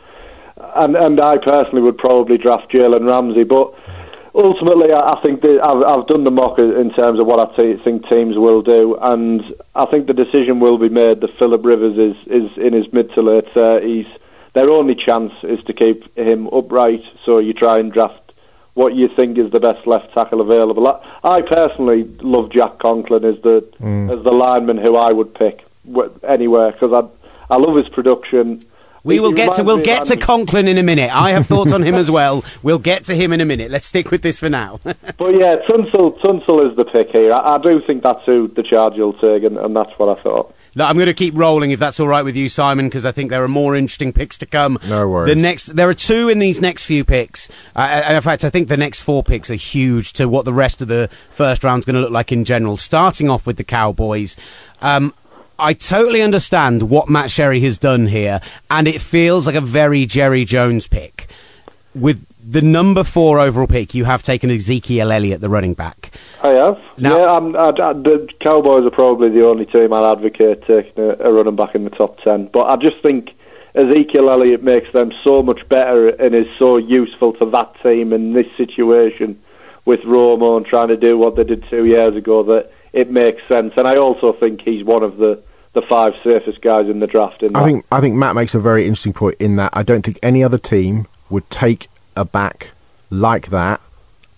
and 0.75 0.97
and 0.97 1.21
I 1.21 1.37
personally 1.37 1.81
would 1.83 1.97
probably 1.97 2.37
draft 2.37 2.69
Jalen 2.69 3.07
Ramsey, 3.07 3.45
but 3.45 3.73
ultimately, 4.35 4.91
I, 4.91 5.13
I 5.13 5.21
think 5.21 5.41
that 5.41 5.63
I've, 5.63 5.83
I've 5.83 6.07
done 6.07 6.25
the 6.25 6.31
mock 6.31 6.59
in 6.59 6.91
terms 6.91 7.17
of 7.17 7.27
what 7.27 7.39
I 7.39 7.55
t- 7.55 7.77
think 7.77 8.09
teams 8.09 8.37
will 8.37 8.61
do, 8.61 8.97
and 8.99 9.55
I 9.73 9.85
think 9.85 10.07
the 10.07 10.13
decision 10.13 10.59
will 10.59 10.77
be 10.77 10.89
made 10.89 11.21
that 11.21 11.37
Philip 11.37 11.63
Rivers 11.63 11.97
is 11.97 12.27
is 12.27 12.57
in 12.57 12.73
his 12.73 12.91
mid 12.91 13.13
to 13.13 13.21
late 13.21 13.47
thirties. 13.53 14.07
Their 14.51 14.69
only 14.69 14.95
chance 14.95 15.33
is 15.43 15.63
to 15.63 15.73
keep 15.73 16.15
him 16.17 16.47
upright, 16.51 17.05
so 17.23 17.39
you 17.39 17.53
try 17.53 17.79
and 17.79 17.89
draft 17.91 18.22
what 18.73 18.95
you 18.95 19.07
think 19.07 19.37
is 19.37 19.51
the 19.51 19.59
best 19.59 19.85
left 19.85 20.13
tackle 20.13 20.41
available. 20.41 20.87
I, 20.87 20.99
I 21.23 21.41
personally 21.41 22.03
love 22.21 22.49
Jack 22.49 22.79
Conklin 22.79 23.23
as 23.23 23.41
the 23.41 23.61
mm. 23.79 24.11
as 24.11 24.23
the 24.23 24.31
lineman 24.31 24.77
who 24.77 24.95
I 24.95 25.11
would 25.11 25.33
pick 25.33 25.65
wh- 25.91 26.09
anywhere 26.23 26.71
because 26.71 26.93
I 26.93 27.53
I 27.53 27.57
love 27.57 27.75
his 27.75 27.89
production. 27.89 28.63
We 29.03 29.19
will 29.19 29.33
get 29.33 29.55
to 29.57 29.63
we'll 29.63 29.83
get 29.83 30.05
to 30.05 30.17
Conklin 30.17 30.67
in 30.67 30.77
a 30.77 30.83
minute. 30.83 31.13
I 31.13 31.31
have 31.31 31.45
thoughts 31.45 31.73
on 31.73 31.83
him 31.83 31.95
as 31.95 32.09
well. 32.19 32.43
We'll 32.63 32.79
get 32.79 33.03
to 33.05 33.15
him 33.15 33.33
in 33.33 33.41
a 33.41 33.45
minute. 33.45 33.69
Let's 33.69 33.85
stick 33.85 34.11
with 34.11 34.21
this 34.21 34.39
for 34.39 34.49
now. 34.49 34.79
But 35.17 35.35
yeah, 35.35 35.57
Tunsil 35.67 36.17
Tunsil 36.19 36.69
is 36.69 36.75
the 36.75 36.85
pick 36.85 37.11
here. 37.11 37.33
I, 37.33 37.55
I 37.55 37.57
do 37.59 37.79
think 37.81 38.01
that's 38.01 38.25
who 38.25 38.47
the 38.47 38.63
charge 38.63 38.97
will 38.97 39.13
take, 39.13 39.43
and, 39.43 39.57
and 39.57 39.75
that's 39.75 39.97
what 39.99 40.17
I 40.17 40.21
thought. 40.21 40.55
I'm 40.75 40.95
going 40.95 41.07
to 41.07 41.13
keep 41.13 41.35
rolling 41.37 41.71
if 41.71 41.79
that's 41.79 41.99
all 41.99 42.07
right 42.07 42.23
with 42.23 42.35
you, 42.35 42.49
Simon, 42.49 42.87
because 42.87 43.05
I 43.05 43.11
think 43.11 43.29
there 43.29 43.43
are 43.43 43.47
more 43.47 43.75
interesting 43.75 44.11
picks 44.11 44.37
to 44.39 44.45
come. 44.45 44.79
No 44.87 45.07
worries. 45.07 45.33
The 45.33 45.39
next, 45.39 45.75
there 45.75 45.87
are 45.87 45.93
two 45.93 46.29
in 46.29 46.39
these 46.39 46.59
next 46.59 46.85
few 46.85 47.03
picks. 47.03 47.49
Uh, 47.75 47.81
and 48.05 48.15
in 48.15 48.23
fact, 48.23 48.43
I 48.43 48.49
think 48.49 48.67
the 48.67 48.77
next 48.77 49.01
four 49.01 49.23
picks 49.23 49.51
are 49.51 49.55
huge 49.55 50.13
to 50.13 50.27
what 50.27 50.45
the 50.45 50.53
rest 50.53 50.81
of 50.81 50.87
the 50.87 51.09
first 51.29 51.63
round's 51.63 51.85
going 51.85 51.95
to 51.95 52.01
look 52.01 52.11
like 52.11 52.31
in 52.31 52.43
general. 52.43 52.77
Starting 52.77 53.29
off 53.29 53.45
with 53.45 53.57
the 53.57 53.63
Cowboys. 53.63 54.35
Um, 54.81 55.13
I 55.59 55.73
totally 55.73 56.21
understand 56.21 56.89
what 56.89 57.09
Matt 57.09 57.29
Sherry 57.29 57.59
has 57.61 57.77
done 57.77 58.07
here, 58.07 58.41
and 58.71 58.87
it 58.87 59.01
feels 59.01 59.45
like 59.45 59.55
a 59.55 59.61
very 59.61 60.05
Jerry 60.05 60.45
Jones 60.45 60.87
pick. 60.87 61.27
With 61.93 62.25
the 62.45 62.61
number 62.61 63.03
four 63.03 63.39
overall 63.39 63.67
pick, 63.67 63.93
you 63.93 64.05
have 64.05 64.21
taken 64.21 64.51
Ezekiel 64.51 65.11
Elliott, 65.11 65.41
the 65.41 65.49
running 65.49 65.73
back. 65.73 66.11
I 66.41 66.49
have. 66.49 66.81
Now- 66.97 67.17
yeah, 67.17 67.31
I'm, 67.31 67.55
I, 67.55 67.69
I, 67.69 67.93
the 67.93 68.29
Cowboys 68.39 68.85
are 68.85 68.91
probably 68.91 69.29
the 69.29 69.45
only 69.47 69.65
team 69.65 69.93
I'd 69.93 70.11
advocate 70.11 70.63
taking 70.65 71.03
a, 71.03 71.09
a 71.19 71.31
running 71.31 71.55
back 71.55 71.75
in 71.75 71.83
the 71.83 71.89
top 71.89 72.19
ten. 72.19 72.47
But 72.47 72.65
I 72.65 72.75
just 72.75 72.97
think 73.01 73.35
Ezekiel 73.75 74.29
Elliott 74.29 74.61
makes 74.61 74.91
them 74.91 75.13
so 75.23 75.41
much 75.41 75.67
better 75.69 76.09
and 76.09 76.35
is 76.35 76.47
so 76.57 76.77
useful 76.77 77.33
to 77.33 77.45
that 77.47 77.81
team 77.81 78.13
in 78.13 78.33
this 78.33 78.51
situation 78.55 79.39
with 79.85 80.01
Romo 80.01 80.57
and 80.57 80.65
trying 80.65 80.89
to 80.89 80.97
do 80.97 81.17
what 81.17 81.35
they 81.35 81.43
did 81.43 81.63
two 81.69 81.85
years 81.85 82.15
ago 82.15 82.43
that 82.43 82.71
it 82.93 83.09
makes 83.09 83.45
sense. 83.47 83.73
And 83.77 83.87
I 83.87 83.97
also 83.97 84.31
think 84.31 84.61
he's 84.61 84.83
one 84.83 85.03
of 85.03 85.17
the, 85.17 85.41
the 85.73 85.81
five 85.81 86.15
safest 86.23 86.61
guys 86.61 86.87
in 86.87 86.99
the 86.99 87.07
draft. 87.07 87.41
In 87.41 87.55
I 87.55 87.59
that. 87.59 87.65
think 87.65 87.85
I 87.91 88.01
think 88.01 88.15
Matt 88.15 88.35
makes 88.35 88.53
a 88.53 88.59
very 88.59 88.83
interesting 88.85 89.13
point 89.13 89.37
in 89.39 89.55
that 89.55 89.71
I 89.73 89.83
don't 89.83 90.05
think 90.05 90.19
any 90.21 90.43
other 90.43 90.57
team 90.57 91.07
would 91.29 91.49
take 91.49 91.87
a 92.15 92.25
back 92.25 92.69
like 93.09 93.47
that 93.47 93.81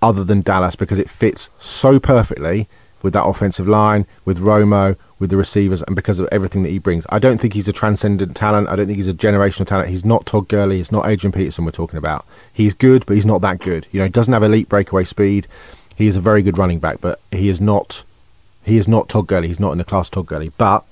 other 0.01 0.23
than 0.23 0.41
Dallas 0.41 0.76
because 0.76 0.99
it 0.99 1.09
fits 1.09 1.49
so 1.59 1.99
perfectly 1.99 2.67
with 3.01 3.13
that 3.13 3.26
offensive 3.26 3.67
line, 3.67 4.05
with 4.26 4.39
Romo, 4.39 4.95
with 5.19 5.30
the 5.30 5.38
receivers, 5.38 5.82
and 5.84 5.95
because 5.95 6.19
of 6.19 6.28
everything 6.32 6.63
that 6.63 6.69
he 6.69 6.80
brings. 6.80 7.05
I 7.09 7.19
don't 7.19 7.39
think 7.39 7.53
he's 7.53 7.67
a 7.67 7.73
transcendent 7.73 8.36
talent. 8.36 8.67
I 8.67 8.76
don't 8.76 8.88
think 8.88 8.97
he's 8.97 9.07
a 9.07 9.13
generational 9.13 9.67
talent. 9.67 9.89
He's 9.89 10.03
not 10.03 10.26
Todd 10.26 10.47
Gurley. 10.47 10.82
It's 10.82 10.91
not 10.91 11.07
Adrian 11.07 11.32
Peterson 11.32 11.65
we're 11.65 11.71
talking 11.71 11.97
about. 11.97 12.26
He's 12.53 12.73
good, 12.73 13.05
but 13.05 13.13
he's 13.13 13.26
not 13.26 13.41
that 13.41 13.59
good. 13.59 13.88
You 13.91 13.99
know, 13.99 14.05
he 14.05 14.11
doesn't 14.11 14.34
have 14.34 14.43
elite 14.43 14.69
breakaway 14.69 15.03
speed. 15.03 15.47
He 15.95 16.07
is 16.07 16.17
a 16.17 16.19
very 16.21 16.41
good 16.41 16.57
running 16.57 16.80
back, 16.80 16.99
but 16.99 17.19
he 17.32 17.47
is 17.47 17.61
not 17.61 18.03
he 18.65 18.78
is 18.78 18.88
not 18.88 19.07
Todd 19.07 19.28
Gurley. 19.28 19.47
He's 19.47 19.59
not 19.59 19.71
in 19.71 19.78
the 19.78 19.84
class 19.84 20.09
Todd 20.09 20.26
Gurley. 20.26 20.51
But, 20.57 20.84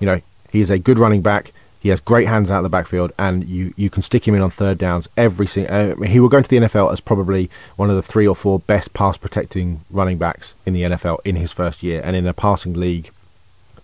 you 0.00 0.06
know, 0.06 0.20
he 0.50 0.60
is 0.60 0.70
a 0.70 0.78
good 0.78 0.98
running 0.98 1.22
back. 1.22 1.52
He 1.84 1.90
has 1.90 2.00
great 2.00 2.26
hands 2.26 2.50
out 2.50 2.56
of 2.56 2.62
the 2.62 2.70
backfield, 2.70 3.12
and 3.18 3.44
you, 3.44 3.74
you 3.76 3.90
can 3.90 4.00
stick 4.00 4.26
him 4.26 4.34
in 4.34 4.40
on 4.40 4.48
third 4.48 4.78
downs 4.78 5.06
every 5.18 5.46
single. 5.46 6.02
Uh, 6.02 6.06
he 6.06 6.18
will 6.18 6.30
go 6.30 6.38
into 6.38 6.48
the 6.48 6.56
NFL 6.56 6.90
as 6.90 6.98
probably 6.98 7.50
one 7.76 7.90
of 7.90 7.96
the 7.96 8.02
three 8.02 8.26
or 8.26 8.34
four 8.34 8.58
best 8.58 8.94
pass 8.94 9.18
protecting 9.18 9.82
running 9.90 10.16
backs 10.16 10.54
in 10.64 10.72
the 10.72 10.84
NFL 10.84 11.18
in 11.26 11.36
his 11.36 11.52
first 11.52 11.82
year, 11.82 12.00
and 12.02 12.16
in 12.16 12.26
a 12.26 12.32
passing 12.32 12.72
league, 12.72 13.10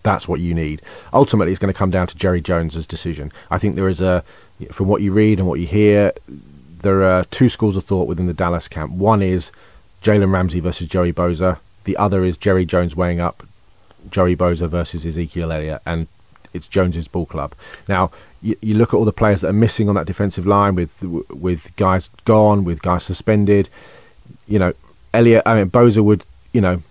that's 0.02 0.26
what 0.26 0.40
you 0.40 0.54
need. 0.54 0.80
Ultimately, 1.12 1.52
it's 1.52 1.58
going 1.58 1.74
to 1.74 1.78
come 1.78 1.90
down 1.90 2.06
to 2.06 2.16
Jerry 2.16 2.40
Jones's 2.40 2.86
decision. 2.86 3.32
I 3.50 3.58
think 3.58 3.76
there 3.76 3.90
is 3.90 4.00
a, 4.00 4.24
from 4.72 4.88
what 4.88 5.02
you 5.02 5.12
read 5.12 5.38
and 5.38 5.46
what 5.46 5.60
you 5.60 5.66
hear, 5.66 6.14
there 6.80 7.04
are 7.04 7.24
two 7.24 7.50
schools 7.50 7.76
of 7.76 7.84
thought 7.84 8.08
within 8.08 8.24
the 8.24 8.32
Dallas 8.32 8.66
camp. 8.66 8.92
One 8.92 9.20
is 9.20 9.52
Jalen 10.02 10.32
Ramsey 10.32 10.60
versus 10.60 10.88
Joey 10.88 11.12
Bosa. 11.12 11.58
The 11.84 11.98
other 11.98 12.24
is 12.24 12.38
Jerry 12.38 12.64
Jones 12.64 12.96
weighing 12.96 13.20
up 13.20 13.42
Joey 14.08 14.36
Bosa 14.36 14.68
versus 14.70 15.04
Ezekiel 15.04 15.52
Elliott, 15.52 15.82
and 15.84 16.06
it's 16.52 16.68
Jones's 16.68 17.08
ball 17.08 17.26
club. 17.26 17.54
Now, 17.88 18.10
you, 18.42 18.56
you 18.60 18.74
look 18.74 18.94
at 18.94 18.96
all 18.96 19.04
the 19.04 19.12
players 19.12 19.40
that 19.42 19.48
are 19.48 19.52
missing 19.52 19.88
on 19.88 19.94
that 19.96 20.06
defensive 20.06 20.46
line 20.46 20.74
with 20.74 21.02
with 21.30 21.74
guys 21.76 22.08
gone, 22.24 22.64
with 22.64 22.82
guys 22.82 23.04
suspended. 23.04 23.68
You 24.46 24.58
know, 24.58 24.72
Elliott, 25.12 25.42
I 25.46 25.56
mean, 25.56 25.70
Bosa 25.70 26.02
would, 26.02 26.24
you 26.52 26.60
know, 26.60 26.82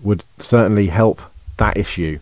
would 0.00 0.24
certainly 0.38 0.86
help 0.86 1.20
that 1.56 1.76
issue. 1.76 2.18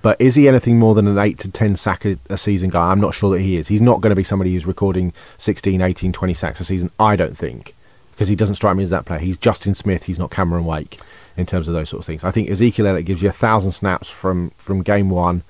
But 0.00 0.20
is 0.20 0.34
he 0.34 0.48
anything 0.48 0.78
more 0.78 0.94
than 0.94 1.06
an 1.06 1.18
8 1.18 1.38
to 1.40 1.50
10 1.50 1.76
sack 1.76 2.06
a, 2.06 2.16
a 2.30 2.38
season 2.38 2.70
guy? 2.70 2.90
I'm 2.90 3.00
not 3.00 3.14
sure 3.14 3.32
that 3.32 3.42
he 3.42 3.56
is. 3.56 3.68
He's 3.68 3.82
not 3.82 4.00
going 4.00 4.10
to 4.10 4.16
be 4.16 4.24
somebody 4.24 4.52
who's 4.52 4.64
recording 4.64 5.12
16, 5.36 5.82
18, 5.82 6.12
20 6.12 6.34
sacks 6.34 6.60
a 6.60 6.64
season, 6.64 6.90
I 6.98 7.16
don't 7.16 7.36
think, 7.36 7.74
because 8.12 8.28
he 8.28 8.36
doesn't 8.36 8.54
strike 8.54 8.76
me 8.76 8.84
as 8.84 8.90
that 8.90 9.04
player. 9.04 9.18
He's 9.18 9.36
Justin 9.36 9.74
Smith, 9.74 10.02
he's 10.02 10.18
not 10.18 10.30
Cameron 10.30 10.64
Wake 10.64 10.98
in 11.36 11.44
terms 11.44 11.68
of 11.68 11.74
those 11.74 11.90
sort 11.90 12.00
of 12.00 12.06
things. 12.06 12.24
I 12.24 12.30
think 12.30 12.48
Ezekiel 12.48 12.86
Elliott 12.86 13.06
gives 13.06 13.22
you 13.22 13.28
a 13.28 13.32
thousand 13.32 13.72
snaps 13.72 14.08
from, 14.08 14.50
from 14.56 14.82
game 14.82 15.10
one. 15.10 15.42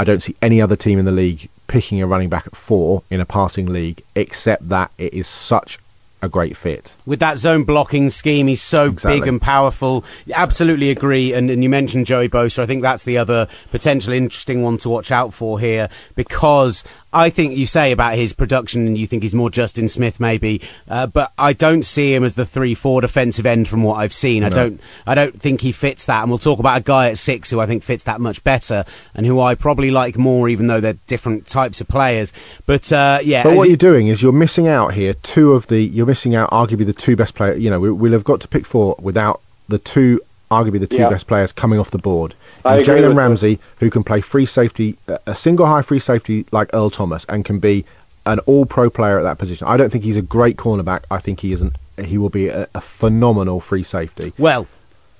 I 0.00 0.04
don't 0.04 0.20
see 0.20 0.34
any 0.40 0.62
other 0.62 0.76
team 0.76 0.98
in 0.98 1.04
the 1.04 1.12
league 1.12 1.48
picking 1.66 2.00
a 2.00 2.06
running 2.06 2.28
back 2.30 2.46
at 2.46 2.56
four 2.56 3.02
in 3.10 3.20
a 3.20 3.26
passing 3.26 3.66
league, 3.66 4.02
except 4.14 4.68
that 4.70 4.90
it 4.98 5.12
is 5.14 5.26
such 5.28 5.78
a 6.22 6.28
great 6.28 6.54
fit. 6.54 6.94
with 7.06 7.18
that 7.20 7.38
zone 7.38 7.64
blocking 7.64 8.10
scheme. 8.10 8.46
He's 8.46 8.60
so 8.62 8.86
Exactly. 8.88 9.20
big 9.20 9.28
and 9.28 9.40
powerful. 9.40 10.04
Absolutely 10.34 10.90
agree. 10.90 11.32
And, 11.32 11.50
and 11.50 11.62
you 11.62 11.70
mentioned 11.70 12.06
Joey 12.06 12.28
Bosa. 12.28 12.58
I 12.62 12.66
think 12.66 12.82
that's 12.82 13.04
the 13.04 13.16
other 13.16 13.48
potential 13.70 14.12
interesting 14.12 14.62
one 14.62 14.76
to 14.78 14.90
watch 14.90 15.10
out 15.10 15.32
for 15.32 15.58
here 15.60 15.88
because 16.16 16.84
I 17.12 17.28
think 17.30 17.56
you 17.56 17.66
say 17.66 17.90
about 17.92 18.14
his 18.14 18.32
production 18.32 18.86
and 18.86 18.96
you 18.96 19.06
think 19.06 19.22
he's 19.22 19.34
more 19.34 19.50
Justin 19.50 19.88
Smith 19.88 20.20
maybe, 20.20 20.60
uh, 20.88 21.06
but 21.08 21.32
I 21.36 21.52
don't 21.52 21.82
see 21.84 22.14
him 22.14 22.22
as 22.22 22.34
the 22.34 22.46
three-four 22.46 23.00
defensive 23.00 23.46
end 23.46 23.68
from 23.68 23.82
what 23.82 23.94
I've 23.96 24.12
seen. 24.12 24.44
I 24.44 24.48
don't. 24.48 24.80
I 25.06 25.14
don't 25.14 25.40
think 25.40 25.60
he 25.62 25.72
fits 25.72 26.06
that. 26.06 26.22
And 26.22 26.30
we'll 26.30 26.38
talk 26.38 26.58
about 26.60 26.78
a 26.78 26.82
guy 26.84 27.08
at 27.10 27.18
six 27.18 27.50
who 27.50 27.58
I 27.60 27.66
think 27.66 27.82
fits 27.82 28.04
that 28.04 28.20
much 28.20 28.44
better 28.44 28.84
and 29.14 29.26
who 29.26 29.40
I 29.40 29.54
probably 29.56 29.90
like 29.90 30.16
more, 30.16 30.48
even 30.48 30.68
though 30.68 30.80
they're 30.80 30.98
different 31.08 31.46
types 31.48 31.80
of 31.80 31.88
players. 31.88 32.32
But 32.66 32.92
uh, 32.92 33.18
yeah, 33.22 33.42
But 33.42 33.56
what 33.56 33.64
he- 33.64 33.70
you're 33.70 33.76
doing 33.76 34.06
is 34.08 34.22
you're 34.22 34.32
missing 34.32 34.68
out 34.68 34.94
here. 34.94 35.14
Two 35.14 35.52
of 35.52 35.66
the 35.66 35.80
you're 35.80 36.06
missing 36.06 36.34
out 36.36 36.50
arguably 36.50 36.86
the 36.86 36.92
two 36.92 37.16
best 37.16 37.34
players. 37.34 37.60
You 37.60 37.70
know, 37.70 37.80
we, 37.80 37.90
we'll 37.90 38.12
have 38.12 38.24
got 38.24 38.40
to 38.42 38.48
pick 38.48 38.64
four 38.64 38.94
without 39.00 39.40
the 39.68 39.78
two 39.78 40.20
arguably 40.50 40.80
the 40.80 40.86
two 40.86 40.96
Yeah. 40.98 41.08
best 41.08 41.26
players 41.28 41.52
coming 41.52 41.78
off 41.78 41.90
the 41.92 41.98
board. 41.98 42.34
I 42.64 42.76
And 42.76 42.82
agree 42.88 43.00
Jalen 43.00 43.08
with 43.08 43.16
Ramsey, 43.16 43.58
who 43.78 43.90
can 43.90 44.02
play 44.04 44.20
free 44.20 44.46
safety, 44.46 44.96
a- 45.08 45.18
a 45.28 45.34
single 45.34 45.66
high 45.66 45.82
free 45.82 45.98
safety 46.00 46.46
like 46.52 46.70
Earl 46.74 46.90
Thomas, 46.90 47.24
and 47.28 47.44
can 47.44 47.58
be 47.58 47.84
an 48.26 48.38
all-pro 48.40 48.90
player 48.90 49.18
at 49.18 49.22
that 49.22 49.38
position. 49.38 49.66
I 49.66 49.76
don't 49.76 49.90
think 49.90 50.04
he's 50.04 50.16
a 50.16 50.22
great 50.22 50.56
cornerback. 50.56 51.04
I 51.10 51.18
think 51.18 51.40
he 51.40 51.52
isn't. 51.52 51.74
He 52.04 52.18
will 52.18 52.28
be 52.28 52.48
a, 52.48 52.68
a 52.74 52.80
phenomenal 52.80 53.60
free 53.60 53.82
safety. 53.82 54.32
Well, 54.38 54.66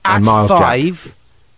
at 0.05 0.17
And 0.17 0.25
Myles 0.27 0.51
Jack. 0.51 0.59
five, 0.61 1.15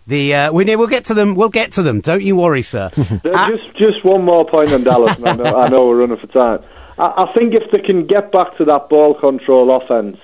The 0.07 0.35
uh, 0.35 0.53
we 0.53 0.65
we'll 0.77 0.87
get 0.89 1.05
to 1.07 1.15
them. 1.15 1.35
We'll 1.35 1.49
get 1.49 1.73
to 1.73 1.83
them. 1.83 2.01
Don't 2.01 2.23
you 2.23 2.37
worry, 2.37 2.63
sir. 2.63 2.91
Uh, 3.25 3.51
just 3.51 3.75
just 3.75 4.05
one 4.05 4.25
more 4.25 4.45
point 4.45 4.73
on 4.73 4.83
Dallas, 4.85 5.17
and 5.17 5.29
I 5.29 5.35
know, 5.37 5.61
I 5.61 5.69
know 5.69 5.89
we're 5.89 5.99
running 5.99 6.17
for 6.17 6.27
time. 6.27 6.63
I, 6.99 7.25
I 7.25 7.33
think 7.33 7.55
if 7.55 7.71
they 7.71 7.81
can 7.81 8.07
get 8.07 8.31
back 8.33 8.57
to 8.57 8.65
that 8.67 8.89
ball 8.89 9.15
control 9.15 9.71
offense, 9.77 10.19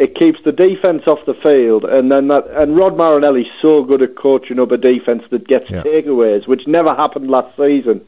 it 0.00 0.14
keeps 0.14 0.42
the 0.42 0.52
defense 0.52 1.06
off 1.06 1.24
the 1.26 1.34
field, 1.34 1.84
and 1.84 2.10
then 2.10 2.28
that 2.28 2.46
and 2.48 2.76
Rod 2.76 2.96
Marinelli's 2.96 3.50
so 3.60 3.84
good 3.84 4.02
at 4.02 4.16
coaching 4.16 4.58
up 4.58 4.70
a 4.72 4.76
defense 4.78 5.24
that 5.30 5.46
gets 5.46 5.70
Yeah. 5.70 5.82
takeaways, 5.82 6.46
which 6.46 6.66
never 6.66 6.94
happened 6.94 7.30
last 7.30 7.56
season. 7.56 8.00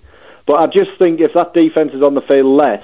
But 0.47 0.55
I 0.55 0.67
just 0.67 0.93
think 0.99 1.21
if 1.21 1.35
that 1.35 1.55
defense 1.55 1.93
is 1.95 2.03
on 2.03 2.15
the 2.15 2.21
field 2.23 2.47
less, 2.47 2.83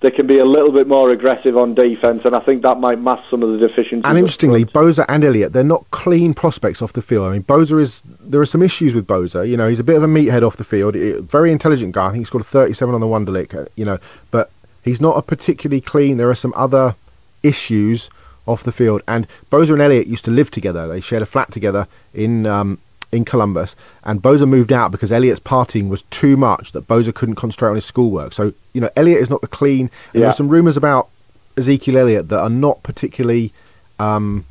they 0.00 0.10
can 0.10 0.26
be 0.26 0.38
a 0.38 0.44
little 0.44 0.70
bit 0.70 0.86
more 0.86 1.10
aggressive 1.10 1.56
on 1.56 1.74
defense, 1.74 2.24
and 2.24 2.36
I 2.36 2.38
think 2.40 2.62
that 2.62 2.78
might 2.78 3.00
mask 3.00 3.24
some 3.30 3.42
of 3.42 3.50
the 3.52 3.58
deficiencies. 3.66 4.04
And 4.08 4.16
interestingly. 4.18 4.64
Bosa 4.64 5.04
and 5.08 5.24
Elliott, 5.24 5.52
they're 5.52 5.64
not 5.64 5.84
clean 5.90 6.32
prospects 6.32 6.82
off 6.82 6.92
the 6.92 7.02
field. 7.02 7.26
I 7.26 7.32
mean, 7.32 7.42
Bosa 7.42 7.80
is 7.80 8.02
there 8.20 8.40
are 8.40 8.46
some 8.46 8.62
issues 8.62 8.94
with 8.94 9.06
Bosa. 9.06 9.48
You 9.48 9.56
know, 9.56 9.68
he's 9.68 9.80
a 9.80 9.84
bit 9.84 9.96
of 9.96 10.02
a 10.02 10.06
meathead 10.06 10.42
off 10.46 10.56
the 10.56 10.64
field. 10.64 10.94
Very 10.94 11.50
intelligent 11.50 11.92
guy. 11.92 12.06
I 12.06 12.10
think 12.12 12.20
he 12.20 12.24
scored 12.26 12.42
a 12.42 12.46
37 12.46 12.94
on 12.94 13.00
the 13.00 13.06
Wonderlic. 13.06 13.54
uh, 13.54 13.64
You 13.74 13.86
know, 13.86 13.98
but 14.30 14.50
he's 14.84 15.00
not 15.00 15.16
a 15.16 15.22
particularly 15.22 15.80
clean. 15.80 16.16
There 16.18 16.30
are 16.30 16.34
some 16.36 16.52
other 16.56 16.94
issues 17.42 18.08
off 18.46 18.62
the 18.62 18.72
field. 18.72 19.02
And 19.08 19.26
Bosa 19.50 19.70
and 19.72 19.82
Elliott 19.82 20.06
used 20.06 20.24
to 20.26 20.30
live 20.30 20.50
together. 20.50 20.88
They 20.88 21.00
shared 21.00 21.22
a 21.22 21.26
flat 21.26 21.50
together 21.52 21.86
in 22.14 22.46
um, 22.46 22.78
in 23.12 23.24
Columbus. 23.24 23.76
And 24.04 24.20
Bosa 24.22 24.48
moved 24.48 24.72
out 24.72 24.90
because 24.90 25.12
Elliott's 25.12 25.40
partying 25.40 25.88
was 25.88 26.02
too 26.02 26.36
much 26.36 26.72
that 26.72 26.88
Bosa 26.88 27.14
couldn't 27.14 27.36
concentrate 27.36 27.68
on 27.70 27.74
his 27.76 27.84
schoolwork. 27.84 28.32
So 28.32 28.52
you 28.72 28.80
know, 28.80 28.90
Elliott 28.96 29.20
is 29.22 29.30
not 29.30 29.40
the 29.40 29.48
clean. 29.48 29.80
And 29.82 29.90
There 30.12 30.22
Yeah. 30.22 30.28
are 30.28 30.32
some 30.32 30.48
rumours 30.48 30.76
about 30.76 31.08
Ezekiel 31.56 31.98
Elliott 31.98 32.28
that 32.30 32.40
are 32.40 32.50
not 32.50 32.82
particularly. 32.82 33.52
Um, 33.98 34.44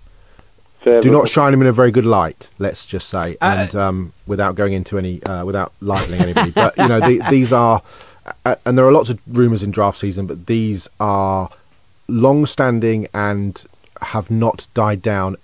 do 1.01 1.09
not 1.11 1.27
shine 1.27 1.51
him 1.53 1.61
in 1.61 1.67
a 1.67 1.71
very 1.71 1.89
good 1.91 2.05
light. 2.05 2.47
Let's 2.59 2.85
just 2.85 3.09
say, 3.09 3.37
Uh, 3.41 3.45
and 3.57 3.75
um, 3.75 4.13
without 4.27 4.55
going 4.55 4.73
into 4.73 4.97
any, 4.99 5.21
uh, 5.23 5.43
without 5.43 5.71
libeling 5.81 6.21
anybody, 6.21 6.51
but 6.51 6.77
you 6.77 6.87
know, 6.87 6.99
the, 7.01 7.21
these 7.29 7.51
are, 7.51 7.81
uh, 8.45 8.55
and 8.65 8.77
there 8.77 8.85
are 8.85 8.91
lots 8.91 9.09
of 9.09 9.19
rumours 9.27 9.63
in 9.63 9.71
draft 9.71 9.97
season, 9.97 10.27
but 10.27 10.45
these 10.45 10.87
are 10.99 11.49
long-standing 12.07 13.07
and 13.13 13.63
have 14.05 14.31
not 14.31 14.67
died 14.73 15.01
down 15.01 15.35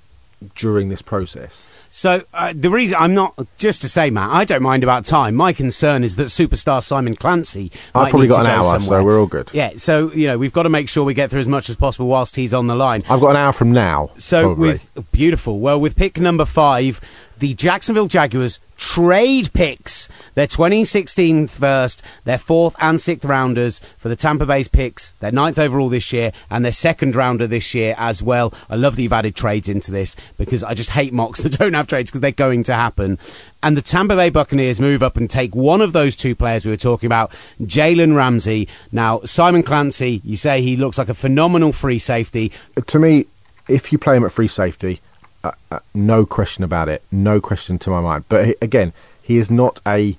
during 0.55 0.89
this 0.89 1.01
process. 1.01 1.67
So 1.93 2.23
uh, 2.33 2.53
the 2.55 2.69
reason 2.69 2.95
I'm 2.97 3.13
not 3.13 3.35
just 3.57 3.81
to 3.81 3.89
say, 3.89 4.09
Matt, 4.09 4.31
I 4.31 4.45
don't 4.45 4.63
mind 4.63 4.81
about 4.81 5.03
time. 5.03 5.35
My 5.35 5.51
concern 5.51 6.05
is 6.05 6.15
that 6.15 6.27
superstar 6.27 6.81
Simon 6.81 7.17
Clancy. 7.17 7.69
I've 7.93 8.09
probably 8.09 8.29
got 8.29 8.45
an 8.45 8.45
go 8.45 8.51
hour, 8.51 8.79
so 8.79 8.85
somewhere. 8.85 9.03
we're 9.03 9.19
all 9.19 9.27
good. 9.27 9.49
Yeah, 9.51 9.71
so 9.75 10.09
you 10.13 10.27
know 10.27 10.37
we've 10.37 10.53
got 10.53 10.63
to 10.63 10.69
make 10.69 10.87
sure 10.87 11.03
we 11.03 11.13
get 11.13 11.29
through 11.29 11.41
as 11.41 11.49
much 11.49 11.69
as 11.69 11.75
possible 11.75 12.07
whilst 12.07 12.37
he's 12.37 12.53
on 12.53 12.67
the 12.67 12.75
line. 12.75 13.03
I've 13.09 13.19
got 13.19 13.31
an 13.31 13.35
hour 13.35 13.51
from 13.51 13.73
now. 13.73 14.11
So 14.17 14.43
probably. 14.43 14.79
with 14.95 15.11
beautiful, 15.11 15.59
well, 15.59 15.81
with 15.81 15.97
pick 15.97 16.17
number 16.17 16.45
five, 16.45 17.01
the 17.41 17.55
Jacksonville 17.55 18.07
Jaguars 18.07 18.59
trade 18.77 19.51
picks 19.51 20.07
their 20.35 20.45
2016 20.45 21.47
first, 21.47 22.03
their 22.23 22.37
fourth 22.37 22.75
and 22.79 23.01
sixth 23.01 23.25
rounders 23.25 23.79
for 23.97 24.09
the 24.09 24.15
Tampa 24.15 24.45
Bay's 24.45 24.67
picks, 24.67 25.11
their 25.13 25.31
ninth 25.31 25.57
overall 25.57 25.89
this 25.89 26.13
year, 26.13 26.31
and 26.51 26.63
their 26.63 26.71
second 26.71 27.15
rounder 27.15 27.47
this 27.47 27.73
year 27.73 27.95
as 27.97 28.21
well. 28.21 28.53
I 28.69 28.75
love 28.75 28.95
that 28.95 29.01
you've 29.01 29.11
added 29.11 29.35
trades 29.35 29.67
into 29.67 29.89
this 29.89 30.15
because 30.37 30.63
I 30.63 30.75
just 30.75 30.91
hate 30.91 31.13
mocks 31.13 31.41
that 31.43 31.57
don't 31.57 31.73
have 31.73 31.87
trades 31.87 32.11
because 32.11 32.21
they're 32.21 32.31
going 32.31 32.63
to 32.65 32.75
happen. 32.75 33.17
And 33.63 33.75
the 33.75 33.81
Tampa 33.81 34.15
Bay 34.15 34.29
Buccaneers 34.29 34.79
move 34.79 35.01
up 35.01 35.17
and 35.17 35.27
take 35.27 35.55
one 35.55 35.81
of 35.81 35.93
those 35.93 36.15
two 36.15 36.35
players 36.35 36.63
we 36.63 36.71
were 36.71 36.77
talking 36.77 37.07
about, 37.07 37.31
Jalen 37.59 38.15
Ramsey. 38.15 38.67
Now, 38.91 39.21
Simon 39.21 39.63
Clancy, 39.63 40.21
you 40.23 40.37
say 40.37 40.61
he 40.61 40.77
looks 40.77 40.99
like 40.99 41.09
a 41.09 41.15
phenomenal 41.15 41.71
free 41.71 41.99
safety. 41.99 42.51
to 42.85 42.99
me, 42.99 43.25
if 43.67 43.91
you 43.91 43.97
play 43.97 44.15
him 44.15 44.25
at 44.25 44.31
free 44.31 44.47
safety, 44.47 45.01
uh, 45.43 45.51
uh, 45.71 45.79
no 45.93 46.25
question 46.25 46.63
about 46.63 46.89
it, 46.89 47.03
no 47.11 47.41
question 47.41 47.79
to 47.79 47.89
my 47.89 48.01
mind. 48.01 48.25
But 48.29 48.45
he, 48.45 48.55
again, 48.61 48.93
he 49.21 49.37
is 49.37 49.49
not 49.51 49.79
a 49.85 50.15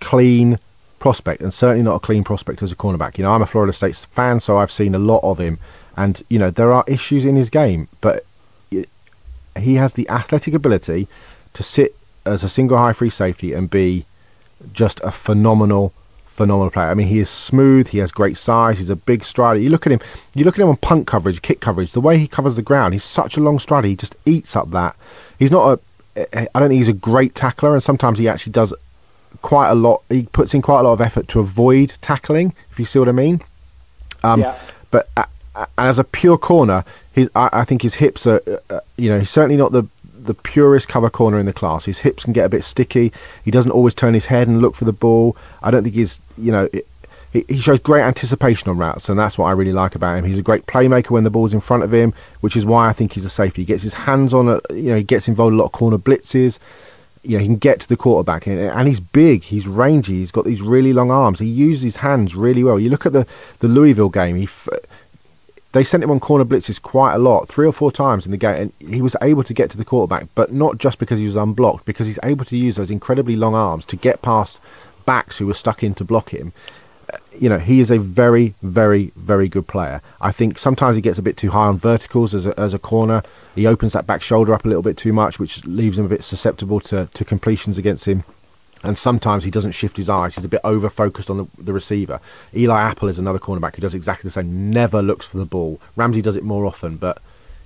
clean 0.00 0.58
prospect, 0.98 1.42
and 1.42 1.52
certainly 1.52 1.82
not 1.82 1.96
a 1.96 2.00
clean 2.00 2.24
prospect 2.24 2.62
as 2.62 2.72
a 2.72 2.76
cornerback. 2.76 3.18
You 3.18 3.24
know, 3.24 3.32
I'm 3.32 3.42
a 3.42 3.46
Florida 3.46 3.72
State 3.72 3.96
fan, 4.10 4.40
so 4.40 4.58
I've 4.58 4.72
seen 4.72 4.94
a 4.94 4.98
lot 4.98 5.22
of 5.22 5.38
him, 5.38 5.58
and 5.96 6.20
you 6.28 6.38
know 6.38 6.50
there 6.50 6.72
are 6.72 6.84
issues 6.86 7.24
in 7.24 7.36
his 7.36 7.50
game, 7.50 7.88
but 8.00 8.24
he 9.58 9.74
has 9.74 9.92
the 9.92 10.08
athletic 10.08 10.54
ability 10.54 11.08
to 11.54 11.62
sit 11.62 11.94
as 12.24 12.44
a 12.44 12.48
single 12.48 12.78
high 12.78 12.92
free 12.92 13.10
safety 13.10 13.52
and 13.52 13.68
be 13.70 14.04
just 14.72 15.00
a 15.00 15.10
phenomenal 15.10 15.92
phenomenal 16.38 16.70
player. 16.70 16.88
I 16.88 16.94
mean, 16.94 17.08
he 17.08 17.18
is 17.18 17.28
smooth. 17.28 17.88
He 17.88 17.98
has 17.98 18.12
great 18.12 18.36
size. 18.38 18.78
He's 18.78 18.90
a 18.90 18.96
big 18.96 19.24
strider. 19.24 19.60
You 19.60 19.68
look 19.70 19.86
at 19.86 19.92
him. 19.92 20.00
You 20.34 20.44
look 20.44 20.54
at 20.58 20.62
him 20.62 20.68
on 20.68 20.76
punt 20.76 21.06
coverage, 21.06 21.42
kick 21.42 21.60
coverage. 21.60 21.92
The 21.92 22.00
way 22.00 22.16
he 22.16 22.28
covers 22.28 22.56
the 22.56 22.62
ground, 22.62 22.94
he's 22.94 23.04
such 23.04 23.36
a 23.36 23.40
long 23.40 23.58
strider. 23.58 23.88
He 23.88 23.96
just 23.96 24.16
eats 24.24 24.56
up 24.56 24.70
that. 24.70 24.96
He's 25.38 25.50
not 25.50 25.80
a. 26.16 26.38
I 26.38 26.58
don't 26.58 26.68
think 26.68 26.78
he's 26.78 26.88
a 26.88 26.94
great 26.94 27.34
tackler, 27.34 27.74
and 27.74 27.82
sometimes 27.82 28.18
he 28.18 28.28
actually 28.28 28.52
does 28.52 28.72
quite 29.42 29.68
a 29.68 29.74
lot. 29.74 30.02
He 30.08 30.22
puts 30.24 30.54
in 30.54 30.62
quite 30.62 30.80
a 30.80 30.82
lot 30.84 30.92
of 30.92 31.00
effort 31.00 31.28
to 31.28 31.40
avoid 31.40 31.92
tackling. 32.00 32.54
If 32.70 32.78
you 32.78 32.86
see 32.86 32.98
what 32.98 33.08
I 33.08 33.12
mean. 33.12 33.42
Um, 34.22 34.40
Yeah. 34.40 34.56
But 34.90 35.10
uh, 35.58 35.66
as 35.76 35.98
a 35.98 36.04
pure 36.04 36.38
corner, 36.38 36.84
his 37.12 37.30
I, 37.34 37.48
I 37.52 37.64
think 37.64 37.82
his 37.82 37.94
hips 37.94 38.26
are. 38.26 38.40
Uh, 38.46 38.74
uh, 38.74 38.80
you 38.96 39.10
know, 39.10 39.18
he's 39.18 39.30
certainly 39.30 39.56
not 39.56 39.72
the 39.72 39.84
the 40.14 40.34
purest 40.34 40.88
cover 40.88 41.10
corner 41.10 41.38
in 41.38 41.46
the 41.46 41.52
class. 41.52 41.84
His 41.84 41.98
hips 41.98 42.24
can 42.24 42.32
get 42.32 42.46
a 42.46 42.48
bit 42.48 42.64
sticky. 42.64 43.12
He 43.44 43.50
doesn't 43.50 43.70
always 43.70 43.94
turn 43.94 44.14
his 44.14 44.26
head 44.26 44.48
and 44.48 44.60
look 44.60 44.74
for 44.74 44.84
the 44.84 44.92
ball. 44.92 45.36
I 45.62 45.70
don't 45.70 45.82
think 45.82 45.94
he's. 45.94 46.20
You 46.36 46.52
know. 46.52 46.68
It, 46.72 46.86
he 47.30 47.58
shows 47.58 47.78
great 47.78 48.02
anticipation 48.02 48.70
on 48.70 48.78
routes, 48.78 49.10
and 49.10 49.18
that's 49.18 49.36
what 49.36 49.46
I 49.46 49.52
really 49.52 49.74
like 49.74 49.94
about 49.94 50.16
him. 50.16 50.24
He's 50.24 50.38
a 50.38 50.42
great 50.42 50.64
playmaker 50.64 51.10
when 51.10 51.24
the 51.24 51.30
ball's 51.30 51.52
in 51.52 51.60
front 51.60 51.82
of 51.82 51.92
him, 51.92 52.14
which 52.40 52.56
is 52.56 52.64
why 52.64 52.88
I 52.88 52.94
think 52.94 53.12
he's 53.12 53.26
a 53.26 53.30
safety. 53.30 53.62
He 53.62 53.66
gets 53.66 53.82
his 53.82 53.92
hands 53.92 54.32
on 54.32 54.48
it, 54.48 54.60
you 54.70 54.90
know, 54.90 54.96
he 54.96 55.02
gets 55.02 55.28
involved 55.28 55.52
in 55.52 55.58
a 55.58 55.62
lot 55.62 55.66
of 55.66 55.72
corner 55.72 55.98
blitzes. 55.98 56.58
You 57.22 57.36
know, 57.36 57.40
he 57.40 57.46
can 57.46 57.56
get 57.56 57.80
to 57.80 57.88
the 57.88 57.98
quarterback, 57.98 58.46
and, 58.46 58.58
and 58.58 58.88
he's 58.88 59.00
big, 59.00 59.42
he's 59.42 59.68
rangy, 59.68 60.14
he's 60.14 60.30
got 60.30 60.46
these 60.46 60.62
really 60.62 60.94
long 60.94 61.10
arms. 61.10 61.38
He 61.38 61.48
uses 61.48 61.82
his 61.82 61.96
hands 61.96 62.34
really 62.34 62.64
well. 62.64 62.80
You 62.80 62.88
look 62.88 63.04
at 63.04 63.12
the 63.12 63.26
the 63.58 63.68
Louisville 63.68 64.08
game, 64.08 64.36
he 64.36 64.44
f- 64.44 64.68
they 65.72 65.84
sent 65.84 66.02
him 66.02 66.10
on 66.10 66.20
corner 66.20 66.44
blitzes 66.44 66.80
quite 66.80 67.14
a 67.14 67.18
lot, 67.18 67.48
three 67.48 67.66
or 67.66 67.72
four 67.72 67.92
times 67.92 68.24
in 68.24 68.30
the 68.30 68.38
game, 68.38 68.72
and 68.80 68.90
he 68.90 69.02
was 69.02 69.16
able 69.20 69.42
to 69.44 69.54
get 69.54 69.70
to 69.70 69.76
the 69.76 69.84
quarterback, 69.84 70.26
but 70.34 70.52
not 70.52 70.78
just 70.78 70.98
because 70.98 71.18
he 71.18 71.26
was 71.26 71.36
unblocked, 71.36 71.84
because 71.84 72.06
he's 72.06 72.18
able 72.22 72.44
to 72.46 72.56
use 72.56 72.76
those 72.76 72.90
incredibly 72.90 73.36
long 73.36 73.54
arms 73.54 73.84
to 73.86 73.96
get 73.96 74.22
past 74.22 74.60
backs 75.04 75.36
who 75.38 75.46
were 75.46 75.54
stuck 75.54 75.82
in 75.82 75.94
to 75.94 76.04
block 76.04 76.30
him. 76.30 76.52
Uh, 77.12 77.18
You 77.38 77.48
know, 77.50 77.58
he 77.58 77.80
is 77.80 77.90
a 77.90 77.98
very, 77.98 78.54
very, 78.62 79.12
very 79.16 79.48
good 79.48 79.66
player. 79.66 80.00
I 80.20 80.32
think 80.32 80.58
sometimes 80.58 80.96
he 80.96 81.02
gets 81.02 81.18
a 81.18 81.22
bit 81.22 81.36
too 81.36 81.50
high 81.50 81.66
on 81.66 81.76
verticals 81.76 82.34
as 82.34 82.46
a, 82.46 82.58
as 82.58 82.74
a 82.74 82.78
corner. 82.78 83.22
He 83.54 83.66
opens 83.66 83.92
that 83.92 84.06
back 84.06 84.22
shoulder 84.22 84.54
up 84.54 84.64
a 84.64 84.68
little 84.68 84.82
bit 84.82 84.96
too 84.96 85.12
much, 85.12 85.38
which 85.38 85.64
leaves 85.64 85.98
him 85.98 86.06
a 86.06 86.08
bit 86.08 86.24
susceptible 86.24 86.80
to, 86.80 87.08
to 87.14 87.24
completions 87.24 87.78
against 87.78 88.06
him 88.06 88.24
and 88.82 88.96
sometimes 88.96 89.44
he 89.44 89.50
doesn't 89.50 89.72
shift 89.72 89.96
his 89.96 90.08
eyes. 90.08 90.34
He's 90.34 90.44
a 90.44 90.48
bit 90.48 90.60
over 90.64 90.88
focused 90.88 91.30
on 91.30 91.38
the, 91.38 91.46
the 91.62 91.72
receiver. 91.72 92.20
Eli 92.54 92.80
Apple 92.80 93.08
is 93.08 93.18
another 93.18 93.38
cornerback 93.38 93.76
who 93.76 93.82
does 93.82 93.94
exactly 93.94 94.28
the 94.28 94.32
same. 94.32 94.70
Never 94.70 95.02
looks 95.02 95.26
for 95.26 95.38
the 95.38 95.44
ball. 95.44 95.80
Ramsey 95.96 96.22
does 96.22 96.36
it 96.36 96.44
more 96.44 96.66
often, 96.66 96.96
but 96.96 97.20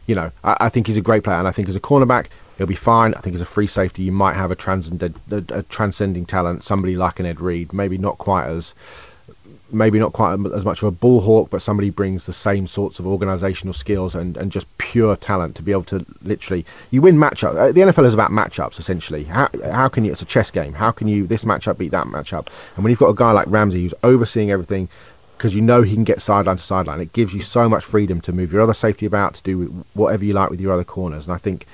you 0.06 0.14
know, 0.14 0.30
I, 0.42 0.56
I 0.60 0.68
think 0.68 0.86
he's 0.86 0.96
a 0.96 1.02
great 1.02 1.24
player, 1.24 1.36
and 1.36 1.48
I 1.48 1.52
think 1.52 1.68
as 1.68 1.76
a 1.76 1.80
cornerback 1.80 2.26
he'll 2.58 2.66
be 2.66 2.74
fine. 2.74 3.14
I 3.14 3.20
think 3.20 3.34
as 3.34 3.40
a 3.40 3.46
free 3.46 3.66
safety 3.66 4.02
you 4.02 4.12
might 4.12 4.34
have 4.34 4.50
a 4.50 4.56
transcendent, 4.56 5.16
a, 5.30 5.44
a 5.58 5.62
transcending 5.62 6.26
talent, 6.26 6.64
somebody 6.64 6.96
like 6.96 7.20
an 7.20 7.26
Ed 7.26 7.40
Reed, 7.40 7.72
maybe 7.72 7.98
not 7.98 8.18
quite 8.18 8.46
as 8.46 8.74
maybe 9.72 9.98
not 9.98 10.12
quite 10.12 10.38
as 10.54 10.64
much 10.64 10.82
of 10.82 10.88
a 10.88 10.90
ball 10.90 11.20
hawk, 11.20 11.50
but 11.50 11.62
somebody 11.62 11.90
brings 11.90 12.26
the 12.26 12.32
same 12.32 12.66
sorts 12.66 12.98
of 12.98 13.06
organisational 13.06 13.74
skills 13.74 14.14
and, 14.14 14.36
and 14.36 14.52
just 14.52 14.66
pure 14.78 15.16
talent 15.16 15.56
to 15.56 15.62
be 15.62 15.72
able 15.72 15.84
to 15.84 16.04
literally 16.22 16.64
you 16.90 17.02
win 17.02 17.16
matchup. 17.16 17.56
Uh, 17.56 17.72
the 17.72 17.80
NFL 17.80 18.04
is 18.04 18.14
about 18.14 18.30
matchups 18.30 18.78
essentially. 18.78 19.24
How 19.24 19.48
how 19.64 19.88
can 19.88 20.04
you? 20.04 20.12
It's 20.12 20.22
a 20.22 20.26
chess 20.26 20.50
game. 20.50 20.74
How 20.74 20.90
can 20.92 21.08
you 21.08 21.26
this 21.26 21.44
matchup 21.44 21.78
beat 21.78 21.92
that 21.92 22.06
matchup? 22.06 22.48
And 22.76 22.84
when 22.84 22.90
you've 22.90 22.98
got 22.98 23.08
a 23.08 23.14
guy 23.14 23.32
like 23.32 23.46
Ramsey 23.48 23.82
who's 23.82 23.94
overseeing 24.02 24.50
everything. 24.50 24.88
Because 25.38 25.56
you 25.56 25.62
know 25.62 25.82
he 25.82 25.94
can 25.94 26.04
get 26.04 26.22
sideline 26.22 26.56
to 26.58 26.62
sideline, 26.62 27.00
it 27.00 27.12
gives 27.12 27.34
you 27.34 27.40
so 27.40 27.68
much 27.68 27.82
freedom 27.82 28.20
to 28.20 28.32
move 28.32 28.52
your 28.52 28.62
other 28.62 28.74
safety 28.74 29.06
about, 29.06 29.34
to 29.34 29.42
do 29.42 29.84
whatever 29.92 30.24
you 30.24 30.34
like 30.34 30.50
with 30.50 30.60
your 30.60 30.72
other 30.72 30.84
corners. 30.84 31.26
And 31.26 31.34
I 31.34 31.38
think, 31.38 31.66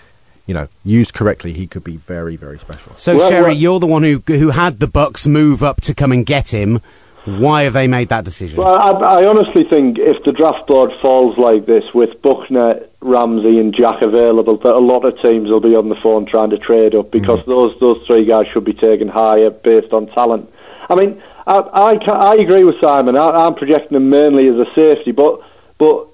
you 0.46 0.54
know, 0.54 0.68
used 0.86 1.12
correctly, 1.12 1.52
he 1.52 1.66
could 1.66 1.84
be 1.84 1.96
very, 1.96 2.36
very 2.36 2.58
special. 2.58 2.96
So 2.96 3.16
Well, 3.16 3.28
Sherry, 3.28 3.42
well- 3.42 3.52
you're 3.52 3.78
the 3.78 3.86
one 3.86 4.04
who 4.04 4.22
who 4.26 4.50
had 4.50 4.80
the 4.80 4.86
Bucks 4.86 5.26
move 5.26 5.62
up 5.62 5.82
to 5.82 5.92
come 5.92 6.12
and 6.12 6.24
get 6.24 6.48
him. 6.54 6.80
Why 7.36 7.62
have 7.64 7.72
they 7.72 7.86
made 7.86 8.08
that 8.08 8.24
decision? 8.24 8.58
Well, 8.58 8.74
I, 9.04 9.20
I 9.20 9.26
honestly 9.26 9.64
think 9.64 9.98
if 9.98 10.22
the 10.24 10.32
draft 10.32 10.66
board 10.66 10.92
falls 11.00 11.36
like 11.36 11.66
this 11.66 11.92
with 11.92 12.22
Buckner, 12.22 12.80
Ramsey, 13.00 13.58
and 13.60 13.74
Jack 13.74 14.02
available, 14.02 14.56
that 14.56 14.74
a 14.74 14.78
lot 14.78 15.04
of 15.04 15.20
teams 15.20 15.50
will 15.50 15.60
be 15.60 15.76
on 15.76 15.88
the 15.88 15.94
phone 15.96 16.26
trying 16.26 16.50
to 16.50 16.58
trade 16.58 16.94
up 16.94 17.10
because 17.10 17.40
mm-hmm. 17.40 17.50
those 17.50 17.78
those 17.80 18.06
three 18.06 18.24
guys 18.24 18.46
should 18.48 18.64
be 18.64 18.72
taken 18.72 19.08
higher 19.08 19.50
based 19.50 19.92
on 19.92 20.06
talent. 20.06 20.52
I 20.88 20.94
mean, 20.94 21.22
I 21.46 21.58
I, 21.58 21.94
I 22.10 22.34
agree 22.36 22.64
with 22.64 22.80
Simon. 22.80 23.16
I, 23.16 23.46
I'm 23.46 23.54
projecting 23.54 23.96
him 23.96 24.10
mainly 24.10 24.48
as 24.48 24.56
a 24.56 24.66
safety, 24.74 25.12
but 25.12 25.42
but 25.78 26.06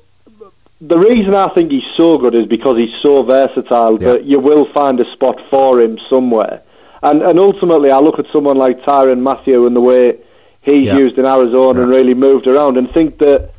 the 0.80 0.98
reason 0.98 1.34
I 1.34 1.48
think 1.48 1.70
he's 1.70 1.86
so 1.96 2.18
good 2.18 2.34
is 2.34 2.46
because 2.46 2.76
he's 2.76 2.94
so 3.00 3.22
versatile 3.22 4.00
Yeah. 4.00 4.12
that 4.12 4.24
you 4.24 4.38
will 4.40 4.66
find 4.66 5.00
a 5.00 5.10
spot 5.12 5.40
for 5.48 5.80
him 5.80 5.98
somewhere. 6.10 6.62
And 7.02 7.22
and 7.22 7.38
ultimately, 7.38 7.90
I 7.90 7.98
look 8.00 8.18
at 8.18 8.26
someone 8.26 8.56
like 8.56 8.82
Tyrann 8.82 9.20
Mathieu 9.20 9.66
and 9.66 9.76
the 9.76 9.80
way 9.80 10.18
he's 10.64 10.86
Yeah. 10.86 10.96
used 10.98 11.18
in 11.18 11.24
Arizona 11.26 11.82
and 11.82 11.90
really 11.90 12.14
moved 12.14 12.46
around, 12.46 12.76
and 12.76 12.90
think 12.90 13.18
that 13.18 13.50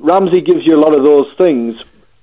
Ramsey 0.00 0.40
gives 0.40 0.66
you 0.66 0.74
a 0.76 0.80
lot 0.84 0.94
of 0.94 1.02
those 1.02 1.28
things. 1.36 1.82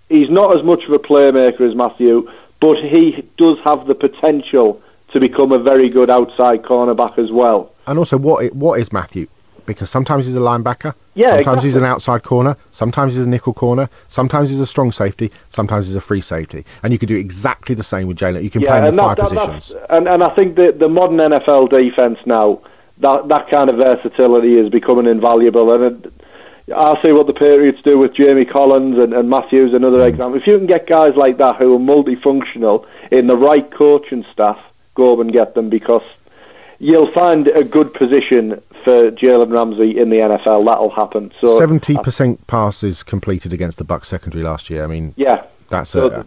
He's 0.10 0.30
not 0.30 0.56
as 0.56 0.64
much 0.64 0.84
of 0.86 0.92
a 0.92 1.00
playmaker 1.00 1.62
as 1.62 1.74
Mathieu, 1.76 2.30
but 2.60 2.78
he 2.80 3.24
does 3.38 3.58
have 3.60 3.88
the 3.88 3.96
potential 3.96 4.82
to 5.14 5.20
become 5.20 5.52
a 5.52 5.58
very 5.58 5.90
good 5.90 6.10
outside 6.10 6.64
cornerback 6.64 7.18
as 7.18 7.32
well. 7.32 7.72
And 7.88 7.98
also, 7.98 8.18
what 8.18 8.54
what 8.56 8.80
is 8.80 8.92
Mathieu? 8.92 9.28
Because 9.66 9.90
sometimes 9.90 10.26
he's 10.26 10.36
a 10.36 10.40
linebacker, 10.40 10.94
Yeah, 11.14 11.30
sometimes 11.36 11.64
he's 11.64 11.76
an 11.76 11.86
outside 11.86 12.24
corner, 12.24 12.58
sometimes 12.72 13.16
he's 13.16 13.24
a 13.24 13.30
nickel 13.30 13.54
corner, 13.54 13.90
sometimes 14.10 14.50
he's 14.50 14.60
a 14.60 14.66
strong 14.66 14.92
safety, 14.92 15.32
sometimes 15.50 15.86
he's 15.88 15.96
a 15.96 16.02
free 16.02 16.20
safety, 16.22 16.66
and 16.84 16.92
you 16.92 16.98
can 17.00 17.08
do 17.08 17.16
exactly 17.16 17.76
the 17.76 17.84
same 17.84 18.08
with 18.08 18.18
Jalen. 18.18 18.44
You 18.44 18.50
can 18.50 18.64
play 18.64 18.80
him 18.80 18.86
in 18.86 18.98
five 18.98 19.18
that- 19.18 19.30
that- 19.30 19.48
positions. 19.50 19.76
and, 19.90 20.08
and 20.08 20.24
I 20.24 20.30
think 20.30 20.56
the 20.56 20.72
the 20.72 20.90
modern 20.90 21.18
NFL 21.18 21.68
defense 21.70 22.20
now 22.26 22.60
that 23.02 23.28
that 23.28 23.50
kind 23.50 23.70
of 23.70 23.78
versatility 23.78 24.56
is 24.56 24.70
becoming 24.70 25.06
invaluable. 25.08 25.72
And 25.74 26.06
it, 26.06 26.14
I 26.76 27.02
see 27.02 27.12
what 27.12 27.28
the 27.28 27.34
Patriots 27.34 27.82
do 27.82 27.98
with 27.98 28.14
Jamie 28.14 28.46
Collins 28.46 28.98
and, 28.98 29.14
and 29.14 29.30
Matthews, 29.30 29.74
another 29.74 29.98
Mm. 30.00 30.08
example. 30.10 30.40
If 30.40 30.48
you 30.48 30.58
can 30.58 30.68
get 30.68 30.88
guys 30.88 31.16
like 31.16 31.38
that 31.38 31.58
who 31.58 31.76
are 31.76 31.80
multifunctional 31.80 32.86
in 33.12 33.28
the 33.28 33.36
right 33.36 33.70
coaching 33.70 34.24
staff, 34.32 34.58
go 34.96 35.14
up 35.14 35.20
and 35.20 35.32
get 35.34 35.54
them 35.54 35.70
because 35.70 36.04
you'll 36.80 37.12
find 37.12 37.48
a 37.48 37.64
good 37.64 37.94
position 37.94 38.62
for 38.84 39.12
Jalen 39.12 39.52
Ramsey 39.52 39.98
in 40.00 40.10
the 40.10 40.18
NFL. 40.18 40.66
That'll 40.66 40.90
happen. 40.90 41.32
So 41.42 41.58
Seventy 41.60 41.98
percent 41.98 42.46
passes 42.48 43.04
completed 43.04 43.54
against 43.54 43.78
the 43.78 43.84
Bucks 43.84 44.08
secondary 44.08 44.44
last 44.44 44.70
year. 44.70 44.84
I 44.84 44.88
mean, 44.88 45.14
yeah, 45.18 45.44
that's 45.70 45.90
So 45.92 46.08
a 46.08 46.26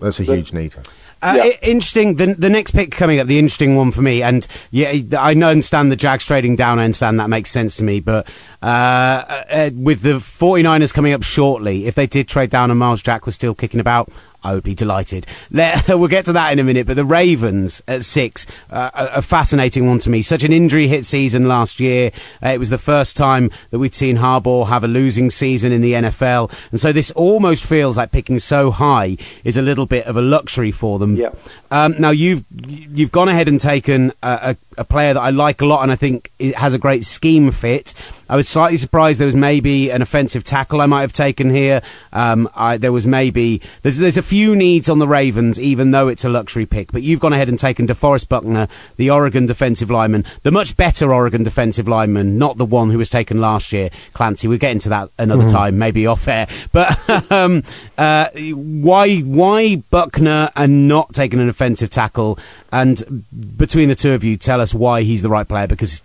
that's 0.00 0.20
a 0.20 0.24
huge 0.24 0.52
need. 0.52 0.74
Uh, 1.22 1.34
Yeah. 1.36 1.42
i- 1.44 1.58
interesting. 1.62 2.16
The, 2.16 2.34
the 2.34 2.50
next 2.50 2.72
pick 2.72 2.90
coming 2.90 3.18
up, 3.18 3.26
the 3.26 3.38
interesting 3.38 3.74
one 3.74 3.90
for 3.90 4.02
me, 4.02 4.22
and 4.22 4.46
yeah, 4.70 4.92
I 5.18 5.32
understand 5.34 5.90
the 5.90 5.96
Jags 5.96 6.26
trading 6.26 6.56
down. 6.56 6.78
I 6.78 6.84
understand 6.84 7.18
that 7.20 7.30
makes 7.30 7.50
sense 7.50 7.76
to 7.76 7.84
me. 7.84 8.00
But 8.00 8.26
uh, 8.62 8.66
uh, 8.66 9.70
with 9.74 10.02
the 10.02 10.14
49ers 10.18 10.92
coming 10.92 11.12
up 11.14 11.22
shortly, 11.22 11.86
if 11.86 11.94
they 11.94 12.06
did 12.06 12.28
trade 12.28 12.50
down 12.50 12.70
and 12.70 12.78
Myles 12.78 13.02
Jack 13.02 13.24
was 13.24 13.34
still 13.34 13.54
kicking 13.54 13.80
about, 13.80 14.10
I 14.46 14.54
would 14.54 14.62
be 14.62 14.74
delighted. 14.74 15.26
Let, 15.50 15.88
we'll 15.88 16.06
get 16.06 16.24
to 16.26 16.32
that 16.34 16.52
in 16.52 16.60
a 16.60 16.64
minute. 16.64 16.86
But 16.86 16.94
the 16.94 17.04
Ravens 17.04 17.82
at 17.88 18.04
six, 18.04 18.46
uh, 18.70 18.90
a, 18.94 19.22
fascinating 19.22 19.88
one 19.88 19.98
to 20.00 20.10
me. 20.10 20.22
Such 20.22 20.44
an 20.44 20.52
injury 20.52 20.86
hit 20.86 21.04
season 21.04 21.48
last 21.48 21.80
year. 21.80 22.12
Uh, 22.42 22.50
it 22.50 22.58
was 22.58 22.70
the 22.70 22.78
first 22.78 23.16
time 23.16 23.50
that 23.70 23.80
we'd 23.80 23.94
seen 23.94 24.18
Harbaugh 24.18 24.68
have 24.68 24.84
a 24.84 24.88
losing 24.88 25.30
season 25.30 25.72
in 25.72 25.80
the 25.80 25.94
NFL, 25.94 26.52
and 26.70 26.80
so 26.80 26.92
this 26.92 27.10
almost 27.12 27.64
feels 27.64 27.96
like 27.96 28.12
picking 28.12 28.38
so 28.38 28.70
high 28.70 29.16
is 29.42 29.56
a 29.56 29.62
little 29.62 29.86
bit 29.86 30.06
of 30.06 30.16
a 30.16 30.22
luxury 30.22 30.70
for 30.70 31.00
them. 31.00 31.16
Yeah. 31.16 31.30
Um, 31.70 31.94
now 31.98 32.10
you've 32.10 32.44
you've 32.50 33.12
gone 33.12 33.28
ahead 33.28 33.48
and 33.48 33.60
taken 33.60 34.12
a, 34.22 34.56
a, 34.76 34.80
a 34.80 34.84
player 34.84 35.14
that 35.14 35.20
I 35.20 35.30
like 35.30 35.60
a 35.60 35.66
lot, 35.66 35.82
and 35.82 35.92
I 35.92 35.96
think 35.96 36.30
it 36.38 36.54
has 36.56 36.74
a 36.74 36.78
great 36.78 37.04
scheme 37.04 37.50
fit. 37.50 37.94
I 38.28 38.34
was 38.34 38.48
slightly 38.48 38.76
surprised 38.76 39.20
there 39.20 39.26
was 39.26 39.36
maybe 39.36 39.90
an 39.90 40.02
offensive 40.02 40.42
tackle 40.42 40.80
I 40.80 40.86
might 40.86 41.02
have 41.02 41.12
taken 41.12 41.50
here. 41.50 41.80
Um, 42.12 42.48
I, 42.56 42.76
there 42.76 42.92
was 42.92 43.06
maybe 43.06 43.62
there's 43.82 43.98
there's 43.98 44.16
a 44.16 44.22
few 44.22 44.56
needs 44.56 44.88
on 44.88 44.98
the 44.98 45.06
Ravens, 45.06 45.60
even 45.60 45.92
though 45.92 46.08
it's 46.08 46.24
a 46.24 46.28
luxury 46.28 46.66
pick. 46.66 46.90
But 46.90 47.02
you've 47.02 47.20
gone 47.20 47.32
ahead 47.32 47.48
and 47.48 47.58
taken 47.58 47.86
DeForest 47.86 48.28
Buckner, 48.28 48.68
the 48.96 49.10
Oregon 49.10 49.46
defensive 49.46 49.90
lineman, 49.90 50.24
the 50.42 50.50
much 50.50 50.76
better 50.76 51.14
Oregon 51.14 51.44
defensive 51.44 51.86
lineman, 51.86 52.36
not 52.36 52.56
the 52.56 52.64
one 52.64 52.90
who 52.90 52.98
was 52.98 53.08
taken 53.08 53.40
last 53.40 53.72
year. 53.72 53.90
Clancy, 54.12 54.48
we'll 54.48 54.58
get 54.58 54.72
into 54.72 54.88
that 54.88 55.10
another 55.18 55.48
time, 55.48 55.78
maybe 55.78 56.06
off 56.06 56.26
air. 56.26 56.48
But 56.72 56.98
um, 57.30 57.62
uh, 57.96 58.28
why 58.34 59.18
why 59.20 59.76
Buckner 59.76 60.50
and 60.56 60.88
not 60.88 61.14
taking 61.14 61.40
an 61.40 61.48
offensive 61.56 61.90
tackle? 61.90 62.38
And 62.70 63.24
between 63.56 63.88
the 63.88 63.94
two 63.94 64.12
of 64.12 64.22
you, 64.22 64.36
tell 64.36 64.60
us 64.60 64.74
why 64.74 65.02
he's 65.02 65.22
the 65.22 65.30
right 65.30 65.48
player 65.48 65.66
because 65.66 66.02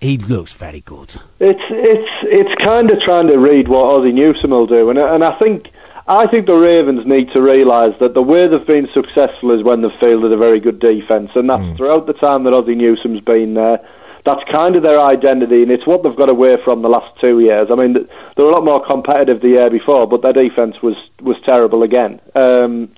he 0.00 0.18
looks 0.18 0.52
very 0.52 0.80
good. 0.80 1.16
It's 1.40 1.62
it's 1.68 2.10
it's 2.22 2.62
kind 2.62 2.90
of 2.90 3.00
trying 3.00 3.28
to 3.28 3.38
read 3.38 3.68
what 3.68 3.84
Ozzie 3.84 4.12
Newsome 4.12 4.50
will 4.50 4.66
do, 4.66 4.90
and 4.90 4.98
and 4.98 5.24
I 5.24 5.32
think 5.32 5.70
I 6.06 6.26
think 6.26 6.46
the 6.46 6.54
Ravens 6.54 7.06
need 7.06 7.32
to 7.32 7.40
realise 7.40 7.96
that 7.98 8.14
the 8.14 8.22
way 8.22 8.46
they've 8.46 8.66
been 8.66 8.88
successful 8.88 9.50
is 9.52 9.62
when 9.62 9.80
they've 9.80 9.92
fielded 9.92 10.32
a 10.32 10.36
very 10.36 10.60
good 10.60 10.78
defence, 10.78 11.34
and 11.34 11.48
that's 11.48 11.76
throughout 11.76 12.06
the 12.06 12.14
time 12.14 12.44
that 12.44 12.52
Ozzie 12.52 12.74
Newsome's 12.74 13.20
been 13.20 13.54
there. 13.54 13.80
That's 14.22 14.44
kind 14.50 14.76
of 14.76 14.82
their 14.82 15.00
identity, 15.00 15.62
and 15.62 15.72
it's 15.72 15.86
what 15.86 16.02
they've 16.02 16.14
got 16.14 16.28
away 16.28 16.58
from 16.58 16.82
the 16.82 16.90
last 16.90 17.18
two 17.20 17.40
years. 17.40 17.70
I 17.70 17.74
mean, 17.74 17.94
they 17.94 18.42
were 18.42 18.50
a 18.50 18.52
lot 18.52 18.64
more 18.64 18.84
competitive 18.84 19.40
the 19.40 19.48
year 19.48 19.70
before, 19.70 20.06
but 20.06 20.20
their 20.20 20.34
defence 20.34 20.82
was 20.82 20.96
was 21.20 21.40
terrible 21.40 21.82
again. 21.82 22.20
Um, 22.34 22.90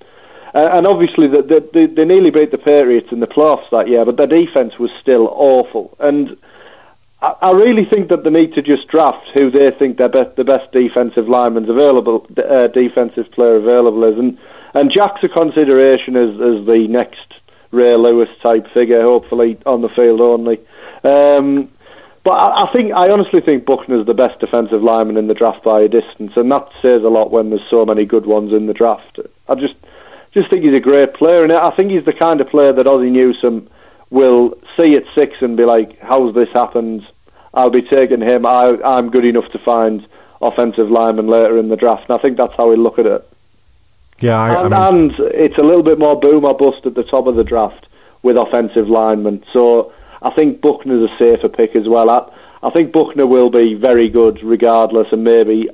uh, 0.53 0.69
and 0.73 0.85
obviously, 0.85 1.27
the, 1.27 1.41
the, 1.41 1.59
the, 1.73 1.85
they 1.87 2.05
nearly 2.05 2.29
beat 2.29 2.51
the 2.51 2.57
Patriots 2.57 3.11
in 3.11 3.19
the 3.19 3.27
playoffs 3.27 3.69
that 3.71 3.87
year, 3.87 4.05
but 4.05 4.17
their 4.17 4.27
defence 4.27 4.77
was 4.77 4.91
still 4.91 5.27
awful. 5.27 5.95
And 5.99 6.37
I, 7.21 7.35
I 7.41 7.51
really 7.51 7.85
think 7.85 8.09
that 8.09 8.23
they 8.23 8.29
need 8.29 8.53
to 8.53 8.61
just 8.61 8.87
draft 8.87 9.29
who 9.29 9.49
they 9.49 9.71
think 9.71 9.97
their 9.97 10.09
best, 10.09 10.35
the 10.35 10.43
best 10.43 10.71
defensive 10.71 11.27
lineman's 11.27 11.69
available, 11.69 12.27
uh, 12.37 12.67
defensive 12.67 13.31
player 13.31 13.55
available 13.55 14.03
is, 14.03 14.17
and 14.17 14.37
and 14.75 14.91
Jack's 14.91 15.23
a 15.23 15.29
consideration 15.29 16.15
as 16.15 16.39
as 16.39 16.65
the 16.65 16.87
next 16.87 17.33
Ray 17.71 17.95
Lewis 17.95 18.29
type 18.39 18.67
figure, 18.67 19.01
hopefully 19.01 19.57
on 19.65 19.81
the 19.81 19.89
field 19.89 20.21
only. 20.21 20.59
Um, 21.03 21.69
but 22.23 22.31
I, 22.31 22.63
I 22.63 22.65
think 22.67 22.93
I 22.93 23.09
honestly 23.09 23.41
think 23.41 23.65
Buckner's 23.65 24.05
the 24.05 24.13
best 24.13 24.39
defensive 24.39 24.83
lineman 24.83 25.17
in 25.17 25.27
the 25.27 25.33
draft 25.33 25.63
by 25.63 25.81
a 25.81 25.89
distance, 25.89 26.37
and 26.37 26.51
that 26.51 26.69
says 26.81 27.03
a 27.03 27.09
lot 27.09 27.31
when 27.31 27.49
there's 27.49 27.67
so 27.69 27.85
many 27.85 28.05
good 28.05 28.27
ones 28.27 28.53
in 28.53 28.67
the 28.67 28.73
draft. 28.73 29.19
I 29.49 29.55
just 29.55 29.75
just 30.33 30.49
think 30.49 30.63
he's 30.63 30.73
a 30.73 30.79
great 30.79 31.13
player, 31.13 31.43
and 31.43 31.51
I 31.51 31.69
think 31.71 31.91
he's 31.91 32.05
the 32.05 32.13
kind 32.13 32.41
of 32.41 32.49
player 32.49 32.73
that 32.73 32.87
Ozzie 32.87 33.09
Newsome 33.09 33.67
will 34.09 34.57
see 34.75 34.95
at 34.95 35.05
six 35.13 35.41
and 35.41 35.55
be 35.55 35.65
like, 35.65 35.99
"How's 35.99 36.33
this 36.33 36.49
happened? 36.49 37.05
I'll 37.53 37.69
be 37.69 37.81
taking 37.81 38.21
him. 38.21 38.45
I, 38.45 38.77
I'm 38.83 39.09
good 39.09 39.25
enough 39.25 39.51
to 39.51 39.59
find 39.59 40.05
offensive 40.41 40.89
lineman 40.89 41.27
later 41.27 41.57
in 41.57 41.69
the 41.69 41.77
draft." 41.77 42.09
And 42.09 42.17
I 42.17 42.21
think 42.21 42.37
that's 42.37 42.55
how 42.55 42.69
we 42.69 42.75
look 42.75 42.99
at 42.99 43.05
it. 43.05 43.27
Yeah, 44.19 44.39
I, 44.39 44.53
I 44.53 44.61
and, 44.63 44.71
mean, 45.09 45.11
and 45.19 45.33
it's 45.33 45.57
a 45.57 45.63
little 45.63 45.83
bit 45.83 45.99
more 45.99 46.19
boom 46.19 46.45
or 46.45 46.55
bust 46.55 46.85
at 46.85 46.95
the 46.95 47.03
top 47.03 47.27
of 47.27 47.35
the 47.35 47.43
draft 47.43 47.87
with 48.23 48.37
offensive 48.37 48.89
linemen. 48.89 49.43
So 49.51 49.93
I 50.21 50.29
think 50.29 50.61
Buckner's 50.61 51.11
a 51.11 51.17
safer 51.17 51.49
pick 51.49 51.75
as 51.75 51.87
well. 51.87 52.09
I, 52.09 52.31
I 52.63 52.69
think 52.69 52.91
Buckner 52.91 53.27
will 53.27 53.49
be 53.49 53.73
very 53.73 54.09
good 54.09 54.41
regardless 54.41 55.11
and 55.11 55.23
maybe 55.23 55.69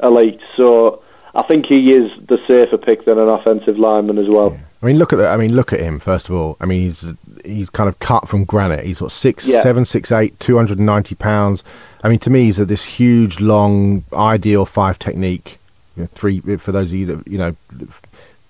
elite. 0.00 0.40
So 0.56 1.02
I 1.38 1.42
think 1.42 1.66
he 1.66 1.92
is 1.92 2.10
the 2.26 2.38
safer 2.46 2.76
pick 2.76 3.04
than 3.04 3.16
an 3.16 3.28
offensive 3.28 3.78
lineman 3.78 4.18
as 4.18 4.28
well. 4.28 4.58
I 4.82 4.86
mean, 4.86 4.96
look 4.96 5.12
at 5.12 5.16
that. 5.16 5.32
I 5.32 5.36
mean, 5.36 5.54
look 5.54 5.72
at 5.72 5.78
him. 5.78 6.00
First 6.00 6.28
of 6.28 6.34
all, 6.34 6.56
I 6.60 6.66
mean, 6.66 6.82
he's 6.82 7.06
he's 7.44 7.70
kind 7.70 7.88
of 7.88 7.98
cut 8.00 8.26
from 8.28 8.44
granite. 8.44 8.84
He's 8.84 9.00
what 9.00 9.12
six, 9.12 9.46
Yeah. 9.46 9.62
seven, 9.62 9.84
six, 9.84 10.10
eight, 10.10 10.38
two 10.40 10.56
hundred 10.56 10.78
and 10.78 10.86
ninety 10.86 11.14
pounds. 11.14 11.62
I 12.02 12.08
mean, 12.08 12.18
to 12.20 12.30
me, 12.30 12.44
he's 12.44 12.58
a, 12.58 12.64
this 12.64 12.82
huge, 12.82 13.38
long, 13.40 14.02
ideal 14.12 14.66
five 14.66 14.98
technique. 14.98 15.58
You 15.96 16.02
know, 16.02 16.06
three 16.12 16.40
for 16.40 16.72
those 16.72 16.90
of 16.90 16.98
you 16.98 17.06
that 17.06 17.28
you 17.28 17.38
know, 17.38 17.54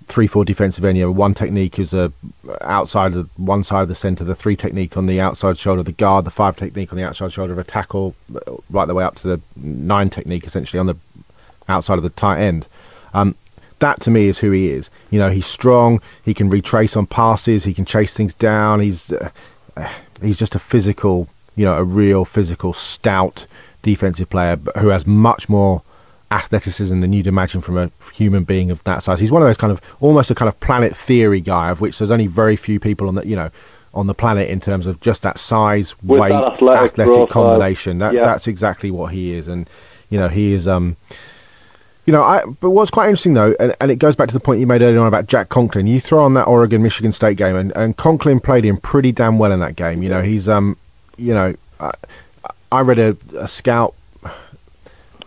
three, 0.06 0.26
four 0.26 0.46
defensive 0.46 0.82
end. 0.84 0.96
You 0.96 1.04
know, 1.04 1.12
one 1.12 1.34
technique 1.34 1.78
is 1.78 1.92
a 1.92 2.10
outside 2.62 3.12
of 3.14 3.28
one 3.38 3.64
side 3.64 3.82
of 3.82 3.88
the 3.88 3.94
centre. 3.94 4.24
The 4.24 4.34
three 4.34 4.56
technique 4.56 4.96
on 4.96 5.06
the 5.06 5.20
outside 5.20 5.58
shoulder 5.58 5.80
of 5.80 5.86
the 5.86 5.92
guard. 5.92 6.24
The 6.24 6.30
five 6.30 6.56
technique 6.56 6.90
on 6.92 6.96
the 6.98 7.04
outside 7.04 7.32
shoulder 7.32 7.52
of 7.52 7.58
a 7.58 7.64
tackle, 7.64 8.14
uh, 8.34 8.56
right 8.70 8.86
the 8.86 8.94
way 8.94 9.04
up 9.04 9.16
to 9.16 9.28
the 9.28 9.40
nine 9.56 10.08
technique 10.08 10.46
essentially 10.46 10.80
on 10.80 10.86
the 10.86 10.96
outside 11.68 11.98
of 11.98 12.02
the 12.02 12.10
tight 12.10 12.40
end. 12.40 12.66
Um, 13.14 13.34
that 13.80 14.00
to 14.02 14.10
me 14.10 14.26
is 14.26 14.38
who 14.38 14.50
he 14.50 14.70
is. 14.70 14.90
You 15.10 15.18
know, 15.20 15.30
he's 15.30 15.46
strong. 15.46 16.00
He 16.24 16.34
can 16.34 16.50
retrace 16.50 16.96
on 16.96 17.06
passes. 17.06 17.62
He 17.64 17.74
can 17.74 17.84
chase 17.84 18.14
things 18.14 18.34
down. 18.34 18.80
He's 18.80 19.12
uh, 19.12 19.30
uh, 19.76 19.88
he's 20.20 20.38
just 20.38 20.54
a 20.56 20.58
physical, 20.58 21.28
you 21.56 21.64
know, 21.64 21.74
a 21.74 21.84
real 21.84 22.24
physical, 22.24 22.72
stout 22.72 23.46
defensive 23.82 24.28
player, 24.28 24.56
but 24.56 24.76
who 24.78 24.88
has 24.88 25.06
much 25.06 25.48
more 25.48 25.82
athleticism 26.30 27.00
than 27.00 27.12
you'd 27.12 27.26
imagine 27.26 27.60
from 27.60 27.78
a 27.78 27.90
human 28.12 28.44
being 28.44 28.70
of 28.70 28.82
that 28.84 29.02
size. 29.02 29.18
He's 29.20 29.32
one 29.32 29.40
of 29.42 29.48
those 29.48 29.56
kind 29.56 29.70
of 29.72 29.80
almost 30.00 30.30
a 30.30 30.34
kind 30.34 30.48
of 30.48 30.58
planet 30.60 30.96
theory 30.96 31.40
guy, 31.40 31.70
of 31.70 31.80
which 31.80 31.98
there's 31.98 32.10
only 32.10 32.26
very 32.26 32.56
few 32.56 32.80
people 32.80 33.08
on 33.08 33.14
the 33.14 33.26
you 33.26 33.36
know 33.36 33.50
on 33.94 34.06
the 34.06 34.14
planet 34.14 34.50
in 34.50 34.60
terms 34.60 34.86
of 34.86 35.00
just 35.00 35.22
that 35.22 35.38
size, 35.38 35.94
With 36.02 36.20
weight, 36.20 36.28
that 36.30 36.60
athletic 36.60 36.94
profile. 36.96 37.26
combination. 37.28 37.98
That 38.00 38.12
Yeah. 38.12 38.24
that's 38.26 38.46
exactly 38.48 38.90
what 38.90 39.12
he 39.12 39.32
is, 39.32 39.48
and 39.48 39.70
you 40.10 40.18
know 40.18 40.28
he 40.28 40.52
is 40.52 40.66
um 40.68 40.96
you 42.08 42.12
know, 42.12 42.22
I, 42.22 42.42
but 42.46 42.70
what's 42.70 42.90
quite 42.90 43.10
interesting 43.10 43.34
though, 43.34 43.54
and, 43.60 43.76
and 43.82 43.90
it 43.90 43.96
goes 43.96 44.16
back 44.16 44.28
to 44.28 44.32
the 44.32 44.40
point 44.40 44.60
you 44.60 44.66
made 44.66 44.80
earlier 44.80 44.98
on 44.98 45.08
about 45.08 45.26
Jack 45.26 45.50
Conklin. 45.50 45.86
You 45.86 46.00
throw 46.00 46.24
on 46.24 46.32
that 46.34 46.46
Oregon 46.46 46.82
Michigan 46.82 47.12
State 47.12 47.36
game, 47.36 47.54
and, 47.54 47.70
and 47.76 47.94
Conklin 47.94 48.40
played 48.40 48.64
him 48.64 48.78
pretty 48.78 49.12
damn 49.12 49.38
well 49.38 49.52
in 49.52 49.60
that 49.60 49.76
game. 49.76 50.02
You 50.02 50.08
know, 50.08 50.22
he's 50.22 50.48
um, 50.48 50.78
you 51.18 51.34
know, 51.34 51.54
I, 51.78 51.90
I 52.72 52.80
read 52.80 52.98
a, 52.98 53.14
a 53.36 53.46
scout 53.46 53.94
a 54.24 54.30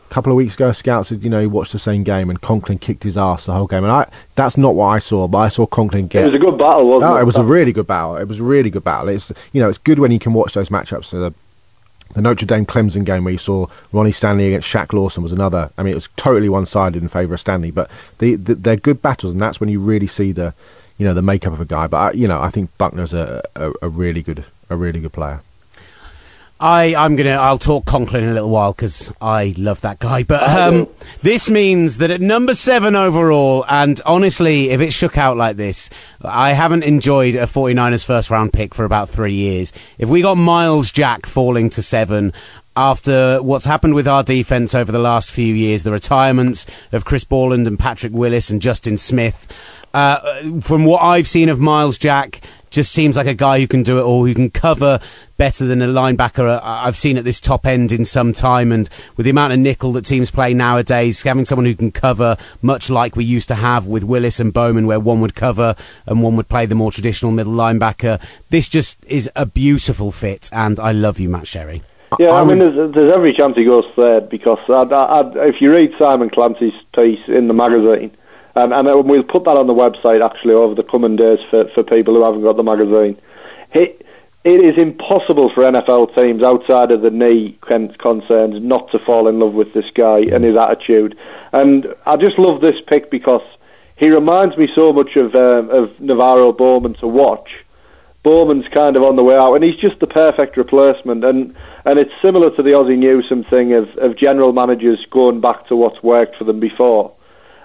couple 0.09 0.31
of 0.31 0.37
weeks 0.37 0.55
ago. 0.55 0.69
A 0.69 0.73
scout 0.73 1.05
said, 1.05 1.21
you 1.23 1.29
know, 1.29 1.39
he 1.39 1.45
watched 1.45 1.71
the 1.71 1.77
same 1.77 2.01
game, 2.01 2.31
and 2.31 2.41
Conklin 2.41 2.79
kicked 2.79 3.03
his 3.03 3.15
ass 3.15 3.45
the 3.45 3.53
whole 3.53 3.67
game. 3.67 3.83
And 3.83 3.91
I, 3.91 4.09
that's 4.33 4.57
not 4.57 4.73
what 4.73 4.87
I 4.87 4.97
saw, 4.97 5.27
but 5.27 5.37
I 5.37 5.49
saw 5.49 5.67
Conklin 5.67 6.07
get. 6.07 6.23
It 6.23 6.31
was 6.31 6.41
a 6.41 6.43
good 6.43 6.57
battle, 6.57 6.87
wasn't 6.87 7.11
No, 7.11 7.17
it? 7.17 7.21
it 7.21 7.25
was 7.25 7.35
a 7.35 7.43
really 7.43 7.73
good 7.73 7.85
battle. 7.85 8.17
It 8.17 8.27
was 8.27 8.39
a 8.39 8.43
really 8.43 8.71
good 8.71 8.83
battle. 8.83 9.09
It's 9.09 9.31
you 9.53 9.61
know, 9.61 9.69
it's 9.69 9.77
good 9.77 9.99
when 9.99 10.11
you 10.11 10.17
can 10.17 10.33
watch 10.33 10.55
those 10.55 10.69
matchups. 10.69 11.05
So 11.05 11.29
the 11.29 11.33
the 12.13 12.21
Notre 12.21 12.45
Dame 12.45 12.65
Clemson 12.65 13.05
game 13.05 13.23
where 13.23 13.33
you 13.33 13.37
saw 13.37 13.67
Ronnie 13.91 14.11
Stanley 14.11 14.47
against 14.47 14.67
Shaq 14.67 14.93
Lawson 14.93 15.23
was 15.23 15.31
another. 15.31 15.69
I 15.77 15.83
mean, 15.83 15.91
it 15.91 15.95
was 15.95 16.09
totally 16.15 16.49
one-sided 16.49 17.01
in 17.01 17.09
favour 17.09 17.33
of 17.33 17.39
Stanley, 17.39 17.71
but 17.71 17.89
the, 18.19 18.35
the, 18.35 18.55
they're 18.55 18.75
good 18.75 19.01
battles, 19.01 19.33
and 19.33 19.41
that's 19.41 19.59
when 19.59 19.69
you 19.69 19.79
really 19.79 20.07
see 20.07 20.31
the, 20.31 20.53
you 20.97 21.05
know, 21.05 21.13
the 21.13 21.21
makeup 21.21 21.53
of 21.53 21.61
a 21.61 21.65
guy. 21.65 21.87
But 21.87 21.97
I, 21.97 22.11
you 22.11 22.27
know, 22.27 22.41
I 22.41 22.49
think 22.49 22.75
Buckner's 22.77 23.13
a, 23.13 23.41
a, 23.55 23.71
a 23.83 23.89
really 23.89 24.21
good, 24.21 24.43
a 24.69 24.75
really 24.75 24.99
good 24.99 25.13
player. 25.13 25.41
I, 26.61 26.93
I'm 26.95 27.15
gonna. 27.15 27.31
I'll 27.31 27.57
talk 27.57 27.85
Conklin 27.85 28.23
in 28.23 28.29
a 28.29 28.33
little 28.33 28.51
while 28.51 28.71
because 28.71 29.11
I 29.19 29.55
love 29.57 29.81
that 29.81 29.97
guy. 29.97 30.21
But 30.21 30.43
um, 30.43 30.87
this 31.23 31.49
means 31.49 31.97
that 31.97 32.11
at 32.11 32.21
number 32.21 32.53
seven 32.53 32.95
overall, 32.95 33.65
and 33.67 33.99
honestly, 34.05 34.69
if 34.69 34.79
it 34.79 34.91
shook 34.91 35.17
out 35.17 35.37
like 35.37 35.57
this, 35.57 35.89
I 36.21 36.53
haven't 36.53 36.83
enjoyed 36.83 37.35
a 37.35 37.47
49ers 37.47 38.05
first 38.05 38.29
round 38.29 38.53
pick 38.53 38.75
for 38.75 38.85
about 38.85 39.09
three 39.09 39.33
years. 39.33 39.73
If 39.97 40.07
we 40.07 40.21
got 40.21 40.35
Myles 40.35 40.91
Jack 40.91 41.25
falling 41.25 41.71
to 41.71 41.81
seven, 41.81 42.31
after 42.75 43.41
what's 43.41 43.65
happened 43.65 43.95
with 43.95 44.07
our 44.07 44.23
defense 44.23 44.75
over 44.75 44.91
the 44.91 44.99
last 44.99 45.31
few 45.31 45.55
years, 45.55 45.81
the 45.81 45.91
retirements 45.91 46.67
of 46.91 47.05
Chris 47.05 47.23
Borland 47.23 47.65
and 47.65 47.79
Patrick 47.79 48.13
Willis 48.13 48.51
and 48.51 48.61
Justin 48.61 48.99
Smith. 48.99 49.47
Uh, 49.93 50.61
from 50.61 50.85
what 50.85 51.01
I've 51.01 51.27
seen 51.27 51.49
of 51.49 51.59
Myles 51.59 51.97
Jack, 51.97 52.41
just 52.71 52.93
seems 52.93 53.17
like 53.17 53.27
a 53.27 53.33
guy 53.33 53.59
who 53.59 53.67
can 53.67 53.83
do 53.83 53.99
it 53.99 54.03
all, 54.03 54.25
who 54.25 54.33
can 54.33 54.49
cover 54.49 54.99
better 55.35 55.65
than 55.65 55.81
a 55.81 55.87
linebacker 55.87 56.47
uh, 56.47 56.61
I've 56.63 56.95
seen 56.95 57.17
at 57.17 57.25
this 57.25 57.39
top 57.41 57.65
end 57.65 57.91
in 57.91 58.05
some 58.05 58.31
time. 58.31 58.71
And 58.71 58.89
with 59.17 59.25
the 59.25 59.29
amount 59.29 59.53
of 59.53 59.59
nickel 59.59 59.91
that 59.93 60.05
teams 60.05 60.31
play 60.31 60.53
nowadays, 60.53 61.21
having 61.21 61.45
someone 61.45 61.65
who 61.65 61.75
can 61.75 61.91
cover, 61.91 62.37
much 62.61 62.89
like 62.89 63.15
we 63.15 63.25
used 63.25 63.49
to 63.49 63.55
have 63.55 63.87
with 63.87 64.03
Willis 64.03 64.39
and 64.39 64.53
Bowman, 64.53 64.87
where 64.87 64.99
one 64.99 65.19
would 65.19 65.35
cover 65.35 65.75
and 66.05 66.23
one 66.23 66.37
would 66.37 66.47
play 66.47 66.65
the 66.65 66.75
more 66.75 66.91
traditional 66.91 67.31
middle 67.31 67.53
linebacker, 67.53 68.21
this 68.49 68.69
just 68.69 69.03
is 69.05 69.29
a 69.35 69.45
beautiful 69.45 70.11
fit. 70.11 70.49
And 70.53 70.79
I 70.79 70.93
love 70.93 71.19
you, 71.19 71.27
Matt 71.27 71.47
Sherry. 71.47 71.83
Yeah, 72.19 72.29
I, 72.29 72.41
I 72.41 72.43
mean, 72.45 72.59
there's, 72.59 72.93
there's 72.93 73.13
every 73.13 73.33
chance 73.33 73.55
he 73.55 73.65
goes 73.65 73.85
third 73.95 74.29
because 74.29 74.59
I'd, 74.69 74.93
I'd, 74.93 75.35
if 75.47 75.61
you 75.61 75.73
read 75.73 75.93
Simon 75.97 76.29
Clancy's 76.29 76.73
piece 76.93 77.27
in 77.27 77.47
the 77.47 77.53
magazine, 77.53 78.11
and, 78.55 78.73
and 78.73 78.87
we'll 79.05 79.23
put 79.23 79.45
that 79.45 79.57
on 79.57 79.67
the 79.67 79.73
website 79.73 80.23
actually 80.23 80.53
over 80.53 80.75
the 80.75 80.83
coming 80.83 81.15
days 81.15 81.39
for, 81.49 81.65
for 81.69 81.83
people 81.83 82.13
who 82.15 82.23
haven't 82.23 82.41
got 82.41 82.57
the 82.57 82.63
magazine. 82.63 83.17
It, 83.73 84.05
it 84.43 84.61
is 84.61 84.77
impossible 84.77 85.49
for 85.49 85.61
NFL 85.61 86.15
teams 86.15 86.41
outside 86.41 86.91
of 86.91 87.01
the 87.01 87.11
knee 87.11 87.57
con- 87.61 87.89
concerns 87.89 88.61
not 88.61 88.89
to 88.91 88.99
fall 88.99 89.27
in 89.27 89.39
love 89.39 89.53
with 89.53 89.73
this 89.73 89.89
guy 89.91 90.19
and 90.19 90.43
his 90.43 90.55
attitude. 90.55 91.17
And 91.53 91.93
I 92.05 92.17
just 92.17 92.39
love 92.39 92.59
this 92.59 92.81
pick 92.81 93.09
because 93.11 93.43
he 93.97 94.09
reminds 94.09 94.57
me 94.57 94.67
so 94.73 94.91
much 94.91 95.15
of 95.15 95.35
um, 95.35 95.69
of 95.69 95.91
NaVorro 95.97 96.57
Bowman 96.57 96.95
to 96.95 97.07
watch. 97.07 97.63
Bowman's 98.23 98.67
kind 98.67 98.95
of 98.95 99.03
on 99.03 99.15
the 99.15 99.23
way 99.23 99.35
out, 99.35 99.53
and 99.53 99.63
he's 99.63 99.75
just 99.75 99.99
the 99.99 100.07
perfect 100.07 100.57
replacement. 100.57 101.23
And 101.23 101.55
and 101.85 101.99
it's 101.99 102.13
similar 102.19 102.49
to 102.55 102.63
the 102.63 102.73
Ozzie 102.73 102.95
Newsome 102.95 103.43
thing 103.43 103.73
of, 103.73 103.95
of 103.97 104.15
general 104.15 104.53
managers 104.53 105.05
going 105.05 105.39
back 105.39 105.67
to 105.67 105.75
what's 105.75 106.01
worked 106.01 106.35
for 106.35 106.45
them 106.45 106.59
before. 106.59 107.13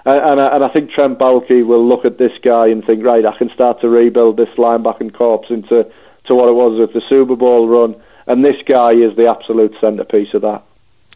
And, 0.07 0.39
I, 0.39 0.55
and 0.55 0.63
I 0.63 0.69
think 0.69 0.89
Trent 0.89 1.19
Baalke 1.19 1.65
will 1.65 1.85
look 1.85 2.05
at 2.05 2.17
this 2.17 2.37
guy 2.41 2.67
and 2.67 2.83
think, 2.83 3.03
right, 3.03 3.25
I 3.25 3.35
can 3.35 3.49
start 3.49 3.81
to 3.81 3.89
rebuild 3.89 4.37
this 4.37 4.49
linebacking 4.51 5.13
corps 5.13 5.45
into 5.49 5.91
to 6.25 6.35
what 6.35 6.47
it 6.47 6.53
was 6.53 6.79
with 6.79 6.93
the 6.93 7.01
Super 7.01 7.35
Bowl 7.35 7.67
run. 7.67 7.93
And 8.25 8.43
this 8.43 8.61
guy 8.63 8.93
is 8.93 9.17
the 9.17 9.27
absolute 9.27 9.75
centerpiece 9.81 10.33
of 10.33 10.43
that. 10.43 10.63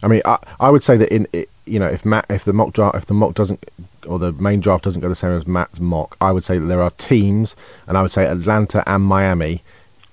I 0.02 0.08
mean, 0.08 0.20
I, 0.26 0.38
I 0.60 0.70
would 0.70 0.84
say 0.84 0.98
that 0.98 1.14
in 1.14 1.26
you 1.64 1.78
know 1.78 1.86
if 1.86 2.04
Matt 2.04 2.26
if 2.28 2.44
the 2.44 2.52
mock 2.52 2.72
draft 2.72 2.96
if 2.96 3.06
the 3.06 3.14
mock 3.14 3.34
doesn't 3.34 3.64
or 4.06 4.18
the 4.18 4.32
main 4.32 4.60
draft 4.60 4.84
doesn't 4.84 5.00
go 5.00 5.08
the 5.08 5.14
same 5.14 5.30
as 5.30 5.46
Matt's 5.46 5.80
mock, 5.80 6.16
I 6.20 6.32
would 6.32 6.44
say 6.44 6.58
that 6.58 6.66
there 6.66 6.82
are 6.82 6.90
teams, 6.90 7.56
and 7.86 7.96
I 7.96 8.02
would 8.02 8.12
say 8.12 8.26
Atlanta 8.26 8.82
and 8.86 9.02
Miami. 9.02 9.62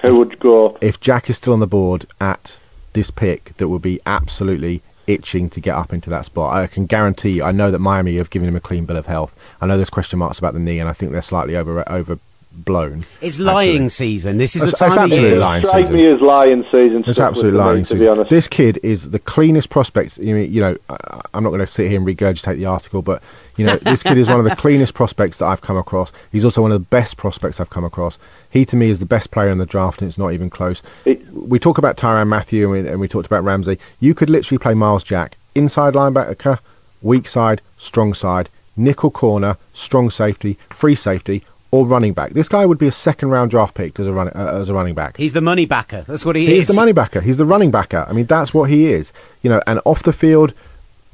Who 0.04 0.20
would 0.20 0.40
go? 0.40 0.78
If 0.80 1.02
Jack 1.02 1.30
is 1.30 1.38
still 1.38 1.54
on 1.54 1.60
the 1.60 1.68
board 1.68 2.06
at 2.22 2.58
this 2.94 3.12
pick, 3.12 3.58
that 3.58 3.68
would 3.68 3.82
be 3.82 4.00
absolutely 4.06 4.82
itching 5.10 5.50
to 5.50 5.60
get 5.60 5.76
up 5.76 5.94
into 5.94 6.10
that 6.12 6.26
spot. 6.26 6.56
I 6.56 6.68
can 6.68 6.86
guarantee 6.86 7.32
you. 7.32 7.44
I 7.44 7.52
know 7.52 7.72
that 7.72 7.80
Miami 7.80 8.18
have 8.18 8.30
given 8.30 8.48
him 8.48 8.56
a 8.56 8.62
clean 8.62 8.86
bill 8.86 8.98
of 8.98 9.06
health. 9.06 9.36
I 9.60 9.66
know 9.66 9.76
there's 9.76 9.90
question 9.90 10.20
marks 10.20 10.40
about 10.40 10.54
the 10.54 10.60
knee, 10.60 10.80
and 10.80 10.88
I 10.88 10.94
think 10.94 11.12
they're 11.12 11.22
slightly 11.22 11.56
over 11.56 12.20
overblown. 12.60 13.06
It's 13.22 13.40
lying 13.40 13.86
actually. 13.86 13.90
season. 13.90 14.38
This 14.38 14.56
is 14.56 14.62
the 14.62 14.72
time 14.72 14.90
it's 14.90 14.98
of 14.98 15.04
absolutely 15.04 15.30
year. 15.30 15.40
lying 15.40 15.66
season. 15.66 15.94
me 15.96 16.06
as 16.08 16.22
lion 16.22 16.64
season. 16.72 17.04
It's 17.08 17.14
stuff 17.18 17.30
absolute 17.30 17.46
with 17.54 17.54
me, 17.56 17.60
lying 17.60 17.84
to 17.86 17.94
be 17.94 18.00
season. 18.00 18.08
honest. 18.12 18.30
This 18.30 18.48
kid 18.48 18.80
is 18.84 19.10
the 19.12 19.20
cleanest 19.20 19.70
prospect. 19.70 20.18
You 20.18 20.36
know, 20.36 20.42
you 20.42 20.62
know 20.62 20.78
I, 20.90 21.22
I'm 21.34 21.44
not 21.44 21.50
going 21.50 21.62
to 21.62 21.68
sit 21.68 21.90
here 21.90 21.98
and 22.00 22.08
regurgitate 22.08 22.58
the 22.58 22.66
article, 22.66 23.02
but 23.02 23.22
you 23.58 23.66
know, 23.66 23.76
this 23.78 24.04
kid 24.04 24.18
is 24.18 24.28
one 24.28 24.40
of 24.40 24.46
the 24.46 24.56
cleanest 24.58 24.94
prospects 24.94 25.40
that 25.40 25.46
I've 25.46 25.62
come 25.62 25.78
across. 25.78 26.12
He's 26.32 26.46
also 26.46 26.62
one 26.62 26.72
of 26.72 26.80
the 26.80 26.88
best 26.88 27.18
prospects 27.18 27.60
I've 27.60 27.70
come 27.70 27.84
across. 27.84 28.18
He 28.52 28.66
to 28.66 28.76
me 28.76 28.90
is 28.90 29.00
the 29.00 29.06
best 29.06 29.32
player 29.32 29.50
in 29.50 29.58
the 29.58 29.66
draft, 29.66 30.02
and 30.02 30.10
it's 30.10 30.18
not 30.18 30.34
even 30.34 30.50
close. 30.50 30.82
It- 31.06 31.22
we 31.34 31.60
talk 31.60 31.78
about 31.78 31.98
Tyrann 31.98 32.28
Mathieu 32.28 32.74
and 32.74 32.86
we, 32.86 32.90
and 32.92 33.00
we 33.00 33.08
talked 33.08 33.26
about 33.28 33.44
Ramsey. 33.44 33.80
You 34.00 34.14
could 34.14 34.30
literally 34.30 34.58
play 34.60 34.74
Myles 34.74 35.04
Jack 35.04 35.38
inside 35.56 35.94
linebacker, 35.94 36.60
weak 37.02 37.28
side, 37.28 37.62
strong 37.78 38.14
side, 38.14 38.50
nickel 38.78 39.12
corner, 39.12 39.58
strong 39.74 40.10
safety, 40.10 40.58
free 40.70 40.96
safety. 40.96 41.44
Or 41.72 41.86
running 41.86 42.14
back. 42.14 42.32
This 42.32 42.50
guy 42.50 42.66
would 42.66 42.80
be 42.80 42.88
a 42.88 42.92
second 42.92 43.30
round 43.30 43.52
draft 43.52 43.76
pick 43.76 44.00
as 44.00 44.08
a 44.08 44.12
run, 44.12 44.30
uh, 44.30 44.58
as 44.60 44.70
a 44.70 44.74
running 44.74 44.96
back. 44.96 45.18
He's 45.18 45.34
the 45.34 45.42
money 45.42 45.68
backer. 45.68 46.04
That's 46.08 46.26
what 46.26 46.36
he 46.36 46.48
He's 46.48 46.50
is. 46.50 46.58
He's 46.58 46.68
the 46.70 46.74
money 46.74 46.94
backer. 46.94 47.22
He's 47.22 47.38
the 47.38 47.46
running 47.46 47.70
backer. 47.70 48.06
I 48.10 48.14
mean, 48.14 48.26
that's 48.26 48.54
what 48.54 48.72
he 48.72 48.92
is. 48.92 49.14
You 49.44 49.52
know, 49.52 49.62
and 49.68 49.80
off 49.86 50.02
the 50.02 50.12
field, 50.12 50.54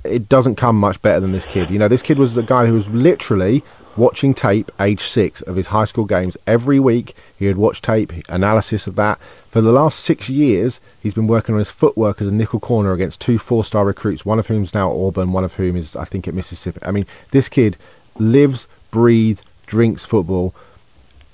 it 0.06 0.30
doesn't 0.30 0.56
come 0.56 0.80
much 0.80 1.02
better 1.02 1.20
than 1.20 1.34
this 1.34 1.46
kid. 1.46 1.70
You 1.70 1.80
know, 1.80 1.90
this 1.90 2.02
kid 2.02 2.18
was 2.18 2.36
the 2.36 2.44
guy 2.44 2.68
who 2.68 2.74
was 2.74 2.88
literally 2.88 3.64
watching 3.98 4.34
tape, 4.34 4.72
age 4.80 5.02
six, 5.02 5.42
of 5.42 5.56
his 5.56 5.68
high 5.68 5.86
school 5.86 6.06
games 6.06 6.38
every 6.48 6.80
week. 6.80 7.16
He 7.38 7.46
had 7.46 7.58
watched 7.58 7.84
tape, 7.84 8.14
analysis 8.30 8.88
of 8.88 8.96
that. 8.96 9.20
For 9.50 9.62
the 9.62 9.72
last 9.72 10.02
six 10.02 10.30
years, 10.30 10.80
he's 11.02 11.14
been 11.14 11.28
working 11.28 11.56
on 11.56 11.60
his 11.60 11.70
footwork 11.70 12.22
as 12.22 12.28
a 12.28 12.34
nickel 12.34 12.60
corner 12.60 12.92
against 12.94 13.22
two 13.22 13.38
four-star 13.40 13.86
recruits, 13.86 14.26
one 14.26 14.40
of 14.40 14.48
whom's 14.48 14.74
now 14.74 14.90
at 14.90 14.98
Auburn, 14.98 15.32
one 15.32 15.44
of 15.44 15.54
whom 15.54 15.76
is, 15.76 15.96
I 15.96 16.06
think, 16.06 16.28
at 16.28 16.34
Mississippi. 16.34 16.80
I 16.82 16.92
mean, 16.92 17.08
this 17.32 17.50
kid 17.50 17.78
lives, 18.18 18.68
breathes, 18.92 19.44
drinks 19.66 20.06
football 20.06 20.54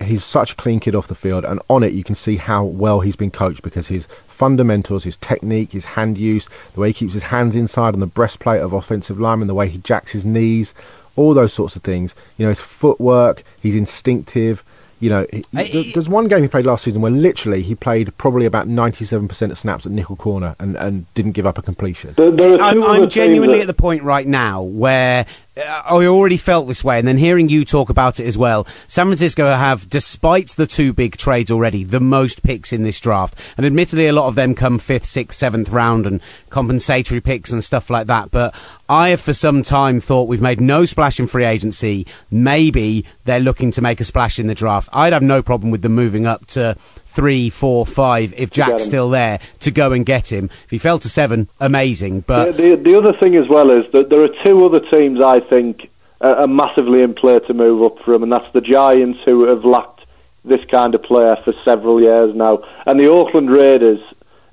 he's 0.03 0.23
such 0.23 0.53
a 0.53 0.55
clean 0.55 0.79
kid 0.79 0.95
off 0.95 1.07
the 1.07 1.13
field, 1.13 1.45
and 1.45 1.59
on 1.69 1.83
it 1.83 1.93
you 1.93 2.03
can 2.03 2.15
see 2.15 2.35
how 2.35 2.63
well 2.63 3.01
he's 3.01 3.15
been 3.15 3.29
coached 3.29 3.61
because 3.61 3.87
his 3.87 4.07
fundamentals, 4.27 5.03
his 5.03 5.15
technique, 5.17 5.71
his 5.71 5.85
hand 5.85 6.17
use, 6.17 6.49
the 6.73 6.79
way 6.79 6.87
he 6.89 6.93
keeps 6.93 7.13
his 7.13 7.21
hands 7.21 7.55
inside 7.55 7.93
on 7.93 7.99
the 7.99 8.07
breastplate 8.07 8.61
of 8.61 8.73
offensive 8.73 9.19
linemen, 9.19 9.47
the 9.47 9.53
way 9.53 9.69
he 9.69 9.77
jacks 9.77 10.11
his 10.11 10.25
knees, 10.25 10.73
all 11.15 11.35
those 11.35 11.53
sorts 11.53 11.75
of 11.75 11.83
things. 11.83 12.15
You 12.39 12.45
know, 12.47 12.49
his 12.49 12.59
footwork, 12.59 13.43
he's 13.61 13.75
instinctive. 13.75 14.63
You 14.99 15.09
know, 15.11 15.27
he, 15.31 15.45
I- 15.55 15.91
there's 15.93 16.09
one 16.09 16.27
game 16.27 16.41
he 16.41 16.47
played 16.47 16.65
last 16.65 16.83
season 16.83 17.01
where 17.01 17.11
literally 17.11 17.61
he 17.61 17.75
played 17.75 18.15
probably 18.17 18.47
about 18.47 18.67
97% 18.67 19.51
of 19.51 19.57
snaps 19.57 19.85
at 19.85 19.91
nickel 19.91 20.15
corner 20.15 20.55
and, 20.59 20.75
and 20.77 21.11
didn't 21.13 21.33
give 21.33 21.45
up 21.45 21.59
a 21.59 21.61
completion. 21.61 22.13
There, 22.17 22.31
there 22.31 22.59
I'm, 22.59 22.81
I'm 22.83 23.07
genuinely 23.09 23.57
that- 23.57 23.61
at 23.63 23.67
the 23.67 23.73
point 23.75 24.01
right 24.01 24.25
now 24.25 24.63
where 24.63 25.27
I 25.57 26.05
already 26.05 26.37
felt 26.37 26.69
this 26.69 26.81
way, 26.81 26.97
and 26.97 27.05
then 27.05 27.17
hearing 27.17 27.49
you 27.49 27.65
talk 27.65 27.89
about 27.89 28.21
it 28.21 28.25
as 28.25 28.37
well. 28.37 28.65
San 28.87 29.07
Francisco 29.07 29.53
have, 29.53 29.89
despite 29.89 30.51
the 30.51 30.65
two 30.65 30.93
big 30.93 31.17
trades 31.17 31.51
already, 31.51 31.83
the 31.83 31.99
most 31.99 32.41
picks 32.41 32.71
in 32.71 32.83
this 32.83 33.01
draft, 33.01 33.35
and 33.57 33.65
admittedly, 33.65 34.07
a 34.07 34.13
lot 34.13 34.27
of 34.27 34.35
them 34.35 34.55
come 34.55 34.79
fifth, 34.79 35.05
sixth, 35.05 35.37
seventh 35.37 35.69
round 35.69 36.07
and 36.07 36.21
compensatory 36.49 37.19
picks 37.19 37.51
and 37.51 37.65
stuff 37.65 37.89
like 37.89 38.07
that. 38.07 38.31
But 38.31 38.55
I 38.87 39.09
have 39.09 39.19
for 39.19 39.33
some 39.33 39.61
time 39.61 39.99
thought 39.99 40.29
we've 40.29 40.41
made 40.41 40.61
no 40.61 40.85
splash 40.85 41.19
in 41.19 41.27
free 41.27 41.45
agency. 41.45 42.07
Maybe 42.29 43.05
they're 43.25 43.41
looking 43.41 43.71
to 43.71 43.81
make 43.81 43.99
a 43.99 44.05
splash 44.05 44.39
in 44.39 44.47
the 44.47 44.55
draft. 44.55 44.87
I'd 44.93 45.11
have 45.11 45.21
no 45.21 45.41
problem 45.41 45.69
with 45.69 45.81
them 45.81 45.95
moving 45.95 46.25
up 46.25 46.45
to 46.47 46.77
three, 47.13 47.49
four, 47.49 47.85
five 47.85 48.33
if 48.37 48.51
Jack's 48.51 48.83
still 48.83 49.09
there 49.09 49.39
to 49.59 49.71
go 49.71 49.91
and 49.91 50.05
get 50.05 50.31
him. 50.31 50.45
If 50.65 50.69
he 50.71 50.77
fell 50.77 50.97
to 50.99 51.09
seven, 51.09 51.49
amazing. 51.59 52.21
But 52.21 52.55
the, 52.57 52.75
the, 52.75 52.75
the 52.77 52.97
other 52.97 53.13
thing 53.13 53.35
as 53.35 53.47
well 53.49 53.69
is 53.69 53.91
that 53.91 54.09
there 54.09 54.21
are 54.23 54.43
two 54.43 54.65
other 54.65 54.79
teams 54.79 55.19
I 55.19 55.39
think 55.41 55.89
are, 56.21 56.35
are 56.35 56.47
massively 56.47 57.01
in 57.01 57.13
play 57.13 57.39
to 57.39 57.53
move 57.53 57.83
up 57.83 57.99
from, 58.03 58.23
and 58.23 58.31
that's 58.31 58.51
the 58.53 58.61
Giants 58.61 59.19
who 59.25 59.43
have 59.43 59.65
lacked 59.65 60.05
this 60.45 60.63
kind 60.65 60.95
of 60.95 61.03
player 61.03 61.35
for 61.35 61.53
several 61.63 62.01
years 62.01 62.33
now, 62.33 62.63
and 62.85 62.99
the 62.99 63.07
Oakland 63.07 63.49
Raiders 63.51 64.01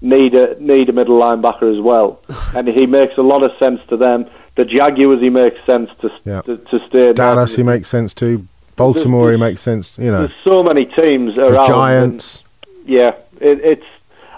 need 0.01 0.35
a 0.35 0.61
need 0.63 0.89
a 0.89 0.93
middle 0.93 1.19
linebacker 1.19 1.73
as 1.75 1.81
well, 1.81 2.21
and 2.57 2.69
he 2.69 2.87
makes 2.87 3.17
a 3.19 3.23
lot 3.23 3.43
of 3.43 3.57
sense 3.59 3.81
to 3.87 3.97
them. 3.97 4.27
The 4.57 4.65
Jaguars, 4.65 5.21
he 5.21 5.31
makes 5.31 5.65
sense 5.65 5.91
to 6.01 6.11
Yeah. 6.25 6.43
to, 6.43 6.57
to 6.57 6.87
stay. 6.89 7.13
Dallas, 7.13 7.55
he 7.55 7.63
makes 7.63 7.89
sense 7.89 8.13
to. 8.15 8.45
Baltimore, 8.77 9.31
he 9.33 9.37
makes 9.37 9.61
sense. 9.61 9.97
You 9.99 10.11
know, 10.13 10.27
There's 10.27 10.41
so 10.45 10.63
many 10.63 10.85
teams 10.87 11.35
the 11.37 11.47
around. 11.47 11.57
and- 11.59 11.67
Giants. 11.69 12.45
Yeah, 12.89 13.17
it, 13.39 13.61
it's. 13.61 13.87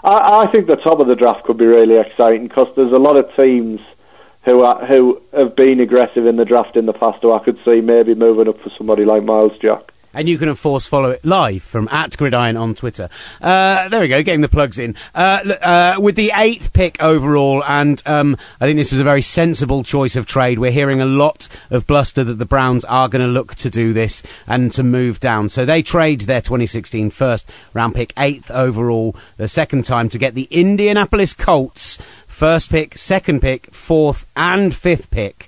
I, 0.03 0.41
I 0.41 0.47
think 0.47 0.67
the 0.67 0.75
top 0.75 0.99
of 0.99 1.07
the 1.07 1.15
draft 1.15 1.45
could 1.45 1.55
be 1.57 1.65
really 1.65 1.95
exciting 1.95 2.49
because 2.49 2.75
there's 2.75 2.91
a 2.91 2.99
lot 2.99 3.15
of 3.15 3.33
teams 3.33 3.79
who 4.43 4.61
are 4.61 4.85
who 4.85 5.21
have 5.31 5.55
been 5.55 5.79
aggressive 5.79 6.25
in 6.27 6.35
the 6.35 6.43
draft 6.43 6.75
in 6.75 6.85
the 6.85 6.91
past. 6.91 7.21
Who 7.21 7.31
I 7.31 7.39
could 7.39 7.63
see 7.63 7.79
maybe 7.79 8.13
moving 8.13 8.49
up 8.49 8.59
for 8.59 8.69
somebody 8.71 9.05
like 9.05 9.23
Myles 9.23 9.57
Jack. 9.57 9.93
And 10.13 10.27
you 10.27 10.37
can, 10.37 10.49
of 10.49 10.61
course, 10.61 10.85
follow 10.85 11.09
it 11.11 11.23
live 11.23 11.63
from 11.63 11.87
at 11.89 12.17
Gridiron 12.17 12.57
on 12.57 12.75
Twitter. 12.75 13.09
Uh, 13.41 13.89
there 13.89 14.01
we 14.01 14.07
go, 14.07 14.21
getting 14.23 14.41
the 14.41 14.49
plugs 14.49 14.77
in. 14.77 14.95
Uh, 15.15 15.55
uh, 15.61 15.95
with 15.99 16.15
the 16.15 16.31
eighth 16.35 16.73
pick 16.73 17.01
overall, 17.01 17.63
and 17.63 18.01
um, 18.05 18.37
I 18.59 18.65
think 18.65 18.77
this 18.77 18.91
was 18.91 18.99
a 18.99 19.05
very 19.05 19.21
sensible 19.21 19.83
choice 19.83 20.15
of 20.15 20.25
trade. 20.25 20.59
We're 20.59 20.71
hearing 20.71 21.01
a 21.01 21.05
lot 21.05 21.47
of 21.69 21.87
bluster 21.87 22.23
that 22.23 22.35
the 22.35 22.45
Browns 22.45 22.85
are 22.85 23.09
going 23.09 23.25
to 23.25 23.31
look 23.31 23.55
to 23.55 23.69
do 23.69 23.93
this 23.93 24.23
and 24.47 24.71
to 24.73 24.83
move 24.83 25.19
down. 25.19 25.49
So 25.49 25.65
they 25.65 25.81
trade 25.81 26.21
their 26.21 26.41
2016 26.41 27.09
first 27.09 27.49
round 27.73 27.95
pick, 27.95 28.13
eighth 28.17 28.51
overall, 28.51 29.15
the 29.37 29.47
second 29.47 29.85
time 29.85 30.09
to 30.09 30.17
get 30.17 30.35
the 30.35 30.47
Indianapolis 30.51 31.33
Colts 31.33 31.97
first 32.27 32.71
pick, 32.71 32.97
second 32.97 33.41
pick, 33.41 33.71
fourth, 33.71 34.25
and 34.35 34.73
fifth 34.73 35.11
pick. 35.11 35.47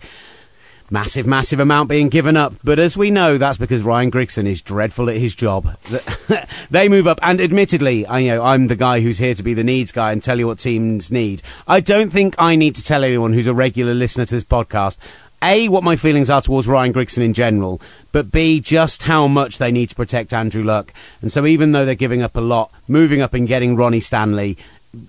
Massive, 0.94 1.26
massive 1.26 1.60
amount 1.60 1.89
being 1.89 2.10
given 2.10 2.38
up. 2.38 2.54
But 2.64 2.78
as 2.78 2.96
we 2.96 3.10
know, 3.10 3.39
that's 3.39 3.58
because 3.58 3.82
Ryan 3.82 4.12
Grigson 4.12 4.46
is 4.46 4.62
dreadful 4.62 5.10
at 5.10 5.18
his 5.18 5.34
job. 5.34 5.76
they 6.70 6.88
move 6.88 7.08
up, 7.08 7.18
and 7.24 7.41
admittedly, 7.41 8.06
I 8.06 8.20
you 8.20 8.36
know 8.36 8.44
I'm 8.44 8.68
the 8.68 8.76
guy 8.76 9.00
who's 9.00 9.18
here 9.18 9.34
to 9.34 9.41
be 9.41 9.56
the 9.56 9.64
needs 9.64 9.91
guy 9.91 10.12
and 10.12 10.22
tell 10.22 10.38
you 10.38 10.46
what 10.46 10.60
teams 10.60 11.10
need. 11.10 11.41
I 11.68 11.80
don't 11.80 12.12
think 12.12 12.36
I 12.38 12.56
need 12.56 12.76
to 12.76 12.84
tell 12.84 13.04
anyone 13.04 13.34
who's 13.34 13.48
a 13.48 13.56
regular 13.56 13.96
listener 13.96 14.26
to 14.26 14.36
this 14.36 14.44
podcast. 14.44 14.98
A, 15.41 15.68
what 15.68 15.84
my 15.84 15.96
feelings 15.96 16.30
are 16.30 16.41
towards 16.41 16.68
Ryan 16.68 16.94
Grigson 16.94 17.24
in 17.24 17.34
general, 17.34 17.82
but 18.12 18.32
B, 18.32 18.60
just 18.60 19.02
how 19.02 19.28
much 19.28 19.58
they 19.58 19.72
need 19.72 19.89
to 19.89 19.96
protect 19.96 20.32
Andrew 20.32 20.64
Luck. 20.64 20.94
And 21.24 21.32
so 21.32 21.48
even 21.48 21.72
though 21.72 21.86
they're 21.86 21.96
giving 21.96 22.22
up 22.22 22.36
a 22.36 22.39
lot, 22.39 22.72
moving 22.88 23.20
up 23.20 23.34
and 23.34 23.48
getting 23.48 23.76
Ronnie 23.76 24.00
Stanley, 24.00 24.60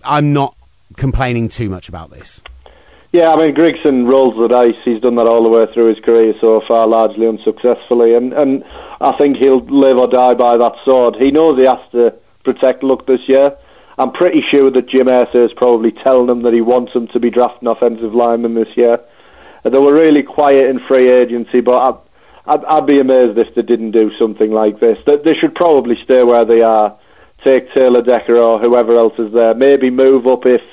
I'm 0.02 0.32
not 0.32 0.56
complaining 0.96 1.50
too 1.50 1.68
much 1.68 1.90
about 1.90 2.10
this. 2.10 2.40
Yeah, 3.14 3.32
I 3.32 3.36
mean, 3.36 3.54
Grigson 3.54 4.08
rolls 4.08 4.36
the 4.36 4.48
dice. 4.48 4.74
He's 4.84 5.00
done 5.00 5.14
that 5.14 5.28
all 5.28 5.44
the 5.44 5.48
way 5.48 5.66
through 5.66 5.94
his 5.94 6.00
career 6.00 6.34
so 6.40 6.60
far, 6.60 6.84
largely 6.88 7.28
unsuccessfully. 7.28 8.16
And, 8.16 8.32
and 8.32 8.64
I 9.00 9.12
think 9.12 9.36
he'll 9.36 9.60
live 9.60 9.98
or 9.98 10.08
die 10.08 10.34
by 10.34 10.56
that 10.56 10.84
sword. 10.84 11.14
He 11.14 11.30
knows 11.30 11.56
he 11.56 11.62
has 11.62 11.78
to 11.92 12.12
protect 12.42 12.82
Luck 12.82 13.06
this 13.06 13.28
year. 13.28 13.56
I'm 13.98 14.10
pretty 14.10 14.42
sure 14.42 14.68
that 14.68 14.88
Jim 14.88 15.06
Irsay 15.06 15.46
is 15.46 15.52
probably 15.52 15.92
telling 15.92 16.28
him 16.28 16.42
that 16.42 16.52
he 16.52 16.60
wants 16.60 16.92
him 16.92 17.06
to 17.06 17.20
be 17.20 17.30
drafting 17.30 17.68
offensive 17.68 18.16
linemen 18.16 18.54
this 18.54 18.76
year. 18.76 18.98
Uh, 19.64 19.70
they 19.70 19.78
were 19.78 19.94
really 19.94 20.24
quiet 20.24 20.68
in 20.68 20.80
free 20.80 21.08
agency, 21.08 21.60
but 21.60 21.94
I'd, 22.46 22.54
I'd, 22.54 22.64
I'd 22.64 22.86
be 22.86 22.98
amazed 22.98 23.38
if 23.38 23.54
they 23.54 23.62
didn't 23.62 23.92
do 23.92 24.12
something 24.16 24.50
like 24.50 24.80
this. 24.80 24.98
They, 25.04 25.18
they 25.18 25.34
should 25.34 25.54
probably 25.54 26.02
stay 26.02 26.24
where 26.24 26.44
they 26.44 26.62
are, 26.62 26.98
take 27.38 27.70
Taylor 27.70 28.02
Decker 28.02 28.36
or 28.36 28.58
whoever 28.58 28.96
else 28.96 29.16
is 29.20 29.32
there, 29.32 29.54
maybe 29.54 29.90
move 29.90 30.26
up 30.26 30.46
if 30.46 30.64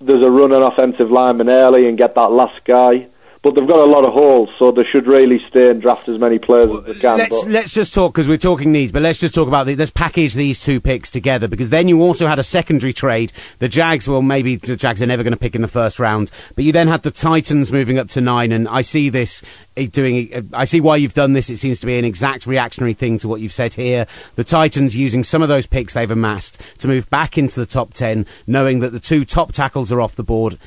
there's 0.00 0.22
a 0.22 0.30
run 0.30 0.52
on 0.52 0.62
offensive 0.62 1.10
lineman 1.10 1.50
early 1.50 1.86
and 1.86 1.98
get 1.98 2.14
that 2.14 2.30
last 2.32 2.64
guy. 2.64 3.06
But 3.42 3.54
they've 3.54 3.66
got 3.66 3.78
a 3.78 3.86
lot 3.86 4.04
of 4.04 4.12
holes, 4.12 4.50
so 4.58 4.70
they 4.70 4.84
should 4.84 5.06
really 5.06 5.38
stay 5.48 5.70
and 5.70 5.80
draft 5.80 6.06
as 6.10 6.18
many 6.18 6.38
players 6.38 6.70
as 6.70 6.84
they 6.84 7.00
can. 7.00 7.16
Let's 7.16 7.42
but- 7.44 7.50
let's 7.50 7.72
just 7.72 7.94
talk 7.94 8.12
because 8.12 8.28
we're 8.28 8.36
talking 8.36 8.70
needs, 8.70 8.92
but 8.92 9.00
let's 9.00 9.18
just 9.18 9.34
talk 9.34 9.48
about 9.48 9.64
the, 9.64 9.74
let's 9.76 9.90
package 9.90 10.34
these 10.34 10.60
two 10.60 10.78
picks 10.78 11.10
together 11.10 11.48
because 11.48 11.70
then 11.70 11.88
you 11.88 12.02
also 12.02 12.26
had 12.26 12.38
a 12.38 12.42
secondary 12.42 12.92
trade. 12.92 13.32
The 13.58 13.68
Jags, 13.68 14.06
well, 14.06 14.20
maybe 14.20 14.56
the 14.56 14.76
Jags 14.76 15.00
are 15.00 15.06
never 15.06 15.22
going 15.22 15.32
to 15.32 15.38
pick 15.38 15.54
in 15.54 15.62
the 15.62 15.68
first 15.68 15.98
round, 15.98 16.30
but 16.54 16.64
you 16.64 16.72
then 16.72 16.88
had 16.88 17.02
the 17.02 17.10
Titans 17.10 17.72
moving 17.72 17.98
up 17.98 18.08
to 18.10 18.20
nine, 18.20 18.52
and 18.52 18.68
I 18.68 18.82
see 18.82 19.08
this 19.08 19.42
eh, 19.74 19.86
doing. 19.90 20.28
eh, 20.34 20.42
I 20.52 20.66
see 20.66 20.82
why 20.82 20.96
you've 20.96 21.14
done 21.14 21.32
this. 21.32 21.48
It 21.48 21.56
seems 21.56 21.80
to 21.80 21.86
be 21.86 21.98
an 21.98 22.04
exact 22.04 22.46
reactionary 22.46 22.92
thing 22.92 23.18
to 23.20 23.28
what 23.28 23.40
you've 23.40 23.52
said 23.52 23.72
here. 23.72 24.06
The 24.36 24.44
Titans 24.44 24.98
using 24.98 25.24
some 25.24 25.40
of 25.40 25.48
those 25.48 25.66
picks 25.66 25.94
they've 25.94 26.10
amassed 26.10 26.60
to 26.80 26.88
move 26.88 27.08
back 27.08 27.38
into 27.38 27.58
the 27.58 27.64
top 27.64 27.94
ten, 27.94 28.26
knowing 28.46 28.80
that 28.80 28.90
the 28.92 29.00
two 29.00 29.24
top 29.24 29.52
tackles 29.52 29.90
are 29.90 30.02
off 30.02 30.14
the 30.14 30.22
board 30.22 30.58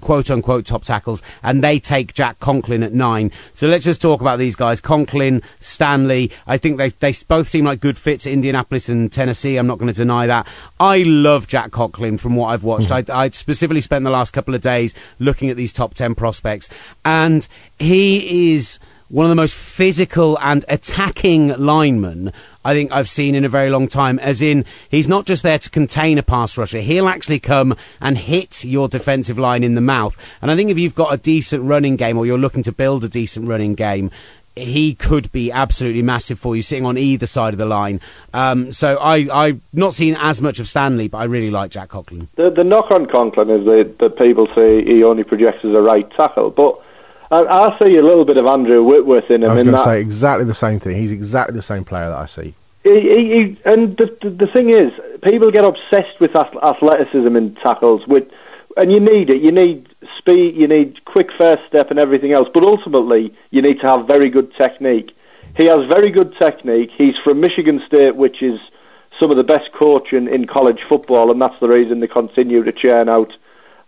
quote 0.00 0.30
unquote 0.30 0.66
top 0.66 0.84
tackles, 0.84 1.22
and 1.42 1.62
they 1.62 1.78
take 1.78 2.14
Jack 2.14 2.38
Conklin 2.40 2.82
at 2.82 2.92
nine. 2.92 3.30
So 3.54 3.66
let's 3.68 3.84
just 3.84 4.00
talk 4.00 4.20
about 4.20 4.38
these 4.38 4.56
guys: 4.56 4.80
Conklin, 4.80 5.42
Stanley. 5.60 6.30
I 6.46 6.56
think 6.56 6.78
they 6.78 6.88
they 6.88 7.14
both 7.28 7.48
seem 7.48 7.64
like 7.64 7.80
good 7.80 7.98
fits. 7.98 8.26
Indianapolis 8.26 8.88
and 8.88 9.12
Tennessee. 9.12 9.56
I'm 9.56 9.66
not 9.66 9.78
going 9.78 9.92
to 9.92 9.96
deny 9.96 10.26
that. 10.26 10.46
I 10.78 11.02
love 11.02 11.46
Jack 11.46 11.70
Conklin 11.70 12.18
from 12.18 12.36
what 12.36 12.48
I've 12.48 12.64
watched. 12.64 12.88
Hmm. 12.88 13.10
I, 13.10 13.24
I 13.24 13.28
specifically 13.30 13.80
spent 13.80 14.04
the 14.04 14.10
last 14.10 14.32
couple 14.32 14.54
of 14.54 14.60
days 14.60 14.94
looking 15.18 15.50
at 15.50 15.56
these 15.56 15.72
top 15.72 15.94
ten 15.94 16.14
prospects, 16.14 16.68
and 17.04 17.46
he 17.78 18.54
is 18.54 18.78
one 19.10 19.26
of 19.26 19.30
the 19.30 19.36
most 19.36 19.54
physical 19.54 20.38
and 20.40 20.64
attacking 20.68 21.48
linemen 21.58 22.32
I 22.64 22.74
think 22.74 22.92
I've 22.92 23.08
seen 23.08 23.34
in 23.34 23.44
a 23.44 23.48
very 23.48 23.70
long 23.70 23.88
time. 23.88 24.18
As 24.18 24.42
in, 24.42 24.66
he's 24.90 25.08
not 25.08 25.24
just 25.24 25.42
there 25.42 25.58
to 25.58 25.70
contain 25.70 26.18
a 26.18 26.22
pass 26.22 26.58
rusher, 26.58 26.80
he'll 26.80 27.08
actually 27.08 27.40
come 27.40 27.74
and 28.00 28.18
hit 28.18 28.64
your 28.64 28.88
defensive 28.88 29.38
line 29.38 29.64
in 29.64 29.74
the 29.74 29.80
mouth. 29.80 30.16
And 30.42 30.50
I 30.50 30.56
think 30.56 30.70
if 30.70 30.78
you've 30.78 30.94
got 30.94 31.14
a 31.14 31.16
decent 31.16 31.64
running 31.64 31.96
game 31.96 32.18
or 32.18 32.26
you're 32.26 32.38
looking 32.38 32.62
to 32.64 32.72
build 32.72 33.02
a 33.04 33.08
decent 33.08 33.48
running 33.48 33.74
game, 33.74 34.10
he 34.56 34.94
could 34.94 35.32
be 35.32 35.50
absolutely 35.50 36.02
massive 36.02 36.38
for 36.38 36.54
you 36.54 36.62
sitting 36.62 36.84
on 36.84 36.98
either 36.98 37.26
side 37.26 37.54
of 37.54 37.58
the 37.58 37.66
line. 37.66 38.00
Um, 38.34 38.72
so 38.72 38.98
I, 38.98 39.28
I've 39.32 39.60
not 39.72 39.94
seen 39.94 40.16
as 40.18 40.42
much 40.42 40.58
of 40.58 40.68
Stanley, 40.68 41.08
but 41.08 41.18
I 41.18 41.24
really 41.24 41.50
like 41.50 41.70
Jack 41.70 41.88
Conklin. 41.88 42.28
The, 42.34 42.50
the 42.50 42.64
knock 42.64 42.90
on 42.90 43.06
Conklin 43.06 43.48
is 43.48 43.64
that, 43.64 43.98
that 44.00 44.18
people 44.18 44.48
say 44.54 44.84
he 44.84 45.02
only 45.02 45.24
projects 45.24 45.64
as 45.64 45.72
a 45.72 45.80
right 45.80 46.10
tackle, 46.10 46.50
but 46.50 46.78
I, 47.30 47.44
I 47.44 47.78
see 47.78 47.96
a 47.96 48.02
little 48.02 48.24
bit 48.24 48.36
of 48.36 48.46
Andrew 48.46 48.82
Whitworth 48.82 49.30
in 49.30 49.42
him. 49.42 49.50
I 49.50 49.54
was 49.54 49.64
going 49.64 49.76
to 49.76 49.84
say 49.84 50.00
exactly 50.00 50.44
the 50.44 50.54
same 50.54 50.80
thing. 50.80 50.96
He's 50.96 51.12
exactly 51.12 51.54
the 51.54 51.62
same 51.62 51.84
player 51.84 52.08
that 52.08 52.18
I 52.18 52.26
see. 52.26 52.54
He, 52.82 53.00
he, 53.00 53.34
he, 53.34 53.56
and 53.64 53.96
the, 53.96 54.16
the 54.22 54.30
the 54.30 54.46
thing 54.46 54.70
is, 54.70 54.92
people 55.22 55.50
get 55.50 55.64
obsessed 55.64 56.18
with 56.18 56.34
ath- 56.34 56.56
athleticism 56.62 57.36
in 57.36 57.54
tackles, 57.56 58.06
with, 58.06 58.32
and 58.76 58.90
you 58.90 59.00
need 59.00 59.28
it. 59.28 59.42
You 59.42 59.52
need 59.52 59.86
speed, 60.16 60.56
you 60.56 60.66
need 60.66 61.04
quick 61.04 61.30
first 61.30 61.66
step, 61.66 61.90
and 61.90 61.98
everything 61.98 62.32
else. 62.32 62.48
But 62.52 62.62
ultimately, 62.62 63.34
you 63.50 63.60
need 63.60 63.80
to 63.80 63.86
have 63.86 64.06
very 64.06 64.30
good 64.30 64.54
technique. 64.54 65.14
He 65.56 65.66
has 65.66 65.86
very 65.86 66.10
good 66.10 66.36
technique. 66.36 66.90
He's 66.90 67.16
from 67.18 67.40
Michigan 67.40 67.80
State, 67.86 68.16
which 68.16 68.42
is 68.42 68.58
some 69.18 69.30
of 69.30 69.36
the 69.36 69.44
best 69.44 69.72
coaching 69.72 70.26
in 70.26 70.46
college 70.46 70.82
football, 70.82 71.30
and 71.30 71.40
that's 71.40 71.60
the 71.60 71.68
reason 71.68 72.00
they 72.00 72.06
continue 72.06 72.64
to 72.64 72.72
churn 72.72 73.08
out 73.08 73.36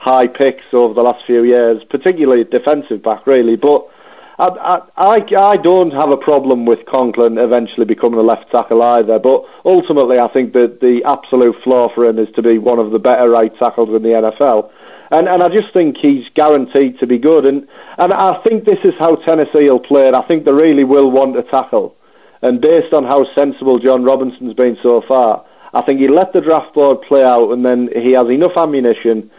high 0.03 0.27
picks 0.27 0.75
over 0.75 0.93
the 0.93 1.03
last 1.03 1.25
few 1.25 1.45
years, 1.45 1.85
particularly 1.85 2.43
defensive 2.43 3.01
back, 3.05 3.25
really. 3.25 3.55
But 3.55 3.89
I, 4.37 4.83
I, 4.97 5.25
I, 5.37 5.57
don't 5.57 5.93
have 5.93 6.11
a 6.11 6.17
problem 6.17 6.67
with 6.67 6.87
Conklin 6.87 7.39
eventually 7.39 7.87
becoming 7.87 8.19
a 8.19 8.23
left 8.23 8.51
tackle 8.51 8.83
either. 8.83 9.21
But 9.21 9.49
ultimately, 9.65 10.19
I 10.19 10.27
think 10.27 10.55
that 10.55 10.81
the 10.81 11.05
absolute 11.05 11.63
flaw 11.63 11.89
for 11.89 12.05
him 12.05 12.19
is 12.19 12.33
to 12.33 12.43
be 12.43 12.59
one 12.59 12.81
of 12.81 12.91
the 12.91 12.99
better 12.99 13.31
right 13.31 13.57
tackles 13.57 13.91
in 13.91 14.03
the 14.03 14.09
NFL. 14.09 14.73
And, 15.13 15.29
and 15.29 15.41
I 15.41 15.49
just 15.49 15.73
think 15.73 15.99
he's 15.99 16.29
guaranteed 16.31 16.99
to 16.99 17.07
be 17.07 17.19
good. 17.19 17.47
And, 17.47 17.69
and 17.97 18.13
I 18.13 18.35
think 18.43 18.65
this 18.65 18.85
is 18.85 18.95
how 18.97 19.15
Tennessee 19.15 19.71
will 19.71 19.79
play 19.79 20.09
it. 20.09 20.15
I 20.15 20.23
think 20.23 20.45
they 20.45 20.53
really 20.53 20.83
will 20.83 21.13
want 21.13 21.35
to 21.35 21.45
tackle. 21.45 21.95
And 22.41 22.61
based 22.61 22.93
on 22.93 23.05
how 23.05 23.33
sensible 23.35 23.79
Jon 23.79 24.03
Robinson's 24.03 24.55
been 24.55 24.77
so 24.83 25.01
far, 25.01 25.45
I 25.73 25.83
think 25.83 26.01
he 26.01 26.09
let 26.09 26.33
the 26.33 26.41
draft 26.41 26.75
board 26.75 27.03
play 27.03 27.23
out 27.23 27.53
and 27.53 27.65
then 27.65 27.89
he 27.95 28.13
has 28.13 28.29
enough 28.29 28.57
ammunition 28.57 29.31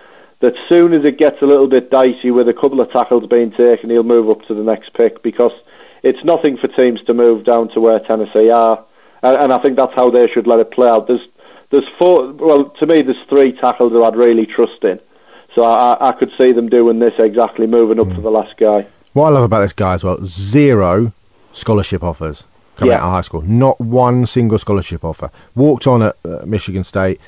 that 0.43 0.55
soon 0.67 0.91
as 0.91 1.05
it 1.05 1.17
gets 1.17 1.41
a 1.41 1.45
little 1.45 1.67
bit 1.67 1.89
dicey 1.89 2.29
with 2.29 2.49
a 2.49 2.53
couple 2.53 2.81
of 2.81 2.91
tackles 2.91 3.25
being 3.27 3.49
taken, 3.49 3.89
he'll 3.89 4.03
move 4.03 4.29
up 4.29 4.45
to 4.47 4.53
the 4.53 4.61
next 4.63 4.91
pick 4.93 5.23
because 5.23 5.53
it's 6.03 6.25
nothing 6.25 6.57
for 6.57 6.67
teams 6.67 7.01
to 7.03 7.13
move 7.13 7.45
down 7.45 7.69
to 7.69 7.79
where 7.79 7.97
Tennessee 8.01 8.49
are. 8.49 8.83
And, 9.21 9.37
and 9.37 9.53
I 9.53 9.59
think 9.59 9.77
that's 9.77 9.93
how 9.95 10.09
they 10.09 10.27
should 10.27 10.45
let 10.45 10.59
it 10.59 10.69
play 10.69 10.89
out. 10.89 11.07
There's, 11.07 11.25
there's 11.69 11.87
four, 11.97 12.33
well, 12.33 12.65
to 12.65 12.85
me, 12.85 13.01
there's 13.03 13.21
three 13.29 13.53
tackles 13.53 13.93
that 13.93 14.01
I'd 14.03 14.17
really 14.17 14.45
trust 14.45 14.83
in. 14.83 14.99
So 15.55 15.63
I, 15.63 16.09
I 16.09 16.11
could 16.11 16.33
see 16.37 16.51
them 16.51 16.67
doing 16.67 16.99
this 16.99 17.17
exactly, 17.19 17.65
moving 17.65 17.99
up 18.01 18.13
to 18.13 18.19
the 18.21 18.29
last 18.31 18.57
guy. 18.57 18.85
What 19.13 19.27
I 19.27 19.29
love 19.29 19.43
about 19.45 19.61
this 19.61 19.71
guy 19.71 19.93
as 19.93 20.03
well, 20.03 20.17
zero 20.25 21.13
scholarship 21.53 22.03
offers 22.03 22.45
coming 22.75 22.91
Yeah. 22.91 22.97
out 22.97 23.03
of 23.05 23.11
high 23.11 23.21
school. 23.21 23.43
Not 23.43 23.79
one 23.79 24.25
single 24.25 24.57
scholarship 24.59 25.05
offer. 25.05 25.31
Walked 25.55 25.87
on 25.87 26.01
at 26.01 26.17
uh, 26.25 26.39
Michigan 26.45 26.83
State, 26.83 27.21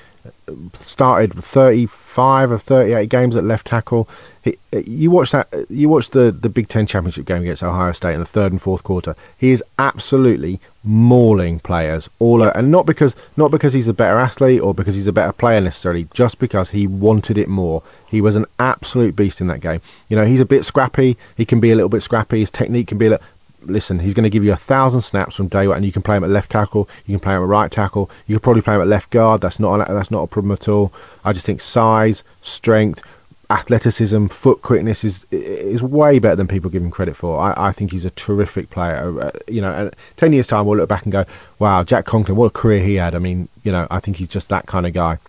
started 0.74 1.34
35 1.34 2.52
of 2.52 2.62
38 2.62 3.10
games 3.10 3.36
at 3.36 3.44
left 3.44 3.68
tackle. 3.68 4.08
He, 4.44 4.58
you 4.86 5.10
watch 5.10 5.32
that. 5.32 5.48
You 5.70 5.90
watch 5.90 6.12
the 6.12 6.32
the 6.32 6.50
Big 6.50 6.68
Ten 6.68 6.86
championship 6.86 7.26
game 7.26 7.42
against 7.42 7.64
Ohio 7.64 7.92
State 7.94 8.14
in 8.14 8.20
the 8.20 8.26
third 8.28 8.52
and 8.52 8.62
fourth 8.62 8.84
quarter. 8.84 9.16
He 9.40 9.52
is 9.52 9.64
absolutely 9.80 10.60
mauling 10.84 11.60
players 11.60 12.10
all, 12.20 12.44
o- 12.44 12.52
and 12.54 12.70
not 12.70 12.86
because 12.86 13.16
not 13.38 13.50
because 13.50 13.74
he's 13.74 13.88
a 13.88 13.94
better 13.94 14.18
athlete 14.18 14.62
or 14.62 14.74
because 14.76 14.94
he's 14.94 15.08
a 15.08 15.12
better 15.12 15.32
player 15.32 15.60
necessarily. 15.62 16.08
Just 16.14 16.38
because 16.38 16.70
he 16.70 16.86
wanted 16.86 17.40
it 17.40 17.48
more. 17.48 17.82
He 18.08 18.22
was 18.22 18.36
an 18.36 18.46
absolute 18.60 19.16
beast 19.16 19.42
in 19.42 19.48
that 19.48 19.62
game. 19.62 19.82
You 20.10 20.16
know, 20.16 20.26
he's 20.26 20.42
a 20.42 20.46
bit 20.46 20.64
scrappy. 20.64 21.18
He 21.36 21.46
can 21.46 21.60
be 21.60 21.72
a 21.72 21.76
little 21.76 21.90
bit 21.90 22.04
scrappy. 22.04 22.40
His 22.40 22.52
technique 22.52 22.88
can 22.88 23.00
be 23.00 23.08
a 23.08 23.10
little 23.12 23.26
listen, 23.66 23.99
he's 23.99 24.13
going 24.13 24.24
to 24.24 24.30
give 24.30 24.43
you 24.43 24.53
a 24.53 24.57
thousand 24.57 25.01
snaps 25.01 25.36
from 25.36 25.47
day 25.47 25.68
one, 25.68 25.78
and 25.78 25.86
you 25.86 25.91
can 25.91 26.01
play 26.01 26.18
him 26.18 26.24
at 26.24 26.30
left 26.30 26.51
tackle, 26.51 26.89
you 27.05 27.13
can 27.13 27.20
play 27.20 27.36
him 27.36 27.41
at 27.41 27.47
right 27.47 27.72
tackle, 27.72 28.09
you 28.28 28.36
can 28.36 28.41
probably 28.41 28.61
play 28.61 28.76
him 28.76 28.82
at 28.82 28.88
left 28.88 29.09
guard. 29.09 29.41
That's 29.41 29.59
not 29.59 29.89
a, 29.89 29.93
that's 29.93 30.11
not 30.11 30.24
a 30.24 30.28
problem 30.28 30.51
at 30.51 30.68
all. 30.68 30.93
I 31.24 31.34
just 31.34 31.45
think 31.45 31.61
size, 31.61 32.24
strength, 32.41 33.01
athleticism, 33.49 34.28
foot 34.28 34.61
quickness 34.61 35.03
is 35.03 35.26
is 35.32 35.84
way 35.84 36.20
better 36.20 36.36
than 36.36 36.47
people 36.47 36.70
give 36.70 36.82
him 36.84 36.91
credit 36.91 37.16
for. 37.16 37.39
I, 37.39 37.70
I 37.70 37.72
think 37.72 37.91
he's 37.91 38.05
a 38.05 38.09
terrific 38.11 38.70
player. 38.70 39.22
Uh, 39.22 39.32
you 39.47 39.61
know, 39.61 39.72
and 39.72 39.95
ten 40.18 40.34
years 40.34 40.47
time 40.47 40.66
we'll 40.66 40.78
look 40.78 40.89
back 40.89 41.03
and 41.03 41.11
go, 41.11 41.26
wow, 41.59 41.84
Jack 41.84 42.05
Conklin, 42.05 42.38
what 42.38 42.47
a 42.47 42.49
career 42.49 42.82
he 42.84 42.95
had. 42.95 43.16
I 43.16 43.20
mean, 43.20 43.47
you 43.63 43.72
know, 43.72 43.88
I 43.91 43.99
think 43.99 44.18
he's 44.18 44.30
just 44.30 44.49
that 44.49 44.66
kind 44.66 44.86
of 44.86 44.93
guy 44.93 45.20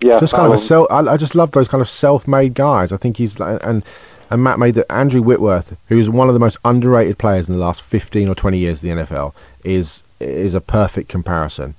Yeah, 0.00 0.18
just 0.18 0.32
kind 0.32 0.46
of 0.46 0.52
a 0.52 0.54
um, 0.54 0.60
self. 0.60 0.86
I, 0.90 1.00
I 1.00 1.16
just 1.16 1.34
love 1.34 1.50
those 1.50 1.68
kind 1.68 1.80
of 1.80 1.88
self-made 1.88 2.54
guys. 2.54 2.92
I 2.92 2.96
think 2.96 3.16
he's 3.16 3.38
like, 3.38 3.60
and 3.64 3.84
and 4.30 4.42
Matt 4.42 4.58
made 4.58 4.74
that 4.74 4.90
Andrew 4.90 5.22
Whitworth, 5.22 5.76
who's 5.88 6.08
one 6.10 6.28
of 6.28 6.34
the 6.34 6.40
most 6.40 6.58
underrated 6.64 7.18
players 7.18 7.48
in 7.48 7.54
the 7.54 7.60
last 7.60 7.82
15 7.82 8.28
or 8.28 8.34
20 8.34 8.58
years 8.58 8.78
of 8.78 8.82
the 8.82 8.88
NFL, 8.88 9.34
is 9.64 10.02
is 10.20 10.54
a 10.54 10.60
perfect 10.60 11.08
comparison. 11.08 11.74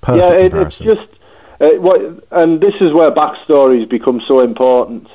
Perfect 0.00 0.24
yeah, 0.24 0.44
it, 0.44 0.54
it's 0.66 0.78
just 0.78 1.08
uh, 1.60 1.70
what, 1.80 2.00
and 2.30 2.60
this 2.60 2.74
is 2.80 2.92
where 2.92 3.10
backstories 3.10 3.88
become 3.88 4.20
so 4.20 4.40
important. 4.40 5.08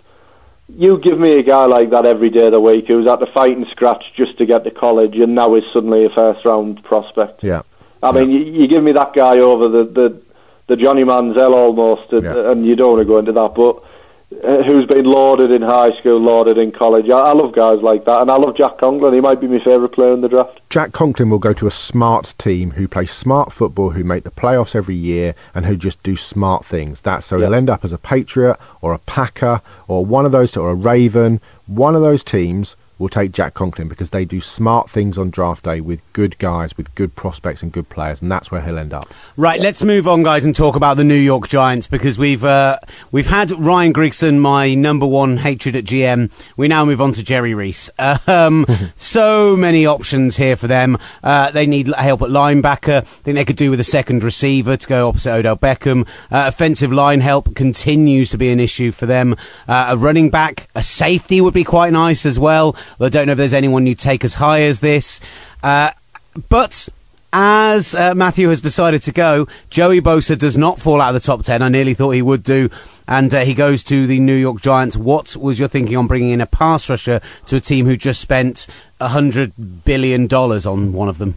You 0.77 0.97
give 0.99 1.19
me 1.19 1.33
a 1.33 1.43
guy 1.43 1.65
like 1.65 1.89
that 1.89 2.05
every 2.05 2.29
day 2.29 2.45
of 2.45 2.51
the 2.51 2.59
week 2.59 2.87
who's 2.87 3.07
at 3.07 3.19
the 3.19 3.25
fighting 3.25 3.65
scratch 3.65 4.13
just 4.13 4.37
to 4.37 4.45
get 4.45 4.63
to 4.63 4.71
college, 4.71 5.17
and 5.17 5.35
now 5.35 5.55
is 5.55 5.65
suddenly 5.73 6.05
a 6.05 6.09
first 6.09 6.45
round 6.45 6.83
prospect. 6.83 7.43
yeah, 7.43 7.63
I 8.01 8.11
mean, 8.11 8.29
you, 8.29 8.39
you 8.39 8.67
give 8.67 8.83
me 8.83 8.91
that 8.93 9.13
guy 9.13 9.39
over 9.39 9.67
the 9.67 9.83
the, 9.83 10.21
the 10.67 10.75
Johnny 10.77 11.03
Manziel 11.03 11.53
almost, 11.53 12.13
and, 12.13 12.23
Yeah. 12.23 12.51
and 12.51 12.65
you 12.65 12.75
don't 12.75 12.93
want 12.93 13.01
to 13.01 13.05
go 13.05 13.17
into 13.17 13.31
that, 13.33 13.55
but 13.55 13.83
Uh, 14.31 14.61
who's 14.61 14.85
been 14.85 15.05
lauded 15.05 15.49
in 15.49 15.63
high 15.63 15.91
school, 15.97 16.19
lauded 16.19 16.59
in 16.59 16.71
college. 16.71 17.09
I, 17.09 17.19
I 17.19 17.31
love 17.33 17.51
guys 17.51 17.81
like 17.81 18.05
that, 18.05 18.21
and 18.21 18.29
I 18.29 18.35
love 18.35 18.55
Jack 18.55 18.77
Conklin. 18.77 19.11
He 19.11 19.21
might 19.21 19.41
be 19.41 19.47
my 19.47 19.57
favourite 19.57 19.91
player 19.91 20.13
in 20.13 20.21
the 20.21 20.29
draft. 20.29 20.61
Jack 20.69 20.91
Conklin 20.91 21.31
will 21.31 21.39
go 21.39 21.51
to 21.53 21.65
a 21.65 21.71
smart 21.71 22.35
team 22.37 22.69
who 22.69 22.87
play 22.87 23.07
smart 23.07 23.51
football, 23.51 23.89
who 23.89 24.03
make 24.03 24.23
the 24.23 24.29
playoffs 24.29 24.75
every 24.75 24.93
year, 24.93 25.33
and 25.55 25.65
who 25.65 25.75
just 25.75 26.03
do 26.03 26.15
smart 26.15 26.63
things. 26.63 27.01
That's 27.01 27.25
so 27.25 27.39
he'll 27.39 27.55
end 27.55 27.71
up 27.71 27.83
as 27.83 27.91
a 27.91 27.97
Patriot 27.97 28.57
or 28.81 28.93
a 28.93 28.99
Packer 28.99 29.61
or 29.87 30.05
one 30.05 30.27
of 30.27 30.31
those, 30.31 30.55
or 30.57 30.69
a 30.69 30.75
Raven. 30.75 31.41
One 31.65 31.95
of 31.95 32.03
those 32.03 32.23
teams 32.23 32.75
will 32.99 33.09
take 33.09 33.31
Jack 33.31 33.53
Conklin 33.53 33.87
because 33.87 34.11
they 34.11 34.25
do 34.25 34.41
smart 34.41 34.89
things 34.89 35.17
on 35.17 35.29
draft 35.29 35.63
day 35.63 35.81
with 35.81 36.01
good 36.13 36.37
guys, 36.37 36.75
with 36.77 36.93
good 36.95 37.15
prospects 37.15 37.63
and 37.63 37.71
good 37.71 37.89
players, 37.89 38.21
and 38.21 38.31
that's 38.31 38.51
where 38.51 38.61
he'll 38.61 38.77
end 38.77 38.93
up. 38.93 39.11
Right, 39.37 39.59
let's 39.59 39.81
move 39.83 40.07
on, 40.07 40.21
guys, 40.21 40.45
and 40.45 40.55
talk 40.55 40.75
about 40.75 40.97
the 40.97 41.03
New 41.03 41.15
York 41.15 41.47
Giants 41.47 41.87
because 41.87 42.19
we've 42.19 42.43
uh, 42.43 42.77
we've 43.11 43.27
had 43.27 43.51
Ryan 43.51 43.93
Grigson, 43.93 44.39
my 44.39 44.75
number 44.75 45.05
one 45.07 45.37
hatred 45.37 45.75
at 45.75 45.85
GM. 45.85 46.29
We 46.57 46.67
now 46.67 46.85
move 46.85 47.01
on 47.01 47.13
to 47.13 47.23
Jerry 47.23 47.53
Reese. 47.53 47.89
Um, 48.27 48.65
so 48.97 49.55
many 49.55 49.85
options 49.85 50.37
here 50.37 50.55
for 50.55 50.67
them. 50.67 50.97
Uh, 51.23 51.51
they 51.51 51.65
need 51.65 51.87
help 51.87 52.21
at 52.21 52.29
linebacker. 52.29 52.97
I 52.97 53.01
think 53.01 53.35
they 53.35 53.45
could 53.45 53.55
do 53.55 53.71
with 53.71 53.79
a 53.79 53.83
second 53.83 54.23
receiver 54.23 54.77
to 54.77 54.87
go 54.87 55.07
opposite 55.07 55.31
Odell 55.31 55.57
Beckham. 55.57 56.07
Uh, 56.29 56.45
offensive 56.47 56.91
line 56.91 57.21
help 57.21 57.55
continues 57.55 58.29
to 58.31 58.37
be 58.37 58.49
an 58.49 58.59
issue 58.59 58.91
for 58.91 59.05
them. 59.05 59.35
Uh, 59.67 59.87
a 59.89 59.97
running 59.97 60.29
back, 60.29 60.69
a 60.75 60.83
safety 60.83 61.39
would 61.41 61.53
be 61.53 61.63
quite 61.63 61.93
nice 61.93 62.25
as 62.25 62.37
well. 62.37 62.75
I 62.99 63.09
don't 63.09 63.27
know 63.27 63.33
if 63.33 63.37
there's 63.37 63.53
anyone 63.53 63.87
you 63.87 63.95
take 63.95 64.23
as 64.23 64.35
high 64.35 64.61
as 64.63 64.79
this. 64.79 65.19
Uh, 65.63 65.91
but 66.49 66.89
as 67.31 67.93
uh, 67.93 68.15
Matthew 68.15 68.49
has 68.49 68.61
decided 68.61 69.03
to 69.03 69.11
go, 69.11 69.47
Joey 69.69 70.01
Bosa 70.01 70.37
does 70.37 70.57
not 70.57 70.79
fall 70.79 71.01
out 71.01 71.15
of 71.15 71.21
the 71.21 71.25
top 71.25 71.43
10. 71.43 71.61
I 71.61 71.69
nearly 71.69 71.93
thought 71.93 72.11
he 72.11 72.21
would 72.21 72.43
do. 72.43 72.69
And 73.07 73.33
uh, 73.33 73.41
he 73.41 73.53
goes 73.53 73.83
to 73.83 74.07
the 74.07 74.19
New 74.19 74.35
York 74.35 74.61
Giants. 74.61 74.97
What 74.97 75.35
was 75.35 75.59
your 75.59 75.67
thinking 75.67 75.97
on 75.97 76.07
bringing 76.07 76.31
in 76.31 76.41
a 76.41 76.45
pass 76.45 76.89
rusher 76.89 77.21
to 77.47 77.55
a 77.55 77.59
team 77.59 77.85
who 77.85 77.97
just 77.97 78.21
spent 78.21 78.67
$100 79.01 79.83
billion 79.85 80.31
on 80.33 80.93
one 80.93 81.09
of 81.09 81.17
them? 81.17 81.35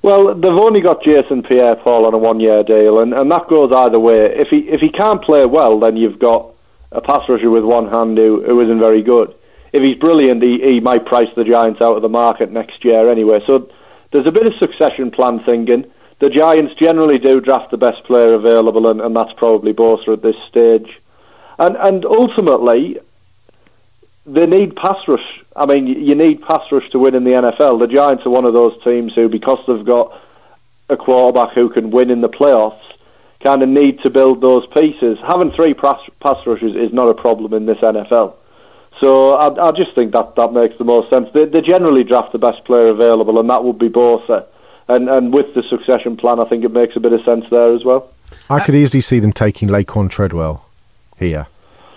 Well, 0.00 0.34
they've 0.34 0.52
only 0.52 0.80
got 0.80 1.02
Jason 1.02 1.42
Pierre-Paul 1.42 2.06
on 2.06 2.14
a 2.14 2.18
one-year 2.18 2.62
deal, 2.62 3.00
and, 3.00 3.12
and 3.12 3.30
that 3.32 3.48
goes 3.48 3.72
either 3.72 3.98
way. 3.98 4.26
If 4.26 4.48
he 4.48 4.68
if 4.68 4.80
he 4.80 4.90
can't 4.90 5.20
play 5.20 5.44
well, 5.44 5.80
then 5.80 5.96
you've 5.96 6.20
got 6.20 6.46
a 6.92 7.00
pass 7.00 7.28
rusher 7.28 7.50
with 7.50 7.64
one 7.64 7.88
hand 7.88 8.16
who, 8.16 8.42
who 8.44 8.60
isn't 8.60 8.78
very 8.78 9.02
good. 9.02 9.34
If 9.72 9.82
he's 9.82 9.98
brilliant, 9.98 10.42
he, 10.42 10.60
he 10.60 10.80
might 10.80 11.04
price 11.04 11.34
the 11.34 11.44
Giants 11.44 11.80
out 11.80 11.96
of 11.96 12.02
the 12.02 12.08
market 12.08 12.50
next 12.50 12.84
year 12.84 13.10
anyway. 13.10 13.42
So 13.44 13.70
there's 14.10 14.26
a 14.26 14.32
bit 14.32 14.46
of 14.46 14.54
succession 14.54 15.10
plan 15.10 15.40
thinking. 15.40 15.84
The 16.20 16.30
Giants 16.30 16.74
generally 16.74 17.18
do 17.18 17.40
draft 17.40 17.70
the 17.70 17.76
best 17.76 18.04
player 18.04 18.34
available, 18.34 18.88
and, 18.88 19.00
and 19.00 19.14
that's 19.14 19.32
probably 19.34 19.72
Bosa 19.72 20.14
at 20.14 20.22
this 20.22 20.38
stage. 20.44 21.00
And 21.58 21.76
and 21.76 22.04
ultimately, 22.04 22.98
they 24.26 24.46
need 24.46 24.76
pass 24.76 25.06
rush. 25.06 25.44
I 25.54 25.66
mean, 25.66 25.86
you 25.86 26.14
need 26.14 26.42
pass 26.42 26.70
rush 26.70 26.88
to 26.90 26.98
win 26.98 27.14
in 27.14 27.24
the 27.24 27.32
NFL. 27.32 27.78
The 27.78 27.86
Giants 27.86 28.26
are 28.26 28.30
one 28.30 28.44
of 28.44 28.52
those 28.52 28.80
teams 28.82 29.14
who, 29.14 29.28
because 29.28 29.64
they've 29.66 29.84
got 29.84 30.18
a 30.88 30.96
quarterback 30.96 31.52
who 31.52 31.68
can 31.68 31.90
win 31.90 32.10
in 32.10 32.20
the 32.20 32.28
playoffs, 32.28 32.80
kind 33.40 33.62
of 33.62 33.68
need 33.68 34.00
to 34.00 34.10
build 34.10 34.40
those 34.40 34.66
pieces. 34.66 35.18
Having 35.20 35.52
three 35.52 35.74
pass, 35.74 36.00
pass 36.20 36.46
rushes 36.46 36.74
is 36.74 36.92
not 36.92 37.08
a 37.08 37.14
problem 37.14 37.52
in 37.54 37.66
this 37.66 37.78
NFL. 37.78 38.34
So 39.00 39.34
I, 39.34 39.68
I 39.68 39.72
just 39.72 39.94
think 39.94 40.12
that 40.12 40.34
that 40.36 40.52
makes 40.52 40.76
the 40.76 40.84
most 40.84 41.08
sense. 41.10 41.30
They, 41.32 41.44
they 41.44 41.60
generally 41.60 42.04
draft 42.04 42.32
the 42.32 42.38
best 42.38 42.64
player 42.64 42.88
available, 42.88 43.38
and 43.38 43.48
that 43.50 43.62
would 43.62 43.78
be 43.78 43.88
Bosa. 43.88 44.46
And 44.88 45.08
and 45.08 45.32
with 45.32 45.54
the 45.54 45.62
succession 45.62 46.16
plan, 46.16 46.40
I 46.40 46.44
think 46.44 46.64
it 46.64 46.72
makes 46.72 46.96
a 46.96 47.00
bit 47.00 47.12
of 47.12 47.22
sense 47.22 47.48
there 47.50 47.72
as 47.74 47.84
well. 47.84 48.10
I 48.50 48.60
could 48.64 48.74
easily 48.74 49.02
see 49.02 49.18
them 49.18 49.32
taking 49.32 49.68
Laquan 49.68 50.10
Treadwell 50.10 50.64
here. 51.18 51.46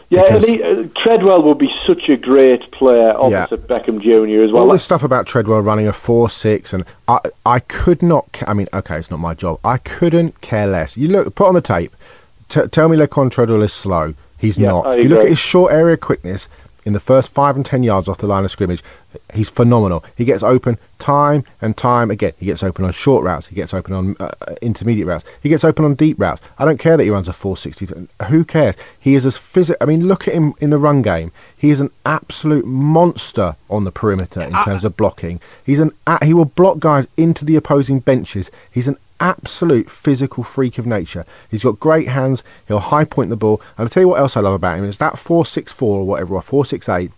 Yeah, 0.09 0.39
he, 0.39 0.61
uh, 0.61 0.89
Treadwell 0.93 1.41
would 1.43 1.57
be 1.57 1.71
such 1.87 2.09
a 2.09 2.17
great 2.17 2.69
player 2.71 3.13
opposite 3.15 3.65
Beckham 3.65 4.01
Jr. 4.01 4.43
as 4.43 4.51
well. 4.51 4.63
All 4.63 4.69
this 4.73 4.83
stuff 4.83 5.03
about 5.03 5.25
Treadwell 5.25 5.61
running 5.61 5.87
a 5.87 5.93
four 5.93 6.29
six, 6.29 6.73
and 6.73 6.83
I 7.07 7.19
I 7.45 7.59
could 7.59 8.03
not. 8.03 8.29
ca- 8.33 8.47
I 8.49 8.53
mean, 8.53 8.67
okay, 8.73 8.97
it's 8.97 9.09
not 9.09 9.21
my 9.21 9.33
job. 9.33 9.61
I 9.63 9.77
couldn't 9.77 10.41
care 10.41 10.67
less. 10.67 10.97
You 10.97 11.07
look, 11.07 11.33
put 11.33 11.47
on 11.47 11.53
the 11.53 11.61
tape. 11.61 11.95
T- 12.49 12.67
tell 12.67 12.89
me 12.89 12.97
Laquan 12.97 13.31
Treadwell 13.31 13.61
is 13.61 13.71
slow. 13.71 14.13
He's 14.37 14.59
Yeah, 14.59 14.71
not. 14.71 14.97
You 14.97 15.07
look 15.07 15.21
at 15.21 15.29
his 15.29 15.39
short 15.39 15.71
area 15.71 15.95
quickness 15.95 16.49
in 16.85 16.93
the 16.93 16.99
first 16.99 17.29
five 17.29 17.55
and 17.55 17.65
ten 17.65 17.83
yards 17.83 18.09
off 18.09 18.17
the 18.17 18.27
line 18.27 18.43
of 18.43 18.51
scrimmage. 18.51 18.83
He's 19.33 19.49
phenomenal. 19.49 20.03
He 20.15 20.25
gets 20.25 20.41
open 20.43 20.77
time 20.99 21.43
and 21.61 21.75
time 21.75 22.11
again. 22.11 22.33
He 22.39 22.45
gets 22.45 22.63
open 22.63 22.85
on 22.85 22.91
short 22.91 23.23
routes. 23.23 23.47
He 23.47 23.55
gets 23.55 23.73
open 23.73 23.93
on 23.93 24.15
uh, 24.19 24.31
intermediate 24.61 25.07
routes. 25.07 25.25
He 25.43 25.49
gets 25.49 25.63
open 25.63 25.85
on 25.85 25.95
deep 25.95 26.19
routes. 26.19 26.41
I 26.57 26.65
don't 26.65 26.79
care 26.79 26.95
that 26.97 27.03
he 27.03 27.09
runs 27.09 27.27
a 27.27 27.33
460. 27.33 28.07
Who 28.27 28.45
cares? 28.45 28.75
He 28.99 29.15
is 29.15 29.25
as 29.25 29.35
physical. 29.37 29.77
I 29.81 29.85
mean, 29.89 30.07
look 30.07 30.27
at 30.27 30.33
him 30.33 30.53
in 30.61 30.69
the 30.69 30.77
run 30.77 31.01
game. 31.01 31.31
He 31.57 31.69
is 31.71 31.81
an 31.81 31.89
absolute 32.05 32.65
monster 32.65 33.55
on 33.69 33.83
the 33.83 33.91
perimeter 33.91 34.41
in 34.41 34.53
terms 34.63 34.85
of 34.85 34.95
blocking. 34.97 35.39
He's 35.65 35.79
an 35.79 35.91
a- 36.07 36.25
he 36.25 36.33
will 36.33 36.45
block 36.45 36.79
guys 36.79 37.07
into 37.17 37.45
the 37.45 37.57
opposing 37.57 37.99
benches. 37.99 38.49
He's 38.71 38.87
an 38.87 38.97
absolute 39.21 39.89
physical 39.89 40.43
freak 40.43 40.77
of 40.79 40.85
nature. 40.85 41.25
He's 41.49 41.63
got 41.63 41.79
great 41.79 42.07
hands. 42.07 42.43
He'll 42.67 42.79
high 42.79 43.05
point 43.05 43.29
the 43.29 43.37
ball. 43.37 43.61
And 43.77 43.85
I'll 43.85 43.89
tell 43.89 44.01
you 44.01 44.09
what 44.09 44.19
else 44.19 44.35
I 44.35 44.41
love 44.41 44.55
about 44.55 44.79
him 44.79 44.85
is 44.85 44.97
that 44.97 45.17
464 45.17 45.99
or 45.99 46.05
whatever, 46.05 46.35
or 46.35 46.41
468 46.41 47.11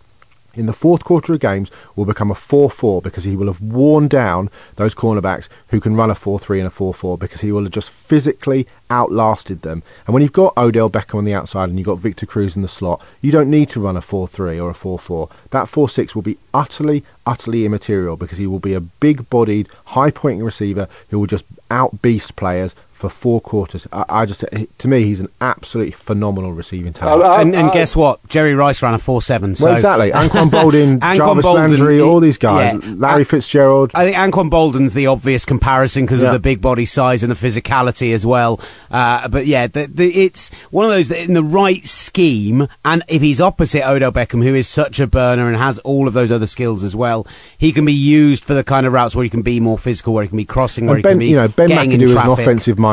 in 0.56 0.66
the 0.66 0.72
fourth 0.72 1.04
quarter 1.04 1.34
of 1.34 1.40
games 1.40 1.70
will 1.96 2.04
become 2.04 2.30
a 2.30 2.34
4-4 2.34 3.02
because 3.02 3.24
he 3.24 3.36
will 3.36 3.46
have 3.46 3.60
worn 3.60 4.08
down 4.08 4.50
those 4.76 4.94
cornerbacks 4.94 5.48
who 5.68 5.80
can 5.80 5.96
run 5.96 6.10
a 6.10 6.14
4-3 6.14 6.58
and 6.58 6.66
a 6.66 6.70
4-4 6.70 7.18
because 7.18 7.40
he 7.40 7.52
will 7.52 7.64
have 7.64 7.72
just 7.72 7.90
physically 7.90 8.66
outlasted 8.90 9.62
them. 9.62 9.82
And 10.06 10.14
when 10.14 10.22
you've 10.22 10.32
got 10.32 10.56
Odell 10.56 10.90
Beckham 10.90 11.18
on 11.18 11.24
the 11.24 11.34
outside 11.34 11.68
and 11.68 11.78
you've 11.78 11.86
got 11.86 11.98
Victor 11.98 12.26
Cruz 12.26 12.56
in 12.56 12.62
the 12.62 12.68
slot, 12.68 13.02
you 13.20 13.32
don't 13.32 13.50
need 13.50 13.70
to 13.70 13.80
run 13.80 13.96
a 13.96 14.00
4-3 14.00 14.62
or 14.62 14.70
a 14.70 14.74
4-4. 14.74 15.30
That 15.50 15.66
4-6 15.66 16.14
will 16.14 16.22
be 16.22 16.38
utterly, 16.52 17.04
utterly 17.26 17.64
immaterial 17.64 18.16
because 18.16 18.38
he 18.38 18.46
will 18.46 18.60
be 18.60 18.74
a 18.74 18.80
big-bodied, 18.80 19.68
high-pointing 19.84 20.44
receiver 20.44 20.88
who 21.08 21.18
will 21.18 21.26
just 21.26 21.44
out-beast 21.70 22.36
players 22.36 22.74
for 23.08 23.14
four 23.14 23.40
quarters. 23.40 23.86
I, 23.92 24.04
I 24.08 24.26
just, 24.26 24.44
to 24.78 24.88
me, 24.88 25.02
he's 25.04 25.20
an 25.20 25.28
absolutely 25.40 25.92
phenomenal 25.92 26.52
receiving 26.52 26.92
talent. 26.92 27.22
I- 27.22 27.26
I- 27.36 27.40
and 27.42 27.54
and 27.54 27.70
I- 27.70 27.72
guess 27.74 27.94
what? 27.94 28.26
Jerry 28.28 28.54
Rice 28.54 28.82
ran 28.82 28.94
a 28.94 28.98
4 28.98 29.20
7. 29.22 29.54
So 29.56 29.64
well, 29.66 29.74
exactly. 29.74 30.10
Anquan 30.10 30.50
Boldin, 30.50 30.98
Anquan 31.00 31.16
Jarvis 31.16 31.44
Boldin, 31.46 31.54
Landry, 31.70 31.96
he- 31.96 32.02
all 32.02 32.20
these 32.20 32.38
guys. 32.38 32.80
yeah. 32.82 32.90
Larry 32.96 33.22
Uh, 33.22 33.24
Fitzgerald. 33.24 33.90
I 33.94 34.04
think 34.04 34.16
Anquan 34.16 34.50
Boldin's 34.50 34.94
the 34.94 35.06
obvious 35.06 35.44
comparison 35.44 36.04
because 36.06 36.22
Yeah. 36.22 36.28
of 36.28 36.32
the 36.32 36.38
big 36.38 36.60
body 36.60 36.86
size 36.86 37.22
and 37.22 37.30
the 37.30 37.36
physicality 37.36 38.14
as 38.14 38.24
well. 38.24 38.58
Uh, 38.90 39.28
but 39.28 39.46
yeah, 39.46 39.66
the, 39.66 39.86
the, 39.86 40.14
it's 40.24 40.50
one 40.70 40.84
of 40.84 40.90
those 40.90 41.08
that 41.08 41.18
in 41.22 41.34
the 41.34 41.42
right 41.42 41.86
scheme, 41.86 42.66
and 42.84 43.02
if 43.08 43.20
he's 43.22 43.40
opposite 43.40 43.86
Odell 43.86 44.12
Beckham, 44.12 44.42
who 44.42 44.54
is 44.54 44.68
such 44.68 45.00
a 45.00 45.06
burner 45.06 45.46
and 45.48 45.56
has 45.56 45.78
all 45.80 46.08
of 46.08 46.14
those 46.14 46.32
other 46.32 46.46
skills 46.46 46.82
as 46.84 46.96
well, 46.96 47.26
he 47.58 47.72
can 47.72 47.84
be 47.84 47.92
used 47.92 48.44
for 48.44 48.54
the 48.54 48.64
kind 48.64 48.86
of 48.86 48.92
routes 48.92 49.14
where 49.14 49.24
he 49.24 49.30
can 49.30 49.42
be 49.42 49.60
more 49.60 49.76
physical, 49.78 50.14
where 50.14 50.22
he 50.22 50.28
can 50.28 50.36
be 50.38 50.44
crossing, 50.44 50.86
where 50.86 50.96
And 50.96 51.04
he 51.04 51.10
can 51.10 51.18
be 51.18 51.26
you 51.28 51.36
know, 51.36 51.48
Ben 51.48 51.68
getting 51.68 51.92
in 51.92 52.00
McAdoo 52.00 52.04
is 52.04 52.10
an 52.12 52.16
traffic. 52.16 52.44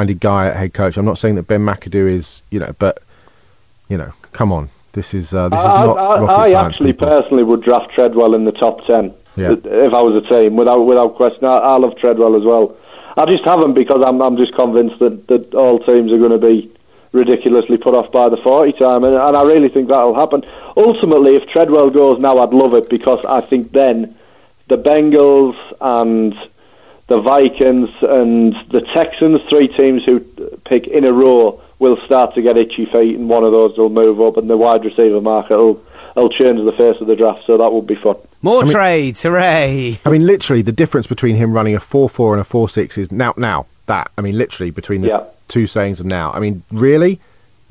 Offensive-minded 0.02 0.20
guy 0.20 0.48
at 0.48 0.56
head 0.56 0.74
coach. 0.74 0.98
I'm 0.98 1.06
not 1.06 1.18
saying 1.18 1.36
that 1.36 1.48
Ben 1.48 1.62
McAdoo 1.62 2.08
is, 2.10 2.42
you 2.50 2.60
know, 2.60 2.74
but 2.80 3.02
you 3.90 3.98
know, 3.98 4.12
come 4.32 4.52
on, 4.52 4.70
this 4.94 5.14
is 5.14 5.34
uh, 5.34 5.50
this 5.50 5.60
is 5.60 5.66
I, 5.66 5.86
not 5.86 5.98
I, 5.98 6.50
I 6.52 6.66
actually 6.66 6.94
people. 6.94 7.08
personally 7.08 7.44
would 7.44 7.62
draft 7.62 7.92
Treadwell 7.94 8.34
in 8.36 8.46
the 8.46 8.52
top 8.52 8.86
ten 8.86 9.14
Yeah. 9.36 9.54
if 9.54 9.94
I 9.94 10.02
was 10.02 10.24
a 10.24 10.28
team, 10.28 10.56
without 10.56 10.82
without 10.82 11.16
question. 11.16 11.46
I, 11.46 11.58
I 11.58 11.78
love 11.78 11.98
Treadwell 11.98 12.36
as 12.36 12.44
well. 12.44 12.76
I 13.18 13.26
just 13.26 13.44
haven't 13.44 13.74
because 13.74 14.02
I'm 14.02 14.22
I'm 14.22 14.38
just 14.38 14.54
convinced 14.56 15.00
that, 15.00 15.28
that 15.28 15.54
all 15.54 15.80
teams 15.80 16.12
are 16.12 16.18
going 16.18 16.32
to 16.32 16.38
be 16.38 16.72
ridiculously 17.12 17.78
put 17.78 17.94
off 17.94 18.10
by 18.10 18.30
the 18.30 18.38
40 18.38 18.72
time, 18.74 19.04
and, 19.04 19.14
and 19.16 19.36
I 19.36 19.44
really 19.44 19.68
think 19.68 19.90
that'll 19.90 20.16
happen. 20.16 20.46
Ultimately, 20.78 21.36
if 21.36 21.46
Treadwell 21.48 21.90
goes 21.90 22.20
now, 22.20 22.40
I'd 22.40 22.54
love 22.54 22.74
it 22.74 22.90
because 22.90 23.20
I 23.26 23.42
think 23.42 23.74
then 23.74 24.16
the 24.70 24.78
Bengals 24.78 25.58
and 25.82 26.34
the 27.12 27.20
Vikings 27.20 27.90
and 28.02 28.56
the 28.70 28.80
Texans, 28.80 29.42
three 29.50 29.68
teams 29.68 30.06
who 30.06 30.22
pick 30.66 30.88
in 30.88 31.04
a 31.04 31.12
row, 31.12 31.62
will 31.78 31.98
start 32.06 32.34
to 32.36 32.42
get 32.42 32.56
itchy 32.56 32.86
feet, 32.86 33.18
and 33.18 33.28
one 33.28 33.44
of 33.44 33.52
those 33.52 33.78
will 33.78 33.90
move 33.90 34.22
up, 34.22 34.38
and 34.38 34.50
the 34.50 34.56
wide 34.56 34.86
receiver 34.86 35.20
market 35.20 35.58
will, 35.58 35.84
will 36.16 36.30
change 36.30 36.64
the 36.64 36.72
face 36.72 37.02
of 37.02 37.08
the 37.08 37.16
draft. 37.18 37.44
So 37.46 37.58
that 37.58 37.74
would 37.74 37.86
be 37.86 37.96
fun. 37.96 38.16
More 38.42 38.64
trades, 38.64 39.24
hooray! 39.24 40.00
I 40.06 40.10
mean, 40.10 40.26
literally, 40.26 40.62
the 40.62 40.72
difference 40.72 41.06
between 41.06 41.36
him 41.36 41.52
running 41.52 41.76
a 41.76 41.80
4-4 41.80 42.32
and 42.32 42.42
a 42.42 42.46
4-6 42.46 42.98
is 42.98 43.12
now. 43.12 43.34
Now 43.36 43.66
that 43.88 44.10
I 44.18 44.22
mean, 44.22 44.38
literally 44.38 44.72
between 44.72 45.02
the 45.02 45.10
Yeah. 45.10 45.24
two 45.50 45.68
sayings 45.68 46.00
of 46.00 46.06
now. 46.06 46.32
I 46.34 46.40
mean, 46.40 46.64
really, 46.72 47.20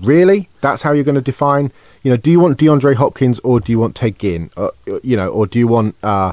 really, 0.03 0.51
that's 0.61 0.83
how 0.83 0.93
you're 0.93 1.05
going 1.05 1.15
to 1.15 1.23
define. 1.23 1.73
You 2.03 2.11
know, 2.11 2.19
do 2.19 2.31
you 2.31 2.41
want 2.41 2.59
DeAndre 2.59 2.95
Hopkins 2.95 3.41
or 3.41 3.59
do 3.59 3.73
you 3.73 3.79
want 3.79 3.97
Ted 3.97 4.19
Ginn? 4.19 4.51
Uh, 4.55 4.69
you 5.03 5.17
know, 5.17 5.29
or 5.29 5.47
do 5.47 5.59
you 5.59 5.67
want 5.67 5.95
uh, 6.03 6.33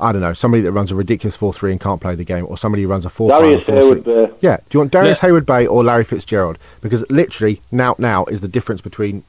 I 0.00 0.12
don't 0.12 0.20
know 0.22 0.32
somebody 0.32 0.62
that 0.62 0.72
runs 0.72 0.90
a 0.92 0.94
ridiculous 0.94 1.36
4-3 1.36 1.72
and 1.72 1.80
can't 1.80 2.00
play 2.00 2.14
the 2.14 2.24
game, 2.24 2.46
or 2.48 2.58
somebody 2.58 2.82
who 2.82 2.88
runs 2.88 3.06
a 3.06 3.10
4-5 3.10 3.28
Darrius 3.28 3.68
or 3.68 3.72
4-6? 3.72 3.74
Hayward 3.82 4.04
there. 4.04 4.30
Yeah. 4.40 4.56
Do 4.56 4.62
you 4.72 4.80
want 4.80 4.92
Darrius 4.92 5.22
Yeah. 5.22 5.28
Heyward-Bey 5.28 5.66
or 5.66 5.84
Larry 5.84 6.04
Fitzgerald? 6.04 6.58
Because 6.80 7.08
literally 7.10 7.60
now 7.70 7.94
now 7.98 8.24
is 8.26 8.40
the 8.40 8.48
difference 8.48 8.80
between 8.80 9.22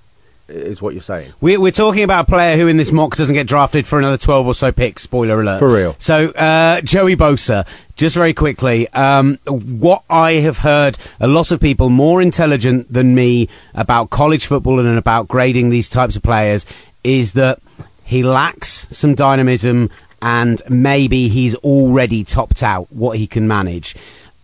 is 0.47 0.79
what 0.81 0.93
you're 0.93 1.01
saying. 1.01 1.33
We're, 1.41 1.59
we're 1.59 1.71
talking 1.71 2.03
about 2.03 2.27
a 2.27 2.29
player 2.29 2.55
who 2.55 2.67
in 2.67 2.77
this 2.77 2.91
mock 2.91 3.15
doesn't 3.15 3.33
get 3.33 3.47
drafted 3.47 3.87
for 3.87 3.97
another 3.97 4.17
12 4.17 4.45
or 4.45 4.53
so 4.53 4.71
picks, 4.71 5.01
spoiler 5.01 5.41
alert. 5.41 5.57
For 5.57 5.73
real. 5.73 5.95
So, 5.97 6.29
uh, 6.29 6.81
Joey 6.81 7.15
Bosa, 7.15 7.65
just 7.95 8.15
very 8.15 8.33
quickly, 8.33 8.87
um, 8.89 9.39
what 9.47 10.03
I 10.07 10.33
have 10.33 10.59
heard 10.59 10.99
a 11.19 11.27
lot 11.27 11.49
of 11.49 11.59
people 11.59 11.89
more 11.89 12.21
intelligent 12.21 12.93
than 12.93 13.15
me 13.15 13.49
about 13.73 14.11
college 14.11 14.45
football 14.45 14.79
and 14.79 14.97
about 14.99 15.27
grading 15.27 15.71
these 15.71 15.89
types 15.89 16.15
of 16.15 16.21
players 16.21 16.65
is 17.03 17.33
that 17.33 17.59
he 18.03 18.21
lacks 18.21 18.87
some 18.95 19.15
dynamism 19.15 19.89
and 20.21 20.61
maybe 20.69 21.27
he's 21.27 21.55
already 21.55 22.23
topped 22.23 22.63
out 22.63 22.91
what 22.91 23.17
he 23.17 23.27
can 23.27 23.47
manage. 23.47 23.95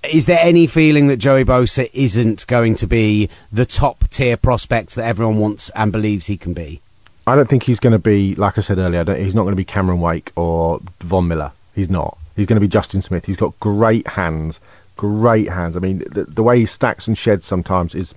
Is 0.03 0.26
there 0.26 0.39
any 0.41 0.65
feeling 0.65 1.07
that 1.07 1.17
Joey 1.17 1.45
Bosa 1.45 1.89
isn't 1.93 2.47
going 2.47 2.76
to 2.76 2.88
be 2.88 3.30
the 3.51 3.65
top 3.65 4.09
tier 4.09 4.36
prospect 4.36 4.95
that 4.95 5.05
everyone 5.05 5.38
wants 5.38 5.69
and 5.76 5.91
believes 5.91 6.28
he 6.28 6.38
can 6.38 6.53
be? 6.53 6.82
I 7.28 7.36
don't 7.36 7.47
think 7.47 7.63
he's 7.63 7.80
going 7.80 7.93
to 7.93 7.99
be, 7.99 8.34
like 8.36 8.57
I 8.57 8.61
said 8.61 8.80
earlier, 8.80 9.03
he's 9.15 9.36
not 9.36 9.43
going 9.43 9.51
to 9.51 9.57
be 9.57 9.63
Cameron 9.63 10.01
Wake 10.01 10.32
or 10.36 10.80
Von 11.01 11.28
Miller. 11.28 11.51
He's 11.76 11.89
not. 11.89 12.17
He's 12.36 12.47
going 12.47 12.55
to 12.55 12.61
be 12.61 12.67
Justin 12.67 13.01
Smith. 13.01 13.26
He's 13.26 13.38
got 13.38 13.57
great 13.59 14.07
hands, 14.07 14.59
great 14.97 15.47
hands. 15.47 15.78
I 15.78 15.82
mean, 15.82 15.99
the, 15.99 16.24
the 16.24 16.41
way 16.41 16.59
he 16.59 16.65
stacks 16.65 17.07
and 17.07 17.15
sheds 17.15 17.45
sometimes 17.45 17.93
is, 17.93 18.15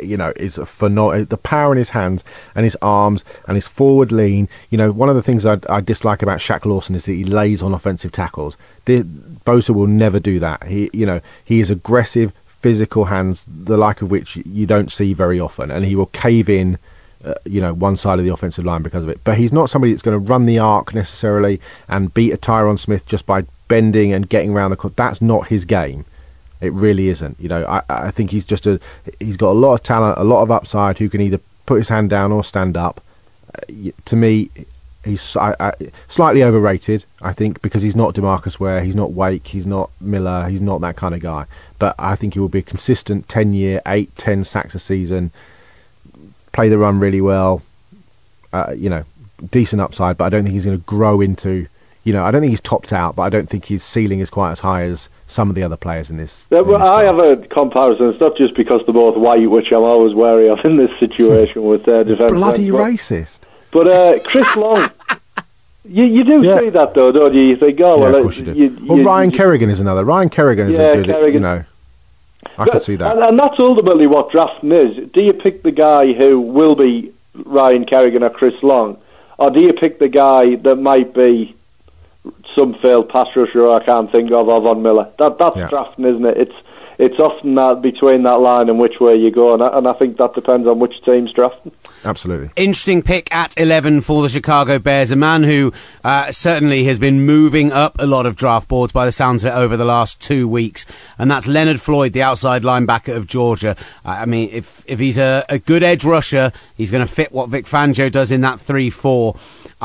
you 0.00 0.16
know, 0.16 0.32
is 0.36 0.56
phenomenal. 0.64 1.26
The 1.26 1.36
power 1.36 1.72
in 1.72 1.78
his 1.78 1.90
hands 1.90 2.24
and 2.54 2.64
his 2.64 2.76
arms 2.82 3.24
and 3.46 3.54
his 3.54 3.66
forward 3.66 4.12
lean. 4.12 4.48
You 4.70 4.78
know, 4.78 4.92
one 4.92 5.08
of 5.08 5.16
the 5.16 5.22
things 5.22 5.46
I, 5.46 5.58
I 5.68 5.80
dislike 5.80 6.22
about 6.22 6.38
Shaq 6.38 6.64
Lawson 6.64 6.94
is 6.94 7.04
that 7.04 7.12
he 7.12 7.24
lays 7.24 7.62
on 7.62 7.74
offensive 7.74 8.12
tackles. 8.12 8.56
The, 8.84 9.02
Bosa 9.02 9.70
will 9.70 9.86
never 9.86 10.18
do 10.20 10.40
that. 10.40 10.64
He, 10.64 10.90
you 10.92 11.06
know, 11.06 11.20
he 11.44 11.60
is 11.60 11.70
aggressive, 11.70 12.32
physical 12.46 13.04
hands, 13.04 13.46
the 13.48 13.76
like 13.76 14.02
of 14.02 14.10
which 14.10 14.36
you 14.36 14.66
don't 14.66 14.90
see 14.90 15.12
very 15.12 15.40
often, 15.40 15.70
and 15.70 15.84
he 15.84 15.96
will 15.96 16.06
cave 16.06 16.48
in 16.48 16.78
uh, 17.24 17.34
you 17.44 17.60
know, 17.60 17.74
one 17.74 17.96
side 17.96 18.18
of 18.18 18.24
the 18.24 18.32
offensive 18.32 18.64
line 18.64 18.82
because 18.82 19.02
of 19.02 19.08
it. 19.08 19.20
But 19.24 19.36
he's 19.36 19.52
not 19.52 19.70
somebody 19.70 19.92
that's 19.92 20.02
going 20.02 20.20
to 20.20 20.30
run 20.30 20.46
the 20.46 20.60
arc 20.60 20.94
necessarily 20.94 21.60
and 21.88 22.12
beat 22.12 22.32
a 22.32 22.36
Tyron 22.36 22.78
Smith 22.78 23.06
just 23.06 23.26
by 23.26 23.44
bending 23.68 24.12
and 24.12 24.28
getting 24.28 24.52
around 24.52 24.70
the. 24.70 24.92
That's 24.94 25.20
not 25.20 25.48
his 25.48 25.64
game. 25.64 26.04
It 26.60 26.72
really 26.72 27.08
isn't. 27.08 27.38
You 27.38 27.48
know, 27.48 27.64
I, 27.64 27.82
I 27.88 28.10
think 28.10 28.30
he's 28.30 28.46
just 28.46 28.66
a 28.66 28.80
he's 29.20 29.36
got 29.36 29.50
a 29.50 29.58
lot 29.58 29.74
of 29.74 29.82
talent, 29.82 30.18
a 30.18 30.24
lot 30.24 30.42
of 30.42 30.50
upside. 30.50 30.98
Who 30.98 31.08
can 31.08 31.20
either 31.20 31.40
put 31.66 31.76
his 31.76 31.88
hand 31.88 32.10
down 32.10 32.32
or 32.32 32.44
stand 32.44 32.76
up. 32.76 33.00
Uh, 33.54 33.90
to 34.06 34.16
me, 34.16 34.50
he's 35.04 35.36
I, 35.36 35.54
I, 35.58 35.72
slightly 36.08 36.42
overrated. 36.42 37.04
I 37.20 37.32
think 37.32 37.60
because 37.62 37.82
he's 37.82 37.96
not 37.96 38.14
DeMarcus 38.14 38.58
Ware, 38.58 38.82
he's 38.82 38.96
not 38.96 39.12
Wake, 39.12 39.46
he's 39.46 39.66
not 39.66 39.90
Miller, 40.00 40.48
he's 40.48 40.60
not 40.60 40.80
that 40.80 40.96
kind 40.96 41.14
of 41.14 41.20
guy. 41.20 41.46
But 41.78 41.94
I 41.98 42.16
think 42.16 42.34
he 42.34 42.40
will 42.40 42.48
be 42.48 42.60
a 42.60 42.62
consistent 42.62 43.28
10 43.28 43.52
year, 43.54 43.82
8, 43.86 44.16
10 44.16 44.44
sacks 44.44 44.74
a 44.74 44.78
season 44.78 45.30
play 46.56 46.70
the 46.70 46.78
run 46.78 46.98
really 46.98 47.20
well. 47.20 47.62
Uh, 48.52 48.72
you 48.74 48.88
know, 48.88 49.04
decent 49.50 49.82
upside, 49.82 50.16
but 50.16 50.24
I 50.24 50.28
don't 50.30 50.42
think 50.42 50.54
he's 50.54 50.64
going 50.64 50.78
to 50.78 50.84
grow 50.84 51.20
into. 51.20 51.68
You 52.06 52.12
know, 52.12 52.22
I 52.24 52.30
don't 52.30 52.40
think 52.40 52.50
he's 52.50 52.60
topped 52.60 52.92
out, 52.92 53.16
but 53.16 53.22
I 53.22 53.30
don't 53.30 53.48
think 53.50 53.64
his 53.64 53.82
ceiling 53.82 54.20
is 54.20 54.30
quite 54.30 54.52
as 54.52 54.60
high 54.60 54.82
as 54.84 55.08
some 55.26 55.48
of 55.48 55.56
the 55.56 55.64
other 55.64 55.76
players 55.76 56.08
in 56.08 56.16
this. 56.18 56.46
Yeah, 56.50 56.60
in 56.60 56.68
well, 56.68 56.78
this 56.78 56.88
I 56.88 57.02
have 57.02 57.18
a 57.18 57.36
comparison. 57.48 58.10
It's 58.10 58.20
not 58.20 58.36
just 58.36 58.54
because 58.54 58.86
they're 58.86 58.94
both 58.94 59.16
white, 59.16 59.50
which 59.50 59.72
I'm 59.72 59.82
always 59.82 60.14
wary 60.14 60.48
of 60.48 60.64
in 60.64 60.76
this 60.76 60.96
situation 61.00 61.64
with 61.64 61.84
their 61.84 62.04
defence. 62.04 62.30
bloody 62.30 62.70
but, 62.70 62.78
racist. 62.78 63.40
But 63.72 63.88
uh, 63.88 64.20
Chris 64.22 64.46
Long, 64.54 64.88
you, 65.84 66.04
you 66.04 66.22
do 66.22 66.42
Yeah. 66.42 66.60
see 66.60 66.68
that 66.70 66.94
though, 66.94 67.10
don't 67.10 67.34
you? 67.34 67.40
You 67.42 67.56
think, 67.56 67.80
oh 67.80 67.96
yeah, 67.96 68.00
well, 68.02 68.14
of 68.14 68.22
course 68.22 68.38
you 68.38 68.44
do. 68.44 68.86
well, 68.86 68.98
you- 68.98 69.04
Ryan 69.04 69.30
you- 69.32 69.36
Kerrigan 69.36 69.68
is 69.68 69.80
another. 69.80 70.04
Ryan 70.04 70.28
Kerrigan 70.28 70.68
is 70.70 70.78
Yeah, 70.78 70.92
a 70.92 71.02
good. 71.02 71.34
You 71.34 71.40
know, 71.40 71.64
I 72.56 72.68
could 72.68 72.82
see 72.84 72.94
that. 72.94 73.16
And, 73.16 73.24
and 73.24 73.36
that's 73.36 73.58
ultimately 73.58 74.06
what 74.06 74.30
drafting 74.30 74.70
is. 74.70 75.08
Do 75.10 75.24
you 75.24 75.32
pick 75.32 75.64
the 75.64 75.72
guy 75.72 76.12
who 76.12 76.38
will 76.40 76.76
be 76.76 77.12
Ryan 77.34 77.84
Kerrigan 77.84 78.22
or 78.22 78.30
Chris 78.30 78.62
Long, 78.62 78.96
or 79.38 79.50
do 79.50 79.58
you 79.58 79.72
pick 79.72 79.98
the 79.98 80.08
guy 80.08 80.54
that 80.54 80.76
might 80.76 81.12
be 81.12 81.56
some 82.56 82.74
failed 82.74 83.08
pass 83.08 83.28
rusher 83.36 83.70
I 83.70 83.84
can't 83.84 84.10
think 84.10 84.32
of, 84.32 84.48
or 84.48 84.60
Von 84.60 84.82
Miller? 84.82 85.08
That 85.18 85.38
that's 85.38 85.56
Yeah. 85.56 85.68
drafting, 85.68 86.04
isn't 86.06 86.24
it? 86.26 86.36
It's 86.36 86.54
it's 86.98 87.18
often 87.20 87.54
that 87.56 87.82
between 87.82 88.22
that 88.22 88.40
line 88.40 88.70
and 88.70 88.78
which 88.78 89.00
way 89.00 89.14
you 89.16 89.30
go, 89.30 89.52
and 89.54 89.62
I, 89.62 89.76
and 89.76 89.86
I 89.86 89.92
think 89.92 90.16
that 90.16 90.34
depends 90.34 90.66
on 90.66 90.78
which 90.78 91.02
team's 91.02 91.30
drafting. 91.30 91.70
Absolutely. 92.06 92.48
Interesting 92.56 93.02
pick 93.02 93.34
at 93.34 93.52
11 93.58 94.00
for 94.00 94.22
the 94.22 94.28
Chicago 94.30 94.78
Bears. 94.78 95.10
A 95.10 95.16
man 95.16 95.42
who 95.42 95.72
uh, 96.04 96.30
certainly 96.32 96.84
has 96.84 96.98
been 96.98 97.26
moving 97.26 97.70
up 97.72 97.96
a 97.98 98.06
lot 98.06 98.24
of 98.26 98.36
draft 98.36 98.68
boards 98.68 98.92
by 98.94 99.04
the 99.04 99.12
sounds 99.12 99.44
of 99.44 99.52
it 99.52 99.56
over 99.56 99.76
the 99.76 99.84
last 99.84 100.22
two 100.22 100.46
weeks. 100.48 100.86
And 101.18 101.30
that's 101.30 101.46
Leonard 101.46 101.80
Floyd, 101.82 102.12
the 102.14 102.22
outside 102.22 102.62
linebacker 102.62 103.14
of 103.16 103.26
Georgia. 103.26 103.76
I 104.04 104.22
I 104.22 104.24
mean, 104.24 104.48
if, 104.52 104.82
if 104.86 104.98
he's 104.98 105.18
a, 105.18 105.44
a 105.48 105.58
good 105.58 105.82
edge 105.82 106.04
rusher, 106.04 106.50
he's 106.76 106.90
going 106.92 107.04
to 107.06 107.12
fit 107.12 107.30
what 107.32 107.48
Vic 107.50 107.66
Fangio 107.66 108.10
does 108.10 108.30
in 108.30 108.40
that 108.42 108.58
3 108.60 108.88
4. 108.88 109.34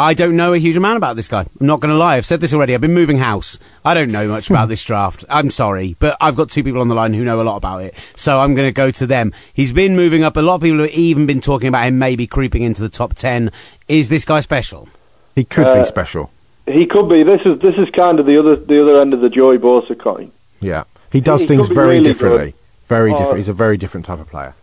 I 0.02 0.14
don't 0.16 0.36
know 0.36 0.54
a 0.54 0.58
huge 0.58 0.76
amount 0.76 0.98
about 0.98 1.16
this 1.16 1.28
guy. 1.28 1.42
I'm 1.60 1.68
not 1.68 1.80
going 1.80 1.94
to 1.94 1.98
lie. 1.98 2.18
I've 2.18 2.26
said 2.26 2.42
this 2.42 2.54
already. 2.54 2.74
I've 2.74 2.82
been 2.82 2.94
moving 2.94 3.20
house. 3.20 3.60
I 3.86 3.94
don't 3.94 4.12
know 4.12 4.28
much 4.28 4.50
about 4.50 4.68
this 4.68 4.84
draft. 4.84 5.24
I'm 5.30 5.52
sorry, 5.52 5.96
but 6.00 6.18
I've 6.20 6.36
got 6.36 6.50
two 6.50 6.64
people 6.64 6.82
on 6.82 6.88
the 6.88 6.96
line 6.96 7.14
who 7.14 7.24
know 7.24 7.40
a 7.40 7.44
lot 7.44 7.58
about 7.58 7.84
it. 7.84 7.94
So 8.16 8.40
I'm 8.40 8.56
going 8.56 8.68
to 8.68 8.74
go 8.74 8.90
to 8.92 9.06
them. 9.06 9.32
He's 9.54 9.72
been 9.72 9.96
moving 9.96 10.24
up. 10.24 10.36
A 10.38 10.42
lot 10.42 10.56
of 10.56 10.62
people 10.62 10.80
have 10.80 10.90
even 10.90 11.26
been 11.28 11.40
talking 11.40 11.68
about 11.68 11.86
him 11.88 12.00
maybe 12.00 12.26
creeping 12.26 12.64
into 12.64 12.82
the 12.82 12.90
top 12.90 13.14
10. 13.14 13.52
Is 13.88 14.10
this 14.10 14.26
guy 14.26 14.40
special? 14.40 14.90
He 15.36 15.44
could 15.44 15.68
Uh, 15.68 15.82
be 15.84 15.88
special. 15.88 16.32
He 16.68 16.86
could 16.86 17.08
be. 17.08 17.24
This 17.24 17.42
is 17.46 17.60
this 17.60 17.76
is 17.76 17.90
kind 17.90 18.20
of 18.20 18.26
the 18.26 18.38
other 18.38 18.56
the 18.56 18.82
other 18.82 19.00
end 19.02 19.14
of 19.14 19.22
the 19.22 19.30
Joey 19.30 19.58
Bosa 19.58 19.98
coin. 19.98 20.32
Yeah, 20.62 20.84
he 21.12 21.20
does 21.22 21.42
he 21.42 21.48
things 21.48 21.68
very 21.70 21.98
really 22.00 22.04
differently. 22.04 22.54
Very 22.88 23.12
Oh. 23.14 23.18
different. 23.18 23.38
He's 23.38 23.50
a 23.50 23.54
very 23.54 23.78
different 23.78 24.06
type 24.06 24.20
of 24.20 24.30
player. 24.30 24.54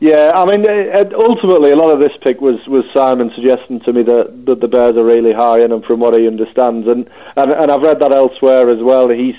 Yeah, 0.00 0.30
I 0.32 0.44
mean, 0.44 0.64
uh, 0.68 1.10
ultimately, 1.14 1.72
a 1.72 1.76
lot 1.76 1.90
of 1.90 1.98
this 1.98 2.16
pick 2.18 2.40
was, 2.40 2.64
was 2.68 2.88
Simon 2.92 3.32
suggesting 3.32 3.80
to 3.80 3.92
me 3.92 4.02
that, 4.02 4.46
that 4.46 4.60
the 4.60 4.68
Bears 4.68 4.96
are 4.96 5.04
really 5.04 5.32
high 5.32 5.58
in 5.60 5.72
him, 5.72 5.82
from 5.82 5.98
what 5.98 6.14
he 6.14 6.28
understands, 6.28 6.86
and, 6.86 7.10
and 7.36 7.50
and 7.50 7.68
I've 7.70 7.82
read 7.82 7.98
that 7.98 8.12
elsewhere 8.12 8.70
as 8.70 8.78
well. 8.78 9.08
He's 9.08 9.34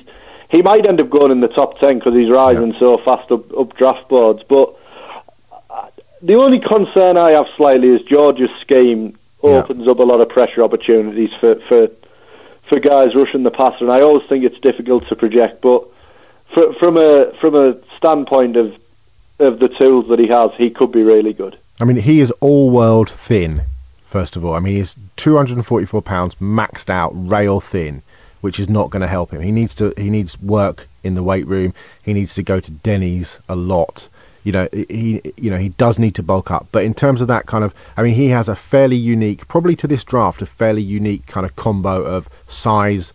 he 0.49 0.61
might 0.61 0.85
end 0.85 0.99
up 0.99 1.09
going 1.09 1.31
in 1.31 1.39
the 1.39 1.47
top 1.47 1.79
ten 1.79 1.99
because 1.99 2.13
he's 2.13 2.29
rising 2.29 2.73
so 2.73 2.97
fast 2.97 3.31
up, 3.31 3.55
up 3.57 3.77
draft 3.77 4.09
boards. 4.09 4.43
But 4.49 4.73
uh, 5.69 5.87
the 6.21 6.35
only 6.35 6.59
concern 6.59 7.15
I 7.15 7.31
have 7.31 7.47
slightly 7.55 7.87
is 7.87 8.01
Georgia's 8.01 8.51
scheme 8.59 9.15
Yeah. 9.41 9.49
opens 9.63 9.87
up 9.87 9.99
a 9.99 10.03
lot 10.03 10.19
of 10.19 10.27
pressure 10.27 10.61
opportunities 10.61 11.31
for 11.39 11.55
for 11.55 11.87
for 12.63 12.79
guys 12.81 13.15
rushing 13.15 13.43
the 13.43 13.51
passer, 13.51 13.85
and 13.85 13.93
I 13.93 14.01
always 14.01 14.27
think 14.27 14.43
it's 14.43 14.59
difficult 14.59 15.07
to 15.07 15.15
project, 15.15 15.61
but. 15.61 15.85
fr- 16.53 16.73
From 16.79 16.97
a 16.97 17.31
from 17.39 17.55
a 17.55 17.77
standpoint 17.95 18.57
of 18.57 18.77
of 19.39 19.59
the 19.59 19.69
tools 19.69 20.07
that 20.09 20.19
he 20.19 20.27
has, 20.27 20.51
he 20.53 20.69
could 20.69 20.91
be 20.91 21.03
really 21.03 21.33
good. 21.33 21.57
I 21.79 21.85
mean, 21.85 21.97
he 21.97 22.19
is 22.19 22.31
all 22.39 22.69
world 22.69 23.09
thin. 23.09 23.61
First 24.05 24.35
of 24.35 24.43
all, 24.43 24.53
I 24.53 24.59
mean, 24.59 24.75
he's 24.75 24.95
244 25.17 26.01
pounds, 26.01 26.35
maxed 26.35 26.89
out, 26.89 27.11
rail 27.13 27.61
thin, 27.61 28.01
which 28.41 28.59
is 28.59 28.67
not 28.67 28.89
going 28.89 29.01
to 29.01 29.07
help 29.07 29.31
him. 29.31 29.41
He 29.41 29.51
needs 29.51 29.75
to 29.75 29.93
he 29.97 30.09
needs 30.09 30.41
work 30.41 30.87
in 31.03 31.15
the 31.15 31.23
weight 31.23 31.47
room. 31.47 31.73
He 32.03 32.13
needs 32.13 32.35
to 32.35 32.43
go 32.43 32.59
to 32.59 32.71
Denny's 32.71 33.39
a 33.47 33.55
lot. 33.55 34.07
You 34.43 34.53
know, 34.53 34.67
he 34.71 35.21
you 35.37 35.51
know 35.51 35.57
he 35.57 35.69
does 35.69 35.99
need 35.99 36.15
to 36.15 36.23
bulk 36.23 36.49
up. 36.49 36.67
But 36.71 36.85
in 36.85 36.93
terms 36.93 37.21
of 37.21 37.27
that 37.27 37.45
kind 37.45 37.63
of, 37.63 37.73
I 37.95 38.03
mean, 38.03 38.15
he 38.15 38.29
has 38.29 38.49
a 38.49 38.55
fairly 38.55 38.95
unique, 38.95 39.47
probably 39.47 39.75
to 39.77 39.87
this 39.87 40.03
draft, 40.03 40.41
a 40.41 40.45
fairly 40.45 40.81
unique 40.81 41.27
kind 41.27 41.45
of 41.45 41.55
combo 41.55 42.03
of 42.03 42.27
size, 42.47 43.13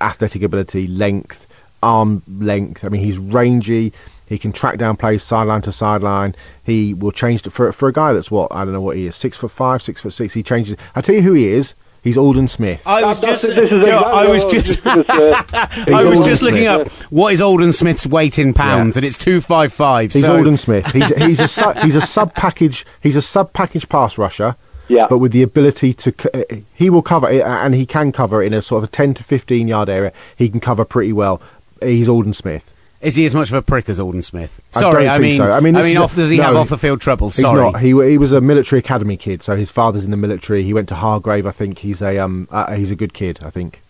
athletic 0.00 0.42
ability, 0.42 0.86
length, 0.86 1.46
arm 1.82 2.22
length. 2.28 2.84
I 2.84 2.88
mean, 2.88 3.02
he's 3.02 3.18
rangy. 3.18 3.92
He 4.28 4.38
can 4.38 4.52
track 4.52 4.78
down 4.78 4.96
plays 4.96 5.22
sideline 5.22 5.62
to 5.62 5.72
sideline. 5.72 6.34
He 6.64 6.94
will 6.94 7.12
change 7.12 7.42
to, 7.42 7.50
for 7.50 7.70
for 7.72 7.88
a 7.88 7.92
guy 7.92 8.12
that's 8.12 8.30
what 8.30 8.50
I 8.52 8.64
don't 8.64 8.72
know 8.72 8.80
what 8.80 8.96
he 8.96 9.06
is, 9.06 9.16
six 9.16 9.36
foot 9.36 9.50
five, 9.50 9.82
six 9.82 10.00
foot 10.00 10.12
six. 10.12 10.32
He 10.34 10.42
changes. 10.42 10.76
I 10.94 11.00
tell 11.02 11.14
you 11.14 11.22
who 11.22 11.32
he 11.34 11.48
is. 11.48 11.74
He's 12.04 12.18
Aldon 12.18 12.48
Smith. 12.48 12.82
I 12.84 13.04
was 13.04 13.20
That's- 13.20 13.42
just, 13.42 13.54
this 13.54 13.70
is 13.70 13.70
Joe, 13.70 13.76
exactly 13.98 14.12
I 14.12 14.26
was 14.26 14.42
what 14.44 14.52
just, 14.52 14.82
gonna. 14.82 15.04
I 15.08 15.84
was 15.86 16.04
Aldon 16.06 16.24
just 16.24 16.42
looking 16.42 16.62
Smith. 16.64 17.02
up 17.04 17.12
what 17.12 17.32
is 17.32 17.40
Aldon 17.40 17.72
Smith's 17.72 18.06
weight 18.06 18.38
in 18.40 18.54
pounds, 18.54 18.96
Yeah. 18.96 18.98
and 18.98 19.04
it's 19.06 19.16
two 19.16 19.40
five 19.40 19.72
five. 19.72 20.12
He's 20.12 20.24
so 20.24 20.36
Aldon 20.36 20.56
Smith. 20.56 20.86
He's 20.86 21.08
he's 21.16 21.38
a 21.40 21.46
su- 21.46 21.74
he's 21.82 21.94
a 21.94 22.00
sub 22.00 22.34
package. 22.34 22.84
He's 23.02 23.14
a 23.16 23.22
sub 23.22 23.52
package 23.52 23.88
pass 23.88 24.18
rusher. 24.18 24.56
Yeah. 24.88 25.06
But 25.08 25.18
with 25.18 25.30
the 25.30 25.42
ability 25.44 25.94
to, 25.94 26.10
c- 26.20 26.28
uh, 26.34 26.56
he 26.74 26.90
will 26.90 27.02
cover 27.02 27.30
it, 27.30 27.42
and 27.42 27.72
he 27.72 27.86
can 27.86 28.10
cover 28.10 28.42
it 28.42 28.46
in 28.48 28.52
a 28.54 28.60
sort 28.60 28.82
of 28.82 28.88
a 28.88 28.92
10 28.92 29.14
to 29.14 29.22
15 29.24 29.68
yard 29.68 29.88
area. 29.88 30.12
He 30.36 30.48
can 30.48 30.58
cover 30.58 30.84
pretty 30.84 31.12
well. 31.12 31.40
He's 31.80 32.08
Aldon 32.08 32.34
Smith. 32.34 32.74
Is 33.02 33.16
he 33.16 33.26
as 33.26 33.34
much 33.34 33.48
of 33.48 33.54
a 33.54 33.62
prick 33.62 33.88
as 33.88 33.98
Aldon 33.98 34.22
Smith? 34.22 34.60
I 34.76 34.80
Sorry, 34.80 35.08
I 35.08 35.18
think 35.18 35.22
mean, 35.22 35.36
so. 35.36 35.50
I 35.50 35.58
mean, 35.58 35.74
is 35.74 35.90
a- 35.90 35.96
off, 35.96 36.14
does 36.14 36.30
he 36.30 36.36
no, 36.36 36.44
have 36.44 36.56
off 36.56 36.68
the 36.68 36.78
field 36.78 37.00
trouble? 37.00 37.30
He's 37.30 37.40
not. 37.40 37.80
He 37.80 37.88
he 37.88 38.16
was 38.16 38.30
a 38.30 38.40
military 38.40 38.78
academy 38.78 39.16
kid, 39.16 39.42
so 39.42 39.56
his 39.56 39.70
father's 39.70 40.04
in 40.04 40.12
the 40.12 40.16
military. 40.16 40.62
He 40.62 40.72
went 40.72 40.88
to 40.90 40.94
Hargrave, 40.94 41.44
I 41.46 41.50
think. 41.50 41.78
He's 41.78 42.00
a 42.00 42.18
um 42.18 42.46
uh, 42.50 42.74
he's 42.74 42.92
a 42.92 42.96
good 42.96 43.12
kid, 43.12 43.40
I 43.42 43.50
think. 43.50 43.82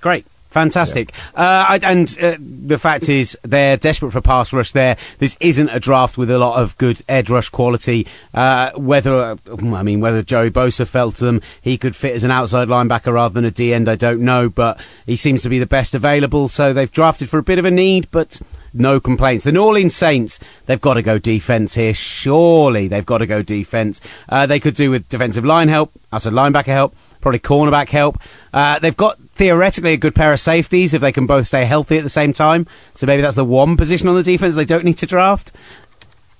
Great. 0.00 0.26
Fantastic. 0.50 1.12
Uh, 1.34 1.78
and 1.82 2.16
uh, 2.18 2.36
the 2.40 2.78
fact 2.78 3.10
is, 3.10 3.36
they're 3.42 3.76
desperate 3.76 4.12
for 4.12 4.22
pass 4.22 4.54
rush 4.54 4.72
there. 4.72 4.96
This 5.18 5.36
isn't 5.38 5.68
a 5.68 5.78
draft 5.78 6.16
with 6.16 6.30
a 6.30 6.38
lot 6.38 6.58
of 6.62 6.78
good 6.78 7.02
edge 7.10 7.28
rush 7.28 7.50
quality. 7.50 8.06
Uh, 8.32 8.70
whether, 8.70 9.36
I 9.52 9.82
mean, 9.82 10.00
whether 10.00 10.22
Joey 10.22 10.50
Bosa 10.50 10.86
felt 10.86 11.16
them 11.16 11.42
he 11.60 11.76
could 11.76 11.94
fit 11.94 12.14
as 12.14 12.24
an 12.24 12.30
outside 12.30 12.68
linebacker 12.68 13.12
rather 13.12 13.34
than 13.34 13.44
a 13.44 13.50
D 13.50 13.74
end, 13.74 13.86
I 13.86 13.96
don't 13.96 14.22
know. 14.22 14.48
But 14.48 14.80
he 15.04 15.14
seems 15.14 15.42
to 15.42 15.50
be 15.50 15.58
the 15.58 15.66
best 15.66 15.94
available. 15.94 16.48
So 16.48 16.72
they've 16.72 16.90
drafted 16.90 17.28
for 17.28 17.38
a 17.38 17.42
bit 17.42 17.58
of 17.58 17.66
a 17.66 17.70
need, 17.70 18.10
but 18.10 18.40
no 18.78 19.00
complaints. 19.00 19.44
The 19.44 19.52
New 19.52 19.64
Orleans 19.64 19.94
Saints, 19.94 20.38
they've 20.66 20.80
got 20.80 20.94
to 20.94 21.02
go 21.02 21.18
defense 21.18 21.74
here. 21.74 21.94
Surely 21.94 22.88
they've 22.88 23.06
got 23.06 23.18
to 23.18 23.26
go 23.26 23.42
defense. 23.42 24.00
Uh, 24.28 24.46
they 24.46 24.60
could 24.60 24.74
do 24.74 24.90
with 24.90 25.08
defensive 25.08 25.44
line 25.44 25.68
help, 25.68 25.92
outside 26.12 26.32
linebacker 26.32 26.66
help, 26.66 26.94
probably 27.20 27.38
cornerback 27.38 27.88
help. 27.88 28.18
Uh, 28.52 28.78
they've 28.78 28.96
got 28.96 29.18
theoretically 29.18 29.92
a 29.92 29.96
good 29.96 30.14
pair 30.14 30.32
of 30.32 30.40
safeties 30.40 30.94
if 30.94 31.00
they 31.00 31.12
can 31.12 31.26
both 31.26 31.46
stay 31.46 31.64
healthy 31.64 31.98
at 31.98 32.02
the 32.04 32.08
same 32.08 32.32
time. 32.32 32.66
So 32.94 33.06
maybe 33.06 33.22
that's 33.22 33.36
the 33.36 33.44
one 33.44 33.76
position 33.76 34.08
on 34.08 34.16
the 34.16 34.22
defense 34.22 34.54
they 34.54 34.64
don't 34.64 34.84
need 34.84 34.98
to 34.98 35.06
draft. 35.06 35.52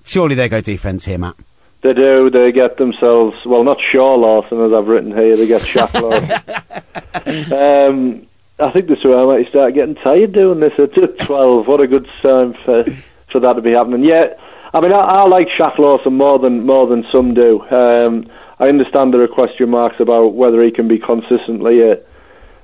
Surely 0.05 0.35
they 0.35 0.49
go 0.49 0.61
defense 0.61 1.05
here, 1.05 1.19
Matt. 1.19 1.35
They 1.83 1.93
do. 1.93 2.31
They 2.31 2.53
get 2.53 2.79
themselves 2.79 3.37
well, 3.45 3.63
not 3.63 3.81
Shaw 3.81 4.15
Lawson 4.15 4.61
as 4.61 4.73
I've 4.73 4.89
written 4.89 5.13
here. 5.13 5.37
They 5.37 5.47
get 5.47 5.63
Shaq 5.63 5.93
Lawson. 6.01 7.53
um, 7.53 8.27
I 8.59 8.71
think 8.71 8.87
this 8.87 9.01
is 9.01 9.05
where 9.05 9.19
I 9.19 9.25
might 9.27 9.49
start 9.49 9.75
getting 9.75 9.95
tired 9.95 10.33
doing 10.33 10.61
this 10.61 10.79
at 10.79 11.19
twelve. 11.19 11.67
What 11.67 11.81
a 11.81 11.87
good 11.87 12.09
time 12.23 12.55
for 12.55 12.85
for 13.29 13.41
that 13.41 13.55
to 13.55 13.63
be 13.63 13.73
happening. 13.73 14.05
Yeah, 14.05 14.35
I 14.73 14.81
mean, 14.81 14.93
I, 14.93 15.01
I 15.01 15.23
like 15.23 15.49
Shaq 15.49 15.79
Lawson 15.79 16.17
more 16.17 16.39
than 16.39 16.65
more 16.65 16.87
than 16.87 17.05
some 17.05 17.35
do. 17.35 17.61
Um, 17.71 18.31
I 18.59 18.69
understand 18.69 19.13
there 19.13 19.23
are 19.23 19.29
question 19.29 19.71
marks 19.71 20.01
about 20.01 20.35
whether 20.35 20.63
he 20.63 20.71
can 20.71 20.89
be 20.89 20.99
consistently 20.99 21.83
a, 21.83 22.01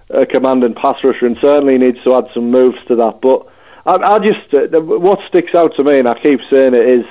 a 0.09 0.25
commanding 0.25 0.75
pass 0.75 1.05
rusher, 1.05 1.27
and 1.27 1.37
certainly 1.39 1.77
needs 1.77 2.03
to 2.05 2.15
add 2.15 2.31
some 2.33 2.51
moves 2.51 2.83
to 2.87 2.97
that. 2.97 3.21
But 3.21 3.47
I, 3.85 3.97
I 3.97 4.19
just 4.19 4.55
uh, 4.55 4.81
what 4.81 5.21
sticks 5.23 5.55
out 5.55 5.77
to 5.77 5.85
me, 5.85 5.99
and 5.99 6.09
I 6.09 6.19
keep 6.19 6.41
saying 6.49 6.75
it, 6.75 6.87
is 6.87 7.07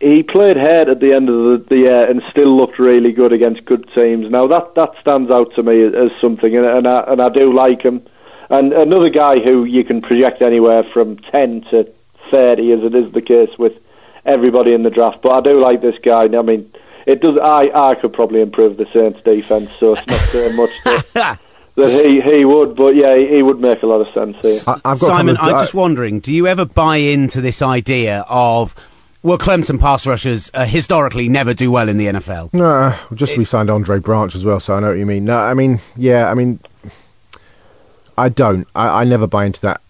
he 0.00 0.22
played 0.22 0.56
hard 0.56 0.88
at 0.88 1.00
the 1.00 1.12
end 1.12 1.28
of 1.28 1.36
the, 1.36 1.64
the 1.68 1.78
year 1.78 2.04
and 2.08 2.22
still 2.30 2.56
looked 2.56 2.78
really 2.78 3.12
good 3.12 3.32
against 3.32 3.64
good 3.64 3.88
teams. 3.92 4.30
Now 4.30 4.46
that 4.46 4.74
that 4.74 4.96
stands 5.00 5.30
out 5.30 5.54
to 5.54 5.62
me 5.62 5.82
as 5.82 6.12
something, 6.20 6.56
and, 6.56 6.66
and 6.66 6.86
I 6.86 7.00
and 7.00 7.20
I 7.20 7.28
do 7.28 7.52
like 7.52 7.82
him. 7.82 8.02
And 8.50 8.72
another 8.72 9.10
guy 9.10 9.40
who 9.40 9.64
you 9.64 9.84
can 9.84 10.00
project 10.00 10.40
anywhere 10.40 10.82
from 10.82 11.16
ten 11.16 11.62
to 11.70 11.84
thirty, 12.30 12.72
as 12.72 12.82
it 12.82 12.94
is 12.94 13.12
the 13.12 13.22
case 13.22 13.58
with 13.58 13.82
everybody 14.24 14.72
in 14.72 14.82
the 14.82 14.90
draft. 14.90 15.22
But 15.22 15.30
I 15.32 15.40
do 15.40 15.60
like 15.60 15.80
this 15.80 15.98
guy. 15.98 16.24
I 16.24 16.42
mean, 16.42 16.70
it 17.04 17.20
does. 17.20 17.36
I 17.36 17.70
I 17.90 17.94
could 17.96 18.12
probably 18.12 18.40
improve 18.40 18.76
the 18.76 18.86
Saints 18.86 19.20
defense, 19.22 19.70
so 19.78 19.94
it's 19.94 20.06
not 20.06 20.20
saying 20.28 20.56
much. 20.56 20.70
That, 21.78 21.92
that 21.92 22.04
he, 22.04 22.20
he 22.20 22.44
would, 22.44 22.74
but 22.74 22.96
yeah, 22.96 23.16
he, 23.16 23.36
he 23.36 23.42
would 23.42 23.60
make 23.60 23.84
a 23.84 23.86
lot 23.86 24.00
of 24.00 24.12
sense 24.12 24.36
here. 24.42 24.60
I, 24.66 24.80
I've 24.84 24.98
got 24.98 25.06
Simon, 25.06 25.36
I'm 25.36 25.60
just 25.60 25.74
wondering, 25.74 26.18
do 26.18 26.32
you 26.32 26.48
ever 26.48 26.64
buy 26.64 26.96
into 26.96 27.40
this 27.40 27.62
idea 27.62 28.24
of, 28.28 28.74
well, 29.22 29.38
Clemson 29.38 29.78
pass 29.80 30.06
rushers 30.06 30.50
uh, 30.54 30.64
historically 30.64 31.28
never 31.28 31.52
do 31.54 31.70
well 31.70 31.88
in 31.88 31.96
the 31.98 32.06
NFL? 32.06 32.52
No, 32.54 32.94
we 33.10 33.16
just 33.16 33.36
we 33.36 33.44
signed 33.44 33.70
Andre 33.70 33.98
Branch 33.98 34.34
as 34.34 34.44
well, 34.44 34.60
so 34.60 34.74
I 34.76 34.80
know 34.80 34.88
what 34.88 34.98
you 34.98 35.06
mean. 35.06 35.24
No, 35.24 35.36
I 35.38 35.54
mean, 35.54 35.80
yeah, 35.96 36.30
I 36.30 36.34
mean, 36.34 36.60
I 38.16 38.28
don't. 38.28 38.66
I, 38.74 39.02
I 39.02 39.04
never 39.04 39.26
buy 39.26 39.44
into 39.46 39.60
that, 39.62 39.80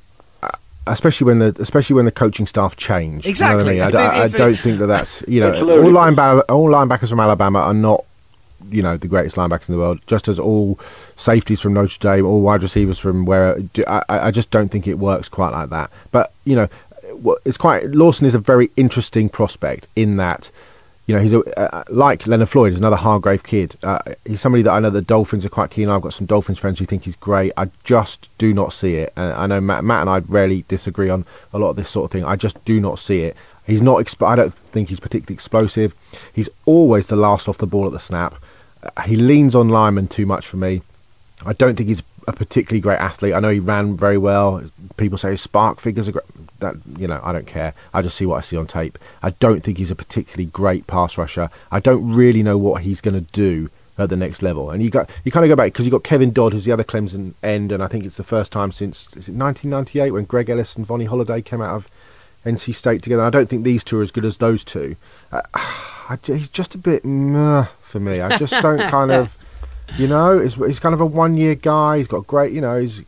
uh, 0.42 0.48
especially 0.86 1.26
when 1.26 1.38
the 1.38 1.56
especially 1.60 1.94
when 1.94 2.04
the 2.04 2.12
coaching 2.12 2.46
staff 2.46 2.76
change. 2.76 3.26
You 3.26 3.34
know 3.34 3.56
what 3.56 3.66
Exactly. 3.66 3.80
I, 3.82 3.86
mean? 3.86 3.94
It's- 3.94 4.12
I, 4.12 4.24
I 4.24 4.28
don't 4.48 4.56
think 4.58 4.78
that 4.80 4.86
that's 4.86 5.22
you 5.26 5.40
know 5.42 5.54
all 5.54 5.64
ludicrous. 5.64 5.94
linebacker 5.96 6.42
all 6.48 6.68
linebackers 6.68 7.08
from 7.08 7.20
Alabama 7.20 7.60
are 7.60 7.74
not 7.74 8.04
you 8.70 8.82
know 8.82 8.96
the 8.96 9.08
greatest 9.08 9.36
linebackers 9.36 9.68
in 9.68 9.74
the 9.74 9.80
world. 9.80 10.00
Just 10.06 10.28
as 10.28 10.38
all 10.38 10.78
safeties 11.16 11.60
from 11.60 11.72
Notre 11.74 11.98
Dame, 12.00 12.26
all 12.26 12.42
wide 12.42 12.62
receivers 12.62 12.98
from 12.98 13.24
where 13.24 13.56
I, 13.86 14.02
I 14.08 14.18
I 14.26 14.30
just 14.30 14.50
don't 14.50 14.68
think 14.70 14.86
it 14.86 14.94
works 14.98 15.28
quite 15.28 15.50
like 15.52 15.70
that. 15.70 15.90
But 16.12 16.32
you 16.44 16.56
know, 16.56 16.62
what- 16.62 16.72
it's 17.44 17.56
quite 17.56 17.84
Lawson 17.86 18.26
is 18.26 18.34
a 18.34 18.38
very 18.38 18.70
interesting 18.76 19.28
prospect 19.28 19.88
in 19.96 20.16
that. 20.16 20.50
You 21.06 21.14
know, 21.14 21.22
he's 21.22 21.32
a, 21.32 21.58
uh, 21.58 21.84
like 21.88 22.26
Leonard 22.26 22.50
Floyd, 22.50 22.72
is 22.72 22.78
another 22.78 22.96
Hargrave 22.96 23.42
kid. 23.42 23.74
Uh, 23.82 23.98
he's 24.26 24.42
somebody 24.42 24.62
that 24.64 24.72
I 24.72 24.80
know 24.80 24.90
the 24.90 25.00
Dolphins 25.00 25.46
are 25.46 25.48
quite 25.48 25.70
keen 25.70 25.88
on. 25.88 25.96
I've 25.96 26.02
got 26.02 26.12
some 26.12 26.26
Dolphins 26.26 26.58
friends 26.58 26.78
who 26.78 26.84
think 26.84 27.04
he's 27.04 27.16
great. 27.16 27.52
I 27.56 27.70
just 27.82 28.28
do 28.36 28.52
not 28.52 28.74
see 28.74 28.96
it. 28.96 29.14
And 29.16 29.32
I 29.32 29.46
know 29.46 29.58
Matt, 29.58 29.84
Matt 29.84 30.02
and 30.02 30.10
I 30.10 30.18
rarely 30.18 30.66
disagree 30.68 31.08
on 31.08 31.24
a 31.54 31.58
lot 31.58 31.70
of 31.70 31.76
this 31.76 31.88
sort 31.88 32.04
of 32.04 32.10
thing. 32.10 32.26
I 32.26 32.36
just 32.36 32.62
do 32.66 32.78
not 32.78 32.98
see 32.98 33.22
it. 33.22 33.38
He's 33.66 33.80
not. 33.80 34.04
Exp- 34.04 34.26
I 34.26 34.36
don't 34.36 34.52
think 34.52 34.90
he's 34.90 35.00
particularly 35.00 35.34
explosive. 35.34 35.94
He's 36.34 36.50
always 36.66 37.06
the 37.06 37.16
last 37.16 37.48
off 37.48 37.56
the 37.56 37.66
ball 37.66 37.86
at 37.86 37.92
the 37.92 38.00
snap. 38.00 38.34
Uh, 38.82 39.00
he 39.02 39.16
leans 39.16 39.54
on 39.54 39.70
linemen 39.70 40.08
too 40.08 40.26
much 40.26 40.46
for 40.46 40.58
me. 40.58 40.82
I 41.46 41.54
don't 41.54 41.74
think 41.74 41.88
he's 41.88 42.02
a 42.28 42.32
particularly 42.32 42.80
great 42.80 42.98
athlete. 42.98 43.34
I 43.34 43.40
know 43.40 43.50
he 43.50 43.58
ran 43.58 43.96
very 43.96 44.18
well. 44.18 44.62
People 44.96 45.18
say 45.18 45.30
his 45.30 45.40
spark 45.40 45.80
figures 45.80 46.08
are 46.08 46.12
great. 46.12 46.24
That 46.60 46.74
you 46.98 47.06
know, 47.06 47.20
I 47.22 47.32
don't 47.32 47.46
care. 47.46 47.74
I 47.94 48.02
just 48.02 48.16
see 48.16 48.26
what 48.26 48.36
I 48.36 48.40
see 48.40 48.56
on 48.56 48.66
tape. 48.66 48.98
I 49.22 49.30
don't 49.30 49.62
think 49.62 49.78
he's 49.78 49.90
a 49.90 49.96
particularly 49.96 50.46
great 50.46 50.86
pass 50.86 51.16
rusher. 51.16 51.50
I 51.70 51.80
don't 51.80 52.14
really 52.14 52.42
know 52.42 52.58
what 52.58 52.82
he's 52.82 53.00
going 53.00 53.14
to 53.14 53.32
do 53.32 53.70
at 53.96 54.10
the 54.10 54.16
next 54.16 54.42
level. 54.42 54.70
And 54.70 54.82
you 54.82 54.90
got 54.90 55.10
you 55.24 55.32
kind 55.32 55.44
of 55.44 55.48
go 55.48 55.56
back 55.56 55.72
because 55.72 55.84
you 55.84 55.90
got 55.90 56.04
Kevin 56.04 56.32
Dodd, 56.32 56.52
who's 56.52 56.64
the 56.64 56.72
other 56.72 56.84
Clemson 56.84 57.34
end, 57.42 57.72
and 57.72 57.82
I 57.82 57.86
think 57.88 58.04
it's 58.04 58.16
the 58.16 58.24
first 58.24 58.52
time 58.52 58.72
since 58.72 59.06
is 59.16 59.28
it 59.28 59.34
1998 59.34 60.10
when 60.10 60.24
Greg 60.24 60.50
Ellis 60.50 60.76
and 60.76 60.86
Vonnie 60.86 61.04
Holliday 61.04 61.42
came 61.42 61.60
out 61.60 61.74
of 61.74 61.88
NC 62.44 62.74
State 62.74 63.02
together. 63.02 63.22
I 63.22 63.30
don't 63.30 63.48
think 63.48 63.64
these 63.64 63.84
two 63.84 63.98
are 64.00 64.02
as 64.02 64.12
good 64.12 64.24
as 64.24 64.38
those 64.38 64.64
two. 64.64 64.96
Uh, 65.32 65.42
I, 65.54 66.18
he's 66.24 66.48
just 66.48 66.74
a 66.74 66.78
bit 66.78 67.02
for 67.02 68.00
me. 68.00 68.20
I 68.20 68.38
just 68.38 68.54
don't 68.62 68.78
kind 68.90 69.10
of, 69.10 69.36
you 69.96 70.06
know, 70.06 70.38
he's, 70.38 70.54
he's 70.54 70.80
kind 70.80 70.94
of 70.94 71.00
a 71.00 71.06
one-year 71.06 71.54
guy. 71.54 71.98
He's 71.98 72.08
got 72.08 72.26
great, 72.26 72.52
you 72.52 72.60
know, 72.60 72.80
he's, 72.80 73.02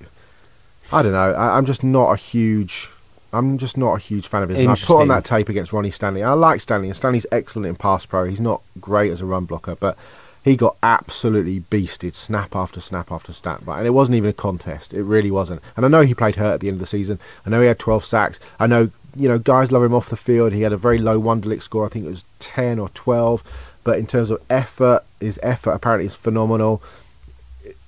I 0.92 1.02
don't 1.02 1.12
know. 1.12 1.32
I, 1.32 1.56
I'm 1.56 1.66
just 1.66 1.84
not 1.84 2.12
a 2.12 2.16
huge, 2.16 2.88
I'm 3.32 3.58
just 3.58 3.76
not 3.76 3.94
a 3.94 3.98
huge 3.98 4.26
fan 4.26 4.42
of 4.42 4.48
his. 4.48 4.58
And 4.58 4.68
I 4.70 4.74
put 4.74 5.00
on 5.00 5.08
that 5.08 5.24
tape 5.24 5.48
against 5.48 5.72
Ronnie 5.72 5.90
Stanley. 5.90 6.22
I 6.22 6.32
like 6.32 6.60
Stanley, 6.60 6.88
and 6.88 6.96
Stanley's 6.96 7.26
excellent 7.30 7.66
in 7.66 7.76
pass 7.76 8.06
pro. 8.06 8.24
He's 8.24 8.40
not 8.40 8.62
great 8.80 9.12
as 9.12 9.20
a 9.20 9.26
run 9.26 9.44
blocker, 9.44 9.76
but 9.76 9.96
he 10.44 10.56
got 10.56 10.76
absolutely 10.82 11.60
beasted, 11.60 12.14
snap 12.14 12.56
after 12.56 12.80
snap 12.80 13.12
after 13.12 13.32
snap, 13.32 13.66
and 13.68 13.86
it 13.86 13.90
wasn't 13.90 14.16
even 14.16 14.30
a 14.30 14.34
contest. 14.34 14.94
It 14.94 15.02
really 15.02 15.30
wasn't. 15.30 15.62
And 15.76 15.84
I 15.84 15.88
know 15.88 16.00
he 16.00 16.14
played 16.14 16.34
hurt 16.34 16.54
at 16.54 16.60
the 16.60 16.68
end 16.68 16.76
of 16.76 16.80
the 16.80 16.86
season. 16.86 17.18
I 17.44 17.50
know 17.50 17.60
he 17.60 17.66
had 17.66 17.78
12 17.78 18.04
sacks. 18.04 18.40
I 18.58 18.66
know, 18.66 18.90
you 19.14 19.28
know, 19.28 19.38
guys 19.38 19.70
love 19.70 19.82
him 19.82 19.94
off 19.94 20.08
the 20.08 20.16
field. 20.16 20.52
He 20.52 20.62
had 20.62 20.72
a 20.72 20.78
very 20.78 20.98
low 20.98 21.20
Wonderlic 21.20 21.62
score. 21.62 21.84
I 21.84 21.88
think 21.88 22.06
it 22.06 22.10
was 22.10 22.24
10 22.38 22.78
or 22.78 22.88
12. 22.90 23.42
But 23.84 23.98
in 23.98 24.06
terms 24.06 24.30
of 24.30 24.40
effort, 24.50 25.02
his 25.20 25.38
effort 25.42 25.70
apparently 25.72 26.06
is 26.06 26.14
phenomenal. 26.14 26.82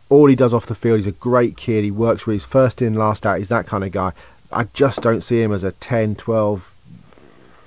All 0.09 0.27
he 0.27 0.35
does 0.37 0.53
off 0.55 0.67
the 0.67 0.75
field, 0.75 0.99
he's 0.99 1.07
a 1.07 1.13
great 1.13 1.57
kid. 1.57 1.85
He 1.85 1.91
works 1.91 2.23
for 2.23 2.33
his 2.33 2.45
first 2.45 2.83
in, 2.83 2.95
last 2.95 3.25
out. 3.27 3.39
He's 3.39 3.49
that 3.49 3.67
kind 3.67 3.85
of 3.85 3.93
guy. 3.93 4.13
I 4.51 4.65
just 4.75 5.01
don't 5.03 5.23
see 5.23 5.41
him 5.41 5.53
as 5.53 5.65
a 5.65 5.73
10, 5.73 6.17
12 6.17 6.75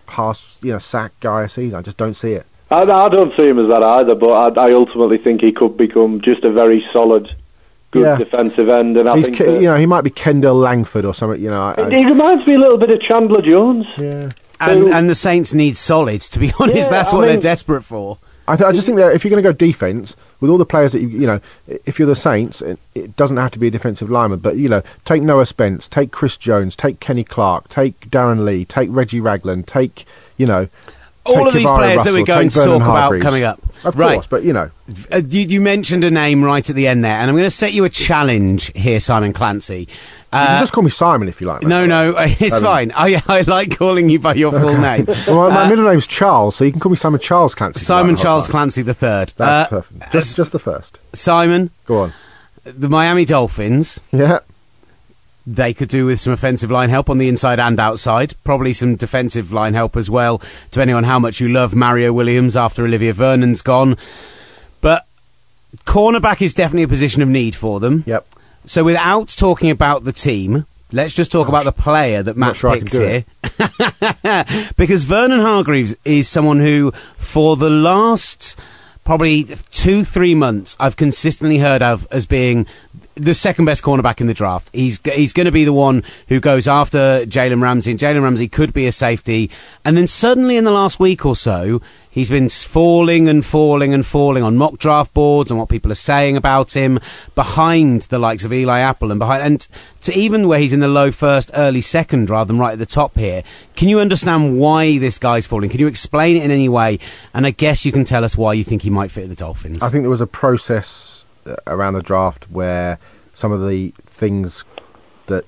pass, 0.07 0.59
you 0.61 0.71
know, 0.71 0.77
sack 0.79 1.11
guy 1.19 1.43
a 1.43 1.49
season. 1.49 1.79
I 1.79 1.81
just 1.81 1.97
don't 1.97 2.13
see 2.13 2.33
it. 2.33 2.45
I, 2.71 2.81
I 2.83 3.09
don't 3.09 3.35
see 3.35 3.47
him 3.47 3.59
as 3.59 3.67
that 3.67 3.83
either, 3.83 4.15
but 4.15 4.57
I, 4.57 4.67
I 4.69 4.73
ultimately 4.73 5.17
think 5.17 5.41
he 5.41 5.51
could 5.51 5.77
become 5.77 6.21
just 6.21 6.43
a 6.43 6.51
very 6.51 6.85
solid, 6.91 7.33
good 7.91 8.03
Yeah. 8.05 8.17
defensive 8.17 8.69
end. 8.69 8.97
And 8.97 9.07
I 9.09 9.17
He's, 9.17 9.25
think 9.25 9.37
that- 9.39 9.55
you 9.61 9.67
know, 9.67 9.77
he 9.77 9.85
might 9.85 10.01
be 10.03 10.09
Kendall 10.11 10.55
Langford 10.55 11.05
or 11.05 11.13
something. 11.13 11.41
You 11.41 11.49
know, 11.49 11.61
I, 11.77 11.89
he 11.89 12.05
reminds 12.05 12.45
me 12.47 12.55
a 12.55 12.59
little 12.59 12.77
bit 12.77 12.89
of 12.91 13.01
Chandler 13.01 13.41
Jones. 13.41 13.85
yeah. 13.97 14.29
And, 14.59 14.87
So- 14.87 14.93
and 14.93 15.09
the 15.09 15.15
Saints 15.15 15.53
need 15.53 15.77
solid, 15.77 16.21
to 16.21 16.39
be 16.39 16.51
honest. 16.59 16.77
Yeah, 16.77 16.89
That's 16.89 17.13
I 17.13 17.15
what 17.15 17.25
they're 17.27 17.39
desperate 17.39 17.83
for. 17.83 18.17
I, 18.47 18.55
th- 18.55 18.67
I 18.67 18.71
just 18.73 18.85
think 18.85 18.97
that 18.99 19.15
if 19.15 19.23
you're 19.25 19.31
going 19.31 19.41
to 19.43 19.49
go 19.49 19.53
defense 19.53 20.15
with 20.39 20.51
all 20.51 20.59
the 20.59 20.67
players 20.67 20.91
that 20.91 21.01
you, 21.01 21.07
you 21.07 21.25
know, 21.25 21.39
if 21.67 21.97
you're 21.97 22.07
the 22.07 22.15
Saints, 22.15 22.61
it, 22.61 22.77
it 22.93 23.15
doesn't 23.15 23.37
have 23.37 23.49
to 23.51 23.59
be 23.59 23.67
a 23.67 23.71
defensive 23.71 24.11
lineman, 24.11 24.37
but 24.37 24.55
you 24.55 24.69
know, 24.69 24.83
take 25.03 25.23
Noah 25.23 25.47
Spence, 25.47 25.87
take 25.87 26.11
Chris 26.11 26.37
Jones, 26.37 26.75
take 26.75 26.99
Kenny 26.99 27.23
Clark, 27.23 27.69
take 27.69 27.99
Darron 28.11 28.45
Lee, 28.45 28.63
take 28.63 28.89
Reggie 28.91 29.19
Ragland, 29.19 29.65
take 29.67 30.05
you 30.37 30.45
know, 30.45 30.67
All 31.25 31.47
of 31.47 31.53
these 31.53 31.67
players 31.69 32.03
that 32.03 32.13
we're 32.13 32.23
going 32.25 32.49
to 32.49 32.55
talk 32.63 32.81
about 32.81 33.19
coming 33.21 33.43
up. 33.43 33.59
Of 33.83 33.95
Right. 33.97 34.13
course, 34.15 34.27
but 34.27 34.43
you 34.43 34.53
know, 34.53 34.69
Uh, 35.11 35.21
you, 35.27 35.41
you 35.41 35.61
mentioned 35.61 36.03
a 36.03 36.09
name 36.11 36.43
right 36.43 36.67
at 36.67 36.75
the 36.75 36.87
end 36.87 37.03
there, 37.03 37.17
and 37.19 37.29
I'm 37.29 37.35
going 37.35 37.45
to 37.45 37.51
set 37.51 37.73
you 37.73 37.83
a 37.83 37.89
challenge 37.89 38.71
here, 38.75 38.99
Simon 38.99 39.31
Clancy. 39.33 39.81
you 39.81 39.85
can 40.31 40.55
Uh, 40.57 40.59
just 40.59 40.73
call 40.73 40.83
me 40.83 40.89
Simon 40.89 41.27
if 41.27 41.39
you 41.41 41.45
like. 41.47 41.61
mate. 41.61 41.69
no, 41.69 41.85
no, 41.85 42.15
it's 42.17 42.55
Um, 42.55 42.63
fine. 42.63 42.91
I, 42.95 43.21
I 43.27 43.41
like 43.41 43.77
calling 43.77 44.09
you 44.09 44.17
by 44.19 44.33
your 44.35 44.51
full 44.51 44.77
name. 44.77 45.05
Well, 45.27 45.51
my 45.51 45.67
middle 45.69 45.85
name's 45.85 46.07
Charles, 46.07 46.55
so 46.55 46.63
you 46.65 46.71
can 46.71 46.79
call 46.79 46.89
me 46.91 46.95
Simon 46.95 47.19
Charles 47.19 47.53
Clancy. 47.53 47.79
Simon 47.79 48.15
Charles. 48.15 48.47
Clancy 48.47 48.81
the 48.81 48.93
third. 48.95 49.33
That's 49.37 49.71
Uh, 49.71 49.75
perfect. 49.81 50.11
Just, 50.11 50.35
just 50.37 50.51
the 50.51 50.59
first. 50.59 50.99
Simon, 51.13 51.69
Go 51.85 51.99
on. 51.99 52.13
the 52.63 52.89
Miami 52.89 53.25
Dolphins. 53.25 53.99
Yeah. 54.11 54.39
They 55.47 55.73
could 55.73 55.89
do 55.89 56.07
with 56.07 56.19
some 56.19 56.33
offensive 56.33 56.71
line 56.71 56.89
help 56.89 57.09
on 57.09 57.19
the 57.19 57.29
inside 57.29 57.59
and 57.59 57.79
outside. 57.79 58.33
Probably 58.43 58.73
some 58.73 58.95
defensive 58.95 59.53
line 59.53 59.75
help 59.75 59.95
as 59.95 60.09
well, 60.09 60.41
depending 60.71 60.95
on 60.95 61.03
how 61.03 61.19
much 61.19 61.39
you 61.39 61.49
love 61.49 61.75
Mario 61.75 62.11
Williams 62.11 62.55
after 62.55 62.83
Olivier 62.83 63.11
Vernon's 63.11 63.61
gone. 63.61 63.95
But 64.81 65.05
cornerback 65.85 66.41
is 66.41 66.53
definitely 66.53 66.83
a 66.83 66.87
position 66.87 67.21
of 67.21 67.29
need 67.29 67.55
for 67.55 67.79
them. 67.79 68.03
Yep. 68.07 68.27
So 68.65 68.83
without 68.83 69.29
talking 69.29 69.69
about 69.69 70.03
the 70.03 70.11
team, 70.11 70.65
let's 70.91 71.13
just 71.13 71.31
talk 71.31 71.47
about 71.47 71.65
the 71.65 71.71
player 71.71 72.23
that 72.23 72.37
Matt 72.37 72.55
sure 72.55 72.79
picked 72.79 72.93
here. 72.93 73.25
because 74.77 75.03
Vernon 75.03 75.41
Hargreaves 75.41 75.95
is 76.05 76.27
someone 76.27 76.59
who, 76.59 76.91
for 77.17 77.55
the 77.55 77.69
last 77.69 78.57
probably 79.03 79.43
two, 79.71 80.03
three 80.03 80.33
months, 80.33 80.75
I've 80.79 80.95
consistently 80.95 81.59
heard 81.59 81.83
of 81.83 82.07
as 82.09 82.25
being 82.25 82.65
the 83.15 83.33
second 83.33 83.65
best 83.65 83.81
cornerback 83.81 84.21
in 84.21 84.27
the 84.27 84.33
draft. 84.33 84.69
He's 84.73 84.99
he's 85.05 85.33
going 85.33 85.45
to 85.45 85.51
be 85.51 85.63
the 85.63 85.73
one 85.73 86.03
who 86.27 86.39
goes 86.39 86.67
after 86.67 87.25
Jalen 87.25 87.61
Ramsey. 87.61 87.91
And 87.91 87.99
Jalen 87.99 88.23
Ramsey 88.23 88.47
could 88.47 88.73
be 88.73 88.87
a 88.87 88.91
safety, 88.91 89.49
and 89.83 89.97
then 89.97 90.07
suddenly 90.07 90.57
in 90.57 90.63
the 90.63 90.71
last 90.71 90.99
week 90.99 91.25
or 91.25 91.35
so, 91.35 91.81
he's 92.09 92.29
been 92.29 92.49
falling 92.49 93.29
and 93.29 93.45
falling 93.45 93.93
and 93.93 94.05
falling 94.05 94.43
on 94.43 94.57
mock 94.57 94.77
draft 94.77 95.13
boards 95.13 95.49
and 95.49 95.59
what 95.59 95.69
people 95.69 95.91
are 95.91 95.95
saying 95.95 96.35
about 96.35 96.75
him 96.75 96.99
behind 97.35 98.03
the 98.03 98.19
likes 98.19 98.43
of 98.43 98.51
Eli 98.51 98.79
Apple 98.79 99.11
and 99.11 99.19
behind 99.19 99.43
and 99.43 99.67
to 100.01 100.13
even 100.13 100.47
where 100.47 100.59
he's 100.59 100.73
in 100.73 100.81
the 100.81 100.87
low 100.87 101.11
first, 101.11 101.49
early 101.53 101.81
second 101.81 102.29
rather 102.29 102.47
than 102.47 102.59
right 102.59 102.73
at 102.73 102.79
the 102.79 102.85
top 102.85 103.17
here. 103.17 103.43
Can 103.75 103.89
you 103.89 103.99
understand 103.99 104.59
why 104.59 104.97
this 104.97 105.17
guy's 105.17 105.47
falling? 105.47 105.69
Can 105.69 105.79
you 105.79 105.87
explain 105.87 106.37
it 106.37 106.43
in 106.43 106.51
any 106.51 106.69
way? 106.69 106.99
And 107.33 107.45
I 107.45 107.51
guess 107.51 107.85
you 107.85 107.91
can 107.91 108.05
tell 108.05 108.23
us 108.23 108.37
why 108.37 108.53
you 108.53 108.63
think 108.63 108.81
he 108.81 108.89
might 108.89 109.11
fit 109.11 109.29
the 109.29 109.35
Dolphins. 109.35 109.81
I 109.81 109.89
think 109.89 110.03
there 110.03 110.09
was 110.09 110.21
a 110.21 110.27
process 110.27 111.14
around 111.67 111.93
the 111.93 112.01
draft 112.01 112.49
where 112.49 112.99
some 113.33 113.51
of 113.51 113.67
the 113.67 113.93
things 114.05 114.63
that 115.27 115.45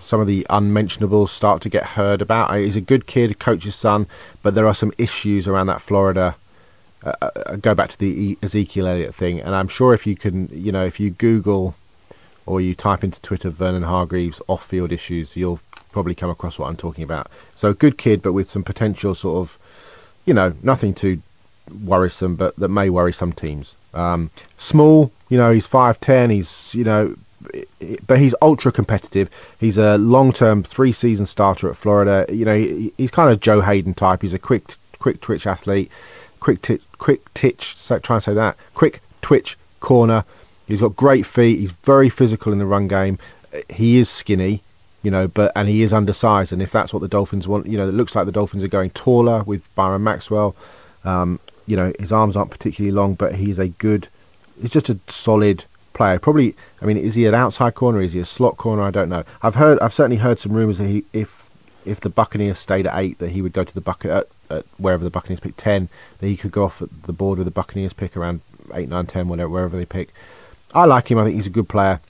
some 0.00 0.20
of 0.20 0.26
the 0.26 0.46
unmentionables 0.50 1.30
start 1.30 1.62
to 1.62 1.68
get 1.68 1.84
heard 1.84 2.20
about. 2.22 2.50
Uh, 2.50 2.54
He's 2.54 2.76
a 2.76 2.80
good 2.80 3.06
kid, 3.06 3.38
coach's 3.38 3.76
son, 3.76 4.06
but 4.42 4.54
there 4.54 4.66
are 4.66 4.74
some 4.74 4.92
issues 4.98 5.46
around 5.48 5.68
that 5.68 5.80
Florida. 5.80 6.34
Uh, 7.02 7.12
uh, 7.22 7.56
go 7.56 7.74
back 7.74 7.88
to 7.90 7.98
the 7.98 8.36
Ezekiel 8.42 8.88
Elliott 8.88 9.14
thing, 9.14 9.40
and 9.40 9.54
I'm 9.54 9.68
sure 9.68 9.94
if 9.94 10.06
you 10.06 10.16
can, 10.16 10.48
you 10.52 10.72
know, 10.72 10.84
if 10.84 11.00
you 11.00 11.10
Google 11.10 11.74
or 12.44 12.60
you 12.60 12.74
type 12.74 13.04
into 13.04 13.22
Twitter 13.22 13.48
Vernon 13.48 13.82
Hargreaves 13.82 14.42
off-field 14.48 14.92
issues, 14.92 15.36
you'll 15.36 15.60
probably 15.92 16.14
come 16.14 16.30
across 16.30 16.58
what 16.58 16.68
I'm 16.68 16.76
talking 16.76 17.04
about. 17.04 17.30
So 17.56 17.68
a 17.68 17.74
good 17.74 17.96
kid, 17.96 18.22
but 18.22 18.32
with 18.32 18.50
some 18.50 18.64
potential 18.64 19.14
sort 19.14 19.36
of, 19.38 19.58
you 20.26 20.34
know, 20.34 20.52
nothing 20.62 20.92
too 20.92 21.22
worrisome, 21.84 22.34
but 22.34 22.56
that 22.56 22.68
may 22.68 22.90
worry 22.90 23.12
some 23.12 23.32
teams. 23.32 23.76
Um, 23.94 24.30
small, 24.56 25.10
you 25.28 25.38
know, 25.38 25.50
he's 25.52 25.66
five 25.66 26.00
ten. 26.00 26.30
He's 26.30 26.74
you 26.74 26.84
know, 26.84 27.16
but 28.06 28.18
he's 28.18 28.34
ultra 28.42 28.72
competitive. 28.72 29.30
He's 29.58 29.78
a 29.78 29.98
long-term 29.98 30.62
three-season 30.62 31.26
starter 31.26 31.70
at 31.70 31.76
Florida. 31.76 32.26
You 32.32 32.44
know, 32.44 32.56
he, 32.56 32.92
he's 32.96 33.10
kind 33.10 33.30
of 33.30 33.40
Joe 33.40 33.60
Haden 33.60 33.94
type. 33.94 34.22
He's 34.22 34.34
a 34.34 34.38
quick, 34.38 34.74
quick 34.98 35.20
twitch 35.20 35.46
athlete, 35.46 35.90
quick, 36.38 36.62
ti 36.62 36.80
quick 36.98 37.32
titch. 37.34 37.76
So, 37.76 37.98
try 37.98 38.16
and 38.16 38.22
say 38.22 38.34
that. 38.34 38.56
Quick 38.74 39.00
twitch 39.22 39.56
corner. 39.80 40.24
He's 40.66 40.80
got 40.80 40.94
great 40.94 41.26
feet. 41.26 41.58
He's 41.58 41.72
very 41.72 42.08
physical 42.08 42.52
in 42.52 42.58
the 42.58 42.66
run 42.66 42.88
game. 42.88 43.18
He 43.68 43.98
is 43.98 44.08
skinny 44.08 44.62
you 45.02 45.10
know, 45.10 45.28
but 45.28 45.52
and 45.56 45.68
he 45.68 45.82
is 45.82 45.92
undersized, 45.92 46.52
and 46.52 46.60
if 46.60 46.72
that's 46.72 46.92
what 46.92 47.00
the 47.00 47.08
Dolphins 47.08 47.48
want, 47.48 47.66
you 47.66 47.78
know, 47.78 47.88
it 47.88 47.94
looks 47.94 48.14
like 48.14 48.26
the 48.26 48.32
Dolphins 48.32 48.64
are 48.64 48.68
going 48.68 48.90
taller 48.90 49.42
with 49.42 49.74
Byron 49.74 50.04
Maxwell. 50.04 50.54
Um, 51.04 51.40
you 51.66 51.76
know, 51.76 51.92
his 51.98 52.12
arms 52.12 52.36
aren't 52.36 52.50
particularly 52.50 52.92
long, 52.92 53.14
but 53.14 53.34
he's 53.34 53.58
a 53.58 53.68
good, 53.68 54.08
he's 54.60 54.70
just 54.70 54.90
a 54.90 54.98
solid 55.08 55.64
player. 55.92 56.18
Probably, 56.18 56.56
I 56.80 56.86
mean, 56.86 56.96
is 56.96 57.14
he 57.14 57.26
an 57.26 57.34
outside 57.34 57.74
corner? 57.74 58.00
Is 58.00 58.12
he 58.12 58.20
a 58.20 58.24
slot 58.24 58.56
corner? 58.56 58.82
I 58.82 58.90
don't 58.90 59.08
know. 59.08 59.24
I've 59.42 59.54
heard, 59.54 59.78
I've 59.80 59.94
certainly 59.94 60.16
heard 60.16 60.38
some 60.38 60.52
rumours 60.52 60.78
that 60.78 60.86
he, 60.86 61.04
if 61.12 61.38
if 61.86 62.00
the 62.00 62.10
Buccaneers 62.10 62.58
stayed 62.58 62.86
at 62.86 62.98
eight, 62.98 63.18
that 63.20 63.30
he 63.30 63.40
would 63.40 63.54
go 63.54 63.64
to 63.64 63.74
the 63.74 63.80
bucket 63.80 64.10
at, 64.10 64.26
at 64.50 64.66
wherever 64.76 65.02
the 65.02 65.10
Buccaneers 65.10 65.40
pick 65.40 65.56
ten, 65.56 65.88
that 66.18 66.26
he 66.26 66.36
could 66.36 66.52
go 66.52 66.64
off 66.64 66.82
at 66.82 66.88
the 67.04 67.12
board 67.12 67.38
with 67.38 67.46
the 67.46 67.50
Buccaneers 67.50 67.94
pick 67.94 68.16
around 68.16 68.42
eight, 68.74 68.88
nine, 68.88 69.06
ten, 69.06 69.28
whatever, 69.28 69.48
wherever 69.48 69.76
they 69.76 69.86
pick. 69.86 70.10
I 70.74 70.84
like 70.84 71.10
him. 71.10 71.18
I 71.18 71.24
think 71.24 71.36
he's 71.36 71.46
a 71.46 71.50
good 71.50 71.68
player 71.68 72.00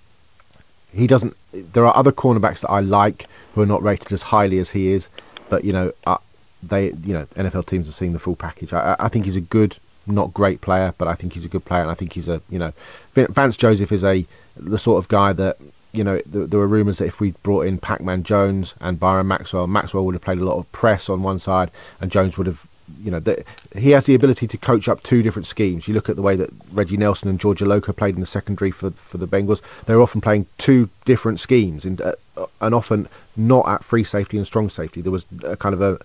he 0.92 1.06
doesn't. 1.06 1.36
There 1.52 1.86
are 1.86 1.96
other 1.96 2.12
cornerbacks 2.12 2.60
that 2.60 2.70
I 2.70 2.80
like 2.80 3.26
who 3.54 3.62
are 3.62 3.66
not 3.66 3.82
rated 3.82 4.12
as 4.12 4.22
highly 4.22 4.58
as 4.58 4.70
he 4.70 4.92
is, 4.92 5.08
but 5.48 5.64
you 5.64 5.72
know, 5.72 5.92
uh, 6.06 6.18
they, 6.62 6.86
you 6.86 7.14
know, 7.14 7.26
NFL 7.36 7.66
teams 7.66 7.88
are 7.88 7.92
seeing 7.92 8.12
the 8.12 8.18
full 8.18 8.36
package. 8.36 8.72
I, 8.72 8.96
I 8.98 9.08
think 9.08 9.24
he's 9.24 9.36
a 9.36 9.40
good, 9.40 9.76
not 10.06 10.34
great 10.34 10.60
player, 10.60 10.94
but 10.98 11.08
I 11.08 11.14
think 11.14 11.32
he's 11.32 11.44
a 11.44 11.48
good 11.48 11.64
player, 11.64 11.82
and 11.82 11.90
I 11.90 11.94
think 11.94 12.12
he's 12.12 12.28
a, 12.28 12.40
you 12.50 12.58
know, 12.58 12.72
Vance 13.14 13.56
Joseph 13.56 13.92
is 13.92 14.04
a 14.04 14.26
the 14.56 14.78
sort 14.78 15.02
of 15.02 15.08
guy 15.08 15.32
that. 15.34 15.56
You 15.92 16.04
know, 16.04 16.20
th- 16.20 16.48
there 16.48 16.60
were 16.60 16.68
rumours 16.68 16.98
that 16.98 17.06
if 17.06 17.18
we 17.18 17.32
brought 17.42 17.66
in 17.66 17.76
Pac-Man 17.76 18.22
Jones 18.22 18.76
and 18.80 19.00
Byron 19.00 19.26
Maxwell, 19.26 19.66
Maxwell 19.66 20.04
would 20.04 20.14
have 20.14 20.22
played 20.22 20.38
a 20.38 20.44
lot 20.44 20.56
of 20.56 20.70
press 20.70 21.08
on 21.08 21.24
one 21.24 21.40
side, 21.40 21.72
and 22.00 22.12
Jones 22.12 22.38
would 22.38 22.46
have 22.46 22.64
you 23.02 23.10
know, 23.10 23.20
the, 23.20 23.44
he 23.76 23.90
has 23.90 24.06
the 24.06 24.14
ability 24.14 24.46
to 24.48 24.58
coach 24.58 24.88
up 24.88 25.02
two 25.02 25.22
different 25.22 25.46
schemes. 25.46 25.86
You 25.86 25.94
look 25.94 26.08
at 26.08 26.16
the 26.16 26.22
way 26.22 26.36
that 26.36 26.50
Reggie 26.72 26.96
Nelson 26.96 27.28
and 27.28 27.40
George 27.40 27.60
Iloka 27.60 27.94
played 27.94 28.14
in 28.14 28.20
the 28.20 28.26
secondary 28.26 28.70
for 28.70 28.90
for 28.90 29.18
the 29.18 29.28
Bengals. 29.28 29.62
They're 29.86 30.00
often 30.00 30.20
playing 30.20 30.46
two 30.58 30.88
different 31.04 31.40
schemes, 31.40 31.84
and 31.84 32.00
uh, 32.00 32.14
and 32.60 32.74
often 32.74 33.08
not 33.36 33.68
at 33.68 33.84
free 33.84 34.04
safety 34.04 34.36
and 34.36 34.46
strong 34.46 34.70
safety. 34.70 35.00
There 35.00 35.12
was 35.12 35.26
a 35.44 35.56
kind 35.56 35.74
of 35.74 35.82
a 35.82 35.98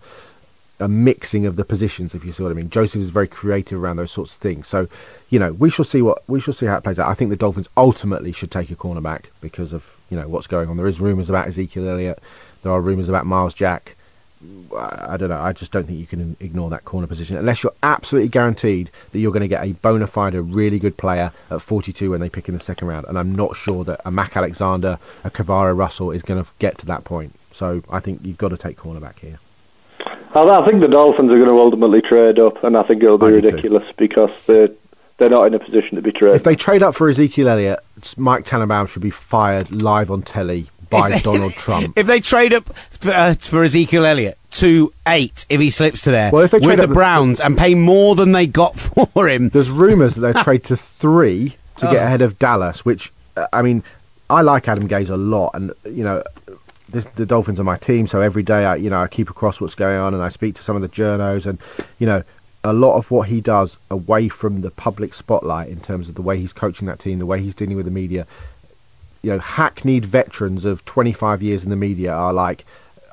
a 0.80 0.88
mixing 0.88 1.46
of 1.46 1.56
the 1.56 1.64
positions, 1.64 2.16
if 2.16 2.26
you 2.26 2.32
see 2.32 2.44
what 2.44 2.52
I 2.52 2.56
mean. 2.56 2.70
Joseph 2.70 3.02
is 3.02 3.10
very 3.10 3.28
creative 3.28 3.82
around 3.82 3.98
those 3.98 4.12
sorts 4.12 4.34
of 4.34 4.40
things. 4.40 4.68
So, 4.68 4.88
you 5.30 5.40
know, 5.40 5.54
we 5.54 5.70
shall 5.70 5.86
see 5.86 6.02
what 6.02 6.28
we 6.28 6.40
shall 6.40 6.54
see 6.54 6.66
how 6.66 6.78
it 6.78 6.84
plays 6.84 7.00
out. 7.00 7.10
I 7.10 7.14
think 7.14 7.30
the 7.30 7.38
Dolphins 7.38 7.70
ultimately 7.78 8.32
should 8.32 8.52
take 8.52 8.72
a 8.72 8.76
cornerback 8.76 9.26
because 9.42 9.74
of 9.74 9.96
you 10.10 10.18
know 10.18 10.28
what's 10.28 10.48
going 10.48 10.70
on. 10.70 10.78
There 10.78 10.88
is 10.88 11.00
rumours 11.00 11.30
about 11.30 11.48
Ezekiel 11.48 11.88
Elliott. 11.88 12.20
There 12.64 12.72
are 12.72 12.82
rumours 12.82 13.10
about 13.10 13.26
Myles 13.26 13.54
Jack. 13.54 13.96
I 14.78 15.18
don't 15.18 15.30
know. 15.30 15.40
I 15.40 15.54
just 15.54 15.72
don't 15.72 15.86
think 15.86 15.98
you 15.98 16.06
can 16.06 16.36
ignore 16.40 16.70
that 16.72 16.86
corner 16.86 17.08
position 17.08 17.38
unless 17.38 17.64
you're 17.64 17.74
absolutely 17.82 18.30
guaranteed 18.30 18.92
that 19.12 19.20
you're 19.20 19.32
going 19.32 19.42
to 19.42 19.48
get 19.48 19.64
a 19.64 19.72
bona 19.72 20.08
fide, 20.08 20.36
a 20.36 20.42
really 20.42 20.78
good 20.78 20.98
player 20.98 21.32
at 21.50 21.62
42 21.62 22.12
when 22.12 22.20
they 22.20 22.30
pick 22.30 22.48
in 22.50 22.54
the 22.54 22.60
second 22.60 22.88
round. 22.88 23.06
And 23.08 23.18
I'm 23.18 23.34
not 23.34 23.56
sure 23.56 23.86
that 23.86 24.02
a 24.06 24.12
Mac 24.12 24.36
Alexander, 24.36 25.00
a 25.24 25.32
KeiVarae 25.32 25.76
Russell 25.76 26.12
is 26.12 26.22
going 26.22 26.44
to 26.44 26.50
get 26.60 26.80
to 26.80 26.88
that 26.88 27.06
point. 27.06 27.34
So 27.54 27.82
I 27.90 28.02
think 28.02 28.20
you've 28.24 28.38
got 28.38 28.50
to 28.50 28.58
take 28.58 28.78
cornerback 28.78 29.20
here. 29.20 29.40
I, 30.36 30.60
I 30.62 30.66
think 30.66 30.82
the 30.82 30.88
Dolphins 30.88 31.32
are 31.32 31.36
going 31.36 31.48
to 31.48 31.60
ultimately 31.60 32.02
trade 32.02 32.40
up, 32.40 32.64
and 32.64 32.78
I 32.78 32.84
think 32.84 33.02
it'll 33.04 33.18
be 33.18 33.28
I 33.28 33.30
too. 33.30 33.36
ridiculous 33.38 33.90
because 33.98 34.32
they're 34.48 34.70
they're 35.18 35.30
not 35.30 35.48
in 35.48 35.54
a 35.54 35.60
position 35.60 35.96
to 35.96 36.02
be 36.02 36.12
traded. 36.12 36.36
If 36.36 36.44
they 36.44 36.56
trade 36.58 36.84
up 36.84 36.94
for 36.94 37.08
Ezekiel 37.10 37.48
Elliott, 37.48 37.80
Mike 38.18 38.44
Tannenbaum 38.46 38.88
should 38.88 39.02
be 39.02 39.10
fired 39.12 39.72
live 39.82 40.12
on 40.12 40.22
telly 40.24 40.68
by 40.90 41.10
they- 41.10 41.20
Donald 41.22 41.54
Trump. 41.54 41.94
If 41.98 42.06
they 42.08 42.20
trade 42.20 42.54
up 42.54 42.66
for, 43.00 43.12
uh, 43.12 43.34
for 43.36 43.64
Ezekiel 43.64 44.06
Elliott 44.06 44.38
to 44.52 44.92
eight, 45.08 45.46
if 45.50 45.62
he 45.62 45.70
slips 45.70 46.02
to 46.02 46.12
there, 46.12 46.32
Well, 46.32 46.44
if 46.44 46.52
they 46.52 46.58
with 46.58 46.66
trade 46.66 46.80
the 46.80 46.84
up- 46.84 46.90
Browns 46.94 47.40
and 47.40 47.58
pay 47.58 47.76
more 47.76 48.16
than 48.16 48.34
they 48.34 48.46
got 48.46 48.78
for 48.80 49.30
him, 49.30 49.50
There's 49.50 49.72
rumours 49.72 50.16
that 50.16 50.34
they'll 50.34 50.44
trade 50.44 50.66
to 50.66 50.76
three 50.76 51.56
to 51.78 51.88
Oh. 51.88 51.92
get 51.94 52.04
ahead 52.04 52.22
of 52.22 52.38
Dallas, 52.38 52.84
which 52.84 53.12
uh, 53.38 53.48
I 53.54 53.62
mean, 53.62 53.84
I 54.30 54.42
like 54.42 54.68
Adam 54.68 54.88
Gase 54.90 55.10
a 55.10 55.16
lot, 55.18 55.52
and 55.54 55.72
you 55.86 56.04
know, 56.04 56.24
this, 56.96 57.06
the 57.06 57.26
Dolphins 57.26 57.60
are 57.60 57.64
my 57.64 57.78
team, 57.78 58.08
so 58.08 58.22
every 58.22 58.44
day 58.44 58.66
I, 58.66 58.76
you 58.76 58.90
know, 58.90 59.02
I 59.02 59.08
keep 59.08 59.30
across 59.30 59.60
what's 59.60 59.76
going 59.76 59.98
on, 59.98 60.14
and 60.14 60.24
I 60.24 60.30
speak 60.30 60.56
to 60.56 60.64
some 60.64 60.76
of 60.76 60.82
the 60.82 60.90
journos, 60.90 61.46
and 61.46 61.60
you 62.00 62.08
know, 62.08 62.24
a 62.64 62.74
lot 62.74 62.96
of 62.98 63.12
what 63.12 63.28
he 63.28 63.42
does 63.42 63.78
away 63.92 64.30
from 64.30 64.62
the 64.62 64.72
public 64.72 65.14
spotlight 65.14 65.70
in 65.70 65.80
terms 65.80 66.10
of 66.10 66.16
the 66.16 66.22
way 66.22 66.38
he's 66.38 66.54
coaching 66.54 66.88
that 66.88 67.00
team, 67.00 67.20
the 67.20 67.26
way 67.26 67.42
he's 67.42 67.54
dealing 67.54 67.76
with 67.76 67.86
the 67.86 67.92
media, 67.92 68.26
you 69.22 69.32
know, 69.32 69.40
hackneyed 69.40 70.06
veterans 70.06 70.66
of 70.66 70.84
25 70.86 71.44
years 71.44 71.64
in 71.64 71.70
the 71.70 71.76
media 71.76 72.14
are 72.14 72.34
like, 72.34 72.66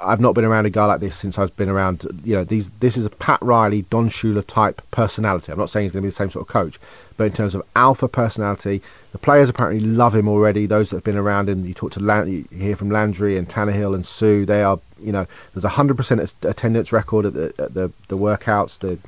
I've 0.02 0.20
not 0.20 0.34
been 0.34 0.44
around 0.44 0.66
a 0.66 0.70
guy 0.70 0.86
like 0.86 1.00
this 1.00 1.16
since 1.16 1.38
I've 1.38 1.54
been 1.56 1.68
around. 1.68 2.06
You 2.24 2.36
know, 2.36 2.44
these 2.44 2.70
this 2.70 2.96
is 2.96 3.04
a 3.04 3.10
Pat 3.10 3.40
Riley, 3.42 3.82
Don 3.82 4.08
Shula 4.08 4.46
type 4.46 4.82
personality. 4.90 5.52
I'm 5.52 5.58
not 5.58 5.70
saying 5.70 5.84
he's 5.84 5.92
going 5.92 6.02
to 6.02 6.06
be 6.06 6.10
the 6.10 6.16
same 6.16 6.30
sort 6.30 6.46
of 6.46 6.52
coach, 6.52 6.78
but 7.16 7.24
in 7.24 7.32
terms 7.32 7.54
of 7.54 7.62
alpha 7.76 8.08
personality, 8.08 8.82
the 9.12 9.18
players 9.18 9.48
apparently 9.50 9.84
love 9.86 10.14
him 10.14 10.28
already. 10.28 10.66
Those 10.66 10.90
that 10.90 10.96
have 10.96 11.04
been 11.04 11.16
around 11.16 11.48
him, 11.48 11.64
you 11.66 11.74
talk 11.74 11.92
to 11.92 12.00
Lan- 12.00 12.28
you 12.30 12.44
hear 12.56 12.76
from 12.76 12.90
Landry 12.90 13.36
and 13.36 13.48
Tannehill 13.48 13.94
and 13.94 14.04
Suh. 14.04 14.44
They 14.44 14.62
are, 14.62 14.78
you 15.02 15.12
know, 15.12 15.26
there's 15.54 15.64
a 15.64 15.68
hundred 15.68 15.96
percent 15.96 16.20
attendance 16.42 16.92
record 16.92 17.26
at 17.26 17.34
the 17.34 17.52
at 17.58 17.74
the 17.74 17.92
the 18.08 18.16
workouts, 18.16 18.78
the 18.78 18.98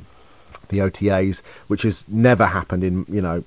the 0.69 0.79
OTAs, 0.79 1.43
which 1.69 1.83
has 1.83 2.05
never 2.09 2.47
happened 2.47 2.85
in 2.85 3.05
you 3.09 3.21
know 3.21 3.43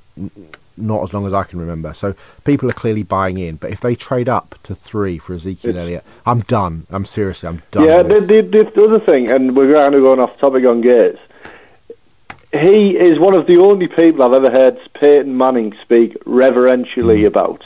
not 0.80 1.02
as 1.02 1.12
long 1.14 1.26
as 1.26 1.34
I 1.34 1.44
can 1.44 1.60
remember. 1.60 1.94
So 1.94 2.14
people 2.46 2.70
are 2.70 2.74
clearly 2.74 3.02
buying 3.04 3.40
in. 3.40 3.56
But 3.56 3.72
if 3.72 3.82
they 3.82 3.96
trade 3.96 4.30
up 4.30 4.54
to 4.64 4.76
three 4.76 5.18
for 5.18 5.34
Ezekiel 5.34 5.72
It's- 5.72 5.82
Elliott, 5.82 6.04
I'm 6.26 6.42
done. 6.42 6.86
I'm 6.92 7.04
seriously, 7.06 7.50
I'm 7.50 7.62
done. 7.72 7.86
Yeah, 7.86 8.04
the, 8.04 8.20
the, 8.20 8.42
the, 8.42 8.64
the 8.76 8.84
other 8.84 9.00
thing, 9.00 9.32
and 9.32 9.56
we're 9.56 9.74
kind 9.74 9.96
of 9.96 10.02
going 10.02 10.20
off 10.20 10.38
topic 10.38 10.66
on 10.66 10.82
Gates. 10.82 11.20
He 12.54 12.98
is 12.98 13.20
one 13.20 13.34
of 13.34 13.46
the 13.46 13.58
only 13.58 13.88
people 13.88 14.24
I've 14.24 14.34
ever 14.34 14.50
heard 14.50 14.80
Peyton 14.94 15.38
Manning 15.38 15.74
speak 15.82 16.16
reverentially 16.26 17.22
Hmm. 17.22 17.28
about, 17.28 17.62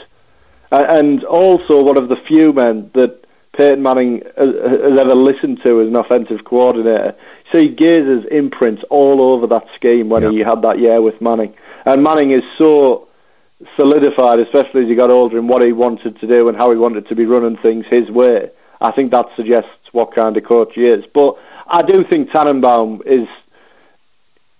and 0.72 1.22
also 1.24 1.82
one 1.82 1.96
of 1.96 2.08
the 2.08 2.16
few 2.16 2.52
men 2.52 2.90
that 2.94 3.16
Peyton 3.52 3.82
Manning 3.82 4.22
has, 4.36 4.54
ever 4.98 5.14
listened 5.14 5.62
to 5.62 5.80
as 5.82 5.88
an 5.88 5.96
offensive 5.96 6.42
coordinator. 6.44 7.14
See 7.52 7.68
Gase's 7.68 8.24
imprints 8.24 8.82
all 8.90 9.20
over 9.20 9.46
that 9.48 9.66
scheme 9.74 10.08
when 10.08 10.22
Yeah. 10.22 10.30
he 10.30 10.38
had 10.40 10.62
that 10.62 10.78
year 10.78 11.00
with 11.00 11.20
Manning, 11.20 11.52
and 11.84 12.02
Manning 12.02 12.32
is 12.32 12.44
so 12.58 13.06
solidified, 13.76 14.40
especially 14.40 14.82
as 14.82 14.88
he 14.88 14.96
got 14.96 15.10
older, 15.10 15.38
in 15.38 15.46
what 15.46 15.62
he 15.62 15.72
wanted 15.72 16.18
to 16.18 16.26
do 16.26 16.48
and 16.48 16.56
how 16.56 16.72
he 16.72 16.76
wanted 16.76 17.06
to 17.08 17.14
be 17.14 17.26
running 17.26 17.56
things 17.56 17.86
his 17.86 18.10
way. 18.10 18.50
I 18.80 18.90
think 18.90 19.12
that 19.12 19.28
suggests 19.36 19.92
what 19.92 20.10
kind 20.12 20.36
of 20.36 20.42
coach 20.42 20.74
he 20.74 20.86
is. 20.86 21.04
But 21.06 21.36
I 21.68 21.82
do 21.82 22.02
think 22.02 22.32
Tannenbaum 22.32 23.02
is. 23.06 23.28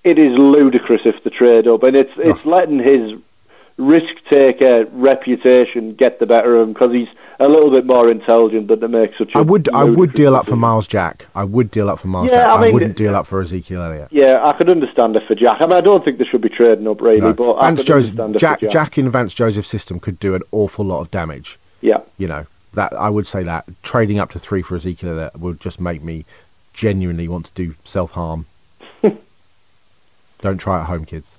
It 0.04 0.18
is 0.18 0.32
ludicrous 0.36 1.02
if 1.04 1.22
the 1.22 1.30
trade 1.30 1.68
up, 1.68 1.82
and 1.84 1.96
it's 1.96 2.12
it's 2.16 2.44
letting 2.44 2.78
his 2.78 3.18
risk 3.78 4.22
taker 4.28 4.84
reputation 4.92 5.94
get 5.94 6.18
the 6.18 6.26
better 6.26 6.56
of 6.56 6.68
him 6.68 6.72
because 6.72 6.92
he's 6.92 7.08
a 7.40 7.48
little 7.48 7.70
bit 7.70 7.86
more 7.86 8.10
intelligent 8.10 8.68
than 8.68 8.80
to 8.80 8.88
make 8.88 9.14
such. 9.16 9.34
a 9.34 9.38
I 9.38 9.40
would 9.40 9.68
I 9.72 9.84
would 9.84 10.12
deal 10.14 10.34
up 10.36 10.46
for. 10.46 10.56
Myles 10.56 10.86
Jack. 10.86 11.26
I 11.34 11.44
would 11.44 11.70
deal 11.70 11.88
up 11.88 11.98
for 12.00 12.08
Myles 12.08 12.28
Yeah, 12.30 12.36
Jack. 12.36 12.46
I 12.46 12.66
I, 12.68 12.70
wouldn't 12.70 12.96
deal 12.96 13.14
up 13.16 13.26
for 13.26 13.40
Ezekiel 13.40 13.82
Elliott. 13.82 14.08
Yeah, 14.10 14.44
I 14.46 14.52
could 14.52 14.68
understand 14.68 15.16
it 15.16 15.22
for 15.26 15.34
Jack. 15.34 15.60
I 15.60 15.66
mean, 15.66 15.72
I 15.74 15.80
don't 15.80 16.04
think 16.04 16.18
they 16.18 16.24
should 16.24 16.40
be 16.42 16.48
trading 16.48 16.86
up 16.88 17.00
really, 17.00 17.20
No. 17.20 17.32
but 17.32 17.54
I 17.54 17.66
Vance 17.68 17.80
could 17.80 17.86
Joseph, 17.86 18.20
understand 18.20 18.36
it 18.36 18.38
Jack, 18.40 18.58
for 18.60 18.66
Jack. 18.66 18.72
Jack 18.72 18.98
in 18.98 19.08
Vance 19.10 19.34
Joseph's 19.34 19.68
system 19.68 19.98
could 20.00 20.18
do 20.20 20.34
an 20.34 20.42
awful 20.52 20.84
lot 20.84 21.00
of 21.00 21.10
damage. 21.10 21.58
Yeah. 21.80 22.00
You 22.18 22.28
know 22.28 22.46
that 22.74 22.92
I 22.92 23.08
would 23.08 23.26
say 23.26 23.42
that 23.44 23.64
trading 23.82 24.18
up 24.18 24.30
to 24.30 24.38
three 24.38 24.62
for 24.62 24.76
Ezekiel 24.76 25.10
Elliott 25.10 25.38
would 25.38 25.60
just 25.60 25.80
make 25.80 26.02
me 26.02 26.24
genuinely 26.74 27.28
want 27.28 27.46
to 27.46 27.54
do 27.54 27.74
self 27.84 28.12
harm. 28.12 28.46
Don't 30.42 30.58
try 30.58 30.80
at 30.80 30.86
home, 30.86 31.04
kids. 31.04 31.36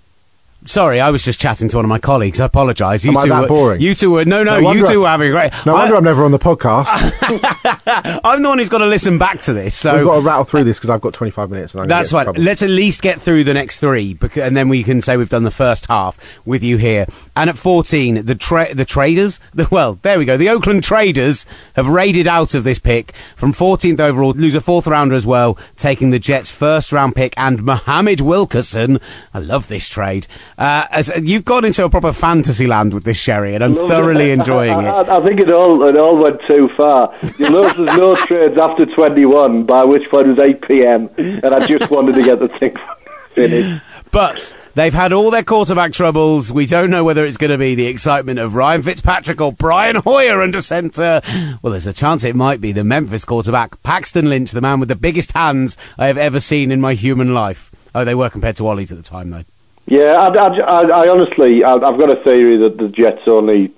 Sorry, 0.66 1.02
I 1.02 1.10
was 1.10 1.24
just 1.24 1.40
chatting 1.42 1.68
to 1.70 1.76
one 1.78 1.86
of 1.86 1.90
my 1.90 2.00
colleagues. 2.00 2.40
I 2.40 2.46
apologise. 2.46 3.04
You 3.04 3.12
Am 3.12 3.18
I 3.18 3.24
two 3.24 3.30
that 3.30 3.42
were, 3.42 3.48
boring? 3.48 3.82
You 3.82 3.94
two 3.96 4.12
were 4.12 4.26
no, 4.26 4.44
no. 4.44 4.60
No 4.60 4.72
you 4.72 4.86
two 4.86 4.94
I- 4.94 4.98
were 4.98 5.08
having 5.08 5.28
a 5.30 5.32
great. 5.32 5.66
No 5.66 5.76
I, 5.76 5.80
wonder 5.80 5.96
I'm 5.98 6.04
never 6.04 6.24
on 6.24 6.32
the 6.32 6.40
podcast. 6.40 6.88
I'm 8.24 8.42
the 8.42 8.50
one 8.50 8.60
who's 8.60 8.70
got 8.70 8.78
to 8.80 8.86
listen 8.86 9.18
back 9.18 9.42
to 9.44 9.54
this. 9.54 9.76
So 9.76 9.96
We've 9.96 10.06
got 10.06 10.16
to 10.16 10.22
rattle 10.22 10.44
through 10.46 10.64
this 10.64 10.78
because 10.80 10.90
I've 10.90 11.02
got 11.02 11.14
25 11.14 11.50
minutes 11.50 11.74
and 11.74 11.82
I'm 11.84 11.88
That's 11.88 12.14
right. 12.14 12.28
Let's 12.38 12.62
at 12.62 12.70
least 12.70 13.02
get 13.02 13.20
through 13.22 13.44
the 13.44 13.54
next 13.54 13.80
three, 13.80 14.14
because, 14.14 14.44
and 14.44 14.56
then 14.56 14.70
we 14.70 14.84
can 14.84 15.02
say 15.02 15.18
we've 15.18 15.30
done 15.30 15.44
the 15.44 15.52
first 15.52 15.88
half 15.88 16.18
with 16.46 16.64
you 16.64 16.78
here. 16.78 17.06
And 17.36 17.50
at 17.50 17.58
14, 17.58 18.26
the 18.26 18.36
tra- 18.36 18.74
the 18.74 18.86
traders, 18.86 19.40
the, 19.54 19.68
well, 19.70 19.96
there 20.02 20.18
we 20.18 20.26
go. 20.26 20.38
The 20.38 20.50
Oakland 20.50 20.84
Traders 20.84 21.46
have 21.76 21.88
raided 21.88 22.28
out 22.28 22.54
of 22.54 22.64
this 22.64 22.80
pick 22.80 23.14
from 23.36 23.52
14th 23.54 24.00
overall, 24.00 24.32
lose 24.32 24.56
a 24.56 24.62
fourth 24.62 24.88
rounder 24.88 25.16
as 25.16 25.26
well, 25.26 25.58
taking 25.78 26.12
the 26.12 26.20
Jets' 26.20 26.52
first 26.52 26.92
round 26.92 27.16
pick 27.16 27.34
and 27.38 27.64
Muhammad 27.64 28.22
Wilkerson. 28.22 29.00
I 29.34 29.40
love 29.40 29.68
this 29.68 29.90
trade. 29.90 30.28
Uh, 30.58 30.86
as 30.92 31.12
you've 31.22 31.46
gone 31.46 31.66
into 31.66 31.84
a 31.84 31.90
proper 31.90 32.14
fantasy 32.14 32.68
land 32.68 32.94
with 32.94 33.04
this 33.04 33.18
sherry, 33.18 33.56
and 33.56 33.64
I'm 33.64 33.76
thoroughly 33.76 34.32
enjoying 34.32 34.80
it. 34.80 34.86
I, 34.88 35.18
I 35.18 35.22
think 35.22 35.40
it 35.40 35.52
all 35.52 35.82
it 35.84 35.98
all 35.98 36.18
went 36.18 36.42
too 36.44 36.70
far. 36.70 37.14
You 37.38 37.50
notice 37.50 37.78
there's 37.78 37.98
no 37.98 38.16
trades 38.28 38.58
after 38.58 38.86
21, 38.86 39.66
by 39.66 39.84
which 39.84 40.10
point 40.10 40.28
it 40.28 40.32
was 40.32 40.40
8 40.40 40.62
p.m. 40.62 41.10
and 41.18 41.46
I 41.46 41.66
just 41.66 41.90
wanted 41.90 42.16
to 42.16 42.24
get 42.24 42.40
the 42.40 42.48
thing 42.48 42.76
finished. 43.34 43.84
But 44.12 44.56
they've 44.76 44.94
had 44.94 45.12
all 45.12 45.32
their 45.32 45.44
quarterback 45.44 45.92
troubles. 45.92 46.54
We 46.54 46.68
don't 46.68 46.92
know 46.92 47.04
whether 47.04 47.26
it's 47.26 47.38
going 47.38 47.52
to 47.52 47.58
be 47.58 47.74
the 47.74 47.88
excitement 47.88 48.38
of 48.38 48.54
Ryan 48.54 48.84
Fitzpatrick 48.84 49.42
or 49.42 49.52
Brian 49.52 49.96
Hoyer 49.96 50.42
under 50.44 50.62
centre. 50.62 51.20
Well, 51.64 51.72
there's 51.72 51.88
a 51.88 51.94
chance 51.94 52.24
it 52.24 52.36
might 52.36 52.62
be 52.62 52.72
the 52.72 52.84
Memphis 52.84 53.26
quarterback, 53.26 53.82
Paxton 53.82 54.30
Lynch, 54.30 54.52
the 54.52 54.62
man 54.62 54.80
with 54.80 54.90
the 54.90 54.96
biggest 54.96 55.32
hands 55.32 55.76
I 55.98 56.06
have 56.08 56.20
ever 56.20 56.40
seen 56.40 56.72
in 56.72 56.80
my 56.80 56.94
human 56.94 57.34
life. 57.34 57.72
Oh, 57.96 58.06
they 58.06 58.14
were 58.16 58.30
compared 58.30 58.56
to 58.58 58.68
Olly's 58.68 58.92
at 58.92 58.98
the 59.00 59.04
time, 59.04 59.32
though. 59.32 59.44
Yeah, 59.86 60.14
I, 60.14 60.28
I, 60.30 60.60
I, 60.60 60.82
I 61.04 61.10
honestly, 61.10 61.64
I, 61.64 61.74
I've 61.74 61.98
got 61.98 62.10
a 62.10 62.16
theory 62.16 62.58
that 62.58 62.78
the 62.78 62.90
Jets 62.90 63.28
only 63.28 63.72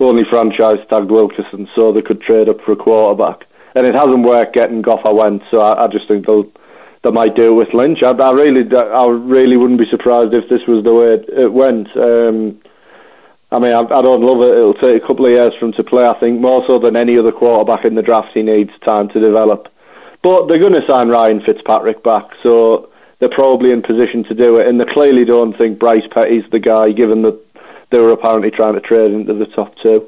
only 0.00 0.24
franchise 0.24 0.84
tagged 0.88 1.10
Wilkerson 1.10 1.68
so 1.74 1.92
they 1.92 2.02
could 2.02 2.20
trade 2.20 2.48
up 2.48 2.60
for 2.60 2.72
a 2.72 2.76
quarterback, 2.76 3.46
and 3.74 3.86
it 3.86 3.94
hasn't 3.94 4.24
worked 4.24 4.52
getting 4.54 4.82
Goff. 4.82 5.06
I 5.06 5.10
went, 5.10 5.42
so 5.50 5.60
I, 5.60 5.84
I 5.84 5.86
just 5.88 6.08
think 6.08 6.26
they'll 6.26 6.50
they 7.02 7.10
might 7.10 7.34
do 7.34 7.52
it 7.52 7.54
with 7.54 7.74
Lynch. 7.74 8.02
I, 8.02 8.10
I 8.10 8.32
really, 8.32 8.76
I 8.76 9.06
really 9.06 9.56
wouldn't 9.56 9.80
be 9.80 9.86
surprised 9.86 10.34
if 10.34 10.48
this 10.48 10.66
was 10.66 10.84
the 10.84 10.94
way 10.94 11.14
it, 11.14 11.28
it 11.28 11.52
went. 11.52 11.94
Um, 11.96 12.60
I 13.50 13.58
mean, 13.58 13.72
I, 13.72 13.80
I 13.80 14.02
don't 14.02 14.22
love 14.22 14.40
it. 14.40 14.56
It'll 14.56 14.72
take 14.72 15.02
a 15.02 15.06
couple 15.06 15.26
of 15.26 15.32
years 15.32 15.54
for 15.54 15.66
him 15.66 15.72
to 15.72 15.84
play. 15.84 16.06
I 16.06 16.14
think 16.14 16.40
more 16.40 16.64
so 16.64 16.78
than 16.78 16.96
any 16.96 17.18
other 17.18 17.32
quarterback 17.32 17.84
in 17.84 17.96
the 17.96 18.02
draft, 18.02 18.32
he 18.32 18.42
needs 18.42 18.72
time 18.78 19.08
to 19.10 19.20
develop. 19.20 19.68
But 20.22 20.46
they're 20.46 20.60
going 20.60 20.80
to 20.80 20.86
sign 20.86 21.08
Ryan 21.08 21.40
Fitzpatrick 21.40 22.02
back, 22.04 22.30
so 22.42 22.88
they're 23.22 23.28
probably 23.28 23.70
in 23.70 23.82
position 23.82 24.24
to 24.24 24.34
do 24.34 24.58
it. 24.58 24.66
And 24.66 24.80
they 24.80 24.84
clearly 24.84 25.24
don't 25.24 25.56
think 25.56 25.78
Bryce 25.78 26.08
Petty's 26.08 26.44
the 26.50 26.58
guy, 26.58 26.90
given 26.90 27.22
that 27.22 27.38
they 27.90 28.00
were 28.00 28.10
apparently 28.10 28.50
trying 28.50 28.74
to 28.74 28.80
trade 28.80 29.12
into 29.12 29.32
the 29.32 29.46
top 29.46 29.76
two. 29.76 30.04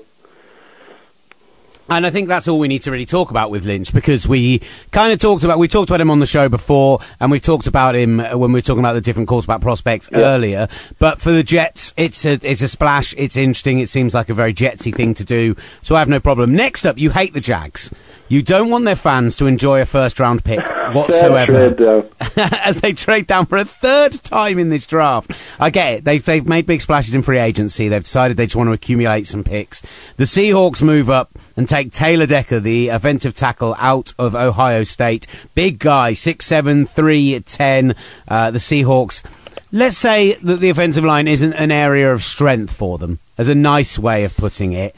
And 1.88 2.04
I 2.04 2.10
think 2.10 2.26
that's 2.26 2.48
all 2.48 2.58
we 2.58 2.66
need 2.66 2.82
to 2.82 2.90
really 2.90 3.06
talk 3.06 3.30
about 3.30 3.52
with 3.52 3.66
Lynch 3.66 3.92
because 3.92 4.26
we 4.26 4.62
kind 4.90 5.12
of 5.12 5.20
talked 5.20 5.44
about 5.44 5.60
we 5.60 5.68
talked 5.68 5.90
about 5.90 6.00
him 6.00 6.10
on 6.10 6.18
the 6.18 6.26
show 6.26 6.48
before, 6.48 6.98
and 7.20 7.30
we've 7.30 7.40
talked 7.40 7.68
about 7.68 7.94
him 7.94 8.18
when 8.18 8.50
we 8.50 8.58
were 8.58 8.62
talking 8.62 8.80
about 8.80 8.94
the 8.94 9.00
different 9.00 9.28
quarterback 9.28 9.60
prospects 9.60 10.08
earlier. 10.12 10.66
But 10.98 11.20
for 11.20 11.30
the 11.30 11.44
Jets, 11.44 11.94
it's 11.96 12.24
a 12.24 12.40
it's 12.42 12.62
a 12.62 12.68
splash. 12.68 13.14
It's 13.16 13.36
interesting. 13.36 13.78
It 13.78 13.90
seems 13.90 14.12
like 14.12 14.28
a 14.28 14.34
very 14.34 14.52
Jetsy 14.54 14.92
thing 14.92 15.14
to 15.14 15.24
do. 15.24 15.54
So 15.82 15.94
I 15.94 16.00
have 16.00 16.08
no 16.08 16.18
problem. 16.18 16.56
Next 16.56 16.84
up, 16.84 16.98
you 16.98 17.10
hate 17.10 17.32
the 17.32 17.40
Jags. 17.40 17.92
You 18.28 18.42
don't 18.42 18.70
want 18.70 18.86
their 18.86 18.96
fans 18.96 19.36
to 19.36 19.46
enjoy 19.46 19.82
a 19.82 19.86
first 19.86 20.18
round 20.18 20.44
pick 20.44 20.64
whatsoever 20.94 21.52
Fair 21.52 21.74
trade, 21.74 21.78
though. 21.78 22.10
as 22.36 22.80
they 22.80 22.92
trade 22.92 23.26
down 23.26 23.46
for 23.46 23.58
a 23.58 23.64
third 23.64 24.22
time 24.24 24.58
in 24.58 24.70
this 24.70 24.86
draft. 24.86 25.32
I 25.60 25.70
get 25.70 25.94
it. 25.94 26.04
They've, 26.04 26.24
they've 26.24 26.46
made 26.46 26.66
big 26.66 26.80
splashes 26.80 27.14
in 27.14 27.22
free 27.22 27.38
agency. 27.38 27.88
They've 27.88 28.02
decided 28.02 28.36
they 28.36 28.46
just 28.46 28.56
want 28.56 28.68
to 28.68 28.72
accumulate 28.72 29.26
some 29.26 29.44
picks. 29.44 29.82
The 30.16 30.24
Seahawks 30.24 30.82
move 30.82 31.10
up 31.10 31.30
and 31.56 31.68
take 31.68 31.92
Taylor 31.92 32.26
Decker, 32.26 32.60
the 32.60 32.88
offensive 32.88 33.34
tackle 33.34 33.76
out 33.78 34.14
of 34.18 34.34
Ohio 34.34 34.84
State. 34.84 35.26
Big 35.54 35.78
guy, 35.78 36.12
6'7", 36.12 36.88
3'10". 36.88 37.94
Uh, 38.26 38.50
the 38.50 38.58
Seahawks. 38.58 39.22
Let's 39.70 39.98
say 39.98 40.34
that 40.34 40.60
the 40.60 40.70
offensive 40.70 41.04
line 41.04 41.26
isn't 41.26 41.52
an 41.54 41.72
area 41.72 42.12
of 42.12 42.22
strength 42.22 42.72
for 42.72 42.96
them, 42.96 43.18
as 43.36 43.48
a 43.48 43.56
nice 43.56 43.98
way 43.98 44.22
of 44.22 44.36
putting 44.36 44.72
it. 44.72 44.94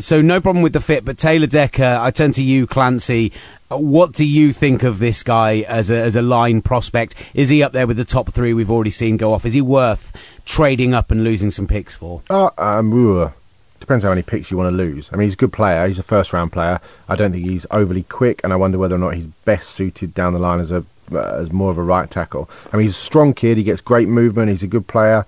So 0.00 0.20
no 0.20 0.40
problem 0.40 0.62
with 0.62 0.72
the 0.72 0.80
fit, 0.80 1.04
but 1.04 1.18
Taylor 1.18 1.46
Decker, 1.46 1.98
I 2.00 2.10
turn 2.10 2.32
to 2.32 2.42
you, 2.42 2.66
Clancy. 2.66 3.32
Uh, 3.70 3.76
What 3.76 4.12
do 4.12 4.24
you 4.24 4.52
think 4.52 4.82
of 4.82 4.98
this 4.98 5.22
guy 5.22 5.60
as 5.60 5.90
a, 5.90 6.00
as 6.00 6.16
a 6.16 6.22
line 6.22 6.62
prospect? 6.62 7.14
Is 7.34 7.48
he 7.48 7.62
up 7.62 7.72
there 7.72 7.86
with 7.86 7.96
the 7.96 8.04
top 8.04 8.32
three 8.32 8.54
we've 8.54 8.70
already 8.70 8.90
seen 8.90 9.16
go 9.16 9.32
off? 9.34 9.44
Is 9.44 9.54
he 9.54 9.60
worth 9.60 10.12
trading 10.44 10.94
up 10.94 11.10
and 11.10 11.22
losing 11.22 11.50
some 11.50 11.66
picks 11.66 11.94
for? 11.94 12.22
Uh, 12.30 12.50
um, 12.58 13.32
depends 13.78 14.04
how 14.04 14.10
many 14.10 14.22
picks 14.22 14.50
you 14.50 14.56
want 14.56 14.72
to 14.72 14.76
lose. 14.76 15.10
I 15.12 15.16
mean, 15.16 15.26
he's 15.26 15.34
a 15.34 15.38
good 15.38 15.52
player. 15.52 15.86
He's 15.86 15.98
a 15.98 16.04
first 16.04 16.32
round 16.32 16.52
player. 16.52 16.80
I 17.08 17.16
don't 17.16 17.32
think 17.32 17.44
he's 17.44 17.66
overly 17.70 18.04
quick, 18.04 18.40
and 18.44 18.52
I 18.52 18.56
wonder 18.56 18.78
whether 18.78 18.94
or 18.94 18.98
not 18.98 19.14
he's 19.14 19.26
best 19.26 19.70
suited 19.70 20.14
down 20.14 20.32
the 20.32 20.38
line 20.38 20.60
as 20.60 20.70
a 20.72 20.84
uh, 21.12 21.38
as 21.40 21.50
more 21.52 21.72
of 21.72 21.78
a 21.78 21.82
right 21.82 22.08
tackle. 22.08 22.48
I 22.72 22.76
mean, 22.76 22.84
he's 22.84 22.96
a 22.96 23.00
strong 23.00 23.34
kid. 23.34 23.58
He 23.58 23.64
gets 23.64 23.80
great 23.80 24.06
movement. 24.08 24.48
He's 24.50 24.62
a 24.62 24.68
good 24.68 24.86
player. 24.86 25.26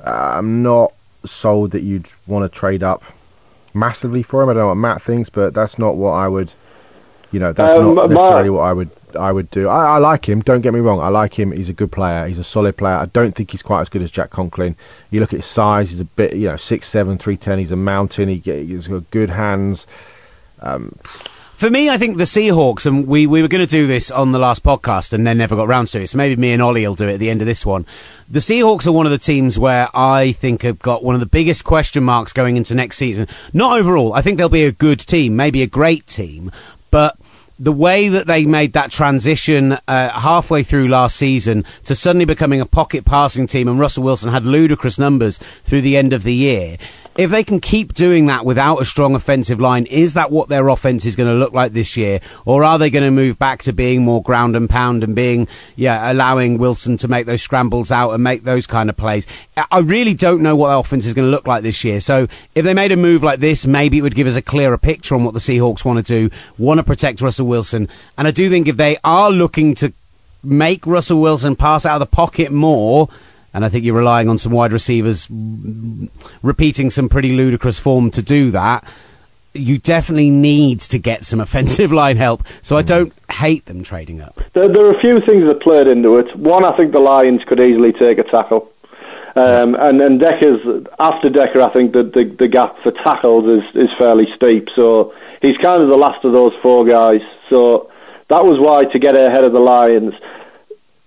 Uh, 0.00 0.34
I'm 0.38 0.62
not 0.62 0.92
sold 1.24 1.72
that 1.72 1.82
you'd 1.82 2.06
want 2.28 2.50
to 2.50 2.58
trade 2.58 2.84
up 2.84 3.02
massively 3.74 4.22
for 4.22 4.42
him. 4.42 4.48
I 4.48 4.52
don't 4.54 4.62
know 4.62 4.68
what 4.68 4.74
Matt 4.76 5.02
thinks, 5.02 5.28
but 5.28 5.52
that's 5.54 5.78
not 5.78 5.96
what 5.96 6.12
I 6.12 6.28
would. 6.28 6.52
You 7.32 7.40
know, 7.40 7.52
that's 7.52 7.74
Um, 7.74 7.94
not 7.94 8.08
my- 8.08 8.14
necessarily 8.14 8.50
what 8.50 8.62
I 8.62 8.72
would 8.72 8.90
I 9.18 9.30
would 9.30 9.48
do. 9.50 9.68
I, 9.68 9.94
I 9.94 9.98
like 9.98 10.28
him. 10.28 10.40
Don't 10.40 10.60
get 10.60 10.74
me 10.74 10.80
wrong. 10.80 10.98
I 11.00 11.08
like 11.08 11.34
him. 11.38 11.52
He's 11.52 11.68
a 11.68 11.72
good 11.72 11.92
player. 11.92 12.26
He's 12.26 12.40
a 12.40 12.44
solid 12.44 12.76
player. 12.76 12.96
I 12.96 13.06
don't 13.06 13.32
think 13.32 13.52
he's 13.52 13.62
quite 13.62 13.80
as 13.82 13.88
good 13.88 14.02
as 14.02 14.10
Jack 14.10 14.30
Conklin. 14.30 14.74
You 15.12 15.20
look 15.20 15.32
at 15.32 15.36
his 15.38 15.46
size. 15.46 15.90
He's 15.90 16.00
a 16.00 16.04
bit, 16.04 16.34
you 16.34 16.48
know, 16.48 16.56
six 16.56 16.88
seven, 16.88 17.16
three 17.18 17.36
ten. 17.36 17.58
He's 17.60 17.70
a 17.70 17.76
mountain. 17.76 18.28
He 18.28 18.38
he's 18.44 18.88
got 18.88 19.08
good 19.12 19.30
hands. 19.30 19.86
For 21.54 21.70
me, 21.70 21.88
I 21.88 21.98
think 21.98 22.16
the 22.16 22.24
Seahawks, 22.24 22.84
and 22.84 23.06
we, 23.06 23.28
we 23.28 23.40
were 23.40 23.46
going 23.46 23.64
to 23.64 23.70
do 23.70 23.86
this 23.86 24.10
on 24.10 24.32
the 24.32 24.40
last 24.40 24.64
podcast 24.64 25.12
and 25.12 25.24
then 25.24 25.38
never 25.38 25.54
got 25.54 25.68
round 25.68 25.86
to 25.88 26.00
it, 26.00 26.08
so 26.08 26.18
maybe 26.18 26.34
me 26.34 26.52
and 26.52 26.60
Olly 26.60 26.84
will 26.84 26.96
do 26.96 27.08
it 27.08 27.14
at 27.14 27.20
the 27.20 27.30
end 27.30 27.40
of 27.42 27.46
this 27.46 27.64
one. 27.64 27.86
The 28.28 28.40
Seahawks 28.40 28.88
are 28.88 28.92
one 28.92 29.06
of 29.06 29.12
the 29.12 29.18
teams 29.18 29.56
where 29.56 29.88
I 29.94 30.32
think 30.32 30.62
have 30.62 30.80
got 30.80 31.04
one 31.04 31.14
of 31.14 31.20
the 31.20 31.26
biggest 31.26 31.62
question 31.62 32.02
marks 32.02 32.32
going 32.32 32.56
into 32.56 32.74
next 32.74 32.96
season. 32.96 33.28
Not 33.52 33.78
overall, 33.78 34.14
I 34.14 34.20
think 34.20 34.36
they'll 34.36 34.48
be 34.48 34.64
a 34.64 34.72
good 34.72 34.98
team, 34.98 35.36
maybe 35.36 35.62
a 35.62 35.68
great 35.68 36.08
team, 36.08 36.50
but 36.90 37.16
the 37.56 37.72
way 37.72 38.08
that 38.08 38.26
they 38.26 38.44
made 38.46 38.72
that 38.72 38.90
transition 38.90 39.78
uh, 39.86 40.10
halfway 40.10 40.64
through 40.64 40.88
last 40.88 41.14
season 41.14 41.64
to 41.84 41.94
suddenly 41.94 42.24
becoming 42.24 42.60
a 42.60 42.66
pocket 42.66 43.04
passing 43.04 43.46
team, 43.46 43.68
and 43.68 43.78
Russell 43.78 44.02
Wilson 44.02 44.32
had 44.32 44.44
ludicrous 44.44 44.98
numbers 44.98 45.38
through 45.62 45.82
the 45.82 45.96
end 45.96 46.12
of 46.12 46.24
the 46.24 46.34
year. 46.34 46.78
If 47.16 47.30
they 47.30 47.44
can 47.44 47.60
keep 47.60 47.94
doing 47.94 48.26
that 48.26 48.44
without 48.44 48.78
a 48.78 48.84
strong 48.84 49.14
offensive 49.14 49.60
line, 49.60 49.86
is 49.86 50.14
that 50.14 50.32
what 50.32 50.48
their 50.48 50.68
offense 50.68 51.06
is 51.06 51.14
going 51.14 51.32
to 51.32 51.38
look 51.38 51.52
like 51.52 51.72
this 51.72 51.96
year? 51.96 52.20
Or 52.44 52.64
are 52.64 52.78
they 52.78 52.90
going 52.90 53.04
to 53.04 53.10
move 53.12 53.38
back 53.38 53.62
to 53.62 53.72
being 53.72 54.04
more 54.04 54.20
ground 54.20 54.56
and 54.56 54.68
pound 54.68 55.04
and 55.04 55.14
being, 55.14 55.46
yeah, 55.76 56.10
allowing 56.10 56.58
Wilson 56.58 56.96
to 56.96 57.08
make 57.08 57.26
those 57.26 57.42
scrambles 57.42 57.92
out 57.92 58.10
and 58.10 58.24
make 58.24 58.42
those 58.42 58.66
kind 58.66 58.90
of 58.90 58.96
plays? 58.96 59.26
I- 59.56 59.84
really 59.84 60.14
don't 60.14 60.42
know 60.42 60.56
what 60.56 60.68
their 60.68 60.78
offense 60.78 61.06
is 61.06 61.14
going 61.14 61.26
to 61.26 61.30
look 61.30 61.46
like 61.46 61.62
this 61.62 61.84
year. 61.84 62.00
So 62.00 62.26
if 62.54 62.64
they 62.64 62.74
made 62.74 62.90
a 62.90 62.96
move 62.96 63.22
like 63.22 63.38
this, 63.38 63.66
maybe 63.66 63.98
it 63.98 64.02
would 64.02 64.14
give 64.14 64.26
us 64.26 64.34
a 64.34 64.42
clearer 64.42 64.78
picture 64.78 65.14
on 65.14 65.24
what 65.24 65.34
the 65.34 65.40
Seahawks 65.40 65.84
want 65.84 66.04
to 66.04 66.28
do, 66.28 66.34
want 66.58 66.78
to 66.78 66.84
protect 66.84 67.20
Russell 67.20 67.46
Wilson. 67.46 67.88
And 68.18 68.26
I 68.26 68.30
do 68.30 68.48
think 68.48 68.66
if 68.66 68.76
they 68.76 68.96
are 69.04 69.30
looking 69.30 69.74
to 69.76 69.92
make 70.42 70.86
Russell 70.86 71.20
Wilson 71.20 71.54
pass 71.54 71.86
out 71.86 72.00
of 72.00 72.00
the 72.00 72.16
pocket 72.16 72.50
more, 72.50 73.08
and 73.54 73.64
I 73.64 73.68
think 73.68 73.84
you're 73.84 73.96
relying 73.96 74.28
on 74.28 74.36
some 74.36 74.52
wide 74.52 74.72
receivers 74.72 75.28
repeating 76.42 76.90
some 76.90 77.08
pretty 77.08 77.32
ludicrous 77.32 77.78
form 77.78 78.10
to 78.10 78.20
do 78.20 78.50
that. 78.50 78.84
You 79.54 79.78
definitely 79.78 80.30
need 80.30 80.80
to 80.80 80.98
get 80.98 81.24
some 81.24 81.40
offensive 81.40 81.92
line 82.02 82.16
help. 82.16 82.44
So 82.62 82.76
I 82.76 82.82
don't 82.82 83.12
hate 83.30 83.66
them 83.66 83.84
trading 83.84 84.20
up. 84.20 84.40
There, 84.52 84.68
there 84.68 84.84
are 84.86 84.94
a 84.94 85.00
few 85.00 85.20
things 85.20 85.44
that 85.46 85.60
played 85.60 85.86
into 85.86 86.18
it. 86.18 86.34
One, 86.36 86.64
I 86.64 86.76
think 86.76 86.90
the 86.90 86.98
Lions 86.98 87.44
could 87.44 87.60
easily 87.60 87.92
take 87.92 88.18
a 88.18 88.24
tackle. 88.24 88.70
Um, 89.36 89.74
and 89.74 90.00
and 90.00 90.20
Decker's 90.20 90.86
after 90.98 91.28
Decker, 91.28 91.60
I 91.60 91.68
think 91.68 91.92
that 91.92 92.12
the, 92.12 92.24
the 92.24 92.46
gap 92.46 92.78
for 92.78 92.92
tackles 92.92 93.46
is, 93.46 93.76
is 93.76 93.92
fairly 93.98 94.32
steep. 94.32 94.70
So 94.70 95.14
he's 95.42 95.56
kind 95.58 95.82
of 95.82 95.88
the 95.88 95.96
last 95.96 96.24
of 96.24 96.32
those 96.32 96.54
four 96.56 96.84
guys. 96.84 97.22
So 97.48 97.90
that 98.28 98.44
was 98.44 98.58
why 98.58 98.84
to 98.84 98.98
get 98.98 99.16
ahead 99.16 99.44
of 99.44 99.52
the 99.52 99.60
Lions. 99.60 100.14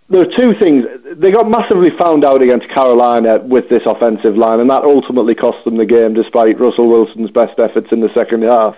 There 0.10 0.22
are 0.22 0.26
two 0.38 0.54
things. 0.54 0.86
They 1.18 1.32
got 1.32 1.50
massively 1.50 1.90
found 1.90 2.24
out 2.24 2.42
against 2.42 2.70
Carolina 2.70 3.40
with 3.40 3.70
this 3.70 3.86
offensive 3.86 4.38
line, 4.38 4.60
and 4.60 4.70
that 4.70 4.84
ultimately 4.84 5.36
cost 5.36 5.64
them 5.66 5.78
the 5.78 5.86
game, 5.86 6.14
despite 6.14 6.60
Russell 6.60 6.88
Wilson's 6.88 7.32
best 7.32 7.60
efforts 7.60 7.92
in 7.92 8.00
the 8.00 8.14
second 8.14 8.44
half. 8.44 8.78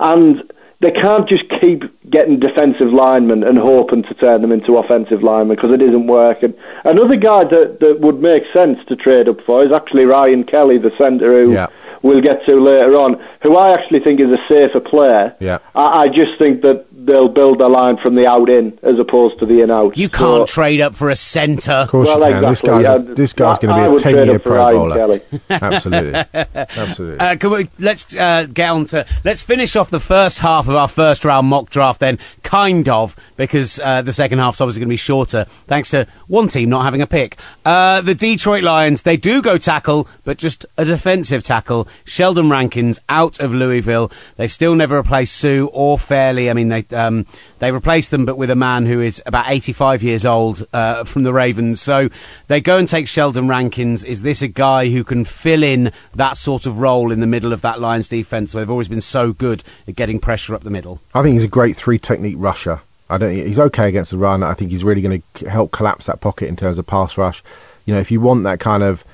And 0.00 0.42
they 0.80 0.90
can't 0.90 1.28
just 1.28 1.48
keep 1.48 1.84
getting 2.10 2.38
defensive 2.38 2.92
linemen 2.92 3.42
and 3.44 3.56
hoping 3.58 4.02
to 4.02 4.14
turn 4.14 4.42
them 4.42 4.52
into 4.52 4.76
offensive 4.76 5.22
linemen 5.22 5.56
because 5.56 5.70
it 5.72 5.80
isn't 5.80 6.06
working. 6.06 6.52
Another 6.84 7.16
guy 7.16 7.44
that, 7.44 7.80
that 7.80 8.00
would 8.00 8.20
make 8.20 8.44
sense 8.52 8.84
to 8.86 8.96
trade 8.96 9.28
up 9.28 9.40
for 9.40 9.64
is 9.64 9.72
actually 9.72 10.04
Ryan 10.04 10.44
Kelly, 10.44 10.76
the 10.78 10.90
centre 10.96 11.44
who 11.44 11.52
Yeah. 11.54 11.68
we'll 12.02 12.20
get 12.20 12.44
to 12.44 12.60
later 12.60 12.94
on, 12.96 13.18
who 13.40 13.56
I 13.56 13.70
actually 13.72 14.00
think 14.00 14.20
is 14.20 14.30
a 14.30 14.44
safer 14.48 14.80
player. 14.80 15.34
Yeah. 15.40 15.60
I, 15.74 16.02
I 16.02 16.08
just 16.08 16.36
think 16.38 16.60
that 16.60 16.84
they'll 17.06 17.28
build 17.28 17.58
their 17.60 17.68
line 17.68 17.96
from 17.96 18.14
the 18.16 18.26
out 18.26 18.48
in 18.50 18.78
as 18.82 18.98
opposed 18.98 19.38
to 19.38 19.46
the 19.46 19.62
in 19.62 19.70
out. 19.70 19.96
You 19.96 20.08
can't 20.08 20.48
trade 20.48 20.80
up 20.80 20.94
for 20.94 21.08
a 21.10 21.16
centre. 21.16 21.72
Of 21.72 21.88
course 21.88 22.08
Well, 22.08 22.18
you 22.18 22.24
can. 22.34 22.44
exactly, 22.44 22.50
This 22.50 22.60
guy's, 22.62 22.82
yeah. 23.08 23.14
this 23.14 23.32
guy's 23.32 23.58
going 23.58 23.82
to 23.84 23.90
be 23.90 23.96
a 23.96 23.98
10 24.14 24.26
year 24.26 24.38
Pro 24.38 24.56
Ryan 24.56 24.76
Bowler. 24.76 24.96
Kelly. 24.96 25.20
Absolutely. 25.50 26.14
Absolutely. 26.54 27.18
Uh, 27.20 27.36
can 27.36 27.50
we, 27.50 27.68
let's 27.78 28.14
uh, 28.16 28.46
get 28.52 28.68
on 28.70 28.84
to 28.86 29.06
let's 29.24 29.42
finish 29.42 29.76
off 29.76 29.90
the 29.90 30.00
first 30.00 30.40
half 30.40 30.68
of 30.68 30.74
our 30.74 30.88
first 30.88 31.24
round 31.24 31.46
mock 31.48 31.70
draft 31.70 32.00
then, 32.00 32.18
kind 32.42 32.88
of, 32.88 33.16
because 33.36 33.78
uh, 33.80 34.02
the 34.02 34.12
second 34.12 34.38
half's 34.38 34.60
obviously 34.60 34.80
going 34.80 34.88
to 34.88 34.92
be 34.92 34.96
shorter, 34.96 35.44
thanks 35.66 35.90
to 35.90 36.06
one 36.26 36.48
team 36.48 36.68
not 36.68 36.82
having 36.84 37.00
a 37.02 37.06
pick. 37.06 37.36
Uh, 37.64 38.00
the 38.00 38.14
Detroit 38.14 38.64
Lions, 38.64 39.02
they 39.02 39.16
do 39.16 39.40
go 39.42 39.58
tackle, 39.58 40.08
but 40.24 40.38
just 40.38 40.66
a 40.76 40.84
defensive 40.84 41.42
tackle. 41.42 41.86
Sheldon 42.04 42.50
Rankins 42.50 42.98
out 43.08 43.38
of 43.40 43.52
Louisville. 43.52 44.10
They've 44.36 44.50
still 44.50 44.74
never 44.74 44.96
replaced 44.96 45.36
Suh 45.36 45.64
or 45.72 45.98
Fairley. 45.98 46.50
I 46.50 46.52
mean, 46.52 46.68
they 46.68 46.84
um, 46.96 47.26
they 47.58 47.70
replaced 47.70 48.10
them, 48.10 48.24
but 48.24 48.36
with 48.36 48.50
a 48.50 48.56
man 48.56 48.86
who 48.86 49.00
is 49.00 49.22
about 49.26 49.48
85 49.48 50.02
years 50.02 50.24
old 50.24 50.66
uh, 50.72 51.04
from 51.04 51.22
the 51.22 51.32
Ravens. 51.32 51.80
So 51.80 52.08
they 52.48 52.60
go 52.60 52.78
and 52.78 52.88
take 52.88 53.06
Sheldon 53.06 53.48
Rankins. 53.48 54.02
Is 54.02 54.22
this 54.22 54.42
a 54.42 54.48
guy 54.48 54.88
who 54.88 55.04
can 55.04 55.24
fill 55.24 55.62
in 55.62 55.92
that 56.14 56.36
sort 56.36 56.66
of 56.66 56.78
role 56.80 57.12
in 57.12 57.20
the 57.20 57.26
middle 57.26 57.52
of 57.52 57.60
that 57.62 57.80
Lions 57.80 58.08
defense? 58.08 58.54
where 58.54 58.64
They've 58.64 58.70
always 58.70 58.88
been 58.88 59.00
so 59.00 59.32
good 59.32 59.62
at 59.86 59.94
getting 59.94 60.18
pressure 60.18 60.54
up 60.54 60.62
the 60.62 60.70
middle. 60.70 61.00
I 61.14 61.22
think 61.22 61.34
he's 61.34 61.44
a 61.44 61.48
great 61.48 61.76
three 61.76 61.98
technique 61.98 62.36
rusher. 62.38 62.80
I 63.08 63.18
don't. 63.18 63.30
He's 63.30 63.58
okay 63.58 63.88
against 63.88 64.10
the 64.10 64.18
run. 64.18 64.42
I 64.42 64.54
think 64.54 64.70
he's 64.70 64.82
really 64.82 65.02
going 65.02 65.22
to 65.34 65.48
help 65.48 65.70
collapse 65.70 66.06
that 66.06 66.20
pocket 66.20 66.48
in 66.48 66.56
terms 66.56 66.78
of 66.78 66.86
pass 66.86 67.16
rush. 67.16 67.42
You 67.84 67.94
know, 67.94 68.00
if 68.00 68.10
you 68.10 68.20
want 68.20 68.44
that 68.44 68.58
kind 68.58 68.82
of, 68.82 69.04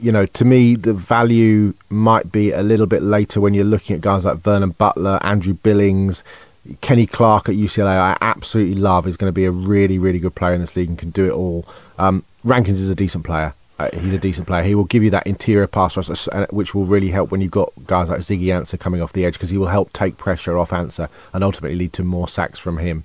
you 0.00 0.12
know, 0.12 0.26
to 0.26 0.44
me 0.44 0.76
the 0.76 0.94
value 0.94 1.74
might 1.88 2.30
be 2.30 2.52
a 2.52 2.62
little 2.62 2.86
bit 2.86 3.02
later 3.02 3.40
when 3.40 3.52
you're 3.52 3.64
looking 3.64 3.96
at 3.96 4.00
guys 4.00 4.24
like 4.24 4.38
Vernon 4.38 4.70
Butler, 4.70 5.18
Andrew 5.22 5.54
Billings, 5.54 6.22
Kenny 6.80 7.06
Clark 7.06 7.48
at 7.48 7.54
UCLA. 7.54 7.98
I 7.98 8.16
absolutely 8.20 8.74
love. 8.74 9.06
He's 9.06 9.16
going 9.16 9.28
to 9.28 9.34
be 9.34 9.46
a 9.46 9.50
really, 9.50 9.98
really 9.98 10.18
good 10.18 10.34
player 10.34 10.54
in 10.54 10.60
this 10.60 10.76
league 10.76 10.88
and 10.88 10.98
can 10.98 11.10
do 11.10 11.26
it 11.26 11.32
all. 11.32 11.66
Um, 11.98 12.22
Rankins 12.44 12.80
is 12.80 12.90
a 12.90 12.94
decent 12.94 13.24
player. 13.24 13.54
Uh, 13.78 13.88
he's 13.98 14.12
a 14.12 14.18
decent 14.18 14.46
player. 14.46 14.62
He 14.62 14.74
will 14.74 14.84
give 14.84 15.02
you 15.02 15.10
that 15.10 15.26
interior 15.26 15.66
pass 15.66 15.96
rush, 15.96 16.28
uh, 16.28 16.46
which 16.50 16.74
will 16.74 16.84
really 16.84 17.08
help 17.08 17.30
when 17.30 17.40
you've 17.40 17.50
got 17.50 17.72
guys 17.86 18.10
like 18.10 18.20
Ziggy 18.20 18.46
Ansah 18.46 18.78
coming 18.78 19.00
off 19.00 19.14
the 19.14 19.24
edge 19.24 19.34
because 19.34 19.48
he 19.48 19.56
will 19.56 19.68
help 19.68 19.90
take 19.94 20.18
pressure 20.18 20.58
off 20.58 20.70
Ansah 20.70 21.08
and 21.32 21.42
ultimately 21.42 21.78
lead 21.78 21.94
to 21.94 22.04
more 22.04 22.28
sacks 22.28 22.58
from 22.58 22.76
him. 22.76 23.04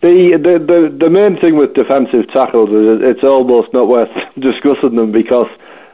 The, 0.00 0.36
the 0.36 0.58
the 0.58 0.88
the 0.88 1.10
main 1.10 1.36
thing 1.38 1.56
with 1.56 1.74
defensive 1.74 2.30
tackles 2.30 2.70
is 2.70 3.02
it's 3.02 3.24
almost 3.24 3.72
not 3.72 3.88
worth 3.88 4.10
discussing 4.38 4.94
them 4.94 5.12
because 5.12 5.48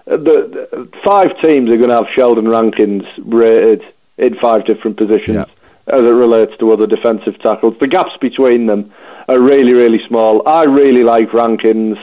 the, 0.05 0.17
the 0.17 0.89
five 1.03 1.41
teams 1.41 1.71
are 1.71 1.77
going 1.77 1.89
to 1.89 1.97
have 1.97 2.09
Sheldon 2.11 2.47
Rankins 2.47 3.07
rated 3.19 3.85
in 4.19 4.35
five 4.35 4.65
different 4.65 4.97
positions 4.97 5.35
Yeah. 5.35 5.47
As 5.87 6.01
it 6.01 6.11
relates 6.11 6.57
to 6.59 6.73
other 6.73 6.87
defensive 6.87 7.39
tackles. 7.39 7.79
The 7.79 7.87
gaps 7.87 8.17
between 8.17 8.67
them 8.67 8.91
are 9.29 9.39
really 9.39 9.75
really 9.75 10.03
small. 10.07 10.47
I 10.49 10.65
really 10.65 11.05
like 11.05 11.35
Rankins. 11.35 11.99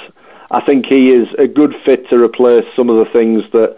I 0.52 0.60
think 0.62 0.86
he 0.86 1.12
is 1.12 1.34
a 1.36 1.48
good 1.48 1.76
fit 1.76 2.10
to 2.10 2.22
replace 2.22 2.72
some 2.76 2.90
of 2.90 2.98
the 2.98 3.06
things 3.06 3.50
that 3.52 3.78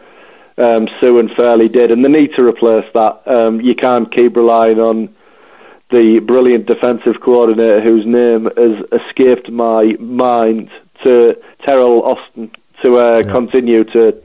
um, 0.58 0.90
Suh 1.00 1.20
and 1.20 1.32
Fairley 1.32 1.70
did, 1.70 1.92
and 1.92 2.04
they 2.04 2.10
need 2.10 2.34
to 2.36 2.46
replace 2.46 2.92
that. 2.94 3.22
Um, 3.28 3.62
you 3.62 3.76
can't 3.76 4.12
keep 4.12 4.36
relying 4.36 4.80
on 4.80 5.10
the 5.90 6.20
brilliant 6.20 6.66
defensive 6.66 7.22
coordinator 7.22 7.80
whose 7.80 8.06
name 8.06 8.50
has 8.58 8.84
escaped 8.92 9.50
my 9.50 9.96
mind 10.00 10.70
to 11.04 11.42
Teryl 11.60 12.04
Austin 12.04 12.52
to 12.82 12.98
uh, 12.98 13.24
continue 13.24 13.84
to, 13.86 14.22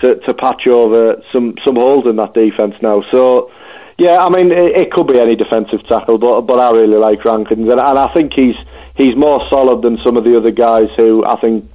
to 0.00 0.16
to 0.16 0.34
patch 0.34 0.66
over 0.66 1.22
some 1.30 1.56
some 1.62 1.76
holes 1.76 2.06
in 2.06 2.16
that 2.16 2.34
defense 2.34 2.74
now. 2.82 3.02
So. 3.02 3.52
Yeah, 3.98 4.24
I 4.24 4.28
mean 4.28 4.50
it, 4.52 4.72
it 4.76 4.92
could 4.92 5.06
be 5.06 5.18
any 5.18 5.36
defensive 5.36 5.86
tackle, 5.86 6.18
but 6.18 6.42
but 6.42 6.58
I 6.58 6.70
really 6.70 6.96
like 6.96 7.24
Rankins, 7.24 7.68
and, 7.68 7.80
and 7.80 7.98
I 7.98 8.08
think 8.08 8.32
he's 8.32 8.56
he's 8.96 9.16
more 9.16 9.46
solid 9.48 9.82
than 9.82 9.98
some 9.98 10.16
of 10.16 10.24
the 10.24 10.36
other 10.36 10.50
guys 10.50 10.90
who 10.96 11.24
I 11.24 11.36
think 11.36 11.70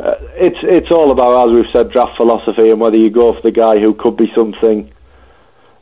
uh, 0.00 0.16
it's 0.34 0.58
it's 0.62 0.90
all 0.90 1.10
about 1.10 1.48
as 1.48 1.54
we've 1.54 1.70
said 1.70 1.90
draft 1.90 2.16
philosophy 2.16 2.70
and 2.70 2.80
whether 2.80 2.96
you 2.96 3.10
go 3.10 3.32
for 3.32 3.42
the 3.42 3.52
guy 3.52 3.78
who 3.78 3.94
could 3.94 4.16
be 4.16 4.30
something 4.34 4.90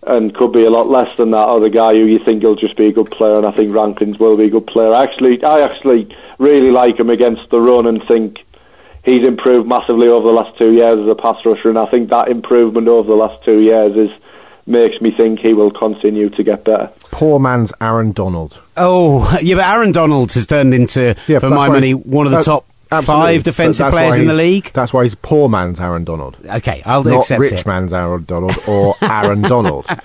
and 0.07 0.35
could 0.35 0.53
be 0.53 0.65
a 0.65 0.71
lot 0.71 0.89
less 0.89 1.17
than 1.17 1.31
that, 1.31 1.49
or 1.49 1.61
the 1.61 1.71
guy 1.71 1.95
who 1.95 2.05
you 2.05 2.19
think 2.19 2.43
will 2.43 2.55
just 2.55 2.77
be 2.77 2.87
a 2.87 2.93
good 2.93 3.11
player. 3.11 3.37
And 3.37 3.47
I 3.47 3.53
think 3.53 3.75
Rankins 3.75 4.19
will 4.19 4.37
be 4.37 4.45
a 4.45 4.51
good 4.51 4.67
player. 4.67 4.95
Actually, 4.95 5.43
I 5.43 5.63
actually 5.63 6.15
really 6.39 6.71
like 6.71 7.01
him 7.01 7.11
against 7.11 7.49
the 7.51 7.61
run 7.61 7.87
and 7.87 8.03
think 8.05 8.45
he's 9.03 9.25
improved 9.25 9.67
massively 9.67 10.09
over 10.09 10.27
the 10.27 10.35
last 10.35 10.59
two 10.59 10.73
years 10.73 11.01
as 11.01 11.09
a 11.09 11.15
pass 11.15 11.45
rusher. 11.45 11.71
And 11.71 11.79
I 11.79 11.87
think 11.87 12.11
that 12.11 12.29
improvement 12.29 12.87
over 12.89 13.09
the 13.09 13.17
last 13.17 13.43
two 13.45 13.61
years 13.61 13.97
is 13.97 14.11
makes 14.67 15.01
me 15.01 15.11
think 15.11 15.41
he 15.41 15.53
will 15.55 15.71
continue 15.71 16.29
to 16.31 16.43
get 16.43 16.65
better. 16.65 16.91
Poor 17.11 17.39
man's 17.39 17.73
Aaron 17.81 18.13
Donald. 18.13 18.61
Oh, 18.77 19.37
yeah, 19.43 19.57
but 19.57 19.65
Aaron 19.67 19.93
Donald 19.93 20.33
has 20.33 20.47
turned 20.47 20.75
into, 20.75 21.15
Yeah, 21.29 21.39
for 21.39 21.51
my 21.51 21.69
money, 21.69 21.93
one 21.95 22.27
of 22.27 22.33
the 22.33 22.39
uh, 22.39 22.43
top 22.43 22.67
absolutely. 22.91 23.25
five 23.37 23.43
defensive 23.45 23.91
players 23.91 24.17
in 24.17 24.27
the 24.27 24.35
league. 24.35 24.71
That's 24.73 24.93
why 24.93 25.03
he's 25.05 25.15
poor 25.15 25.49
man's 25.49 25.81
Aaron 25.81 26.05
Donald. 26.05 26.37
Okay, 26.45 26.83
I'll 26.85 27.05
Not 27.05 27.21
accept 27.21 27.41
rich 27.41 27.53
it. 27.53 27.67
man's 27.67 27.93
Aaron 27.93 28.25
Donald 28.25 28.57
or 28.69 28.95
Aaron 29.03 29.43
Donald. 29.43 29.87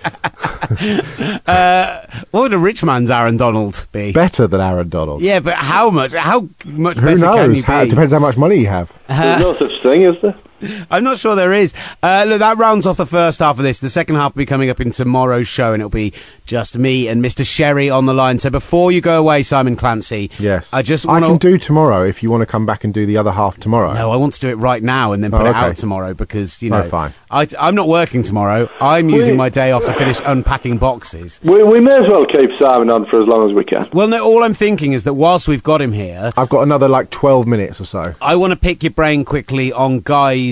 What 2.32 2.42
would 2.42 2.54
a 2.54 2.58
rich 2.60 2.84
man's 2.84 3.10
Aaron 3.10 3.38
Donald 3.38 3.86
be? 3.92 4.12
Better 4.12 4.46
than 4.48 4.62
Aaron 4.62 4.90
Donald. 4.90 5.22
Yeah, 5.22 5.40
but 5.40 5.56
how 5.56 5.90
much? 5.90 6.14
How 6.14 6.48
much 6.66 6.98
Who 6.98 7.06
better 7.06 7.18
can 7.18 7.50
knows? 7.50 7.58
you 7.58 7.64
How, 7.64 7.82
be? 7.82 7.88
it 7.88 7.90
depends 7.90 8.14
how 8.14 8.20
much 8.20 8.38
money 8.38 8.58
you 8.58 8.68
have. 8.68 8.94
There's 9.08 9.42
no 9.42 9.56
such 9.56 9.82
thing, 9.82 10.04
is 10.04 10.22
there? 10.22 10.36
I'm 10.92 11.04
not 11.04 11.18
sure 11.20 11.36
there 11.36 11.54
is. 11.54 11.74
Uh, 12.04 12.26
look, 12.28 12.40
that 12.40 12.58
rounds 12.58 12.86
off 12.86 12.98
the 12.98 13.06
first 13.06 13.40
half 13.40 13.58
of 13.58 13.64
this. 13.64 13.80
The 13.80 13.90
second 13.90 14.16
half 14.16 14.34
will 14.36 14.40
be 14.40 14.46
coming 14.46 14.70
up 14.70 14.80
in 14.82 14.92
tomorrow's 14.92 15.48
show, 15.48 15.74
and 15.74 15.82
it'll 15.82 15.90
be 15.90 16.14
just 16.46 16.78
me 16.78 17.08
and 17.08 17.24
Mr. 17.24 17.46
Sherry 17.46 17.90
on 17.90 18.06
the 18.06 18.14
line. 18.14 18.40
So 18.40 18.50
before 18.50 18.92
you 18.92 19.02
go 19.02 19.20
away, 19.20 19.44
Simon 19.44 19.76
Clancy, 19.76 20.32
Yes. 20.40 20.72
I 20.74 20.82
just 20.82 21.08
I 21.08 21.20
can 21.20 21.38
do 21.38 21.58
tomorrow 21.58 22.04
if 22.06 22.24
you 22.24 22.32
want 22.32 22.42
to 22.42 22.46
come 22.46 22.66
back 22.66 22.84
and 22.84 22.94
do 22.94 23.06
the 23.06 23.18
other 23.18 23.32
half 23.32 23.58
tomorrow. 23.60 23.94
No, 23.94 24.12
I 24.12 24.16
want 24.16 24.34
to 24.34 24.40
do 24.40 24.50
it 24.50 24.56
right 24.56 24.82
now 24.82 25.12
and 25.12 25.24
then 25.24 25.32
put 25.32 25.42
Oh, 25.42 25.46
it 25.46 25.56
out 25.56 25.78
tomorrow 25.78 26.14
because 26.14 26.62
you 26.62 26.74
Oh, 26.74 26.82
know. 26.82 26.90
fine. 26.90 27.14
I, 27.30 27.48
am 27.60 27.76
not 27.76 27.88
working 27.88 28.24
tomorrow. 28.24 28.70
I'm 28.82 29.10
using 29.10 29.38
my 29.38 29.50
day 29.50 29.72
off 29.72 29.86
to 29.86 29.94
finish 29.94 30.20
unpacking 30.26 30.78
boxes. 30.80 31.40
We, 31.44 31.62
we 31.64 31.80
may 31.80 31.98
as 32.04 32.08
well 32.10 32.26
keep 32.26 32.52
Simon 32.54 32.90
on 32.90 33.06
for 33.06 33.22
as 33.22 33.28
long 33.28 33.48
as 33.50 33.56
we 33.56 33.64
can. 33.64 33.88
Well, 33.94 34.08
no. 34.08 34.26
All 34.26 34.44
I'm 34.44 34.54
thinking 34.56 34.94
is 34.94 35.04
that 35.04 35.14
whilst 35.14 35.48
we've 35.48 35.64
got 35.64 35.82
him 35.82 35.92
here, 35.92 36.32
I've 36.36 36.50
got 36.50 36.62
another 36.64 36.88
like 36.88 37.10
12 37.12 37.46
minutes 37.48 37.80
or 37.80 37.86
so. 37.86 38.16
I 38.22 38.36
want 38.36 38.52
to 38.52 38.58
pick 38.58 38.82
your 38.84 38.92
brain 38.92 39.24
quickly 39.24 39.72
on 39.72 40.00
guys 40.00 40.49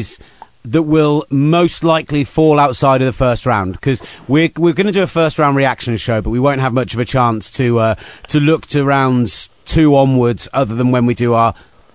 that 0.65 0.83
will 0.83 1.25
most 1.29 1.83
likely 1.83 2.23
fall 2.23 2.59
outside 2.59 3.01
of 3.01 3.05
the 3.05 3.13
first 3.13 3.45
round 3.45 3.73
because 3.73 4.01
we're 4.27 4.49
we're 4.57 4.73
going 4.73 4.87
to 4.87 4.93
do 4.93 5.03
a 5.03 5.07
first 5.07 5.39
round 5.39 5.55
reaction 5.55 5.95
show, 5.97 6.21
but 6.21 6.29
we 6.29 6.39
won't 6.39 6.61
have 6.61 6.73
much 6.73 6.93
of 6.93 6.99
a 6.99 7.05
chance 7.05 7.49
to 7.51 7.79
uh, 7.79 7.95
to 8.27 8.39
look 8.39 8.67
to 8.67 8.83
rounds 8.83 9.49
two 9.65 9.95
onwards, 9.95 10.47
other 10.53 10.75
than 10.75 10.91
when 10.91 11.05
we 11.05 11.13
do 11.13 11.33
our 11.33 11.53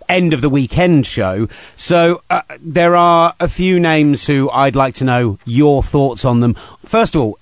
end 0.08 0.34
of 0.34 0.40
the 0.40 0.48
weekend 0.48 1.06
show. 1.06 1.48
So 1.76 2.22
uh, 2.28 2.42
there 2.60 2.96
are 2.96 3.34
a 3.40 3.48
few 3.48 3.80
names 3.80 4.26
who 4.26 4.50
I'd 4.50 4.76
like 4.76 4.94
to 4.96 5.04
know 5.04 5.38
your 5.44 5.82
thoughts 5.82 6.24
on 6.24 6.40
them. 6.40 6.54
First 6.84 7.14
of 7.14 7.22
all, 7.22 7.38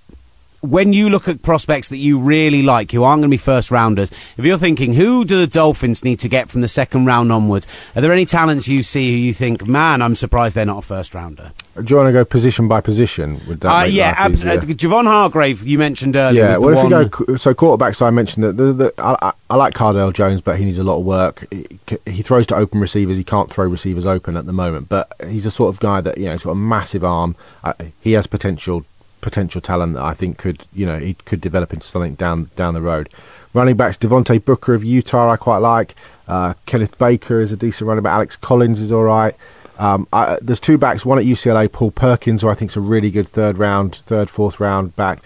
when 0.62 0.92
you 0.92 1.08
look 1.08 1.26
at 1.28 1.42
prospects 1.42 1.88
that 1.88 1.96
you 1.96 2.18
really 2.18 2.62
like, 2.62 2.92
who 2.92 3.02
aren't 3.02 3.20
going 3.20 3.30
to 3.30 3.34
be 3.34 3.38
first 3.38 3.70
rounders, 3.70 4.10
if 4.36 4.44
you're 4.44 4.58
thinking, 4.58 4.92
who 4.92 5.24
do 5.24 5.38
the 5.38 5.46
Dolphins 5.46 6.04
need 6.04 6.20
to 6.20 6.28
get 6.28 6.50
from 6.50 6.60
the 6.60 6.68
second 6.68 7.06
round 7.06 7.32
onwards? 7.32 7.66
Are 7.96 8.02
there 8.02 8.12
any 8.12 8.26
talents 8.26 8.68
you 8.68 8.82
see 8.82 9.10
who 9.10 9.16
you 9.16 9.32
think, 9.34 9.66
man, 9.66 10.02
I'm 10.02 10.14
surprised 10.14 10.54
they're 10.54 10.66
not 10.66 10.78
a 10.78 10.86
first 10.86 11.14
rounder? 11.14 11.52
Do 11.76 11.84
you 11.88 11.96
want 11.96 12.08
to 12.08 12.12
go 12.12 12.24
position 12.26 12.68
by 12.68 12.82
position? 12.82 13.40
Would 13.48 13.60
that 13.60 13.68
Uh, 13.74 13.84
yeah, 13.84 14.08
life 14.08 14.18
abs- 14.18 14.44
uh, 14.44 14.56
Javon 14.60 15.04
Hargrave, 15.06 15.66
you 15.66 15.78
mentioned 15.78 16.14
earlier, 16.14 16.44
Yeah, 16.44 16.58
well, 16.58 16.70
if 16.70 16.76
one. 16.76 16.90
you 17.02 17.08
go 17.08 17.36
so 17.36 17.54
quarterbacks, 17.54 18.02
I 18.02 18.10
mentioned 18.10 18.44
that 18.44 18.56
the, 18.58 18.72
the, 18.74 18.94
I, 18.98 19.16
I- 19.22 19.32
I 19.48 19.56
like 19.56 19.74
Cardale 19.74 20.12
Jones, 20.12 20.40
but 20.42 20.58
he 20.58 20.64
needs 20.64 20.78
a 20.78 20.84
lot 20.84 20.98
of 20.98 21.04
work. 21.04 21.44
He, 21.50 21.66
he 22.06 22.22
throws 22.22 22.46
to 22.48 22.56
open 22.56 22.80
receivers. 22.80 23.16
He 23.16 23.24
can't 23.24 23.50
throw 23.50 23.66
receivers 23.66 24.06
open 24.06 24.36
at 24.36 24.46
the 24.46 24.52
moment, 24.52 24.88
but 24.88 25.10
he's 25.26 25.44
a 25.44 25.50
sort 25.50 25.74
of 25.74 25.80
guy 25.80 26.00
that 26.02 26.18
you 26.18 26.26
know 26.26 26.32
he's 26.32 26.44
got 26.44 26.52
a 26.52 26.54
massive 26.54 27.02
arm. 27.02 27.34
Uh, 27.64 27.72
he 28.00 28.12
has 28.12 28.28
potential 28.28 28.84
potential 29.20 29.60
talent 29.60 29.94
that 29.94 30.02
I 30.02 30.14
think 30.14 30.38
could 30.38 30.62
you 30.72 30.86
know 30.86 30.98
he 30.98 31.14
could 31.14 31.40
develop 31.40 31.72
into 31.72 31.86
something 31.86 32.14
down 32.14 32.50
down 32.56 32.74
the 32.74 32.80
road. 32.80 33.08
Running 33.52 33.76
backs, 33.76 33.96
Devontae 33.98 34.44
Booker 34.44 34.74
of 34.74 34.84
Utah, 34.84 35.30
I 35.30 35.36
quite 35.36 35.58
like. 35.58 35.96
Uh, 36.28 36.54
Kenneth 36.66 36.96
Baker 36.98 37.40
is 37.40 37.50
a 37.50 37.56
decent 37.56 37.88
running 37.88 38.04
back. 38.04 38.12
Alex 38.12 38.36
Collins 38.36 38.78
is 38.78 38.92
all 38.92 39.02
right. 39.02 39.34
Um, 39.76 40.06
I, 40.12 40.38
there's 40.40 40.60
two 40.60 40.78
backs, 40.78 41.04
one 41.04 41.18
at 41.18 41.24
UCLA, 41.24 41.72
Paul 41.72 41.90
Perkins, 41.90 42.42
who 42.42 42.48
I 42.48 42.54
think 42.54 42.70
is 42.70 42.76
a 42.76 42.80
really 42.80 43.10
good 43.10 43.26
third 43.26 43.58
round, 43.58 43.96
third, 43.96 44.28
fourth 44.28 44.60
round 44.60 44.94
back. 44.94 45.20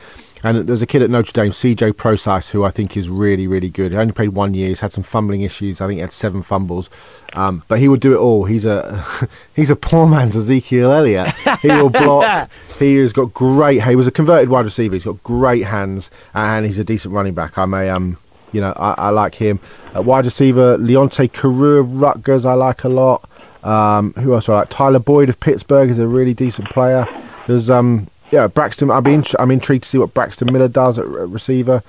And 0.45 0.66
there's 0.66 0.83
a 0.83 0.87
kid 0.87 1.03
at 1.03 1.11
Notre 1.11 1.33
Dame, 1.33 1.53
CJ 1.53 1.97
Prosise, 1.97 2.51
who 2.51 2.65
I 2.65 2.71
think 2.71 2.97
is 2.97 3.09
really, 3.09 3.47
really 3.47 3.71
good. 3.71 3.93
He 3.93 3.99
only 3.99 4.12
played 4.12 4.29
one 4.29 4.55
year. 4.55 4.69
He's 4.69 4.81
had 4.81 4.93
some 4.93 5.03
fumbling 5.03 5.41
issues. 5.41 5.81
I 5.81 5.87
think 5.87 5.97
he 5.97 6.03
had 6.03 6.12
seven 6.12 6.43
fumbles. 6.43 6.89
Um, 7.35 7.65
but 7.66 7.81
he 7.81 7.89
will 7.89 7.97
do 7.97 8.15
it 8.15 8.19
all. 8.19 8.44
He's 8.44 8.65
a 8.65 9.05
he's 9.56 9.70
a 9.70 9.77
poor 9.77 10.06
man's 10.06 10.36
Ezekiel 10.36 10.93
Elliott. 10.93 11.32
He 11.61 11.69
will 11.69 11.90
block. 12.05 12.48
he 12.78 12.94
has 12.97 13.12
got 13.12 13.35
great. 13.35 13.82
He 13.82 13.97
was 13.97 14.06
a 14.06 14.12
converted 14.12 14.48
wide 14.48 14.65
receiver. 14.65 14.94
He's 14.94 15.05
got 15.05 15.23
great 15.24 15.65
hands, 15.65 16.11
and 16.32 16.65
he's 16.65 16.78
a 16.78 16.85
decent 16.85 17.12
running 17.15 17.35
back. 17.35 17.59
I 17.59 17.65
may 17.66 17.90
um 17.90 18.16
you 18.52 18.61
know 18.61 18.73
I, 18.77 18.93
I 18.93 19.11
like 19.11 19.35
him. 19.35 19.59
Uh, 19.97 20.02
wide 20.02 20.24
receiver 20.24 20.78
Leonte 20.78 21.32
Carrera 21.32 21.82
Rutgers 21.82 22.44
I 22.47 22.55
like 22.55 22.85
a 22.85 22.89
lot. 22.89 23.28
Um, 23.65 24.12
who 24.12 24.35
else 24.35 24.47
do 24.47 24.52
I 24.52 24.61
like? 24.61 24.69
Tyler 24.69 24.98
Boyd 25.01 25.28
of 25.28 25.40
Pittsburgh 25.40 25.90
is 25.90 25.98
a 25.98 26.06
really 26.06 26.35
decent 26.35 26.69
player. 26.70 27.05
There's 27.48 27.69
um 27.69 28.06
yeah 28.31 28.47
Braxton. 28.47 28.93
I'll 28.93 29.01
be 29.01 29.15
int- 29.15 29.35
I'm 29.40 29.51
intrigued 29.51 29.82
to 29.85 29.90
see 29.90 29.98
what 29.98 30.15
Braxton 30.15 30.52
Miller 30.52 30.69
does 30.69 31.01
at, 31.01 31.06
at 31.06 31.28
receiver. 31.31 31.82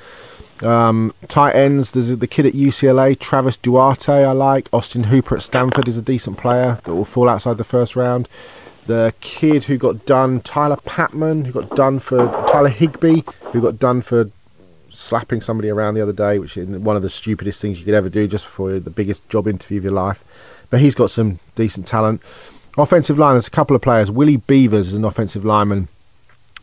Um, 0.63 1.13
tight 1.27 1.55
ends, 1.55 1.91
there's 1.91 2.09
the 2.09 2.27
kid 2.27 2.45
at 2.45 2.53
UCLA, 2.53 3.19
Travis 3.19 3.57
Duarte, 3.57 4.23
I 4.23 4.31
like. 4.31 4.69
Austin 4.71 5.03
Hooper 5.03 5.35
at 5.35 5.41
Stanford 5.41 5.87
is 5.87 5.97
a 5.97 6.01
decent 6.01 6.37
player 6.37 6.79
that 6.83 6.93
will 6.93 7.05
fall 7.05 7.27
outside 7.27 7.57
the 7.57 7.63
first 7.63 7.95
round. 7.95 8.29
The 8.87 9.13
kid 9.19 9.63
who 9.63 9.77
got 9.77 10.05
done, 10.05 10.41
Tyler 10.41 10.77
Patman, 10.77 11.43
who 11.43 11.51
got 11.51 11.75
done 11.75 11.99
for 11.99 12.27
Tyler 12.49 12.69
Higbee, 12.69 13.23
who 13.51 13.61
got 13.61 13.79
done 13.79 14.01
for 14.01 14.29
slapping 14.89 15.41
somebody 15.41 15.69
around 15.69 15.95
the 15.95 16.01
other 16.01 16.13
day, 16.13 16.39
which 16.39 16.55
is 16.55 16.67
one 16.67 16.95
of 16.95 17.01
the 17.01 17.09
stupidest 17.09 17.61
things 17.61 17.79
you 17.79 17.85
could 17.85 17.93
ever 17.93 18.09
do 18.09 18.27
just 18.27 18.45
before 18.45 18.79
the 18.79 18.89
biggest 18.89 19.27
job 19.29 19.47
interview 19.47 19.79
of 19.79 19.83
your 19.83 19.93
life. 19.93 20.23
But 20.69 20.79
he's 20.79 20.95
got 20.95 21.11
some 21.11 21.39
decent 21.55 21.87
talent. 21.87 22.21
Offensive 22.77 23.17
line, 23.17 23.33
there's 23.33 23.47
a 23.47 23.51
couple 23.51 23.75
of 23.75 23.81
players. 23.81 24.09
Willie 24.11 24.37
Beavers 24.37 24.89
is 24.89 24.93
an 24.93 25.05
offensive 25.05 25.45
lineman, 25.45 25.87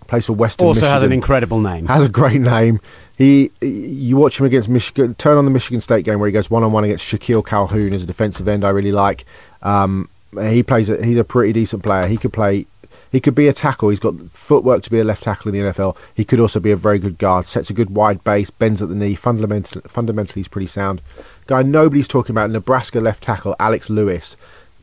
plays 0.06 0.27
for 0.27 0.35
Western 0.35 0.66
Also 0.66 0.81
Michigan 0.81 0.93
has 0.94 1.02
an 1.02 1.12
incredible 1.12 1.60
name. 1.60 1.86
has 1.86 2.05
a 2.05 2.09
great 2.09 2.40
name. 2.40 2.81
He, 3.18 3.51
you 3.60 4.16
watch 4.16 4.40
him 4.40 4.47
against 4.47 4.68
Michigan. 4.68 5.14
Turn 5.14 5.36
on 5.36 5.44
the 5.44 5.51
Michigan 5.51 5.80
State 5.80 6.05
game 6.05 6.18
where 6.18 6.26
he 6.26 6.32
goes 6.32 6.51
one 6.51 6.64
on 6.64 6.72
one 6.72 6.84
against 6.84 7.05
Shilique 7.05 7.47
Calhoun 7.47 7.93
as 7.93 8.02
a 8.02 8.06
defensive 8.06 8.48
end. 8.48 8.64
I 8.64 8.70
really 8.70 8.93
like. 8.93 9.26
Um, 9.62 10.09
he 10.40 10.62
plays. 10.62 10.89
A, 10.90 11.05
he's 11.05 11.18
a 11.18 11.24
pretty 11.24 11.52
decent 11.52 11.82
player. 11.82 12.06
He 12.06 12.16
could 12.16 12.32
play. 12.32 12.66
He 13.10 13.20
could 13.20 13.34
be 13.34 13.48
a 13.48 13.52
tackle. 13.52 13.90
He's 13.90 14.01
got 14.01 14.14
footwork 14.32 14.82
to 14.84 14.90
be 14.90 14.98
a 14.98 15.05
left 15.05 15.22
tackle 15.22 15.55
in 15.55 15.64
the 15.64 15.70
NFL. 15.70 15.97
He 16.14 16.24
could 16.24 16.40
also 16.40 16.60
be 16.60 16.70
a 16.70 16.76
very 16.76 16.98
good 16.98 17.18
guard. 17.18 17.47
Sets 17.47 17.68
a 17.68 17.74
good 17.74 17.90
wide 17.90 18.24
base. 18.24 18.48
Bends 18.48 18.80
at 18.80 18.89
the 18.89 18.94
knee. 18.94 19.14
Fundamental, 19.14 19.82
fundamentally, 19.82 20.40
he's 20.40 20.48
pretty 20.48 20.66
sound. 20.66 21.02
Guy 21.47 21.62
nobody's 21.62 22.09
talking 22.09 22.32
about. 22.32 22.51
Nebraska 22.51 23.01
left 23.01 23.22
tackle 23.22 23.55
Alex 23.60 23.90
Lewis 23.90 24.36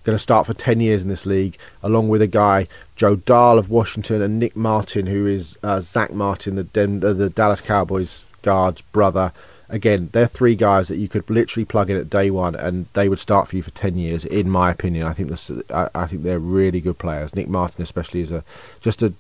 going 0.04 0.16
to 0.16 0.20
start 0.20 0.46
for 0.46 0.54
10 0.54 0.80
years 0.80 1.02
in 1.02 1.10
this 1.10 1.26
league, 1.26 1.58
along 1.84 2.10
with 2.10 2.22
a 2.22 2.28
guy, 2.28 2.68
Joe 2.96 3.16
Dahl 3.16 3.58
of 3.58 3.70
Washington, 3.70 4.22
and 4.22 4.40
Nick 4.40 4.56
Martin, 4.56 5.06
who 5.06 5.26
is 5.28 5.58
uh, 5.64 5.82
Zack 5.82 6.14
Martin, 6.14 6.56
the, 6.56 6.64
Den- 6.64 7.04
uh, 7.04 7.14
the 7.14 7.30
Dallas 7.30 7.62
Cowboys 7.62 8.22
guard's 8.42 8.82
brother. 8.82 9.32
Again, 9.70 10.10
they're 10.12 10.28
three 10.28 10.56
guys 10.56 10.88
that 10.88 10.98
you 10.98 11.08
could 11.08 11.30
literally 11.30 11.66
plug 11.66 11.90
in 11.90 11.98
at 11.98 12.10
day 12.10 12.32
one, 12.32 12.56
and 12.56 12.88
they 12.94 13.08
would 13.08 13.20
start 13.20 13.48
for 13.48 13.56
you 13.56 13.62
for 13.62 13.72
10 13.72 13.98
years. 13.98 14.26
In 14.26 14.50
my 14.50 14.72
opinion, 14.72 15.06
I 15.06 15.14
think 15.14 15.30
this, 15.30 15.52
I, 15.72 15.90
I 15.94 16.08
think 16.08 16.24
they're 16.24 16.40
really 16.40 16.82
good 16.82 16.98
players. 16.98 17.36
Nick 17.36 17.48
Martin, 17.48 17.84
especially, 17.84 18.22
is 18.22 18.32
a 18.32 18.44
just 18.82 19.04
a 19.04 19.14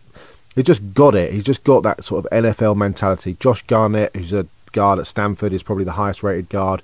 he 0.55 0.63
just 0.63 0.93
got 0.93 1.15
it. 1.15 1.31
He's 1.31 1.43
just 1.43 1.63
got 1.63 1.83
that 1.83 2.03
sort 2.03 2.25
of 2.25 2.31
NFL 2.31 2.75
mentality. 2.75 3.37
Josh 3.39 3.61
Garnett, 3.67 4.15
who's 4.15 4.33
a 4.33 4.47
guard 4.71 4.99
at 4.99 5.07
Stanford, 5.07 5.53
is 5.53 5.63
probably 5.63 5.83
the 5.83 5.91
highest 5.91 6.23
rated 6.23 6.49
guard. 6.49 6.81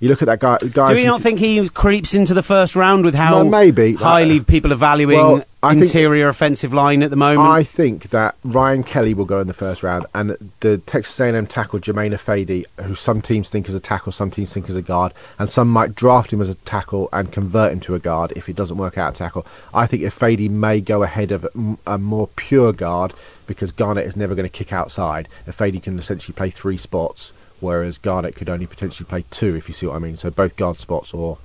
You 0.00 0.08
look 0.08 0.22
at 0.22 0.26
that 0.26 0.38
guy. 0.38 0.58
Guys 0.58 0.90
Do 0.90 0.96
you 1.00 1.06
not 1.06 1.20
think 1.20 1.40
he 1.40 1.68
creeps 1.70 2.14
into 2.14 2.32
the 2.32 2.42
first 2.42 2.76
round 2.76 3.04
with 3.04 3.16
how 3.16 3.42
No, 3.42 3.48
maybe. 3.48 3.94
highly 3.94 4.38
people 4.38 4.72
are 4.72 4.76
valuing 4.76 5.18
Well, 5.18 5.42
I 5.60 5.72
think- 5.72 5.86
interior 5.86 6.28
offensive 6.28 6.72
line 6.72 7.02
at 7.02 7.10
the 7.10 7.16
moment? 7.16 7.48
I 7.48 7.64
think 7.64 8.10
that 8.10 8.36
Ryan 8.44 8.84
Kelly 8.84 9.12
will 9.12 9.24
go 9.24 9.40
in 9.40 9.48
the 9.48 9.54
first 9.54 9.82
round, 9.82 10.06
and 10.14 10.36
the 10.60 10.78
Texas 10.78 11.18
A&M 11.18 11.46
tackle 11.48 11.80
Germain 11.80 12.12
Ifedi, 12.12 12.64
who 12.84 12.94
some 12.94 13.20
teams 13.20 13.50
think 13.50 13.68
is 13.68 13.74
a 13.74 13.80
tackle, 13.80 14.12
some 14.12 14.30
teams 14.30 14.52
think 14.52 14.68
is 14.70 14.76
a 14.76 14.82
guard, 14.82 15.12
and 15.40 15.50
some 15.50 15.66
might 15.68 15.96
draft 15.96 16.32
him 16.32 16.40
as 16.40 16.48
a 16.48 16.54
tackle 16.54 17.08
and 17.12 17.32
convert 17.32 17.72
him 17.72 17.80
to 17.80 17.96
a 17.96 17.98
guard 17.98 18.32
if 18.36 18.48
it 18.48 18.54
doesn't 18.54 18.76
work 18.76 18.98
out 18.98 19.08
at 19.08 19.14
tackle. 19.16 19.44
I 19.74 19.88
think 19.88 20.04
Ifedi 20.04 20.48
may 20.48 20.80
go 20.80 21.02
ahead 21.02 21.32
of 21.32 21.44
a 21.88 21.98
more 21.98 22.28
pure 22.36 22.72
guard 22.72 23.14
because 23.48 23.72
Garnett 23.72 24.06
is 24.06 24.14
never 24.14 24.36
going 24.36 24.48
to 24.48 24.56
kick 24.56 24.72
outside. 24.72 25.26
Ifedi 25.48 25.82
can 25.82 25.98
essentially 25.98 26.34
play 26.34 26.50
three 26.50 26.76
spots, 26.76 27.32
whereas 27.60 27.98
Garnett 27.98 28.36
could 28.36 28.48
only 28.48 28.66
potentially 28.66 29.06
play 29.06 29.24
two, 29.30 29.54
if 29.56 29.68
you 29.68 29.74
see 29.74 29.86
what 29.86 29.96
I 29.96 29.98
mean. 29.98 30.16
So 30.16 30.30
both 30.30 30.56
guard 30.56 30.76
spots 30.76 31.14
or 31.14 31.38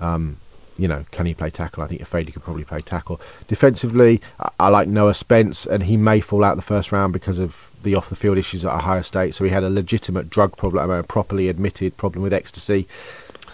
um, 0.00 0.36
you 0.78 0.86
know, 0.86 1.04
can 1.10 1.26
he 1.26 1.34
play 1.34 1.50
tackle? 1.50 1.82
I 1.82 1.88
think 1.88 2.00
Ifedi 2.00 2.32
could 2.32 2.42
probably 2.42 2.64
play 2.64 2.80
tackle. 2.80 3.20
Defensively, 3.48 4.22
I, 4.38 4.50
I 4.60 4.68
like 4.68 4.86
Noah 4.88 5.14
Spence, 5.14 5.66
and 5.66 5.82
he 5.82 5.96
may 5.96 6.20
fall 6.20 6.44
out 6.44 6.56
the 6.56 6.62
first 6.62 6.92
round 6.92 7.12
because 7.12 7.40
of 7.40 7.70
the 7.82 7.96
off 7.96 8.08
the 8.08 8.16
field 8.16 8.38
issues 8.38 8.64
at 8.64 8.72
Ohio 8.72 9.02
State. 9.02 9.34
So 9.34 9.44
he 9.44 9.50
had 9.50 9.64
a 9.64 9.70
legitimate 9.70 10.30
drug 10.30 10.56
problem, 10.56 10.88
a 10.90 11.02
properly 11.02 11.48
admitted 11.48 11.96
problem 11.96 12.22
with 12.22 12.32
ecstasy. 12.32 12.86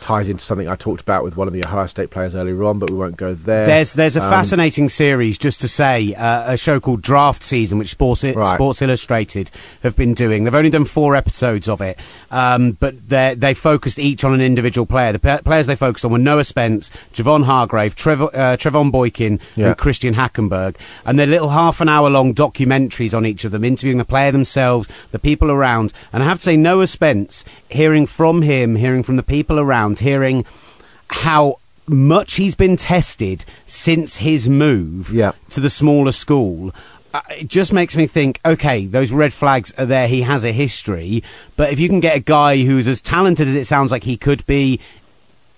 Ties 0.01 0.29
into 0.29 0.45
something 0.45 0.69
I 0.69 0.77
talked 0.77 1.01
about 1.01 1.25
with 1.25 1.37
one 1.37 1.47
of 1.49 1.55
the 1.55 1.65
Ohio 1.65 1.87
State 1.87 2.11
players 2.11 2.35
earlier 2.35 2.63
on, 2.65 2.79
but 2.79 2.91
we 2.91 2.97
won't 2.97 3.17
go 3.17 3.33
there. 3.35 3.67
There's 3.67 3.95
there's 3.95 4.17
a 4.17 4.23
Um, 4.23 4.31
fascinating 4.31 4.89
series, 4.89 5.39
just 5.39 5.61
to 5.63 5.69
say, 5.69 6.15
uh, 6.15 6.53
a 6.53 6.57
show 6.57 6.79
called 6.81 7.01
Draft 7.03 7.43
Season, 7.43 7.79
which 7.79 7.91
Sports 7.91 8.23
Right. 8.25 8.55
Sports 8.55 8.83
Illustrated 8.83 9.51
have 9.83 9.97
been 9.97 10.13
doing. 10.15 10.45
They've 10.45 10.55
only 10.55 10.71
done 10.71 10.85
four 10.85 11.17
episodes 11.17 11.69
of 11.69 11.81
it, 11.81 11.99
um, 12.31 12.73
but 12.73 13.09
they 13.09 13.35
they 13.35 13.55
focused 13.55 13.99
each 13.99 14.25
on 14.25 14.35
an 14.35 14.41
individual 14.41 14.85
player. 14.87 15.13
The 15.13 15.19
pa- 15.19 15.39
players 15.45 15.67
they 15.67 15.77
focused 15.77 16.05
on 16.05 16.13
were 16.13 16.19
Noah 16.19 16.45
Spence, 16.45 16.91
Javon 17.15 17.45
Hargrave, 17.45 17.97
Trevor, 17.97 18.29
uh, 18.35 18.57
Trevon 18.59 18.91
Boykin, 18.93 19.41
Yeah. 19.57 19.69
and 19.69 19.77
Christian 19.79 20.15
Hackenberg, 20.15 20.75
and 21.07 21.19
they're 21.19 21.27
little 21.27 21.51
half 21.51 21.81
an 21.81 21.89
hour 21.89 22.11
long 22.11 22.35
documentaries 22.35 23.15
on 23.17 23.25
each 23.25 23.45
of 23.45 23.53
them, 23.53 23.65
interviewing 23.65 23.99
the 23.99 24.05
player 24.05 24.31
themselves, 24.33 24.89
the 25.13 25.19
people 25.19 25.51
around. 25.51 25.93
And 26.13 26.23
I 26.23 26.27
have 26.27 26.39
to 26.39 26.43
say, 26.45 26.57
Noah 26.57 26.87
Spence, 26.87 27.45
hearing 27.75 28.07
from 28.07 28.43
him, 28.43 28.77
hearing 28.77 29.03
from 29.03 29.17
the 29.17 29.23
people 29.23 29.59
around, 29.61 30.01
hearing 30.01 30.45
how 31.09 31.59
much 31.87 32.35
he's 32.35 32.55
been 32.55 32.77
tested 32.77 33.45
since 33.67 34.19
his 34.19 34.49
move 34.49 35.11
Yeah. 35.13 35.33
to 35.51 35.61
the 35.61 35.69
smaller 35.71 36.13
school. 36.13 36.73
Uh, 37.13 37.21
it 37.39 37.49
just 37.49 37.73
makes 37.73 37.97
me 37.97 38.07
think, 38.07 38.41
okay, 38.45 38.87
those 38.87 39.13
red 39.13 39.33
flags 39.33 39.73
are 39.79 39.87
there. 39.87 40.09
He 40.09 40.23
has 40.23 40.43
a 40.45 40.51
history, 40.53 41.23
but 41.57 41.71
if 41.73 41.79
you 41.79 41.89
can 41.89 42.01
get 42.01 42.17
a 42.17 42.21
guy 42.21 42.65
who's 42.65 42.89
as 42.89 43.01
talented 43.01 43.47
as 43.47 43.55
it 43.55 43.67
sounds 43.67 43.91
like 43.93 44.05
he 44.05 44.17
could 44.17 44.45
be 44.47 44.81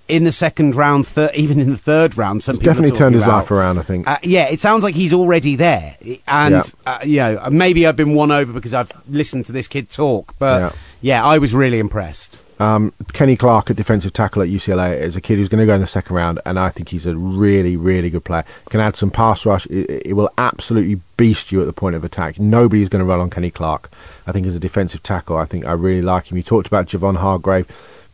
in 0.08 0.24
the 0.24 0.32
second 0.32 0.74
round, 0.74 1.06
thir- 1.06 1.30
even 1.34 1.58
in 1.60 1.70
the 1.70 1.76
third 1.76 2.16
round, 2.16 2.42
some 2.42 2.56
definitely 2.56 2.96
turned 2.96 3.14
his 3.14 3.24
about- 3.24 3.36
life 3.42 3.50
around, 3.50 3.78
I 3.78 3.82
think. 3.82 4.06
uh, 4.08 4.18
yeah, 4.22 4.44
it 4.48 4.60
sounds 4.60 4.84
like 4.84 4.94
he's 4.94 5.12
already 5.12 5.56
there, 5.56 5.96
and 6.28 6.54
Yeah. 6.54 6.62
uh, 6.86 6.98
you 7.04 7.16
know, 7.18 7.48
maybe 7.50 7.86
I've 7.86 7.96
been 7.96 8.14
won 8.14 8.30
over 8.30 8.52
because 8.52 8.74
I've 8.74 8.92
listened 9.10 9.46
to 9.46 9.52
this 9.52 9.66
kid 9.68 9.90
talk, 9.90 10.34
but 10.38 10.60
Yeah. 10.60 10.70
yeah 11.00 11.24
I 11.24 11.38
was 11.38 11.54
really 11.54 11.78
impressed. 11.78 12.40
Um, 12.58 12.94
Kenny 13.12 13.36
Clark 13.36 13.68
at 13.68 13.76
defensive 13.76 14.14
tackle 14.14 14.40
at 14.40 14.48
UCLA 14.48 14.98
is 14.98 15.14
a 15.14 15.20
kid 15.20 15.36
who's 15.36 15.50
going 15.50 15.58
to 15.60 15.66
go 15.66 15.74
in 15.74 15.82
the 15.82 15.86
second 15.86 16.16
round, 16.16 16.40
and 16.46 16.58
I 16.58 16.70
think 16.70 16.88
he's 16.88 17.04
a 17.04 17.14
really, 17.14 17.76
really 17.76 18.08
good 18.08 18.24
player. 18.24 18.44
Can 18.70 18.80
add 18.80 18.96
some 18.96 19.10
pass 19.10 19.44
rush. 19.44 19.66
It, 19.66 20.04
it 20.06 20.12
will 20.14 20.30
absolutely 20.38 20.98
beast 21.18 21.52
you 21.52 21.60
at 21.60 21.66
the 21.66 21.74
point 21.74 21.96
of 21.96 22.04
attack. 22.04 22.40
Nobody's 22.40 22.88
going 22.88 23.00
to 23.00 23.04
run 23.04 23.20
on 23.20 23.28
Kenny 23.28 23.50
Clark. 23.50 23.90
I 24.26 24.32
think 24.32 24.46
as 24.46 24.56
a 24.56 24.58
defensive 24.58 25.02
tackle, 25.02 25.36
I 25.36 25.44
think 25.44 25.66
I 25.66 25.72
really 25.72 26.00
like 26.00 26.30
him. 26.30 26.38
You 26.38 26.42
talked 26.42 26.66
about 26.66 26.86
Javon 26.86 27.16
Hargrave. 27.18 27.66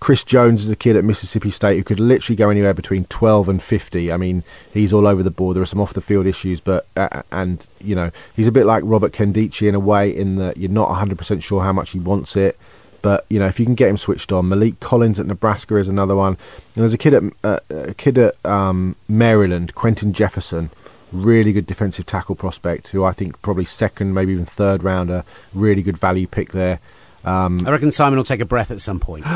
Chris 0.02 0.24
Jones 0.24 0.64
is 0.64 0.70
a 0.70 0.74
kid 0.74 0.96
at 0.96 1.04
Mississippi 1.04 1.50
State 1.50 1.76
who 1.76 1.84
could 1.84 2.00
literally 2.00 2.34
go 2.34 2.50
anywhere 2.50 2.74
between 2.74 3.04
12 3.04 3.48
and 3.48 3.62
50. 3.62 4.10
I 4.10 4.16
mean, 4.16 4.42
he's 4.74 4.92
all 4.92 5.06
over 5.06 5.22
the 5.22 5.30
board. 5.30 5.54
There 5.54 5.62
are 5.62 5.64
some 5.64 5.80
off 5.80 5.94
the 5.94 6.00
field 6.00 6.26
issues, 6.26 6.58
but 6.58 6.88
uh, 6.96 7.22
and 7.30 7.64
you 7.80 7.94
know 7.94 8.10
he's 8.34 8.48
a 8.48 8.52
bit 8.52 8.66
like 8.66 8.82
Robert 8.84 9.12
Nkemdiche 9.12 9.68
in 9.68 9.76
a 9.76 9.78
way, 9.78 10.10
in 10.10 10.38
that 10.38 10.56
you're 10.56 10.72
not 10.72 10.88
100% 10.88 11.40
sure 11.44 11.62
how 11.62 11.72
much 11.72 11.92
he 11.92 12.00
wants 12.00 12.34
it. 12.34 12.58
But 13.00 13.26
you 13.30 13.38
know, 13.38 13.46
if 13.46 13.60
you 13.60 13.64
can 13.64 13.76
get 13.76 13.90
him 13.90 13.96
switched 13.96 14.32
on, 14.32 14.46
Maliek 14.46 14.80
Collins 14.80 15.20
at 15.20 15.26
Nebraska 15.26 15.76
is 15.76 15.86
another 15.86 16.16
one. 16.16 16.32
And 16.32 16.82
there's 16.82 16.94
a 16.94 16.98
kid 16.98 17.14
at 17.14 17.22
uh, 17.44 17.60
a 17.70 17.94
kid 17.94 18.18
at 18.18 18.44
um, 18.44 18.96
Maryland, 19.08 19.72
Quinton 19.76 20.14
Jefferson, 20.14 20.70
really 21.12 21.52
good 21.52 21.68
defensive 21.68 22.06
tackle 22.06 22.34
prospect, 22.34 22.88
who 22.88 23.04
I 23.04 23.12
think 23.12 23.40
probably 23.40 23.66
second, 23.66 24.14
maybe 24.14 24.32
even 24.32 24.46
third 24.46 24.82
rounder, 24.82 25.22
really 25.54 25.82
good 25.82 25.96
value 25.96 26.26
pick 26.26 26.50
there. 26.50 26.80
Um, 27.24 27.66
I 27.66 27.70
reckon 27.70 27.93
Simon 27.93 28.16
will 28.16 28.24
take 28.24 28.40
a 28.40 28.44
breath 28.44 28.70
at 28.70 28.81
some 28.81 29.01
point. 29.01 29.24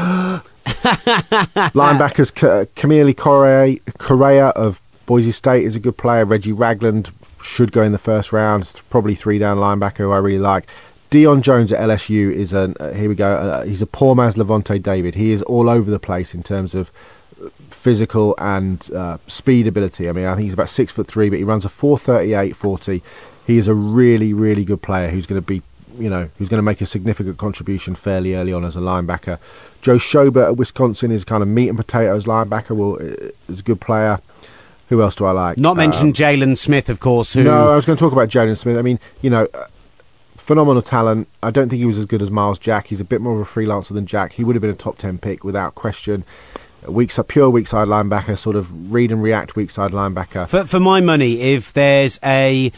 linebackers, 0.67 2.35
K- 2.35 2.67
Kamalei 2.75 3.17
Correa, 3.17 3.79
Correa 3.99 4.47
of 4.49 4.81
Boise 5.07 5.33
State 5.33 5.65
is 5.65 5.77
a 5.77 5.81
good 5.81 5.97
player. 5.97 6.25
Reggie 6.25 6.53
Ragland 6.53 7.11
should 7.43 7.73
go 7.73 7.83
in 7.83 7.93
the 7.93 7.99
first 7.99 8.33
round. 8.33 8.71
Probably 8.91 9.15
three 9.15 9.39
down 9.39 9.59
linebacker 9.59 9.99
who 9.99 10.11
I 10.11 10.19
really 10.19 10.39
like. 10.39 10.67
Deion 11.11 11.43
Jones 11.43 11.73
at 11.73 11.81
LSU 11.81 12.33
is 12.33 12.53
a 12.53 12.75
uh, 12.81 12.93
here 12.93 13.09
we 13.09 13.15
go. 13.15 13.33
Uh, 13.33 13.65
he's 13.65 13.83
a 13.83 13.87
poor 13.87 14.15
man's 14.17 14.35
Lavonte 14.35 14.83
David. 14.83 15.15
He 15.15 15.31
is 15.31 15.43
all 15.43 15.71
over 15.71 15.89
the 15.91 16.01
place 16.01 16.35
in 16.35 16.43
terms 16.43 16.75
of 16.75 16.91
physical 17.71 18.35
and 18.39 18.91
uh, 18.93 19.19
speed 19.29 19.67
ability. 19.67 20.09
I 20.09 20.13
mean, 20.13 20.27
I 20.27 20.35
think 20.35 20.45
he's 20.45 20.55
about 20.55 20.69
six 20.69 20.93
foot 20.93 21.07
three, 21.07 21.31
but 21.31 21.39
he 21.39 21.45
runs 21.45 21.65
a 21.65 21.69
438 21.69 22.57
40. 22.57 23.03
He 23.47 23.59
is 23.59 23.69
a 23.69 23.75
really, 23.75 24.33
really 24.35 24.65
good 24.65 24.83
player 24.83 25.09
who's 25.09 25.27
going 25.27 25.41
to 25.41 25.47
be, 25.47 25.63
you 25.99 26.11
know, 26.11 26.29
who's 26.39 26.49
going 26.49 26.59
to 26.59 26.63
make 26.63 26.81
a 26.81 26.87
significant 26.87 27.39
contribution 27.39 27.95
fairly 27.95 28.35
early 28.35 28.53
on 28.53 28.65
as 28.65 28.77
a 28.77 28.81
linebacker. 28.81 29.39
Joe 29.83 29.97
Schobert 29.97 30.47
at 30.47 30.57
Wisconsin 30.57 31.11
is 31.11 31.25
kind 31.25 31.43
of 31.43 31.49
meat 31.49 31.69
and 31.69 31.77
potatoes 31.77 32.25
linebacker. 32.25 32.77
Well, 32.77 32.97
is 33.49 33.61
a 33.61 33.63
good 33.63 33.81
player. 33.81 34.21
Who 34.89 35.03
else 35.03 35.17
do 35.17 35.25
I 35.25 35.33
like? 35.33 35.59
Not 35.59 35.77
mention 35.77 36.13
Jaylon 36.13 36.57
Smith, 36.57 36.89
of 36.89 37.01
course. 37.01 37.33
Who 37.33 37.43
no, 37.43 37.73
I 37.73 37.75
was 37.75 37.87
going 37.87 37.97
to 37.97 38.01
talk 38.01 38.13
about 38.13 38.29
Jaylon 38.29 38.57
Smith. 38.57 38.77
I 38.77 38.83
mean, 38.83 39.01
you 39.21 39.31
know, 39.31 39.49
uh, 39.53 39.67
phenomenal 40.37 40.81
talent. 40.81 41.27
I 41.43 41.51
don't 41.51 41.69
think 41.69 41.81
he 41.81 41.87
was 41.87 41.99
as 41.99 42.07
good 42.07 42.23
as 42.23 42.31
Myles 42.31 42.61
Jack. 42.61 42.87
He's 42.87 43.01
a 43.01 43.05
bit 43.05 43.21
more 43.21 43.35
of 43.35 43.41
a 43.41 43.45
freelancer 43.45 43.95
than 43.95 44.07
Jack. 44.07 44.33
He 44.33 44.45
would 44.45 44.55
have 44.55 44.61
been 44.61 44.71
a 44.71 44.75
top 44.75 44.97
ten 44.99 45.19
pick 45.19 45.43
without 45.43 45.75
question. 45.75 46.25
Weak 46.87 47.11
side, 47.11 47.27
pure 47.27 47.51
weak 47.51 47.67
side 47.67 47.89
linebacker, 47.89 48.39
sort 48.39 48.55
of 48.55 48.93
read 48.93 49.11
and 49.11 49.21
react 49.21 49.57
weak 49.57 49.73
side 49.73 49.91
linebacker. 49.91 50.47
For, 50.47 50.65
for 50.67 50.79
my 50.79 51.01
money, 51.01 51.41
if 51.41 51.73
there's 51.73 52.21
a 52.23 52.71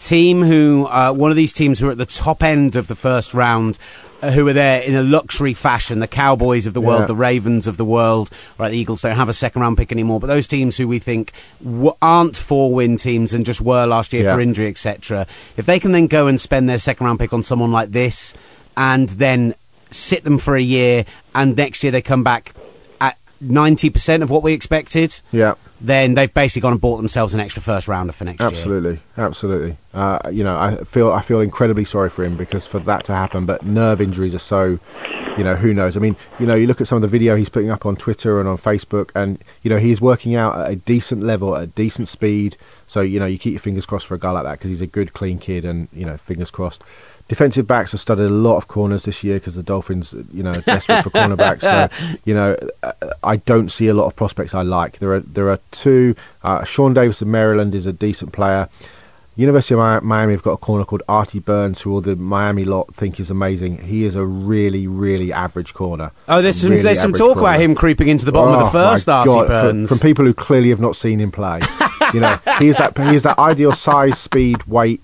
team 0.00 0.42
who, 0.42 0.86
uh, 0.86 1.12
one 1.12 1.30
of 1.30 1.36
these 1.36 1.52
teams 1.52 1.78
who 1.78 1.88
are 1.88 1.92
at 1.92 1.98
the 1.98 2.06
top 2.06 2.42
end 2.42 2.76
of 2.76 2.88
the 2.88 2.94
first 2.94 3.32
round, 3.34 3.78
uh, 4.22 4.30
who 4.30 4.46
are 4.48 4.52
there 4.52 4.80
in 4.80 4.94
a 4.94 5.02
luxury 5.02 5.54
fashion, 5.54 5.98
the 5.98 6.06
Cowboys 6.06 6.66
of 6.66 6.74
the 6.74 6.80
world, 6.80 7.00
Yeah. 7.02 7.06
the 7.06 7.14
Ravens 7.14 7.66
of 7.66 7.76
the 7.76 7.84
world, 7.84 8.30
right, 8.58 8.70
the 8.70 8.76
Eagles 8.78 9.02
don't 9.02 9.16
have 9.16 9.28
a 9.28 9.32
second 9.34 9.62
round 9.62 9.76
pick 9.76 9.92
anymore, 9.92 10.20
but 10.20 10.26
those 10.26 10.46
teams 10.46 10.76
who 10.76 10.86
we 10.88 10.98
think 10.98 11.32
w- 11.62 11.92
aren't 12.02 12.36
four 12.36 12.72
win 12.72 12.96
teams 12.96 13.32
and 13.32 13.44
just 13.46 13.60
were 13.60 13.86
last 13.86 14.12
year 14.12 14.24
Yeah. 14.24 14.34
for 14.34 14.40
injury, 14.40 14.68
etc., 14.68 15.26
if 15.56 15.66
they 15.66 15.78
can 15.80 15.92
then 15.92 16.06
go 16.06 16.26
and 16.26 16.40
spend 16.40 16.68
their 16.68 16.78
second 16.78 17.06
round 17.06 17.18
pick 17.18 17.32
on 17.32 17.42
someone 17.42 17.72
like 17.72 17.92
this 17.92 18.34
and 18.76 19.08
then 19.10 19.54
sit 19.90 20.24
them 20.24 20.38
for 20.38 20.56
a 20.56 20.62
year 20.62 21.04
and 21.34 21.56
next 21.56 21.82
year 21.82 21.92
they 21.92 22.02
come 22.02 22.22
back 22.24 22.52
at 23.00 23.16
90% 23.42 24.22
of 24.22 24.30
what 24.30 24.42
we 24.42 24.52
expected, 24.52 25.20
Yeah. 25.32 25.54
Then 25.84 26.14
they've 26.14 26.32
basically 26.32 26.62
gone 26.62 26.72
and 26.72 26.80
bought 26.80 26.96
themselves 26.96 27.34
an 27.34 27.40
extra 27.40 27.60
first 27.60 27.88
rounder 27.88 28.12
for 28.12 28.24
next 28.24 28.40
year. 28.40 28.48
Absolutely, 28.48 28.98
absolutely. 29.18 29.76
Uh, 29.92 30.18
you 30.32 30.42
know, 30.42 30.56
I 30.56 30.76
feel 30.84 31.12
I 31.12 31.20
feel 31.20 31.40
incredibly 31.40 31.84
sorry 31.84 32.08
for 32.08 32.24
him 32.24 32.38
because 32.38 32.66
for 32.66 32.78
that 32.80 33.04
to 33.04 33.14
happen, 33.14 33.44
but 33.44 33.66
nerve 33.66 34.00
injuries 34.00 34.34
are 34.34 34.38
so, 34.38 34.78
you 35.36 35.44
know, 35.44 35.54
who 35.54 35.74
knows? 35.74 35.98
I 35.98 36.00
mean, 36.00 36.16
you 36.40 36.46
know, 36.46 36.54
you 36.54 36.66
look 36.66 36.80
at 36.80 36.86
some 36.86 36.96
of 36.96 37.02
the 37.02 37.08
video 37.08 37.36
he's 37.36 37.50
putting 37.50 37.70
up 37.70 37.84
on 37.84 37.96
Twitter 37.96 38.40
and 38.40 38.48
on 38.48 38.56
Facebook, 38.56 39.10
and 39.14 39.38
you 39.62 39.68
know, 39.68 39.78
he's 39.78 40.00
working 40.00 40.34
out 40.36 40.58
at 40.58 40.70
a 40.70 40.76
decent 40.76 41.22
level, 41.22 41.54
at 41.54 41.64
a 41.64 41.66
decent 41.66 42.08
speed. 42.08 42.56
So 42.86 43.02
you 43.02 43.20
know, 43.20 43.26
you 43.26 43.38
keep 43.38 43.52
your 43.52 43.60
fingers 43.60 43.84
crossed 43.84 44.06
for 44.06 44.14
a 44.14 44.18
guy 44.18 44.30
like 44.30 44.44
that 44.44 44.52
because 44.52 44.70
he's 44.70 44.80
a 44.80 44.86
good, 44.86 45.12
clean 45.12 45.38
kid, 45.38 45.66
and 45.66 45.88
you 45.92 46.06
know, 46.06 46.16
fingers 46.16 46.50
crossed. 46.50 46.82
Defensive 47.26 47.66
backs 47.66 47.92
have 47.92 48.00
studied 48.00 48.24
a 48.24 48.28
lot 48.28 48.58
of 48.58 48.68
corners 48.68 49.04
this 49.04 49.24
year 49.24 49.36
because 49.38 49.54
the 49.54 49.62
Dolphins, 49.62 50.14
you 50.32 50.42
know, 50.42 50.52
are 50.52 50.60
desperate 50.60 51.02
for 51.04 51.10
cornerbacks. 51.10 51.62
So, 51.62 52.16
you 52.26 52.34
know, 52.34 52.54
uh, 52.82 52.92
I 53.22 53.36
don't 53.36 53.70
see 53.70 53.88
a 53.88 53.94
lot 53.94 54.06
of 54.06 54.14
prospects 54.14 54.54
I 54.54 54.60
like. 54.62 54.98
There 54.98 55.14
are 55.14 55.20
there 55.20 55.48
are 55.48 55.58
two. 55.70 56.16
Uh, 56.42 56.64
Sean 56.64 56.92
Davis 56.92 57.22
of 57.22 57.28
Maryland 57.28 57.74
is 57.74 57.86
a 57.86 57.92
decent 57.94 58.32
player. 58.32 58.68
University 59.36 59.74
of 59.74 60.04
Miami 60.04 60.32
have 60.34 60.42
got 60.44 60.52
a 60.52 60.56
corner 60.58 60.84
called 60.84 61.02
Artie 61.08 61.40
Burns, 61.40 61.80
who 61.80 61.92
all 61.94 62.00
the 62.00 62.14
Miami 62.14 62.64
lot 62.64 62.94
think 62.94 63.18
is 63.18 63.30
amazing. 63.30 63.78
He 63.78 64.04
is 64.04 64.14
a 64.14 64.24
really, 64.24 64.86
really 64.86 65.32
average 65.32 65.74
corner. 65.74 66.12
Oh, 66.28 66.40
there's 66.40 66.60
some 66.60 66.70
really 66.70 66.82
there's 66.82 67.00
some 67.00 67.12
talk 67.14 67.34
corner. 67.34 67.40
about 67.40 67.60
him 67.60 67.74
creeping 67.74 68.06
into 68.06 68.26
the 68.26 68.30
bottom 68.32 68.54
of 68.54 68.60
the 68.72 68.78
Oh, 68.78 68.90
first 68.92 69.08
Artie 69.08 69.28
God, 69.30 69.48
Burns. 69.48 69.88
From, 69.88 69.98
from 69.98 70.06
people 70.06 70.24
who 70.24 70.34
clearly 70.34 70.68
have 70.68 70.78
not 70.78 70.94
seen 70.94 71.18
him 71.18 71.32
play. 71.32 71.60
you 72.12 72.20
know, 72.20 72.38
he's 72.60 72.76
that 72.76 72.96
he's 73.10 73.24
that 73.24 73.38
ideal 73.38 73.72
size, 73.72 74.18
speed, 74.20 74.62
weight, 74.64 75.00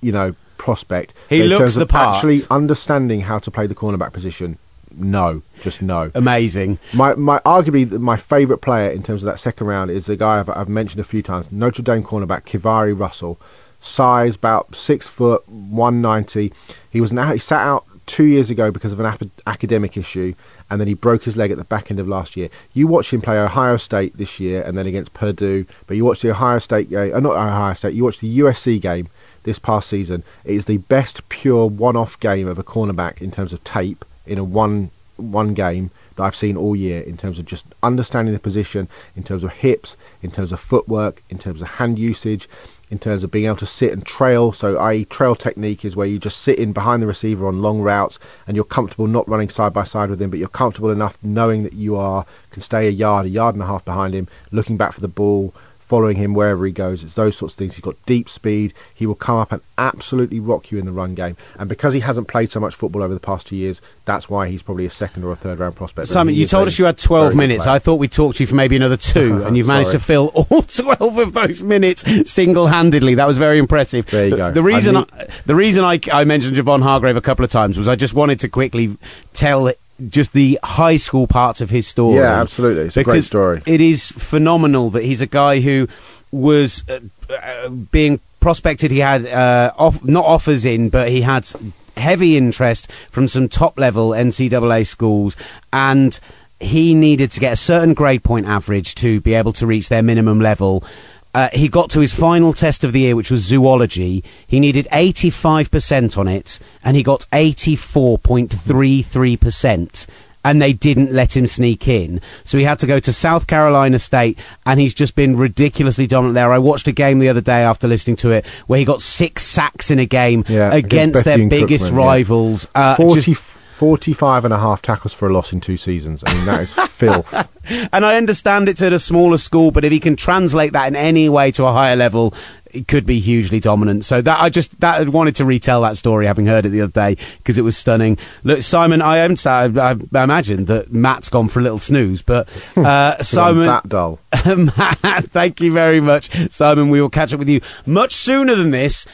you 0.00 0.12
know, 0.12 0.32
prospect. 0.60 1.14
He 1.30 1.40
in 1.40 1.46
looks 1.48 1.58
terms 1.58 1.74
the 1.74 1.82
of 1.82 1.88
part. 1.88 2.16
Actually 2.16 2.42
understanding 2.50 3.22
how 3.22 3.38
to 3.38 3.50
play 3.50 3.66
the 3.66 3.74
cornerback 3.74 4.12
position, 4.12 4.58
no, 4.94 5.42
just 5.62 5.80
no. 5.80 6.10
Amazing. 6.14 6.78
My, 6.92 7.14
my 7.14 7.38
arguably 7.40 7.90
my 7.98 8.18
favourite 8.18 8.60
player 8.60 8.90
in 8.90 9.02
terms 9.02 9.22
of 9.22 9.26
that 9.26 9.38
second 9.38 9.66
round 9.66 9.90
is 9.90 10.04
the 10.04 10.16
guy 10.16 10.38
I've, 10.38 10.50
I've 10.50 10.68
mentioned 10.68 11.00
a 11.00 11.04
few 11.04 11.22
times, 11.22 11.50
Notre 11.50 11.82
Dame 11.82 12.02
cornerback 12.02 12.44
KeiVarae 12.44 12.98
Russell, 12.98 13.40
size 13.80 14.34
about 14.36 14.76
six 14.76 15.08
foot, 15.08 15.48
one 15.48 16.02
ninety. 16.02 16.52
He 16.90 17.00
was 17.00 17.10
now 17.10 17.32
he 17.32 17.38
sat 17.38 17.66
out 17.66 17.86
two 18.04 18.24
years 18.24 18.50
ago 18.50 18.70
because 18.70 18.92
of 18.92 19.00
an 19.00 19.06
ap- 19.06 19.22
academic 19.46 19.96
issue, 19.96 20.34
and 20.68 20.78
then 20.78 20.88
he 20.88 20.94
broke 20.94 21.22
his 21.22 21.38
leg 21.38 21.50
at 21.50 21.56
the 21.56 21.64
back 21.64 21.90
end 21.90 22.00
of 22.00 22.06
last 22.06 22.36
year. 22.36 22.50
You 22.74 22.86
watch 22.86 23.14
him 23.14 23.22
play 23.22 23.38
Ohio 23.38 23.78
State 23.78 24.14
this 24.18 24.38
year, 24.40 24.60
and 24.62 24.76
then 24.76 24.86
against 24.86 25.14
Purdue, 25.14 25.64
but 25.86 25.96
you 25.96 26.04
watch 26.04 26.20
the 26.20 26.30
Ohio 26.30 26.58
State 26.58 26.90
game, 26.90 27.14
uh, 27.14 27.20
not 27.20 27.36
Ohio 27.36 27.72
State, 27.72 27.94
you 27.94 28.04
watch 28.04 28.18
the 28.18 28.40
USC 28.40 28.78
game 28.78 29.08
this 29.42 29.58
past 29.58 29.88
season. 29.88 30.22
It 30.44 30.54
is 30.54 30.66
the 30.66 30.78
best 30.78 31.28
pure 31.28 31.66
one-off 31.66 32.20
game 32.20 32.48
of 32.48 32.58
a 32.58 32.64
cornerback 32.64 33.20
in 33.22 33.30
terms 33.30 33.52
of 33.52 33.62
tape 33.64 34.04
in 34.26 34.38
a 34.38 34.44
one 34.44 34.90
one 35.16 35.54
game 35.54 35.90
that 36.16 36.24
I've 36.24 36.34
seen 36.34 36.56
all 36.56 36.74
year 36.74 37.02
in 37.02 37.16
terms 37.16 37.38
of 37.38 37.46
just 37.46 37.66
understanding 37.82 38.34
the 38.34 38.40
position, 38.40 38.88
in 39.16 39.22
terms 39.22 39.44
of 39.44 39.52
hips, 39.52 39.96
in 40.22 40.30
terms 40.30 40.52
of 40.52 40.60
footwork, 40.60 41.22
in 41.30 41.38
terms 41.38 41.62
of 41.62 41.68
hand 41.68 41.98
usage, 41.98 42.48
in 42.90 42.98
terms 42.98 43.22
of 43.22 43.30
being 43.30 43.46
able 43.46 43.56
to 43.56 43.66
sit 43.66 43.92
and 43.92 44.04
trail. 44.04 44.52
So, 44.52 44.76
i.e., 44.78 45.04
trail 45.04 45.34
technique 45.34 45.84
is 45.84 45.96
where 45.96 46.06
you 46.06 46.18
just 46.18 46.42
sit 46.42 46.58
in 46.58 46.72
behind 46.72 47.02
the 47.02 47.06
receiver 47.06 47.46
on 47.46 47.62
long 47.62 47.80
routes 47.80 48.18
and 48.46 48.56
you're 48.56 48.64
comfortable 48.64 49.06
not 49.06 49.28
running 49.28 49.48
side 49.48 49.72
by 49.72 49.84
side 49.84 50.10
with 50.10 50.20
him, 50.20 50.30
but 50.30 50.38
you're 50.38 50.48
comfortable 50.48 50.90
enough 50.90 51.16
knowing 51.22 51.62
that 51.62 51.74
you 51.74 51.96
are 51.96 52.26
can 52.50 52.62
stay 52.62 52.88
a 52.88 52.90
yard, 52.90 53.26
a 53.26 53.28
yard 53.28 53.54
and 53.54 53.62
a 53.62 53.66
half 53.66 53.84
behind 53.84 54.12
him, 54.12 54.26
looking 54.50 54.76
back 54.76 54.92
for 54.92 55.00
the 55.00 55.08
ball, 55.08 55.54
following 55.90 56.16
him 56.16 56.34
wherever 56.34 56.64
he 56.64 56.70
goes. 56.70 57.02
It's 57.02 57.14
those 57.14 57.36
sorts 57.36 57.54
of 57.54 57.58
things. 57.58 57.74
He's 57.74 57.82
got 57.82 57.96
deep 58.06 58.28
speed. 58.28 58.74
He 58.94 59.06
will 59.06 59.16
come 59.16 59.36
up 59.36 59.50
and 59.50 59.60
absolutely 59.76 60.38
rock 60.38 60.70
you 60.70 60.78
in 60.78 60.86
the 60.86 60.92
run 60.92 61.16
game. 61.16 61.36
And 61.58 61.68
because 61.68 61.92
he 61.92 61.98
hasn't 61.98 62.28
played 62.28 62.48
so 62.48 62.60
much 62.60 62.76
football 62.76 63.02
over 63.02 63.12
the 63.12 63.18
past 63.18 63.48
two 63.48 63.56
years, 63.56 63.82
that's 64.04 64.30
why 64.30 64.46
he's 64.46 64.62
probably 64.62 64.86
a 64.86 64.90
second 64.90 65.24
or 65.24 65.32
a 65.32 65.36
third 65.36 65.58
round 65.58 65.74
prospect. 65.74 66.06
Simon, 66.06 66.36
you 66.36 66.46
told 66.46 66.68
us 66.68 66.78
you 66.78 66.84
had 66.84 66.96
12 66.96 67.34
minutes. 67.34 67.66
I 67.66 67.80
thought 67.80 67.96
we'd 67.96 68.12
talk 68.12 68.36
to 68.36 68.42
you 68.44 68.46
for 68.46 68.54
maybe 68.54 68.76
another 68.76 68.96
two, 68.96 69.42
and 69.44 69.56
you've 69.56 69.66
managed 69.66 69.90
to 69.90 69.98
fill 69.98 70.28
all 70.28 70.62
12 70.68 71.18
of 71.18 71.32
those 71.32 71.60
minutes 71.60 72.04
single-handedly. 72.30 73.16
That 73.16 73.26
was 73.26 73.36
very 73.36 73.58
impressive. 73.58 74.06
There 74.06 74.26
you 74.26 74.30
the, 74.30 74.36
go. 74.36 74.52
The 74.52 74.62
reason, 74.62 74.96
I 74.96 75.00
I 75.00 75.26
the 75.46 75.56
reason 75.56 75.82
I, 75.82 75.98
I 76.12 76.22
mentioned 76.22 76.56
Javon 76.56 76.82
Hargrave 76.84 77.16
a 77.16 77.20
couple 77.20 77.44
of 77.44 77.50
times 77.50 77.76
was 77.76 77.88
I 77.88 77.96
just 77.96 78.14
wanted 78.14 78.38
to 78.40 78.48
quickly 78.48 78.96
tell 79.32 79.72
just 80.08 80.32
the 80.32 80.58
high 80.62 80.96
school 80.96 81.26
parts 81.26 81.60
of 81.60 81.70
his 81.70 81.86
story. 81.86 82.16
Yeah, 82.16 82.40
absolutely. 82.40 82.84
It's 82.84 82.96
a 82.96 83.04
great 83.04 83.24
story. 83.24 83.62
It 83.66 83.80
is 83.80 84.10
phenomenal 84.10 84.90
that 84.90 85.04
he's 85.04 85.20
a 85.20 85.26
guy 85.26 85.60
who 85.60 85.88
was 86.30 86.84
uh, 86.88 87.00
uh, 87.30 87.68
being 87.68 88.20
prospected. 88.40 88.90
He 88.90 88.98
had 88.98 89.26
uh, 89.26 89.72
off, 89.76 90.04
not 90.04 90.24
offers 90.24 90.64
in, 90.64 90.88
but 90.88 91.08
he 91.08 91.22
had 91.22 91.48
heavy 91.96 92.36
interest 92.36 92.90
from 93.10 93.28
some 93.28 93.48
top 93.48 93.78
level 93.78 94.10
NCAA 94.10 94.86
schools, 94.86 95.36
and 95.72 96.18
he 96.58 96.94
needed 96.94 97.30
to 97.32 97.40
get 97.40 97.52
a 97.52 97.56
certain 97.56 97.94
grade 97.94 98.22
point 98.22 98.46
average 98.46 98.94
to 98.96 99.20
be 99.20 99.34
able 99.34 99.52
to 99.54 99.66
reach 99.66 99.88
their 99.88 100.02
minimum 100.02 100.40
level. 100.40 100.84
Uh, 101.32 101.48
he 101.52 101.68
got 101.68 101.90
to 101.90 102.00
his 102.00 102.12
final 102.12 102.52
test 102.52 102.82
of 102.82 102.92
the 102.92 102.98
year, 103.00 103.14
which 103.14 103.30
was 103.30 103.42
zoology. 103.42 104.24
He 104.46 104.58
needed 104.58 104.88
85% 104.92 106.18
on 106.18 106.26
it, 106.28 106.58
and 106.82 106.96
he 106.96 107.02
got 107.04 107.24
84.33%. 107.32 110.06
And 110.42 110.62
they 110.62 110.72
didn't 110.72 111.12
let 111.12 111.36
him 111.36 111.46
sneak 111.46 111.86
in. 111.86 112.18
So 112.44 112.56
he 112.56 112.64
had 112.64 112.78
to 112.78 112.86
go 112.86 112.98
to 112.98 113.12
South 113.12 113.46
Carolina 113.46 113.98
State, 113.98 114.38
and 114.64 114.80
he's 114.80 114.94
just 114.94 115.14
been 115.14 115.36
ridiculously 115.36 116.06
dominant 116.06 116.34
there. 116.34 116.50
I 116.50 116.58
watched 116.58 116.88
a 116.88 116.92
game 116.92 117.18
the 117.18 117.28
other 117.28 117.42
day 117.42 117.62
after 117.62 117.86
listening 117.86 118.16
to 118.16 118.30
it 118.30 118.46
where 118.66 118.78
he 118.78 118.86
got 118.86 119.02
six 119.02 119.42
sacks 119.42 119.90
in 119.90 119.98
a 119.98 120.06
game 120.06 120.46
Yeah, 120.48 120.72
against 120.72 121.20
against 121.20 121.24
their 121.24 121.46
biggest 121.46 121.84
Cookman, 121.86 121.90
yeah. 121.90 121.96
rivals. 122.06 122.66
Uh, 122.74 122.96
40, 122.96 123.20
just- 123.20 123.42
45 123.80 124.44
and 124.44 124.52
a 124.52 124.58
half 124.58 124.82
tackles 124.82 125.14
for 125.14 125.26
a 125.26 125.32
loss 125.32 125.54
in 125.54 125.60
two 125.62 125.78
seasons. 125.78 126.22
I 126.26 126.34
mean, 126.34 126.44
that 126.44 126.60
is 126.60 126.72
filth. 126.90 127.32
and 127.64 128.04
I 128.04 128.18
understand 128.18 128.68
it's 128.68 128.82
at 128.82 128.92
a 128.92 128.98
smaller 128.98 129.38
school, 129.38 129.70
but 129.70 129.86
if 129.86 129.90
he 129.90 129.98
can 129.98 130.16
translate 130.16 130.74
that 130.74 130.86
in 130.88 130.94
any 130.94 131.30
way 131.30 131.50
to 131.52 131.64
a 131.64 131.72
higher 131.72 131.96
level, 131.96 132.34
it 132.66 132.88
could 132.88 133.06
be 133.06 133.20
hugely 133.20 133.58
dominant. 133.58 134.04
So 134.04 134.20
that 134.20 134.38
I 134.38 134.50
just 134.50 134.78
that 134.80 135.00
I 135.00 135.04
wanted 135.04 135.36
to 135.36 135.46
retell 135.46 135.80
that 135.80 135.96
story, 135.96 136.26
having 136.26 136.44
heard 136.46 136.66
it 136.66 136.68
the 136.68 136.82
other 136.82 136.92
day 136.92 137.16
because 137.38 137.56
it 137.56 137.62
was 137.62 137.74
stunning. 137.74 138.18
Look, 138.44 138.60
Simon, 138.60 139.00
I 139.00 139.16
am 139.16 139.36
I, 139.46 139.96
I 140.14 140.22
imagine 140.24 140.66
that 140.66 140.92
Matt's 140.92 141.30
gone 141.30 141.48
for 141.48 141.60
a 141.60 141.62
little 141.62 141.78
snooze, 141.78 142.20
but 142.20 142.48
uh, 142.76 143.22
Simon, 143.22 143.64
that 143.64 143.88
dull. 143.88 144.18
Matt, 144.44 145.30
thank 145.30 145.62
you 145.62 145.72
very 145.72 146.02
much, 146.02 146.30
Simon. 146.52 146.90
We 146.90 147.00
will 147.00 147.08
catch 147.08 147.32
up 147.32 147.38
with 147.38 147.48
you 147.48 147.62
much 147.86 148.14
sooner 148.14 148.54
than 148.54 148.72
this. 148.72 149.06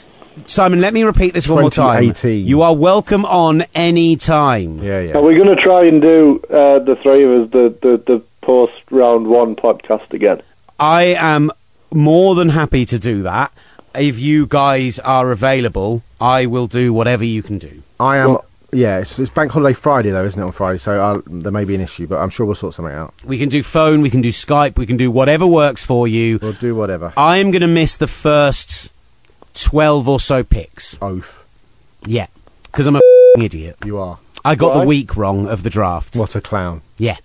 Simon, 0.46 0.80
let 0.80 0.92
me 0.92 1.02
repeat 1.02 1.32
this 1.32 1.48
one 1.48 1.62
more 1.62 1.70
time. 1.70 2.12
You 2.22 2.62
are 2.62 2.74
welcome 2.76 3.24
on 3.24 3.64
any 3.74 4.16
time. 4.16 4.78
Yeah, 4.82 4.92
Are 4.92 5.02
yeah. 5.02 5.20
we 5.20 5.34
going 5.34 5.54
to 5.54 5.60
try 5.62 5.84
and 5.86 6.00
do 6.02 6.42
uh, 6.50 6.78
the 6.80 6.94
three 6.96 7.24
of 7.24 7.30
us 7.44 7.50
the, 7.50 7.68
the, 7.80 7.96
the 7.96 8.22
post 8.42 8.82
round 8.90 9.26
one 9.26 9.56
podcast 9.56 10.12
again? 10.12 10.42
I 10.78 11.16
am 11.18 11.50
more 11.92 12.34
than 12.34 12.50
happy 12.50 12.84
to 12.86 12.98
do 12.98 13.22
that. 13.22 13.50
If 13.94 14.20
you 14.20 14.46
guys 14.46 14.98
are 14.98 15.32
available, 15.32 16.02
I 16.20 16.46
will 16.46 16.66
do 16.66 16.92
whatever 16.92 17.24
you 17.24 17.42
can 17.42 17.56
do. 17.58 17.82
I 17.98 18.18
am. 18.18 18.36
Yeah, 18.72 18.98
it's, 18.98 19.18
it's 19.18 19.30
Bank 19.30 19.52
Holiday 19.52 19.72
Friday 19.72 20.10
though, 20.10 20.24
isn't 20.24 20.40
it? 20.40 20.44
On 20.44 20.52
Friday, 20.52 20.78
so 20.78 21.00
I'll, 21.00 21.22
there 21.26 21.52
may 21.52 21.64
be 21.64 21.74
an 21.74 21.80
issue, 21.80 22.06
but 22.06 22.18
I'm 22.18 22.28
sure 22.28 22.44
we'll 22.44 22.56
sort 22.56 22.74
something 22.74 22.94
out. 22.94 23.14
We 23.24 23.38
can 23.38 23.48
do 23.48 23.62
phone, 23.62 24.02
we 24.02 24.10
can 24.10 24.20
do 24.20 24.30
Skype, 24.30 24.76
we 24.76 24.84
can 24.86 24.98
do 24.98 25.10
whatever 25.10 25.46
works 25.46 25.82
for 25.82 26.06
you. 26.06 26.38
We'll 26.42 26.52
do 26.52 26.74
whatever. 26.74 27.12
I'm 27.16 27.52
going 27.52 27.62
to 27.62 27.68
miss 27.68 27.96
the 27.96 28.08
first 28.08 28.92
12 29.56 30.08
or 30.08 30.20
so 30.20 30.42
picks. 30.44 30.96
Oath. 31.02 31.44
Yeah. 32.04 32.26
Because 32.64 32.86
I'm 32.86 32.96
a 32.96 33.00
idiot. 33.38 33.76
You 33.84 33.98
are. 33.98 34.18
I 34.44 34.54
got 34.54 34.74
Why? 34.74 34.80
the 34.80 34.86
week 34.86 35.16
wrong 35.16 35.48
of 35.48 35.62
the 35.62 35.70
draft. 35.70 36.14
What 36.14 36.36
a 36.36 36.40
clown. 36.40 36.82
Yeah. 36.98 37.16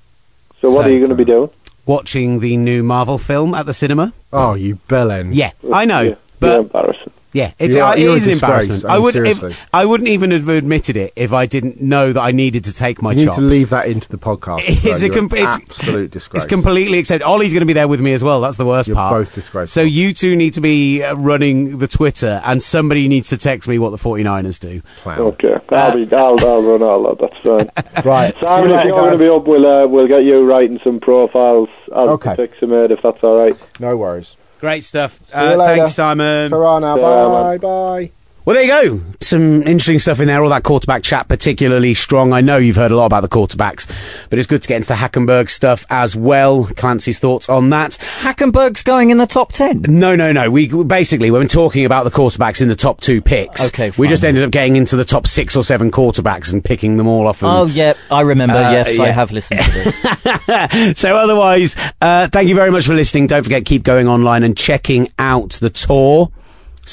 So 0.62 0.72
what 0.72 0.84
So- 0.84 0.90
are 0.90 0.92
you 0.94 1.00
going 1.00 1.10
to 1.10 1.16
be 1.16 1.26
doing? 1.26 1.50
Watching 1.86 2.40
the 2.40 2.58
new 2.58 2.84
Marvel 2.84 3.18
film 3.18 3.54
at 3.56 3.66
the 3.66 3.74
cinema. 3.74 4.14
Oh, 4.32 4.54
you 4.54 4.76
bellend. 4.88 5.32
Yeah, 5.34 5.52
I 5.74 5.84
know. 5.86 6.02
Yeah, 6.02 6.08
you're 6.10 6.18
But 6.40 6.60
embarrassing. 6.62 7.12
Yeah, 7.34 7.52
it's, 7.60 7.76
You 7.76 7.82
are- 7.82 7.94
uh, 7.94 7.96
it 7.96 8.00
you're 8.02 8.18
is 8.18 8.26
an 8.28 8.34
embarrassment. 8.34 8.86
I 8.86 8.96
I 8.96 9.00
would 9.00 9.16
if, 9.16 9.70
I 9.74 9.86
wouldn't 9.86 10.10
even 10.10 10.32
have 10.32 10.50
admitted 10.50 10.98
it 10.98 11.14
if 11.16 11.32
I 11.32 11.46
didn't 11.46 11.80
know 11.82 12.12
that 12.12 12.20
I 12.22 12.32
needed 12.32 12.66
to 12.66 12.74
take 12.74 13.02
my 13.02 13.14
You 13.14 13.26
need 13.28 13.34
to 13.36 13.42
leave 13.42 13.70
that 13.70 13.88
into 13.88 14.10
the 14.10 14.18
podcast. 14.18 14.62
It's 14.68 14.84
well. 14.84 14.96
a 14.96 15.00
You're 15.06 15.16
com- 15.16 15.30
it's, 15.32 15.56
absolute 15.56 16.12
disgrace. 16.12 16.44
It's 16.44 16.50
completely 16.50 17.00
accepted. 17.00 17.26
Olly's 17.26 17.54
going 17.54 17.62
to 17.62 17.66
be 17.66 17.74
there 17.74 17.88
with 17.88 18.02
me 18.02 18.12
as 18.14 18.22
well. 18.24 18.42
That's 18.42 18.58
the 18.58 18.66
worst 18.66 18.88
You're 18.88 18.96
part. 18.98 19.14
both 19.14 19.34
disgraceful. 19.34 19.82
So 19.82 19.86
you 19.86 20.14
two 20.14 20.36
need 20.36 20.56
to 20.56 20.62
be 20.62 21.04
uh, 21.04 21.16
running 21.16 21.78
the 21.78 21.88
Twitter, 21.88 22.42
and 22.44 22.62
somebody 22.62 23.08
needs 23.08 23.30
to 23.30 23.38
text 23.38 23.68
me 23.70 23.80
what 23.80 23.92
the 23.92 23.98
49ers 23.98 24.60
do. 24.60 24.82
Clown. 24.98 25.20
Okay, 25.20 25.58
I'll 25.70 25.96
be. 25.96 26.14
I'll, 26.14 26.40
I'll 26.46 26.64
run 26.64 26.82
all 26.84 27.04
that. 27.16 27.20
That's 27.20 27.38
fine. 27.96 28.04
Right. 28.06 28.36
Simon, 28.40 28.70
you 28.72 28.76
if 28.76 28.86
you're 28.86 28.96
going 28.98 29.12
to 29.14 29.18
be 29.18 29.30
up, 29.30 29.44
we'll 29.46 29.66
uh, 29.66 29.88
we'll 29.88 30.08
get 30.08 30.24
you 30.26 30.44
writing 30.44 30.80
some 30.84 31.00
profiles 31.00 31.70
as 31.88 31.94
Okay. 32.10 32.32
the 32.32 32.48
picks 32.48 32.62
are 32.64 32.92
if 32.92 33.02
that's 33.02 33.24
all 33.24 33.38
right. 33.40 33.56
No 33.80 33.96
worries. 33.96 34.36
Great 34.62 34.84
stuff. 34.86 35.20
you 35.34 35.40
Uh, 35.40 35.56
later. 35.56 35.76
thanks, 35.78 35.94
Simon. 35.96 36.52
Ta-ra 36.52 36.80
now. 36.80 36.96
Ta-ra, 36.96 37.58
Bye. 37.58 37.58
Bye. 37.58 38.12
Well, 38.44 38.56
there 38.56 38.64
you 38.64 39.00
go. 39.00 39.04
Some 39.22 39.62
interesting 39.62 40.00
stuff 40.00 40.20
in 40.20 40.26
there. 40.26 40.42
All 40.44 40.50
that 40.50 40.64
quarterback 40.64 41.04
chat, 41.04 41.28
particularly 41.28 41.94
strong. 41.94 42.34
I 42.34 42.42
know 42.42 42.58
you've 42.58 42.76
heard 42.76 42.90
a 42.92 42.96
lot 42.96 43.06
about 43.06 43.22
the 43.22 43.30
quarterbacks, 43.30 43.88
but 44.32 44.40
it's 44.40 44.48
good 44.48 44.64
to 44.64 44.68
get 44.68 44.78
into 44.78 44.88
the 44.88 44.96
Hackenberg 44.96 45.48
stuff 45.48 45.86
as 45.92 46.16
well. 46.16 46.66
Clancy's 46.76 47.20
thoughts 47.20 47.48
on 47.50 47.70
that. 47.70 47.92
Hackenberg's 48.22 48.82
going 48.82 49.12
in 49.12 49.20
the 49.20 49.28
top 49.28 49.54
10. 49.54 49.84
No, 49.88 50.16
no, 50.16 50.32
no. 50.32 50.50
We 50.50 50.68
basically, 50.84 51.30
when 51.30 51.48
talking 51.48 51.86
about 51.86 52.04
the 52.04 52.10
quarterbacks 52.10 52.64
in 52.64 52.68
the 52.68 52.76
top 52.76 53.00
two 53.00 53.22
picks, 53.22 53.68
Okay, 53.68 53.92
we 54.00 54.08
just 54.08 54.24
ended 54.26 54.44
up 54.44 54.50
getting 54.50 54.76
into 54.76 54.96
the 54.96 55.06
top 55.06 55.28
six 55.28 55.56
or 55.56 55.64
seven 55.64 55.92
quarterbacks 55.92 56.52
and 56.52 56.64
picking 56.66 56.98
them 56.98 57.06
all 57.08 57.28
off. 57.28 57.44
And, 57.44 57.52
Oh, 57.52 57.66
yeah, 57.68 57.94
I 58.10 58.22
remember. 58.22 58.56
Uh, 58.56 58.72
yes, 58.72 58.98
I 58.98 59.10
have 59.10 59.32
listened 59.32 59.60
to 59.60 59.72
this. 59.72 60.98
so 61.00 61.16
otherwise, 61.16 61.76
uh, 62.02 62.28
thank 62.30 62.50
you 62.50 62.56
very 62.56 62.72
much 62.72 62.88
for 62.88 62.96
listening. 62.96 63.28
Don't 63.28 63.44
forget, 63.44 63.66
keep 63.66 63.84
going 63.84 64.08
online 64.08 64.42
and 64.42 64.58
checking 64.58 65.10
out 65.20 65.52
the 65.62 65.70
tour, 65.70 66.32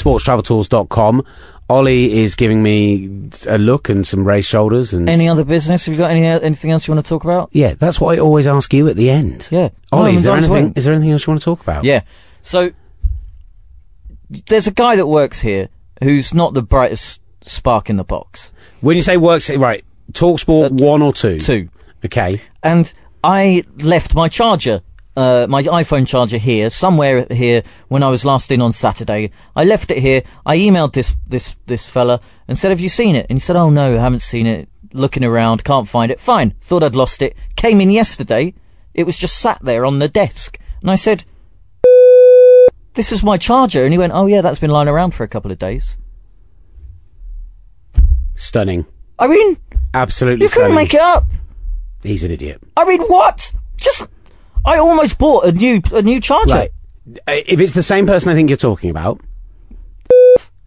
sportstraveltours.com. 0.03 1.25
Olly 1.71 2.21
is 2.21 2.35
giving 2.35 2.63
me 2.63 3.29
a 3.47 3.59
look 3.59 3.91
and 3.91 4.07
some 4.07 4.27
raised 4.27 4.49
shoulders 4.49 4.95
and 4.95 5.07
any 5.09 5.29
other 5.29 5.45
business? 5.45 5.85
Have 5.85 5.93
you 5.93 5.99
got 5.99 6.11
any 6.11 6.25
anything 6.25 6.71
else 6.71 6.89
you 6.89 6.95
want 6.95 7.05
to 7.05 7.09
talk 7.09 7.25
about? 7.25 7.51
yeah, 7.53 7.75
that's 7.75 8.01
what 8.01 8.17
I 8.17 8.21
always 8.21 8.47
ask 8.47 8.73
you 8.73 8.89
at 8.89 8.97
the 8.97 9.11
end. 9.11 9.49
Yeah. 9.51 9.69
Olly, 9.93 10.13
No, 10.13 10.17
is 10.17 10.25
there 10.25 10.37
anything? 10.37 10.73
Is 10.77 10.87
there 10.87 10.95
anything 10.95 11.13
else 11.13 11.27
you 11.27 11.31
want 11.31 11.41
to 11.43 11.45
talk 11.45 11.61
about? 11.61 11.85
Yeah. 11.85 12.01
So 12.41 12.71
there's 14.47 14.67
a 14.67 14.71
guy 14.73 14.97
that 14.97 15.07
works 15.07 15.41
here 15.41 15.69
who's 16.03 16.33
not 16.33 16.55
the 16.55 16.63
brightest 16.63 17.21
spark 17.43 17.91
in 17.91 17.97
the 17.97 18.05
box. 18.05 18.53
When 18.81 18.97
you 18.97 19.03
say 19.03 19.17
works, 19.19 19.51
right? 19.51 19.85
Talksport 20.13 20.71
Uh, 20.71 20.75
one 20.85 21.03
or 21.03 21.13
two? 21.13 21.39
Two. 21.39 21.69
Okay. 22.05 22.41
And 22.63 22.93
I 23.23 23.65
left 23.79 24.15
my 24.15 24.29
charger, 24.29 24.81
uh, 25.19 25.49
my 25.49 25.65
iPhone 25.65 26.07
charger 26.07 26.39
here, 26.39 26.71
somewhere 26.71 27.27
here 27.29 27.65
when 27.89 28.05
I 28.05 28.09
was 28.09 28.25
last 28.25 28.53
in 28.53 28.61
on 28.61 28.73
Saturday. 28.73 29.33
I 29.57 29.65
left 29.65 29.91
it 29.91 29.99
here. 29.99 30.23
I 30.47 30.57
emailed 30.57 30.93
this, 30.93 31.17
this, 31.27 31.57
this 31.67 31.89
fella 31.89 32.21
and 32.47 32.57
said, 32.57 32.71
have 32.71 32.79
you 32.79 32.89
seen 32.89 33.17
it? 33.17 33.27
And 33.29 33.37
he 33.37 33.41
said, 33.41 33.57
oh 33.57 33.69
no, 33.69 33.97
I 33.97 34.01
haven't 34.01 34.23
seen 34.23 34.47
it. 34.47 34.69
Looking 34.93 35.25
around, 35.25 35.65
can't 35.65 35.89
find 35.89 36.13
it. 36.13 36.21
Fine. 36.21 36.51
Thought 36.61 36.85
I'd 36.85 36.95
lost 36.95 37.21
it. 37.21 37.37
Came 37.57 37.81
in 37.81 37.91
yesterday. 37.91 38.55
It 38.95 39.05
was 39.05 39.19
just 39.19 39.39
sat 39.39 39.59
there 39.61 39.85
on 39.85 39.99
the 39.99 40.07
desk. 40.07 40.57
And 40.83 40.91
I 40.91 40.95
said, 40.95 41.25
this 42.95 43.11
is 43.11 43.25
my 43.25 43.37
charger. 43.37 43.83
And 43.83 43.93
he 43.93 43.99
went, 43.99 44.13
oh 44.15 44.27
yeah, 44.27 44.41
that's 44.41 44.61
been 44.61 44.71
lying 44.71 44.89
around 44.89 45.15
for 45.15 45.25
a 45.25 45.29
couple 45.29 45.51
of 45.51 45.59
days. 45.59 45.97
Stunning. 48.37 48.87
I 49.19 49.27
mean, 49.27 49.59
Absolutely 49.95 50.47
you 50.47 50.51
couldn't 50.51 50.77
make 50.77 50.95
it 50.95 51.01
up. 51.01 51.25
He's 52.05 52.23
an 52.23 52.31
idiot. 52.31 52.63
I 52.77 52.85
mean, 52.85 53.03
what? 53.03 53.53
Just, 53.77 54.09
I 54.65 54.79
almost 54.79 55.19
bought 55.19 55.45
a 55.47 55.53
new, 55.53 55.81
a 55.93 56.03
new 56.03 56.21
charger. 56.21 56.55
Right. 56.55 56.71
Uh, 57.27 57.41
If 57.47 57.61
it's 57.61 57.73
the 57.75 57.83
same 57.83 58.07
person 58.07 58.31
I 58.31 58.35
think 58.35 58.51
you're 58.51 58.57
talking 58.57 58.91
about. 58.91 59.21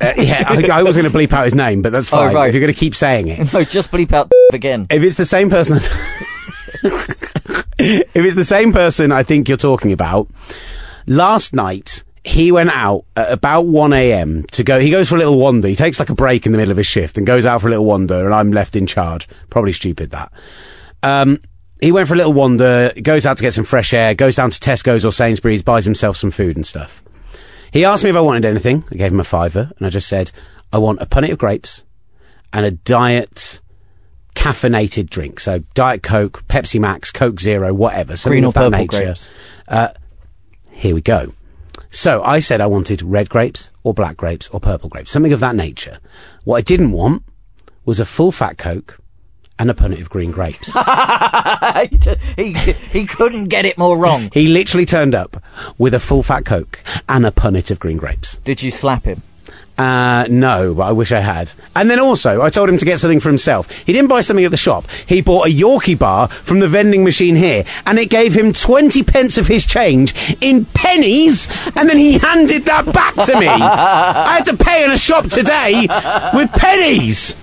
Uh, 0.02 0.14
yeah, 0.18 0.44
I, 0.48 0.80
I 0.80 0.82
was 0.82 0.98
going 0.98 1.08
to 1.08 1.16
bleep 1.16 1.32
out 1.32 1.46
his 1.46 1.54
name, 1.54 1.84
but 1.84 1.92
that's 1.92 2.10
fine. 2.10 2.32
Oh, 2.32 2.34
right. 2.34 2.48
If 2.50 2.56
you're 2.56 2.62
going 2.62 2.74
to 2.74 2.80
keep 2.80 2.96
saying 2.96 3.28
it. 3.28 3.54
No, 3.54 3.64
just 3.64 3.92
bleep 3.92 4.12
out 4.12 4.32
again. 4.52 4.88
If 4.90 5.04
it's 5.04 5.14
the 5.14 5.26
same 5.26 5.52
person. 5.52 5.78
if 7.78 8.10
it's 8.16 8.36
the 8.36 8.44
same 8.44 8.74
person 8.74 9.12
I 9.12 9.22
think 9.22 9.48
you're 9.48 9.58
talking 9.58 9.92
about, 9.92 10.28
last 11.06 11.54
night 11.54 12.04
he 12.24 12.52
went 12.52 12.70
out 12.72 13.06
at 13.16 13.32
about 13.32 13.68
1 13.68 13.94
a.m. 13.94 14.44
to 14.54 14.64
go. 14.64 14.80
He 14.80 14.90
goes 14.90 15.10
for 15.10 15.16
a 15.16 15.20
little 15.20 15.38
wander. 15.38 15.68
He 15.68 15.76
takes 15.76 16.00
like 16.00 16.10
a 16.10 16.16
break 16.16 16.46
in 16.48 16.52
the 16.52 16.58
middle 16.58 16.72
of 16.72 16.78
his 16.78 16.88
shift 16.88 17.18
and 17.20 17.26
goes 17.28 17.46
out 17.46 17.62
for 17.62 17.68
a 17.68 17.70
little 17.72 17.86
wander, 17.86 18.26
and 18.26 18.34
I'm 18.34 18.52
left 18.52 18.76
in 18.76 18.88
charge. 18.88 19.28
Probably 19.50 19.74
stupid 19.74 20.12
that. 20.12 20.32
Um, 21.04 21.40
he 21.82 21.92
went 21.92 22.08
for 22.08 22.14
a 22.14 22.18
little 22.18 22.34
wander, 22.34 22.94
goes 23.02 23.26
out 23.26 23.38
to 23.38 23.44
get 23.44 23.54
some 23.54 23.64
fresh 23.64 23.92
air, 23.92 24.14
goes 24.14 24.36
down 24.36 24.52
to 24.52 24.60
Tesco's 24.60 25.04
or 25.04 25.12
Sainsbury's, 25.12 25.64
buys 25.64 25.84
himself 25.84 26.16
some 26.16 26.32
food 26.32 26.56
and 26.56 26.66
stuff. 26.66 27.04
He 27.74 27.84
asked 27.84 28.04
me 28.04 28.12
if 28.12 28.16
I 28.16 28.22
wanted 28.22 28.46
anything. 28.46 28.84
I 28.92 28.96
gave 28.96 29.12
him 29.12 29.20
a 29.20 29.26
fiver, 29.26 29.72
and 29.78 29.88
I 29.88 29.90
just 29.90 30.08
said, 30.08 30.32
I 30.72 30.78
want 30.78 31.02
a 31.02 31.06
punnet 31.06 31.32
of 31.32 31.40
grapes 31.40 31.84
and 32.54 32.66
a 32.66 32.72
diet 32.72 33.62
caffeinated 34.36 35.10
drink. 35.10 35.40
So 35.40 35.60
Diet 35.74 36.04
Coke, 36.04 36.44
Pepsi 36.48 36.80
Max, 36.80 37.12
Coke 37.12 37.40
Zero, 37.40 37.74
whatever. 37.74 38.16
Green 38.24 38.46
or 38.46 38.54
purple 38.54 38.72
nature. 38.72 38.88
grapes? 38.88 39.32
Uh, 39.68 39.90
here 40.72 40.94
we 40.94 41.02
go. 41.02 41.34
So 41.90 42.24
I 42.24 42.40
said 42.40 42.62
I 42.62 42.68
wanted 42.68 43.02
red 43.02 43.28
grapes 43.28 43.70
or 43.84 43.94
black 43.94 44.18
grapes 44.18 44.48
or 44.50 44.60
purple 44.60 44.88
grapes, 44.88 45.12
something 45.12 45.34
of 45.34 45.40
that 45.40 45.56
nature. 45.56 46.00
What 46.44 46.58
I 46.58 46.62
didn't 46.62 46.92
want 46.92 47.24
was 47.86 48.00
a 48.00 48.06
full 48.06 48.32
fat 48.32 48.58
Coke 48.58 49.00
and 49.62 49.70
a 49.70 49.76
punnet 49.76 50.02
of 50.02 50.10
green 50.10 50.32
grapes. 50.32 50.74
he, 52.36 52.54
he 52.90 53.06
couldn't 53.06 53.46
get 53.46 53.64
it 53.64 53.78
more 53.78 53.96
wrong. 53.96 54.32
he 54.34 54.48
literally 54.48 54.88
turned 54.88 55.14
up 55.14 55.42
with 55.78 55.94
a 55.94 56.00
full 56.00 56.24
fat 56.24 56.46
Coke 56.46 56.82
and 57.08 57.28
a 57.28 57.32
punnet 57.32 57.70
of 57.70 57.80
green 57.80 57.98
grapes. 57.98 58.38
Did 58.38 58.64
you 58.64 58.72
slap 58.72 59.04
him? 59.04 59.22
Uh, 59.78 60.26
no, 60.32 60.74
but 60.74 60.84
I 60.84 60.92
wish 60.94 61.12
I 61.12 61.20
had. 61.20 61.54
And 61.76 61.92
then 61.92 62.00
also, 62.00 62.42
I 62.42 62.50
told 62.50 62.70
him 62.70 62.80
to 62.80 62.86
get 62.86 63.00
something 63.00 63.20
for 63.20 63.30
himself. 63.30 63.70
He 63.86 63.94
didn't 63.94 64.10
buy 64.10 64.22
something 64.22 64.44
at 64.44 64.50
the 64.50 64.58
shop. 64.58 64.90
He 65.06 65.22
bought 65.22 65.48
a 65.48 65.52
Yorkie 65.52 65.98
bar 65.98 66.28
from 66.28 66.60
the 66.60 66.68
vending 66.68 67.04
machine 67.04 67.36
here, 67.36 67.64
and 67.86 68.00
it 68.00 68.10
gave 68.10 68.34
him 68.34 68.54
20 68.54 69.04
pence 69.04 69.38
of 69.38 69.46
his 69.46 69.64
change 69.68 70.36
in 70.42 70.66
pennies, 70.66 71.48
and 71.76 71.88
then 71.88 71.98
he 72.00 72.14
handed 72.18 72.66
that 72.66 72.92
back 72.92 73.14
to 73.26 73.40
me. 73.40 73.48
I 73.48 74.38
had 74.38 74.46
to 74.46 74.58
pay 74.58 74.84
in 74.84 74.92
a 74.92 74.98
shop 74.98 75.26
today 75.26 75.88
with 76.34 76.52
pennies. 76.54 77.36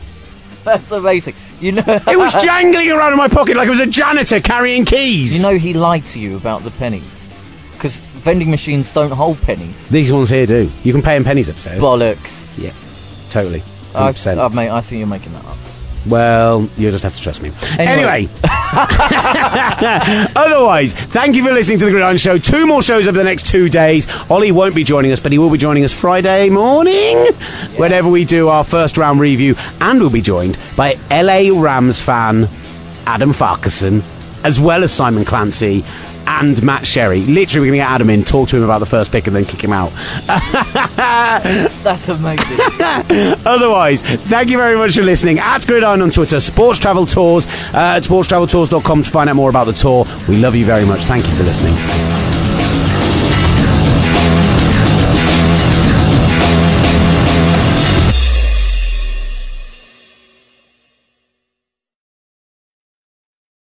That's 0.65 0.91
amazing. 0.93 1.35
You 1.61 1.73
know, 1.73 1.83
It 1.87 2.17
was 2.19 2.33
jangling 2.45 2.91
around 2.91 3.13
in 3.13 3.19
my 3.19 3.29
pocket 3.29 3.57
like 3.57 3.67
it 3.67 3.71
was 3.71 3.81
a 3.81 3.87
janitor 3.87 4.41
carrying 4.41 4.85
keys. 4.85 5.37
you 5.37 5.43
know 5.43 5.57
he 5.59 5.75
lied 5.75 6.05
to 6.07 6.21
you 6.21 6.37
about 6.37 6.63
the 6.63 6.71
pennies 6.73 7.29
because 7.73 7.97
vending 7.99 8.51
machines 8.51 8.93
don't 8.93 9.11
hold 9.13 9.41
pennies. 9.43 9.89
These 9.89 10.13
ones 10.13 10.29
here 10.31 10.47
do. 10.47 10.71
You 10.83 10.93
can 10.93 11.03
pay 11.03 11.17
in 11.17 11.25
pennies 11.25 11.49
upstairs. 11.49 11.81
Bollocks. 11.81 12.49
yeah, 12.59 12.73
totally. 13.31 13.63
I, 13.95 14.13
100%. 14.13 14.39
uh, 14.39 14.49
mate, 14.51 14.71
I 14.71 14.81
think 14.81 14.99
you're 14.99 15.09
making 15.09 15.33
that 15.33 15.45
up. 15.47 15.57
Well, 16.07 16.69
you'll 16.77 16.93
just 16.93 17.05
have 17.05 17.15
to 17.15 17.21
trust 17.21 17.43
me. 17.43 17.51
Anyway. 17.79 18.29
Anyway. 18.29 18.29
Otherwise, 20.37 20.93
thank 20.95 21.37
you 21.37 21.45
for 21.45 21.53
listening 21.53 21.79
to 21.81 21.85
The 21.85 21.91
Gridiron 21.91 22.17
Show. 22.17 22.39
Two 22.39 22.67
more 22.67 22.83
shows 22.83 23.07
over 23.07 23.17
the 23.19 23.25
next 23.25 23.47
two 23.47 23.69
days. 23.69 24.07
Olly 24.31 24.53
won't 24.53 24.75
be 24.75 24.85
joining 24.85 25.13
us, 25.13 25.21
but 25.21 25.33
he 25.33 25.39
will 25.39 25.51
be 25.51 25.59
joining 25.59 25.85
us 25.85 25.93
Friday 25.93 26.49
morning 26.49 27.19
whenever 27.77 28.09
we 28.09 28.25
do 28.25 28.49
our 28.49 28.65
first 28.65 28.97
round 28.97 29.21
review. 29.21 29.55
And 29.81 30.01
we'll 30.01 30.11
be 30.11 30.23
joined 30.23 30.59
by 30.77 30.95
LA 31.11 31.51
Rams 31.61 32.01
fan 32.01 32.49
Adam 33.07 33.33
Farkason, 33.33 34.03
as 34.45 34.59
well 34.61 34.83
as 34.83 34.93
Simon 34.93 35.25
Clancy 35.25 35.85
and 36.29 36.63
Matt 36.63 36.87
Sherry. 36.87 37.21
Literally, 37.23 37.61
we're 37.69 37.73
going 37.73 37.81
to 37.81 37.85
get 37.85 37.91
Adam 37.91 38.11
in, 38.11 38.23
talk 38.23 38.49
to 38.51 38.57
him 38.57 38.63
about 38.63 38.79
the 38.79 38.87
first 38.87 39.11
pick, 39.11 39.27
and 39.27 39.35
then 39.35 39.45
kick 39.45 39.65
him 39.65 39.73
out. 39.73 39.91
That's 41.83 42.09
amazing. 42.09 42.59
Otherwise, 43.47 44.03
thank 44.03 44.51
you 44.51 44.59
very 44.59 44.77
much 44.77 44.95
for 44.95 45.03
listening. 45.03 45.39
At 45.39 45.67
Gridiron 45.67 46.03
on 46.03 46.11
Twitter, 46.11 46.39
Sports 46.39 46.79
Travel 46.79 47.07
Tours, 47.07 47.47
uh, 47.47 47.97
at 47.97 48.03
sportstraveltours.com 48.03 49.03
to 49.03 49.11
find 49.11 49.31
out 49.31 49.37
more 49.37 49.51
about 49.51 49.65
the 49.65 49.73
tour. 49.73 50.05
We 50.29 50.37
love 50.37 50.55
you 50.55 50.65
very 50.65 50.85
much. 50.85 51.01
Thank 51.05 51.27
you 51.27 51.33
for 51.33 51.45
listening. 51.45 52.38